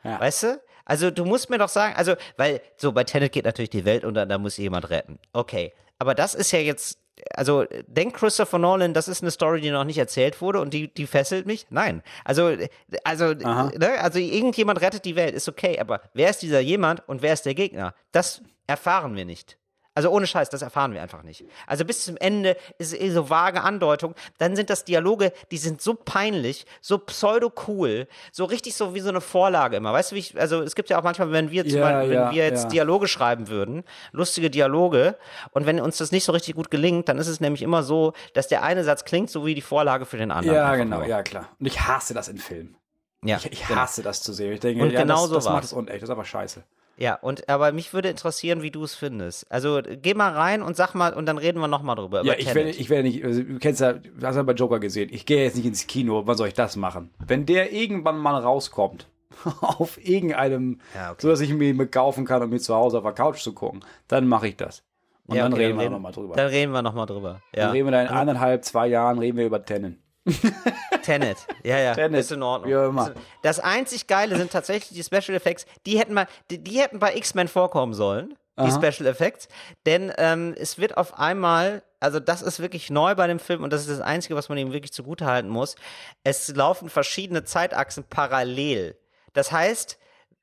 Ja. 0.03 0.19
Weißt 0.19 0.43
du? 0.43 0.61
Also 0.85 1.11
du 1.11 1.25
musst 1.25 1.49
mir 1.49 1.57
doch 1.57 1.69
sagen, 1.69 1.95
also, 1.95 2.15
weil 2.37 2.61
so 2.77 2.91
bei 2.91 3.03
Tenet 3.03 3.31
geht 3.31 3.45
natürlich 3.45 3.69
die 3.69 3.85
Welt 3.85 4.03
unter, 4.03 4.25
da 4.25 4.37
muss 4.37 4.57
jemand 4.57 4.89
retten. 4.89 5.19
Okay. 5.31 5.73
Aber 5.99 6.15
das 6.15 6.35
ist 6.35 6.51
ja 6.51 6.59
jetzt, 6.59 6.99
also 7.33 7.65
denkt 7.87 8.17
Christopher 8.17 8.59
Nolan, 8.59 8.93
das 8.93 9.07
ist 9.07 9.21
eine 9.21 9.31
Story, 9.31 9.61
die 9.61 9.71
noch 9.71 9.85
nicht 9.85 9.97
erzählt 9.97 10.41
wurde 10.41 10.59
und 10.59 10.73
die, 10.73 10.93
die 10.93 11.07
fesselt 11.07 11.45
mich? 11.45 11.67
Nein. 11.69 12.03
Also, 12.25 12.55
also, 13.03 13.33
ne? 13.33 13.99
also 13.99 14.19
irgendjemand 14.19 14.81
rettet 14.81 15.05
die 15.05 15.15
Welt, 15.15 15.33
ist 15.33 15.47
okay, 15.47 15.79
aber 15.79 16.01
wer 16.13 16.29
ist 16.29 16.41
dieser 16.41 16.59
jemand 16.59 17.07
und 17.07 17.21
wer 17.21 17.33
ist 17.33 17.45
der 17.45 17.55
Gegner? 17.55 17.93
Das 18.11 18.41
erfahren 18.67 19.15
wir 19.15 19.25
nicht. 19.25 19.57
Also 19.95 20.09
ohne 20.09 20.25
Scheiß, 20.25 20.49
das 20.49 20.61
erfahren 20.63 20.93
wir 20.93 21.01
einfach 21.03 21.21
nicht. 21.21 21.45
Also 21.67 21.85
bis 21.85 22.03
zum 22.05 22.17
Ende 22.17 22.57
ist 22.79 22.93
es 22.93 22.99
eh 22.99 23.11
so 23.11 23.29
vage 23.29 23.61
Andeutung. 23.61 24.15
Dann 24.39 24.55
sind 24.55 24.69
das 24.71 24.85
Dialoge, 24.85 25.31
die 25.51 25.57
sind 25.57 25.81
so 25.81 25.93
peinlich, 25.93 26.65
so 26.81 26.97
pseudo-cool, 26.97 28.07
so 28.31 28.45
richtig 28.45 28.75
so 28.75 28.95
wie 28.95 28.99
so 29.01 29.09
eine 29.09 29.21
Vorlage 29.21 29.75
immer. 29.77 29.93
Weißt 29.93 30.11
du, 30.11 30.15
wie 30.15 30.19
ich, 30.19 30.39
also 30.39 30.61
es 30.61 30.75
gibt 30.75 30.89
ja 30.89 30.97
auch 30.99 31.03
manchmal, 31.03 31.31
wenn 31.31 31.51
wir, 31.51 31.63
zum 31.67 31.77
Ja, 31.79 31.91
Beispiel, 31.91 32.09
wenn 32.09 32.21
ja, 32.21 32.31
wir 32.31 32.43
jetzt 32.45 32.63
ja. 32.63 32.69
Dialoge 32.69 33.07
schreiben 33.07 33.47
würden, 33.49 33.83
lustige 34.11 34.49
Dialoge, 34.49 35.17
und 35.51 35.65
wenn 35.65 35.79
uns 35.79 35.97
das 35.97 36.11
nicht 36.11 36.23
so 36.23 36.31
richtig 36.31 36.55
gut 36.55 36.71
gelingt, 36.71 37.07
dann 37.09 37.17
ist 37.17 37.27
es 37.27 37.39
nämlich 37.39 37.61
immer 37.61 37.83
so, 37.83 38.13
dass 38.33 38.47
der 38.47 38.63
eine 38.63 38.83
Satz 38.83 39.05
klingt 39.05 39.29
so 39.29 39.45
wie 39.45 39.55
die 39.55 39.61
Vorlage 39.61 40.05
für 40.05 40.17
den 40.17 40.31
anderen. 40.31 40.55
Ja, 40.55 40.75
genau, 40.75 40.97
nur. 40.99 41.07
ja, 41.07 41.21
klar. 41.23 41.49
Und 41.59 41.65
ich 41.67 41.81
hasse 41.81 42.13
das 42.13 42.27
in 42.27 42.37
Filmen. 42.37 42.77
Ja, 43.23 43.37
Ich, 43.37 43.51
ich 43.51 43.67
genau. 43.67 43.79
hasse 43.81 44.03
das 44.03 44.21
zu 44.21 44.33
sehen. 44.33 44.51
Ich 44.53 44.59
denke, 44.59 44.83
Und 44.83 44.91
ja, 44.91 45.01
genau 45.01 45.21
das, 45.21 45.29
so 45.29 45.35
das 45.35 45.45
macht 45.45 45.63
es 45.63 45.73
unecht. 45.73 45.97
Das 45.97 46.03
ist 46.03 46.09
aber 46.09 46.25
scheiße. 46.25 46.63
Ja, 46.97 47.15
und 47.15 47.49
aber 47.49 47.71
mich 47.71 47.93
würde 47.93 48.09
interessieren, 48.09 48.61
wie 48.61 48.71
du 48.71 48.83
es 48.83 48.93
findest. 48.93 49.51
Also 49.51 49.81
geh 49.83 50.13
mal 50.13 50.31
rein 50.31 50.61
und 50.61 50.75
sag 50.75 50.93
mal, 50.93 51.13
und 51.13 51.25
dann 51.25 51.37
reden 51.37 51.59
wir 51.59 51.67
nochmal 51.67 51.95
drüber. 51.95 52.23
Ja, 52.23 52.33
ich 52.37 52.53
werde, 52.53 52.69
ich 52.69 52.89
werde 52.89 53.07
nicht, 53.07 53.23
also, 53.25 53.41
du 53.41 53.57
kennst 53.59 53.81
ja, 53.81 53.93
du 53.93 54.25
hast 54.25 54.35
ja 54.35 54.43
bei 54.43 54.53
Joker 54.53 54.79
gesehen, 54.79 55.09
ich 55.11 55.25
gehe 55.25 55.43
jetzt 55.43 55.55
nicht 55.55 55.65
ins 55.65 55.87
Kino, 55.87 56.23
wann 56.25 56.37
soll 56.37 56.47
ich 56.47 56.53
das 56.53 56.75
machen? 56.75 57.09
Wenn 57.25 57.45
der 57.45 57.73
irgendwann 57.73 58.17
mal 58.17 58.37
rauskommt, 58.37 59.07
auf 59.61 59.97
irgendeinem, 60.05 60.79
Ja, 60.93 61.11
okay. 61.11 61.21
so 61.21 61.29
dass 61.29 61.41
ich 61.41 61.49
ihn 61.49 61.57
mir 61.57 61.87
kaufen 61.87 62.25
kann, 62.25 62.43
um 62.43 62.49
mir 62.49 62.59
zu 62.59 62.75
Hause 62.75 62.97
auf 62.99 63.03
der 63.03 63.13
Couch 63.13 63.41
zu 63.41 63.53
gucken, 63.53 63.83
dann 64.07 64.27
mache 64.27 64.47
ich 64.47 64.57
das. 64.57 64.83
Und 65.25 65.37
Ja, 65.37 65.43
dann 65.43 65.53
okay, 65.53 65.65
reden 65.67 65.79
wir 65.79 65.89
nochmal 65.89 66.11
drüber. 66.11 66.35
Dann 66.35 66.47
reden 66.47 66.71
wir 66.73 66.81
nochmal 66.81 67.05
drüber. 67.05 67.41
Ja. 67.55 67.63
Dann 67.63 67.71
reden 67.71 67.89
wir 67.89 68.01
in 68.01 68.07
eineinhalb, 68.07 68.65
zwei 68.65 68.87
Jahren, 68.87 69.19
reden 69.19 69.37
wir 69.37 69.45
über 69.45 69.63
Tennen. 69.63 70.02
Tenet. 71.03 71.37
Ja, 71.63 71.79
ja. 71.79 71.93
Tenet. 71.93 72.21
Ist 72.21 72.31
in 72.31 72.43
Ordnung. 72.43 72.73
Auch 72.73 72.89
immer. 72.89 73.13
Das 73.41 73.59
einzig 73.59 74.07
Geile 74.07 74.37
sind 74.37 74.51
tatsächlich 74.51 74.97
die 74.97 75.03
Special 75.03 75.35
Effects. 75.35 75.65
Die 75.85 75.99
hätten 75.99 76.13
mal, 76.13 76.27
die, 76.49 76.63
die 76.63 76.79
hätten 76.79 76.99
bei 76.99 77.15
X-Men 77.15 77.47
vorkommen 77.47 77.93
sollen. 77.93 78.37
Die 78.57 78.69
Aha. 78.69 78.81
Special 78.81 79.09
Effects. 79.09 79.47
Denn 79.85 80.13
ähm, 80.17 80.53
es 80.57 80.77
wird 80.77 80.95
auf 80.95 81.17
einmal, 81.17 81.81
also 81.99 82.19
das 82.19 82.43
ist 82.43 82.59
wirklich 82.59 82.91
neu 82.91 83.15
bei 83.15 83.25
dem 83.25 83.39
Film 83.39 83.63
und 83.63 83.73
das 83.73 83.81
ist 83.81 83.89
das 83.89 83.99
Einzige, 83.99 84.35
was 84.35 84.47
man 84.47 84.59
ihm 84.59 84.71
wirklich 84.71 84.93
zugutehalten 84.93 85.49
muss. 85.49 85.75
Es 86.23 86.49
laufen 86.55 86.89
verschiedene 86.89 87.43
Zeitachsen 87.43 88.03
parallel. 88.07 88.95
Das 89.33 89.51
heißt, 89.51 89.97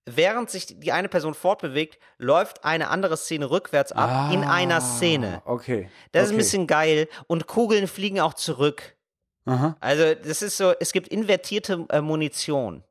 während 0.06 0.50
sich 0.50 0.80
die 0.80 0.90
eine 0.90 1.08
Person 1.08 1.34
fortbewegt, 1.34 1.98
läuft 2.18 2.64
eine 2.64 2.88
andere 2.88 3.16
Szene 3.16 3.48
rückwärts 3.48 3.92
ab 3.92 4.32
in 4.32 4.42
einer 4.42 4.80
Szene. 4.80 5.42
Okay. 5.44 5.88
Das 6.10 6.24
ist 6.24 6.28
okay. 6.28 6.34
ein 6.34 6.38
bisschen 6.38 6.66
geil 6.66 7.08
und 7.28 7.46
Kugeln 7.46 7.86
fliegen 7.86 8.20
auch 8.20 8.34
zurück. 8.34 8.96
Aha. 9.46 9.76
Also 9.80 10.14
das 10.14 10.42
ist 10.42 10.56
so, 10.56 10.72
es 10.78 10.92
gibt 10.92 11.08
invertierte 11.08 11.86
äh, 11.88 12.00
Munition. 12.00 12.82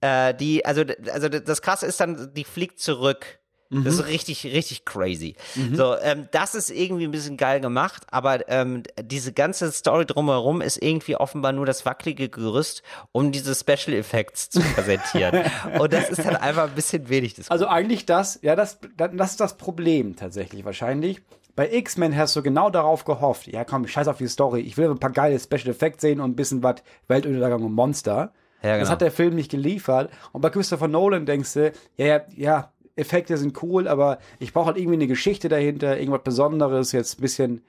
Äh, 0.00 0.34
die, 0.34 0.64
also, 0.64 0.84
also 1.12 1.28
das 1.28 1.62
Krasse 1.62 1.86
ist 1.86 2.00
dann, 2.00 2.32
die 2.34 2.44
fliegt 2.44 2.80
zurück. 2.80 3.38
Das 3.68 3.94
ist 3.94 4.06
richtig, 4.06 4.44
richtig 4.44 4.84
crazy. 4.84 5.34
So, 5.74 5.96
ähm, 5.96 6.28
das 6.30 6.54
ist 6.54 6.70
irgendwie 6.70 7.04
ein 7.04 7.10
bisschen 7.10 7.36
geil 7.36 7.60
gemacht, 7.60 8.04
aber 8.12 8.48
ähm, 8.48 8.84
diese 9.02 9.32
ganze 9.32 9.72
Story 9.72 10.06
drumherum 10.06 10.60
ist 10.60 10.80
irgendwie 10.80 11.16
offenbar 11.16 11.50
nur 11.50 11.66
das 11.66 11.84
wackelige 11.84 12.28
Gerüst, 12.28 12.84
um 13.10 13.32
diese 13.32 13.54
Special 13.56 13.96
Effects 13.96 14.50
zu 14.50 14.60
präsentieren. 14.60 15.50
Und 15.80 15.92
das 15.92 16.10
ist 16.10 16.24
dann 16.24 16.36
einfach 16.36 16.68
ein 16.68 16.74
bisschen 16.76 17.08
wenig. 17.08 17.34
Das 17.34 17.50
Also 17.50 17.66
eigentlich 17.66 18.06
das, 18.06 18.38
ja, 18.42 18.54
das, 18.54 18.78
das 18.96 19.32
ist 19.32 19.40
das 19.40 19.56
Problem 19.56 20.14
tatsächlich 20.14 20.64
wahrscheinlich. 20.64 21.22
Bei 21.56 21.72
X-Men 21.72 22.14
hast 22.16 22.36
du 22.36 22.42
genau 22.42 22.70
darauf 22.70 23.04
gehofft, 23.04 23.46
ja 23.48 23.64
komm, 23.64 23.84
ich 23.84 23.92
scheiß 23.92 24.08
auf 24.08 24.18
die 24.18 24.28
Story, 24.28 24.60
ich 24.60 24.76
will 24.76 24.90
ein 24.90 24.98
paar 24.98 25.10
geile 25.10 25.38
Special 25.40 25.68
Effects 25.68 26.02
sehen 26.02 26.20
und 26.20 26.30
ein 26.32 26.36
bisschen 26.36 26.62
was 26.62 26.76
Weltuntergang 27.08 27.62
und 27.64 27.72
Monster. 27.72 28.32
Ja, 28.62 28.72
Das 28.72 28.78
genau. 28.80 28.90
hat 28.90 29.00
der 29.00 29.10
Film 29.10 29.34
nicht 29.34 29.50
geliefert. 29.50 30.10
Und 30.32 30.40
bei 30.42 30.50
Christopher 30.50 30.86
Nolan 30.88 31.24
denkst 31.26 31.54
du, 31.54 31.72
ja, 31.96 32.06
ja, 32.06 32.20
ja, 32.36 32.72
Effekte 32.94 33.36
sind 33.36 33.62
cool, 33.62 33.88
aber 33.88 34.18
ich 34.38 34.52
brauche 34.52 34.66
halt 34.66 34.76
irgendwie 34.78 34.94
eine 34.96 35.06
Geschichte 35.06 35.48
dahinter, 35.48 35.98
irgendwas 35.98 36.22
Besonderes, 36.22 36.92
jetzt 36.92 37.18
ein 37.18 37.22
bisschen. 37.22 37.64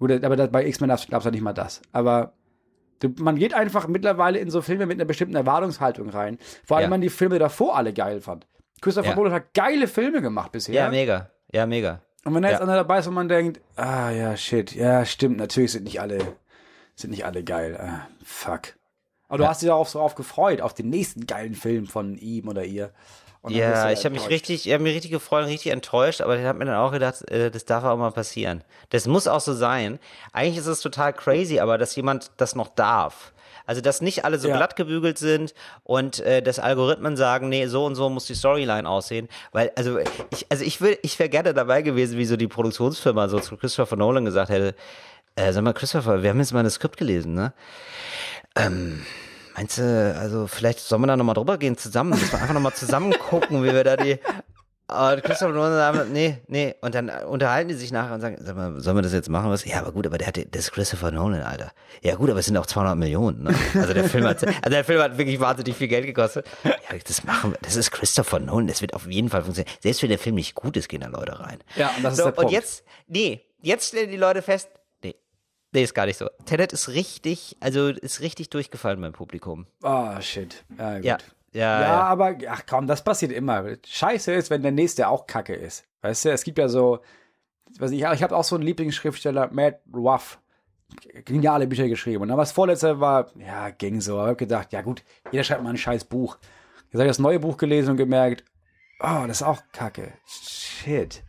Aber 0.00 0.36
das, 0.36 0.50
bei 0.50 0.66
X-Men 0.66 0.88
gab 0.88 0.98
es 1.20 1.24
ja 1.24 1.30
nicht 1.30 1.40
mal 1.42 1.52
das. 1.52 1.80
Aber 1.92 2.32
du, 3.00 3.08
man 3.18 3.36
geht 3.36 3.52
einfach 3.54 3.86
mittlerweile 3.88 4.38
in 4.38 4.50
so 4.50 4.62
Filme 4.62 4.86
mit 4.86 4.96
einer 4.98 5.04
bestimmten 5.06 5.34
Erwartungshaltung 5.36 6.08
rein. 6.10 6.38
Vor 6.64 6.76
allem, 6.78 6.84
Ja. 6.84 6.90
man 6.90 7.00
die 7.00 7.08
Filme 7.10 7.38
davor 7.38 7.76
alle 7.76 7.92
geil 7.92 8.20
fand. 8.20 8.46
Christopher 8.80 9.10
Ja. 9.10 9.16
Nolan 9.16 9.32
hat 9.32 9.52
geile 9.54 9.86
Filme 9.88 10.22
gemacht 10.22 10.52
bisher. 10.52 10.74
Ja, 10.74 10.88
mega. 10.90 11.30
Ja, 11.52 11.66
mega. 11.66 12.00
Und 12.24 12.34
wenn 12.34 12.42
da 12.42 12.48
jetzt 12.50 12.58
Ja. 12.58 12.62
einer 12.64 12.76
dabei 12.76 12.98
ist, 12.98 13.06
wo 13.06 13.10
man 13.10 13.28
denkt, 13.28 13.60
ah 13.76 14.10
ja, 14.10 14.36
shit, 14.36 14.74
ja, 14.74 15.04
stimmt, 15.06 15.38
natürlich 15.38 15.72
sind 15.72 15.84
nicht 15.84 16.00
alle, 16.00 16.18
sind 16.94 17.10
nicht 17.10 17.24
alle 17.24 17.42
geil. 17.42 17.78
Ah, 17.80 18.08
fuck. 18.24 18.74
Aber 19.28 19.38
du 19.38 19.44
Ja. 19.44 19.50
hast 19.50 19.62
dich 19.62 19.68
darauf 19.68 19.88
so 19.88 20.00
drauf 20.00 20.14
gefreut, 20.16 20.60
auf 20.60 20.74
den 20.74 20.90
nächsten 20.90 21.26
geilen 21.26 21.54
Film 21.54 21.86
von 21.86 22.16
ihm 22.18 22.48
oder 22.48 22.64
ihr. 22.64 22.92
Und 23.42 23.54
Ja, 23.54 23.90
ich 23.90 24.04
habe 24.04 24.14
mich 24.14 24.28
richtig, 24.28 24.66
ich 24.66 24.72
hab 24.74 24.82
mich 24.82 24.94
richtig 24.94 25.12
gefreut 25.12 25.44
und 25.44 25.48
richtig 25.50 25.72
enttäuscht, 25.72 26.20
aber 26.20 26.36
ich 26.38 26.44
habe 26.44 26.58
mir 26.58 26.66
dann 26.66 26.74
auch 26.76 26.92
gedacht, 26.92 27.26
äh, 27.30 27.50
das 27.50 27.64
darf 27.64 27.84
auch 27.84 27.96
mal 27.96 28.10
passieren. 28.12 28.62
Das 28.90 29.06
muss 29.06 29.26
auch 29.26 29.40
so 29.40 29.54
sein. 29.54 29.98
Eigentlich 30.34 30.58
ist 30.58 30.66
es 30.66 30.80
total 30.82 31.14
crazy, 31.14 31.58
aber 31.58 31.78
dass 31.78 31.96
jemand 31.96 32.32
das 32.36 32.54
noch 32.54 32.68
darf. 32.68 33.32
Also, 33.70 33.82
dass 33.82 34.00
nicht 34.00 34.24
alle 34.24 34.36
so 34.40 34.48
Ja. 34.48 34.56
glatt 34.56 34.74
gebügelt 34.74 35.16
sind 35.16 35.54
und 35.84 36.18
äh, 36.18 36.42
dass 36.42 36.58
Algorithmen 36.58 37.16
sagen, 37.16 37.48
nee, 37.48 37.66
so 37.68 37.84
und 37.86 37.94
so 37.94 38.10
muss 38.10 38.24
die 38.26 38.34
Storyline 38.34 38.88
aussehen. 38.88 39.28
Weil, 39.52 39.70
also 39.76 40.00
ich, 40.32 40.44
also 40.48 40.64
ich 40.64 40.80
will, 40.80 40.98
ich 41.02 41.16
wäre 41.20 41.28
gerne 41.28 41.54
dabei 41.54 41.82
gewesen, 41.82 42.18
wie 42.18 42.24
so 42.24 42.36
die 42.36 42.48
Produktionsfirma 42.48 43.28
so 43.28 43.38
zu 43.38 43.56
Christopher 43.56 43.94
Nolan 43.94 44.24
gesagt 44.24 44.50
hätte, 44.50 44.74
äh, 45.36 45.52
sag 45.52 45.62
mal, 45.62 45.72
Christopher, 45.72 46.24
wir 46.24 46.30
haben 46.30 46.40
jetzt 46.40 46.52
mal 46.52 46.64
das 46.64 46.74
Skript 46.74 46.96
gelesen, 46.96 47.34
ne? 47.34 47.52
Ähm, 48.56 49.06
Meinst 49.54 49.78
du, 49.78 50.16
also 50.18 50.48
vielleicht 50.48 50.80
sollen 50.80 51.02
wir 51.02 51.06
da 51.06 51.16
nochmal 51.16 51.34
drüber 51.36 51.56
gehen 51.56 51.76
zusammen, 51.76 52.10
dass 52.12 52.32
wir 52.32 52.40
einfach 52.40 52.54
nochmal 52.54 52.72
zusammen 52.74 53.12
gucken, 53.12 53.62
wie 53.62 53.72
wir 53.72 53.84
da 53.84 53.96
die. 53.96 54.18
Und 54.90 55.22
Christopher 55.22 55.52
Nolan 55.52 55.72
sagt, 55.72 56.10
nee, 56.10 56.38
nee. 56.48 56.74
Und 56.80 56.94
dann 56.94 57.08
unterhalten 57.08 57.68
die 57.68 57.74
sich 57.74 57.92
nachher 57.92 58.14
und 58.14 58.20
sagen, 58.20 58.36
sag 58.40 58.56
mal, 58.56 58.80
sollen 58.80 58.96
wir 58.96 59.02
das 59.02 59.12
jetzt 59.12 59.28
machen? 59.28 59.50
Was? 59.50 59.64
Ja, 59.64 59.80
aber 59.80 59.92
gut, 59.92 60.06
aber 60.06 60.18
der 60.18 60.26
hat, 60.26 60.36
das 60.36 60.62
ist 60.62 60.72
Christopher 60.72 61.12
Nolan, 61.12 61.42
Alter. 61.42 61.70
Ja 62.02 62.16
gut, 62.16 62.28
aber 62.28 62.40
es 62.40 62.46
sind 62.46 62.56
auch 62.56 62.66
200 62.66 62.96
Millionen, 62.96 63.44
ne? 63.44 63.54
Also 63.74 63.94
der 63.94 64.04
Film 64.04 64.24
hat, 64.24 64.44
also 64.44 64.70
der 64.70 64.84
Film 64.84 65.00
hat 65.00 65.16
wirklich 65.16 65.38
wahnsinnig 65.38 65.76
viel 65.76 65.88
Geld 65.88 66.06
gekostet. 66.06 66.46
Ja, 66.64 66.72
das 67.06 67.24
machen 67.24 67.52
wir, 67.52 67.58
das 67.62 67.76
ist 67.76 67.92
Christopher 67.92 68.40
Nolan, 68.40 68.66
das 68.66 68.80
wird 68.80 68.94
auf 68.94 69.06
jeden 69.06 69.28
Fall 69.28 69.42
funktionieren. 69.42 69.72
Selbst 69.80 70.02
wenn 70.02 70.08
der 70.08 70.18
Film 70.18 70.34
nicht 70.34 70.54
gut 70.54 70.76
ist, 70.76 70.88
gehen 70.88 71.02
da 71.02 71.08
Leute 71.08 71.38
rein. 71.38 71.58
Ja, 71.76 71.92
und 71.96 72.02
das 72.02 72.14
ist 72.14 72.18
so, 72.18 72.24
der 72.24 72.32
Punkt. 72.32 72.48
Und 72.48 72.52
jetzt, 72.52 72.84
nee, 73.06 73.42
jetzt 73.62 73.88
stellen 73.88 74.10
die 74.10 74.16
Leute 74.16 74.42
fest, 74.42 74.68
nee, 75.04 75.14
nee, 75.72 75.82
ist 75.84 75.94
gar 75.94 76.06
nicht 76.06 76.18
so. 76.18 76.28
Tenet 76.46 76.72
ist 76.72 76.88
richtig, 76.88 77.56
also 77.60 77.88
ist 77.88 78.20
richtig 78.20 78.50
durchgefallen 78.50 79.00
beim 79.00 79.12
Publikum. 79.12 79.66
Ah, 79.82 80.20
shit. 80.20 80.64
Ja, 80.76 80.96
gut. 80.96 81.04
Ja, 81.04 81.18
ja, 81.52 81.80
Ja, 81.80 81.82
ja. 81.82 82.02
aber, 82.02 82.36
ach 82.48 82.62
komm, 82.68 82.86
das 82.86 83.02
passiert 83.02 83.32
immer. 83.32 83.64
Scheiße 83.86 84.32
ist, 84.32 84.50
wenn 84.50 84.62
der 84.62 84.72
nächste 84.72 85.08
auch 85.08 85.26
kacke 85.26 85.54
ist. 85.54 85.84
Weißt 86.02 86.24
du, 86.24 86.32
es 86.32 86.44
gibt 86.44 86.58
ja 86.58 86.68
so, 86.68 87.00
weiß 87.78 87.90
ich, 87.90 88.02
ich 88.02 88.22
habe 88.22 88.36
auch 88.36 88.44
so 88.44 88.56
einen 88.56 88.64
Lieblingsschriftsteller, 88.64 89.50
Matt 89.52 89.80
Ruff. 89.92 90.38
Geniale 91.24 91.68
Bücher 91.68 91.86
geschrieben. 91.86 92.22
Und 92.22 92.28
dann 92.28 92.38
was 92.38 92.50
vorletzte 92.50 92.98
war, 92.98 93.30
ja, 93.36 93.70
ging 93.70 94.00
so. 94.00 94.14
Aber 94.14 94.22
ich 94.24 94.28
habe 94.28 94.36
gedacht, 94.36 94.72
ja 94.72 94.82
gut, 94.82 95.04
jeder 95.30 95.44
schreibt 95.44 95.62
mal 95.62 95.70
ein 95.70 95.76
scheiß 95.76 96.04
Buch. 96.04 96.38
Jetzt 96.86 96.94
habe 96.94 97.04
ich 97.04 97.10
das 97.10 97.18
neue 97.20 97.38
Buch 97.38 97.56
gelesen 97.56 97.92
und 97.92 97.96
gemerkt, 97.96 98.44
oh, 98.98 99.24
das 99.26 99.40
ist 99.40 99.46
auch 99.46 99.62
kacke. 99.72 100.12
Shit. 100.26 101.22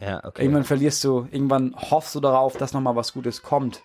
ja, 0.00 0.24
okay. 0.24 0.42
Irgendwann 0.42 0.64
verlierst 0.64 1.04
du, 1.04 1.28
irgendwann 1.30 1.76
hoffst 1.76 2.14
du 2.16 2.20
darauf, 2.20 2.56
dass 2.56 2.72
nochmal 2.72 2.96
was 2.96 3.12
Gutes 3.12 3.42
kommt. 3.42 3.82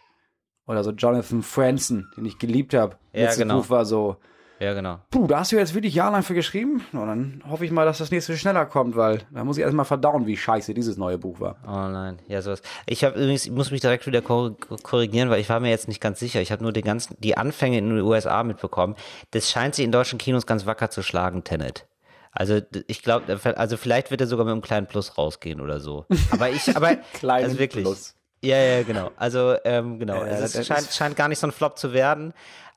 Oder 0.65 0.83
so 0.83 0.91
Jonathan 0.91 1.43
Franzen, 1.43 2.09
den 2.17 2.25
ich 2.25 2.39
geliebt 2.39 2.73
habe. 2.73 2.97
Ja, 3.11 3.23
Letztes 3.23 3.39
genau. 3.39 3.57
Buch 3.59 3.69
war 3.69 3.85
so, 3.85 4.17
Ja, 4.63 4.73
genau. 4.73 4.99
Puh, 5.11 5.27
da 5.27 5.39
hast 5.39 5.51
du 5.51 5.57
jetzt 5.57 5.73
wirklich 5.73 5.93
jahrelang 5.93 6.23
für 6.23 6.33
geschrieben. 6.33 6.81
Und 6.93 7.07
dann 7.07 7.43
hoffe 7.49 7.65
ich 7.65 7.71
mal, 7.71 7.85
dass 7.85 7.97
das 7.97 8.11
nächste 8.11 8.37
schneller 8.37 8.65
kommt, 8.65 8.95
weil 8.95 9.19
da 9.31 9.43
muss 9.43 9.57
ich 9.57 9.63
erstmal 9.63 9.83
verdauen, 9.83 10.25
wie 10.25 10.37
scheiße 10.37 10.73
dieses 10.73 10.95
neue 10.95 11.17
Buch 11.17 11.41
war. 11.41 11.57
Oh 11.67 11.91
nein, 11.91 12.19
ja 12.27 12.41
sowas. 12.41 12.61
Ich 12.85 13.03
habe 13.03 13.19
übrigens, 13.19 13.45
ich 13.45 13.51
muss 13.51 13.71
mich 13.71 13.81
direkt 13.81 14.07
wieder 14.07 14.21
kor- 14.21 14.55
korrigieren, 14.83 15.29
weil 15.29 15.41
ich 15.41 15.49
war 15.49 15.59
mir 15.59 15.69
jetzt 15.69 15.89
nicht 15.89 15.99
ganz 15.99 16.19
sicher. 16.19 16.39
Ich 16.39 16.51
habe 16.53 16.63
nur 16.63 16.71
den 16.71 16.83
ganzen, 16.85 17.17
die 17.19 17.35
Anfänge 17.35 17.77
in 17.77 17.89
den 17.89 17.99
USA 18.01 18.41
mitbekommen. 18.43 18.95
Das 19.31 19.51
scheint 19.51 19.75
sie 19.75 19.83
in 19.83 19.91
deutschen 19.91 20.17
Kinos 20.17 20.45
ganz 20.45 20.65
wacker 20.65 20.89
zu 20.89 21.03
schlagen, 21.03 21.43
Tenet. 21.43 21.85
Also 22.31 22.61
ich 22.87 23.03
glaube, 23.03 23.37
also 23.57 23.75
vielleicht 23.77 24.11
wird 24.11 24.21
er 24.21 24.27
sogar 24.27 24.45
mit 24.45 24.53
einem 24.53 24.61
kleinen 24.61 24.87
Plus 24.87 25.17
rausgehen 25.17 25.59
oder 25.59 25.79
so. 25.81 26.05
Aber 26.31 26.49
ich, 26.49 26.75
aber 26.75 26.95
Kleinen 27.13 27.43
also 27.45 27.59
wirklich. 27.59 27.83
Plus. 27.83 28.15
Ja, 28.41 28.57
ja, 28.57 28.83
genau. 28.83 29.11
Also 29.17 29.55
ähm, 29.65 29.99
genau. 29.99 30.15
Ja, 30.23 30.25
es 30.27 30.39
das 30.41 30.55
ist, 30.55 30.67
scheint, 30.67 30.87
scheint 30.91 31.15
gar 31.15 31.27
nicht 31.27 31.39
so 31.39 31.47
ein 31.47 31.51
Flop 31.51 31.77
zu 31.77 31.93
werden. 31.93 32.33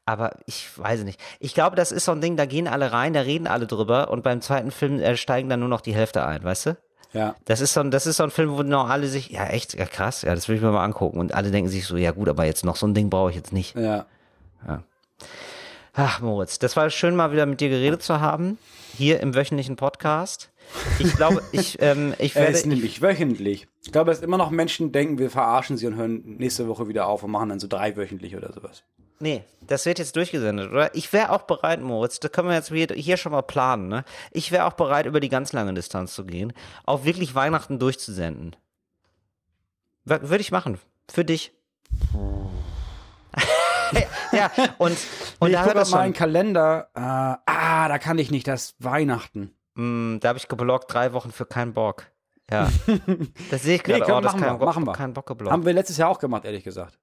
Aber 0.07 0.37
ich 0.47 0.69
weiß 0.79 1.03
nicht. 1.03 1.21
Ich 1.41 1.53
glaube, 1.53 1.75
das 1.77 1.91
ist 1.93 2.05
so 2.05 2.13
ein 2.13 2.21
Ding, 2.21 2.37
da 2.37 2.47
gehen 2.47 2.69
alle 2.69 2.93
rein, 2.93 3.13
da 3.13 3.21
reden 3.23 3.47
alle 3.49 3.67
drüber 3.67 4.11
und 4.11 4.23
beim 4.23 4.41
zweiten 4.41 4.71
Film 4.71 5.01
äh, 5.01 5.17
steigen 5.17 5.49
dann 5.49 5.61
nur 5.61 5.69
noch 5.69 5.81
die 5.81 5.95
Hälfte 5.95 6.25
ein, 6.25 6.45
weißt 6.45 6.67
du? 6.67 6.77
Ja. 7.13 7.35
Das 7.45 7.61
ist 7.61 7.73
so 7.73 7.81
ein, 7.81 7.91
das 7.91 8.07
ist 8.07 8.19
so 8.19 8.23
ein 8.23 8.31
Film, 8.31 8.57
wo 8.57 8.63
noch 8.63 8.89
alle 8.89 9.09
sich, 9.09 9.31
ja 9.31 9.47
echt, 9.47 9.75
ja 9.75 9.85
krass, 9.85 10.23
ja, 10.23 10.35
das 10.35 10.49
will 10.49 10.57
ich 10.57 10.63
mir 10.63 10.71
mal 10.71 10.85
angucken. 10.85 11.19
Und 11.19 11.35
alle 11.35 11.51
denken 11.51 11.69
sich 11.71 11.85
so, 11.87 11.97
ja 11.97 12.13
gut, 12.13 12.29
aber 12.29 12.45
jetzt 12.45 12.65
noch 12.65 12.77
so 12.77 12.87
ein 12.87 12.95
Ding 12.95 13.11
brauche 13.11 13.31
ich 13.31 13.37
jetzt 13.37 13.53
nicht. 13.53 13.75
Ja. 13.77 14.07
Ach, 15.95 16.21
Moritz, 16.21 16.59
das 16.59 16.77
war 16.77 16.91
schön, 16.91 17.17
mal 17.17 17.33
wieder 17.33 17.47
mit 17.47 17.61
dir 17.61 17.71
geredet 17.71 18.03
zu 18.03 18.21
haben. 18.21 18.59
Hier 18.97 19.21
im 19.21 19.35
wöchentlichen 19.35 19.77
Podcast. 19.77 20.51
Ich 20.99 21.17
glaube, 21.17 21.43
ich, 21.53 21.81
ähm, 21.81 22.15
ich 22.19 22.37
Er 22.37 22.43
werde. 22.43 22.53
ist 22.57 22.67
nämlich 22.67 23.01
wöchentlich. 23.01 23.67
Ich 23.83 23.93
glaube, 23.93 24.11
dass 24.11 24.21
immer 24.21 24.37
noch 24.37 24.51
Menschen 24.51 24.93
denken, 24.93 25.19
wir 25.19 25.31
verarschen 25.31 25.77
sie 25.79 25.87
und 25.87 25.97
hören 25.97 26.23
nächste 26.39 26.69
Woche 26.69 26.87
wieder 26.89 27.07
auf 27.07 27.23
und 27.23 27.31
machen 27.31 27.49
dann 27.49 27.61
so 27.61 27.67
dreiwöchentlich 27.67 28.37
oder 28.37 28.53
sowas. 28.53 28.85
Nee, 29.19 29.45
das 29.63 29.87
wird 29.87 29.99
jetzt 29.99 30.15
durchgesendet, 30.17 30.71
oder? 30.71 30.95
Ich 30.95 31.13
wäre 31.13 31.31
auch 31.31 31.43
bereit, 31.43 31.81
Moritz, 31.81 32.21
das 32.21 32.31
können 32.33 32.49
wir 32.49 32.55
jetzt 32.55 32.71
hier, 32.71 33.17
schon 33.17 33.33
mal 33.33 33.43
planen, 33.43 33.89
ne? 33.89 34.05
Ich 34.31 34.53
wäre 34.53 34.67
auch 34.67 34.75
bereit, 34.75 35.07
über 35.07 35.21
die 35.21 35.31
ganz 35.31 35.53
lange 35.53 35.73
Distanz 35.73 36.15
zu 36.15 36.27
gehen, 36.27 36.53
auch 36.85 37.05
wirklich 37.05 37.35
Weihnachten 37.35 37.79
durchzusenden. 37.79 38.57
Würde 40.05 40.41
ich 40.41 40.53
machen. 40.53 40.79
Für 41.11 41.25
dich. 41.25 41.53
ja, 44.33 44.51
und, 44.79 44.97
und 45.39 45.49
ich 45.49 45.55
da 45.55 45.61
hört 45.61 45.69
gucke 45.69 45.75
das 45.79 45.91
mal 45.91 45.97
schon. 45.99 46.05
einen 46.05 46.15
Kalender. 46.15 46.89
Äh, 46.95 47.01
ah, 47.01 47.89
da 47.89 47.99
kann 47.99 48.19
ich 48.19 48.31
nicht, 48.31 48.47
das 48.47 48.65
ist 48.65 48.75
Weihnachten. 48.85 49.53
Mm, 49.75 50.19
da 50.21 50.29
habe 50.29 50.39
ich 50.39 50.49
geblockt, 50.49 50.93
drei 50.93 51.13
Wochen 51.13 51.33
für 51.33 51.47
keinen 51.47 51.73
Bock. 51.73 52.07
Ja. 52.51 52.69
Das 53.51 53.63
sehe 53.63 53.77
ich 53.77 53.87
Nee, 53.87 53.95
gerade. 53.99 54.05
können, 54.05 54.19
oh, 54.19 54.21
das 54.21 54.33
machen, 54.35 54.45
kein 54.45 54.61
wir, 54.61 54.67
machen 54.67 54.87
wir. 54.87 54.93
keinen 54.93 55.13
Bock 55.15 55.27
geblockt. 55.27 55.53
Haben 55.53 55.65
wir 55.65 55.73
letztes 55.73 55.97
Jahr 55.97 56.11
auch 56.11 56.19
gemacht, 56.19 56.45
ehrlich 56.45 56.65
gesagt. 56.65 56.99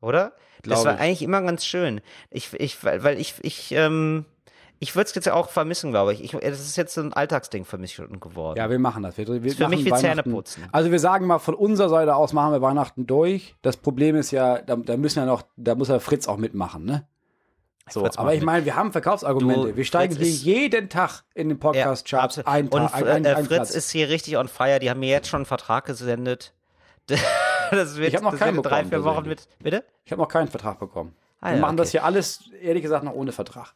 Oder? 0.00 0.32
Das 0.62 0.80
Glaube 0.80 0.84
war 0.86 0.94
ich. 0.96 1.00
eigentlich 1.00 1.22
immer 1.22 1.42
ganz 1.42 1.64
schön. 1.64 2.00
Ich, 2.30 2.52
ich, 2.54 2.84
weil, 2.84 3.18
ich, 3.18 3.34
ich, 3.42 3.72
ähm, 3.72 4.26
ich 4.78 4.94
würde 4.96 5.08
es 5.08 5.14
jetzt 5.14 5.28
auch 5.28 5.48
vermissen, 5.50 5.90
glaube 5.90 6.12
ich. 6.14 6.22
ich. 6.24 6.30
Das 6.32 6.60
ist 6.60 6.76
jetzt 6.76 6.94
so 6.94 7.00
ein 7.02 7.12
Alltagsding 7.12 7.64
für 7.64 7.78
mich 7.78 7.96
geworden. 7.96 8.58
Ja, 8.58 8.70
wir 8.70 8.78
machen 8.78 9.02
das. 9.02 9.16
Wir, 9.18 9.26
wir 9.26 9.52
für 9.52 9.62
machen 9.64 9.70
mich 9.70 9.84
wie 9.84 9.92
Zähneputzen. 9.92 10.64
Also 10.72 10.90
wir 10.90 10.98
sagen 10.98 11.26
mal, 11.26 11.38
von 11.38 11.54
unserer 11.54 11.88
Seite 11.88 12.14
aus 12.14 12.32
machen 12.32 12.52
wir 12.52 12.62
Weihnachten 12.62 13.06
durch. 13.06 13.54
Das 13.62 13.76
Problem 13.76 14.16
ist 14.16 14.30
ja, 14.30 14.60
da, 14.62 14.76
da 14.76 14.96
müssen 14.96 15.18
ja 15.18 15.26
noch, 15.26 15.42
da 15.56 15.74
muss 15.74 15.88
ja 15.88 15.98
Fritz 15.98 16.28
auch 16.28 16.36
mitmachen, 16.38 16.84
ne? 16.84 17.06
So, 17.90 18.00
Fritz 18.00 18.16
aber 18.18 18.34
ich 18.34 18.42
meine, 18.42 18.64
wir 18.64 18.76
haben 18.76 18.92
Verkaufsargumente. 18.92 19.68
Du, 19.72 19.76
wir 19.76 19.84
steigen 19.84 20.14
hier 20.16 20.26
ist- 20.26 20.44
jeden 20.44 20.88
Tag 20.88 21.24
in 21.34 21.48
den 21.48 21.58
Podcast-Charts 21.58 22.38
absolut. 22.38 22.46
ein, 22.48 22.68
Und 22.68 22.88
Tag, 22.90 22.94
ein, 23.02 23.08
ein, 23.08 23.24
äh, 23.24 23.28
ein 23.34 23.44
Fritz 23.46 23.56
Platz. 23.56 23.70
ist 23.74 23.90
hier 23.90 24.08
richtig 24.08 24.36
on 24.36 24.48
fire. 24.48 24.78
Die 24.78 24.88
haben 24.88 25.00
mir 25.00 25.08
jetzt 25.08 25.28
schon 25.28 25.38
einen 25.38 25.46
Vertrag 25.46 25.86
gesendet. 25.86 26.52
Das 27.76 27.96
wird, 27.96 28.08
Ich 28.08 28.16
hab 28.16 28.22
noch 28.22 28.32
das 28.32 28.40
keinen 28.40 28.56
wird 28.56 28.66
drei, 28.66 28.84
vier 28.84 29.04
Wochen 29.04 29.28
mit. 29.28 29.46
Bitte? 29.60 29.84
Ich 30.04 30.12
habe 30.12 30.20
noch 30.20 30.28
keinen 30.28 30.48
Vertrag 30.48 30.78
bekommen. 30.78 31.14
Ah, 31.40 31.50
wir 31.50 31.54
ja, 31.56 31.60
machen 31.60 31.76
das 31.76 31.88
okay. 31.88 31.98
hier 31.98 32.04
alles, 32.04 32.50
ehrlich 32.60 32.82
gesagt, 32.82 33.04
noch 33.04 33.14
ohne 33.14 33.32
Vertrag. 33.32 33.74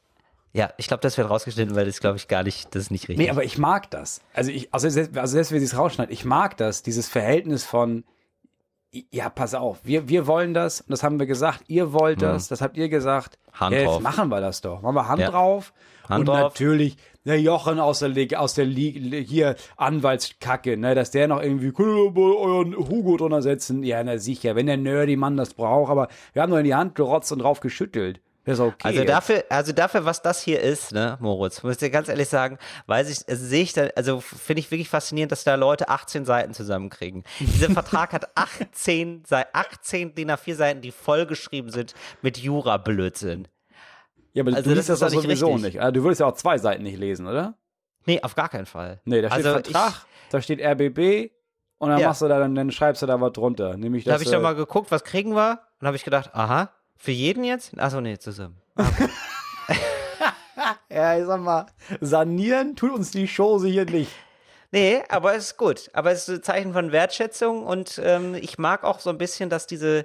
Ja, 0.53 0.71
ich 0.77 0.87
glaube, 0.87 1.01
das 1.01 1.19
wird 1.19 1.29
rausgeschnitten, 1.29 1.75
weil 1.75 1.87
das 1.87 1.99
glaube 2.01 2.17
ich 2.17 2.29
gar 2.29 2.45
nicht, 2.45 2.75
das 2.75 2.85
ist 2.85 2.91
nicht 2.91 3.09
richtig. 3.09 3.19
Nee, 3.27 3.31
aber 3.31 3.43
ich 3.43 3.59
mag 3.59 3.91
das. 3.91 4.21
Also, 4.35 4.51
ich, 4.53 4.73
also, 4.73 4.89
selbst, 4.89 5.17
also 5.19 5.33
selbst 5.33 5.51
wenn 5.51 5.59
sie 5.59 5.65
es 5.67 5.77
rausschneidet, 5.77 6.13
ich 6.13 6.25
mag 6.25 6.57
das, 6.57 6.83
dieses 6.83 7.09
Verhältnis 7.09 7.65
von, 7.65 8.05
ja, 9.11 9.29
pass 9.31 9.55
auf, 9.55 9.79
wir, 9.83 10.09
wir 10.09 10.29
wollen 10.29 10.55
das, 10.55 10.83
und 10.83 10.91
das 10.93 11.03
haben 11.03 11.19
wir 11.19 11.27
gesagt, 11.27 11.65
ihr 11.67 11.93
wollt 11.93 12.23
das, 12.23 12.47
das 12.47 12.61
habt 12.61 12.77
ihr 12.77 12.89
gesagt. 12.89 13.37
Mhm. 13.53 13.61
Hand 13.61 13.73
ja, 13.75 13.81
jetzt 13.81 13.89
drauf. 13.89 14.03
machen 14.03 14.29
wir 14.29 14.41
das 14.41 14.61
doch. 14.61 14.83
Machen 14.83 14.95
wir 14.95 15.09
Hand 15.09 15.21
Ja. 15.21 15.31
drauf. 15.31 15.73
Hand 16.09 16.21
und 16.21 16.27
drauf. 16.29 16.53
natürlich, 16.53 16.97
der 17.25 17.41
Jochen 17.41 17.81
aus 17.81 18.01
der, 18.01 18.09
Lig- 18.11 18.37
aus 18.37 18.55
der 18.55 18.67
Lig- 18.67 19.27
hier 19.29 19.57
Anwaltskacke, 19.77 20.77
ne, 20.77 20.95
dass 20.95 21.11
der 21.11 21.29
noch 21.29 21.43
irgendwie, 21.43 21.71
mal 21.73 22.33
euren 22.37 22.77
Hugo 22.77 23.17
drunter 23.17 23.43
setzen? 23.43 23.83
Ja, 23.83 24.03
na 24.05 24.19
sicher, 24.19 24.55
wenn 24.57 24.67
der 24.67 24.77
nerdy 24.77 25.17
Mann 25.17 25.37
das 25.37 25.55
braucht, 25.55 25.91
aber 25.91 26.09
wir 26.33 26.43
haben 26.43 26.51
nur 26.51 26.59
in 26.59 26.65
die 26.67 26.75
Hand 26.75 26.95
gerotzt 26.95 27.33
und 27.33 27.39
drauf 27.41 27.61
geschüttelt. 27.61 28.21
Das 28.47 28.59
ist 28.59 28.61
okay. 28.61 28.75
Also 28.83 29.05
dafür, 29.05 29.45
also 29.49 29.73
dafür, 29.73 30.05
was 30.05 30.21
das 30.21 30.43
hier 30.43 30.61
ist, 30.61 30.93
ne, 30.93 31.17
Moritz, 31.19 31.63
muss 31.63 31.73
ich 31.73 31.79
dir 31.79 31.89
ganz 31.89 32.11
ehrlich 32.11 32.29
sagen, 32.29 32.59
weiß 32.87 33.09
ich, 33.09 33.27
also 33.27 33.43
sehe 33.47 33.63
ich 33.63 33.73
da, 33.73 33.87
also 33.97 34.21
finde 34.21 34.61
ich 34.61 34.71
wirklich 34.71 34.91
faszinierend, 34.91 35.33
dass 35.33 35.45
da 35.45 35.55
Leute 35.55 35.89
18 35.89 36.27
Seiten 36.27 36.53
zusammenkriegen. 36.53 37.25
Dieser 37.41 37.71
Vertrag 37.71 38.13
hat 38.13 38.37
18, 38.37 39.23
Sei- 39.27 39.47
18 39.55 40.15
DIN 40.15 40.31
A4 40.31 40.55
Seiten, 40.57 40.81
die 40.83 40.91
vollgeschrieben 40.93 41.71
sind 41.71 41.95
mit 42.21 42.37
Jura-Blödsinn. 42.37 43.49
Ja, 44.35 44.43
aber 44.43 44.51
also 44.55 44.63
du 44.69 44.71
das 44.71 44.77
liest 44.77 44.89
das 44.91 45.01
ist 45.01 45.03
doch 45.03 45.23
sowieso 45.23 45.47
richtig. 45.55 45.63
nicht. 45.65 45.81
Also, 45.81 45.93
du 45.93 46.03
würdest 46.03 46.21
ja 46.21 46.27
auch 46.27 46.35
zwei 46.35 46.59
Seiten 46.59 46.83
nicht 46.83 46.99
lesen, 46.99 47.27
oder? 47.27 47.57
Nee, 48.05 48.21
auf 48.23 48.35
gar 48.35 48.51
keinen 48.51 48.67
Fall. 48.67 49.01
Nee, 49.07 49.23
da 49.23 49.31
steht 49.31 49.47
also 49.47 49.51
Vertrag, 49.63 50.07
da 50.31 50.43
steht 50.43 50.61
RBB 50.61 51.31
und 51.79 51.89
dann 51.89 52.01
Ja. 52.01 52.09
machst 52.09 52.21
du 52.21 52.29
da, 52.29 52.39
dann, 52.39 52.55
dann 52.55 52.71
schreibst 52.71 53.01
du 53.01 53.07
da 53.07 53.19
was 53.21 53.33
drunter. 53.33 53.77
Nämlich 53.79 54.01
Ich, 54.01 54.05
da 54.05 54.11
das. 54.13 54.21
habe 54.21 54.25
ich 54.25 54.31
doch 54.31 54.43
mal 54.43 54.55
geguckt, 54.55 54.91
was 54.91 55.03
kriegen 55.05 55.35
wir? 55.35 55.61
Und 55.81 55.87
habe 55.87 55.97
ich 55.97 56.05
gedacht, 56.05 56.31
aha, 56.35 56.71
für 56.97 57.13
jeden 57.13 57.45
jetzt? 57.45 57.79
Achso, 57.79 58.01
nee, 58.03 58.19
zusammen. 58.19 58.61
Ah, 58.77 58.87
Okay. 58.89 59.09
ja, 60.91 61.19
ich 61.19 61.25
sag 61.27 61.41
mal, 61.41 61.67
sanieren 62.01 62.77
tut 62.77 62.93
uns 62.93 63.11
die 63.11 63.27
Show 63.29 63.59
sicher 63.59 63.85
nicht. 63.85 64.11
Nee, 64.71 65.03
aber 65.09 65.35
es 65.35 65.45
ist 65.47 65.57
gut. 65.57 65.89
Aber 65.93 66.11
es 66.11 66.29
ist 66.29 66.35
ein 66.39 66.43
Zeichen 66.43 66.73
von 66.73 66.91
Wertschätzung 66.93 67.63
und 67.65 68.01
ähm, 68.03 68.35
ich 68.35 68.59
mag 68.59 68.83
auch 68.85 68.99
so 68.99 69.11
ein 69.11 69.19
bisschen, 69.19 69.49
dass 69.49 69.67
diese, 69.67 70.05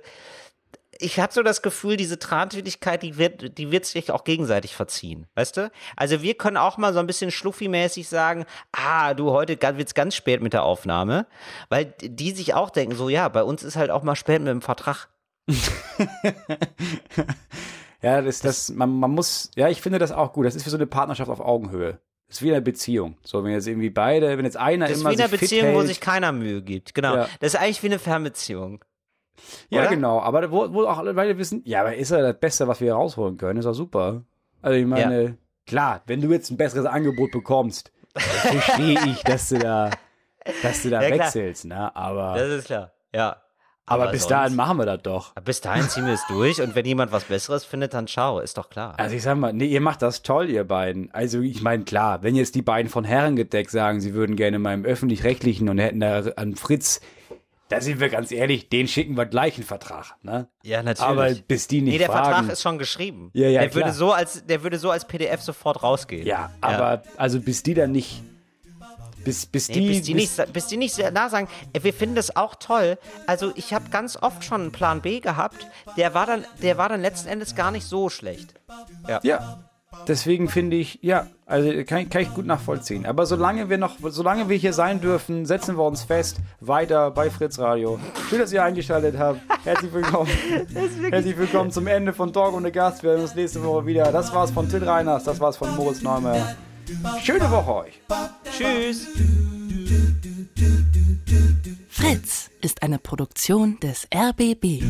ich 1.00 1.20
habe 1.20 1.34
so 1.34 1.42
das 1.44 1.62
Gefühl, 1.62 1.98
diese 1.98 2.20
Trantwidrigkeit, 2.20 3.02
die 3.02 3.18
wird, 3.18 3.58
die 3.58 3.72
wird 3.72 3.86
sich 3.86 4.12
auch 4.12 4.24
gegenseitig 4.24 4.76
verziehen, 4.76 5.28
weißt 5.36 5.58
du? 5.58 5.72
Also 5.96 6.22
wir 6.22 6.36
können 6.36 6.58
auch 6.58 6.78
mal 6.78 6.94
so 6.94 7.00
ein 7.00 7.08
bisschen 7.08 7.32
schluffi-mäßig 7.32 8.08
sagen, 8.08 8.46
ah, 8.72 9.14
du, 9.14 9.32
heute 9.32 9.58
wird's 9.78 9.94
ganz 9.94 10.16
spät 10.16 10.42
mit 10.42 10.54
der 10.54 10.64
Aufnahme, 10.64 11.26
weil 11.70 11.94
die 12.02 12.32
sich 12.32 12.54
auch 12.54 12.70
denken, 12.70 12.96
so 12.96 13.10
ja, 13.10 13.30
bei 13.30 13.44
uns 13.44 13.64
ist 13.64 13.78
halt 13.78 13.92
auch 13.92 14.04
mal 14.04 14.16
spät 14.16 14.42
mit 14.42 14.50
dem 14.50 14.62
Vertrag. 14.62 15.08
ja, 18.02 18.22
das, 18.22 18.42
das, 18.42 18.70
man, 18.70 18.92
man 18.92 19.12
muss, 19.12 19.52
ja, 19.56 19.70
ich 19.70 19.82
finde 19.82 20.00
das 20.00 20.12
auch 20.12 20.34
gut. 20.34 20.46
Das 20.46 20.56
ist 20.56 20.66
wie 20.66 20.70
so 20.70 20.78
eine 20.78 20.88
Partnerschaft 20.88 21.30
auf 21.30 21.40
Augenhöhe. 21.40 22.00
Das 22.28 22.38
ist 22.38 22.42
wie 22.44 22.50
in 22.50 22.54
einer 22.54 22.62
Beziehung. 22.62 23.18
So, 23.24 23.44
wenn 23.44 23.54
jetzt 23.54 23.68
irgendwie 23.68 23.90
beide, 23.90 24.38
wenn 24.38 24.46
jetzt 24.46 24.58
einer 24.58 24.88
Das 24.88 24.98
ist 24.98 25.02
immer 25.02 25.10
wie 25.10 25.16
in 25.16 25.22
einer 25.22 25.30
sich 25.30 25.40
fit 25.40 25.50
Beziehung, 25.50 25.74
wo 25.74 25.82
sich 25.82 26.00
keiner 26.00 26.32
Mühe 26.32 26.62
gibt. 26.62 26.94
Genau. 26.94 27.16
Ja. 27.16 27.30
Das 27.40 27.56
ist 27.56 27.60
eigentlich 27.60 27.82
wie 27.82 27.88
eine 27.88 27.98
Fernbeziehung. 27.98 28.84
Ja, 29.70 29.82
oder? 29.82 29.90
genau. 29.90 30.20
Aber 30.22 30.52
wo, 30.52 30.74
wo 30.74 30.86
auch 30.86 30.98
alle 30.98 31.14
beide 31.14 31.38
wissen, 31.38 31.62
ja, 31.66 31.82
aber 31.82 31.96
ist 31.96 32.12
ja 32.12 32.22
das 32.22 32.40
Beste, 32.40 32.68
was 32.68 32.82
wir 32.82 32.94
rausholen 32.94 33.38
können, 33.38 33.60
ist 33.60 33.66
doch 33.66 33.74
super. 33.74 34.24
Also 34.62 34.78
ich 34.78 34.86
meine, 34.86 35.38
klar, 35.68 36.02
wenn 36.08 36.22
du 36.22 36.30
jetzt 36.32 36.50
ein 36.52 36.58
besseres 36.58 36.86
Angebot 36.86 37.32
bekommst, 37.32 37.92
verstehe 38.16 39.00
ich, 39.06 39.22
dass 39.24 39.50
du 39.50 39.60
da, 39.60 39.90
dass 40.64 40.82
du 40.84 40.90
da 40.90 41.02
Ja, 41.02 41.10
wechselst, 41.12 41.66
ne? 41.66 41.96
Aber, 41.96 42.34
Das 42.38 42.50
ist 42.50 42.66
klar. 42.66 42.92
Ja. 43.14 43.38
aber, 43.86 44.08
bis 44.12 44.22
sonst- 44.24 44.32
dahin 44.32 44.56
machen 44.56 44.78
wir 44.78 44.86
das 44.86 45.02
doch. 45.04 45.34
Bis 45.36 45.62
dahin 45.62 45.84
ziehen 45.90 46.06
wir 46.06 46.14
es 46.14 46.26
durch 46.28 46.62
und 46.62 46.76
wenn 46.76 46.86
jemand 46.86 47.12
was 47.12 47.24
Besseres 47.26 47.64
findet, 47.66 47.94
dann 47.94 48.08
schau, 48.08 48.40
ist 48.40 48.58
doch 48.58 48.70
klar. 48.70 48.94
Also 48.98 49.16
ich 49.16 49.24
sag 49.24 49.38
mal, 49.38 49.54
nee, 49.54 49.66
ihr 49.66 49.82
macht 49.82 50.02
das 50.02 50.22
toll, 50.24 50.50
ihr 50.50 50.64
beiden. 50.64 51.12
Also 51.14 51.40
ich 51.42 51.62
meine, 51.62 51.84
klar, 51.86 52.22
wenn 52.24 52.36
jetzt 52.36 52.56
die 52.56 52.62
beiden 52.62 52.90
von 52.90 53.04
Herrengedeck 53.04 53.70
sagen, 53.70 54.02
sie 54.02 54.14
würden 54.14 54.36
gerne 54.36 54.60
mal 54.60 54.74
im 54.74 54.86
Öffentlich-Rechtlichen 54.86 55.70
und 55.70 55.78
hätten 55.80 56.00
da 56.02 56.20
an 56.36 56.56
Fritz, 56.56 57.00
da 57.70 57.80
sind 57.82 58.00
wir 58.00 58.10
ganz 58.10 58.32
ehrlich, 58.32 58.68
den 58.70 58.88
schicken 58.88 59.16
wir 59.16 59.26
gleich 59.26 59.56
einen 59.56 59.64
Vertrag, 59.64 60.16
ne? 60.24 60.48
Ja, 60.64 60.84
natürlich. 60.84 61.08
Aber 61.10 61.30
bis 61.48 61.68
die 61.68 61.82
nicht 61.82 61.94
nee, 61.94 61.98
der 62.00 62.08
fragen, 62.08 62.26
Vertrag 62.34 62.52
ist 62.52 62.62
schon 62.62 62.78
geschrieben. 62.78 63.30
Ja, 63.34 63.48
ja, 63.48 63.62
der 63.62 63.74
würde 63.76 63.84
klar. 63.86 63.94
so 63.94 64.12
als 64.12 64.46
der 64.46 64.64
würde 64.64 64.78
so 64.80 64.92
als 64.92 65.06
PDF 65.06 65.42
sofort 65.42 65.82
rausgehen. 65.84 66.28
Ja, 66.28 66.52
aber 66.62 67.04
also 67.18 67.40
bis 67.40 67.64
die 67.64 67.76
dann 67.76 67.92
nicht, 67.92 68.24
bis, 69.24 69.46
bis 69.46 69.70
Nee, 69.70 69.76
die, 69.76 69.88
bis, 69.88 70.02
die 70.02 70.14
nicht, 70.16 70.32
sa- 70.32 70.46
bis 70.46 70.68
die 70.68 70.78
nicht 70.78 70.94
sehr 70.94 71.12
nah 71.12 71.30
sagen, 71.30 71.48
wir 71.80 71.94
finden 71.94 72.16
das 72.16 72.36
auch 72.36 72.56
toll. 72.56 72.98
Also 73.28 73.52
ich 73.56 73.74
habe 73.74 73.90
ganz 73.90 74.18
oft 74.18 74.44
schon 74.44 74.62
einen 74.62 74.72
Plan 74.72 75.02
B 75.02 75.20
gehabt, 75.20 75.68
der 75.98 76.14
war 76.14 76.26
dann, 76.26 76.46
der 76.62 76.78
war 76.78 76.90
dann 76.90 77.02
letzten 77.02 77.28
Endes 77.30 77.56
gar 77.56 77.72
nicht 77.72 77.86
so 77.86 78.10
schlecht. 78.10 78.56
Ja, 79.24 79.64
deswegen 80.08 80.50
finde 80.50 80.78
ich, 80.78 81.00
ja, 81.02 81.28
also 81.46 81.70
kann, 81.86 82.00
ich- 82.00 82.10
kann 82.10 82.22
ich 82.22 82.34
gut 82.34 82.46
nachvollziehen. 82.46 83.06
Aber 83.06 83.26
solange 83.26 83.70
wir 83.70 83.78
noch, 83.78 83.96
solange 84.10 84.50
wir 84.50 84.58
hier 84.58 84.74
sein 84.74 85.02
dürfen, 85.02 85.46
setzen 85.46 85.78
wir 85.78 85.84
uns 85.84 86.04
fest, 86.04 86.38
weiter 86.60 87.12
bei 87.12 87.30
Fritz 87.30 87.58
Radio. 87.60 88.00
Schön, 88.30 88.40
dass 88.40 88.52
ihr 88.54 88.64
eingeschaltet 88.64 89.18
habt. 89.18 89.40
Herzlich 89.64 89.92
willkommen. 89.94 90.30
Herzlich 91.12 91.38
willkommen 91.38 91.72
zum 91.72 91.88
Ende 91.88 92.14
von 92.14 92.32
Dog 92.32 92.54
und 92.54 92.64
der 92.64 92.72
Gast. 92.72 93.04
Wir 93.04 93.12
hören 93.12 93.22
uns 93.22 93.36
nächste 93.36 93.64
Woche 93.64 93.86
wieder. 93.86 94.12
Das 94.12 94.34
war's 94.34 94.52
von 94.52 94.70
Till 94.70 94.84
Reiners, 94.84 95.24
das 95.24 95.40
war's 95.40 95.58
von 95.58 95.76
Moritz 95.76 96.02
Neumer. 96.02 96.56
Schöne 97.22 97.50
Woche 97.52 97.76
euch. 97.76 98.02
Tschüss. 98.58 99.08
Fritz 101.90 102.50
ist 102.62 102.82
eine 102.84 102.98
Produktion 102.98 103.80
des 103.80 104.08
RBB. 104.14 104.84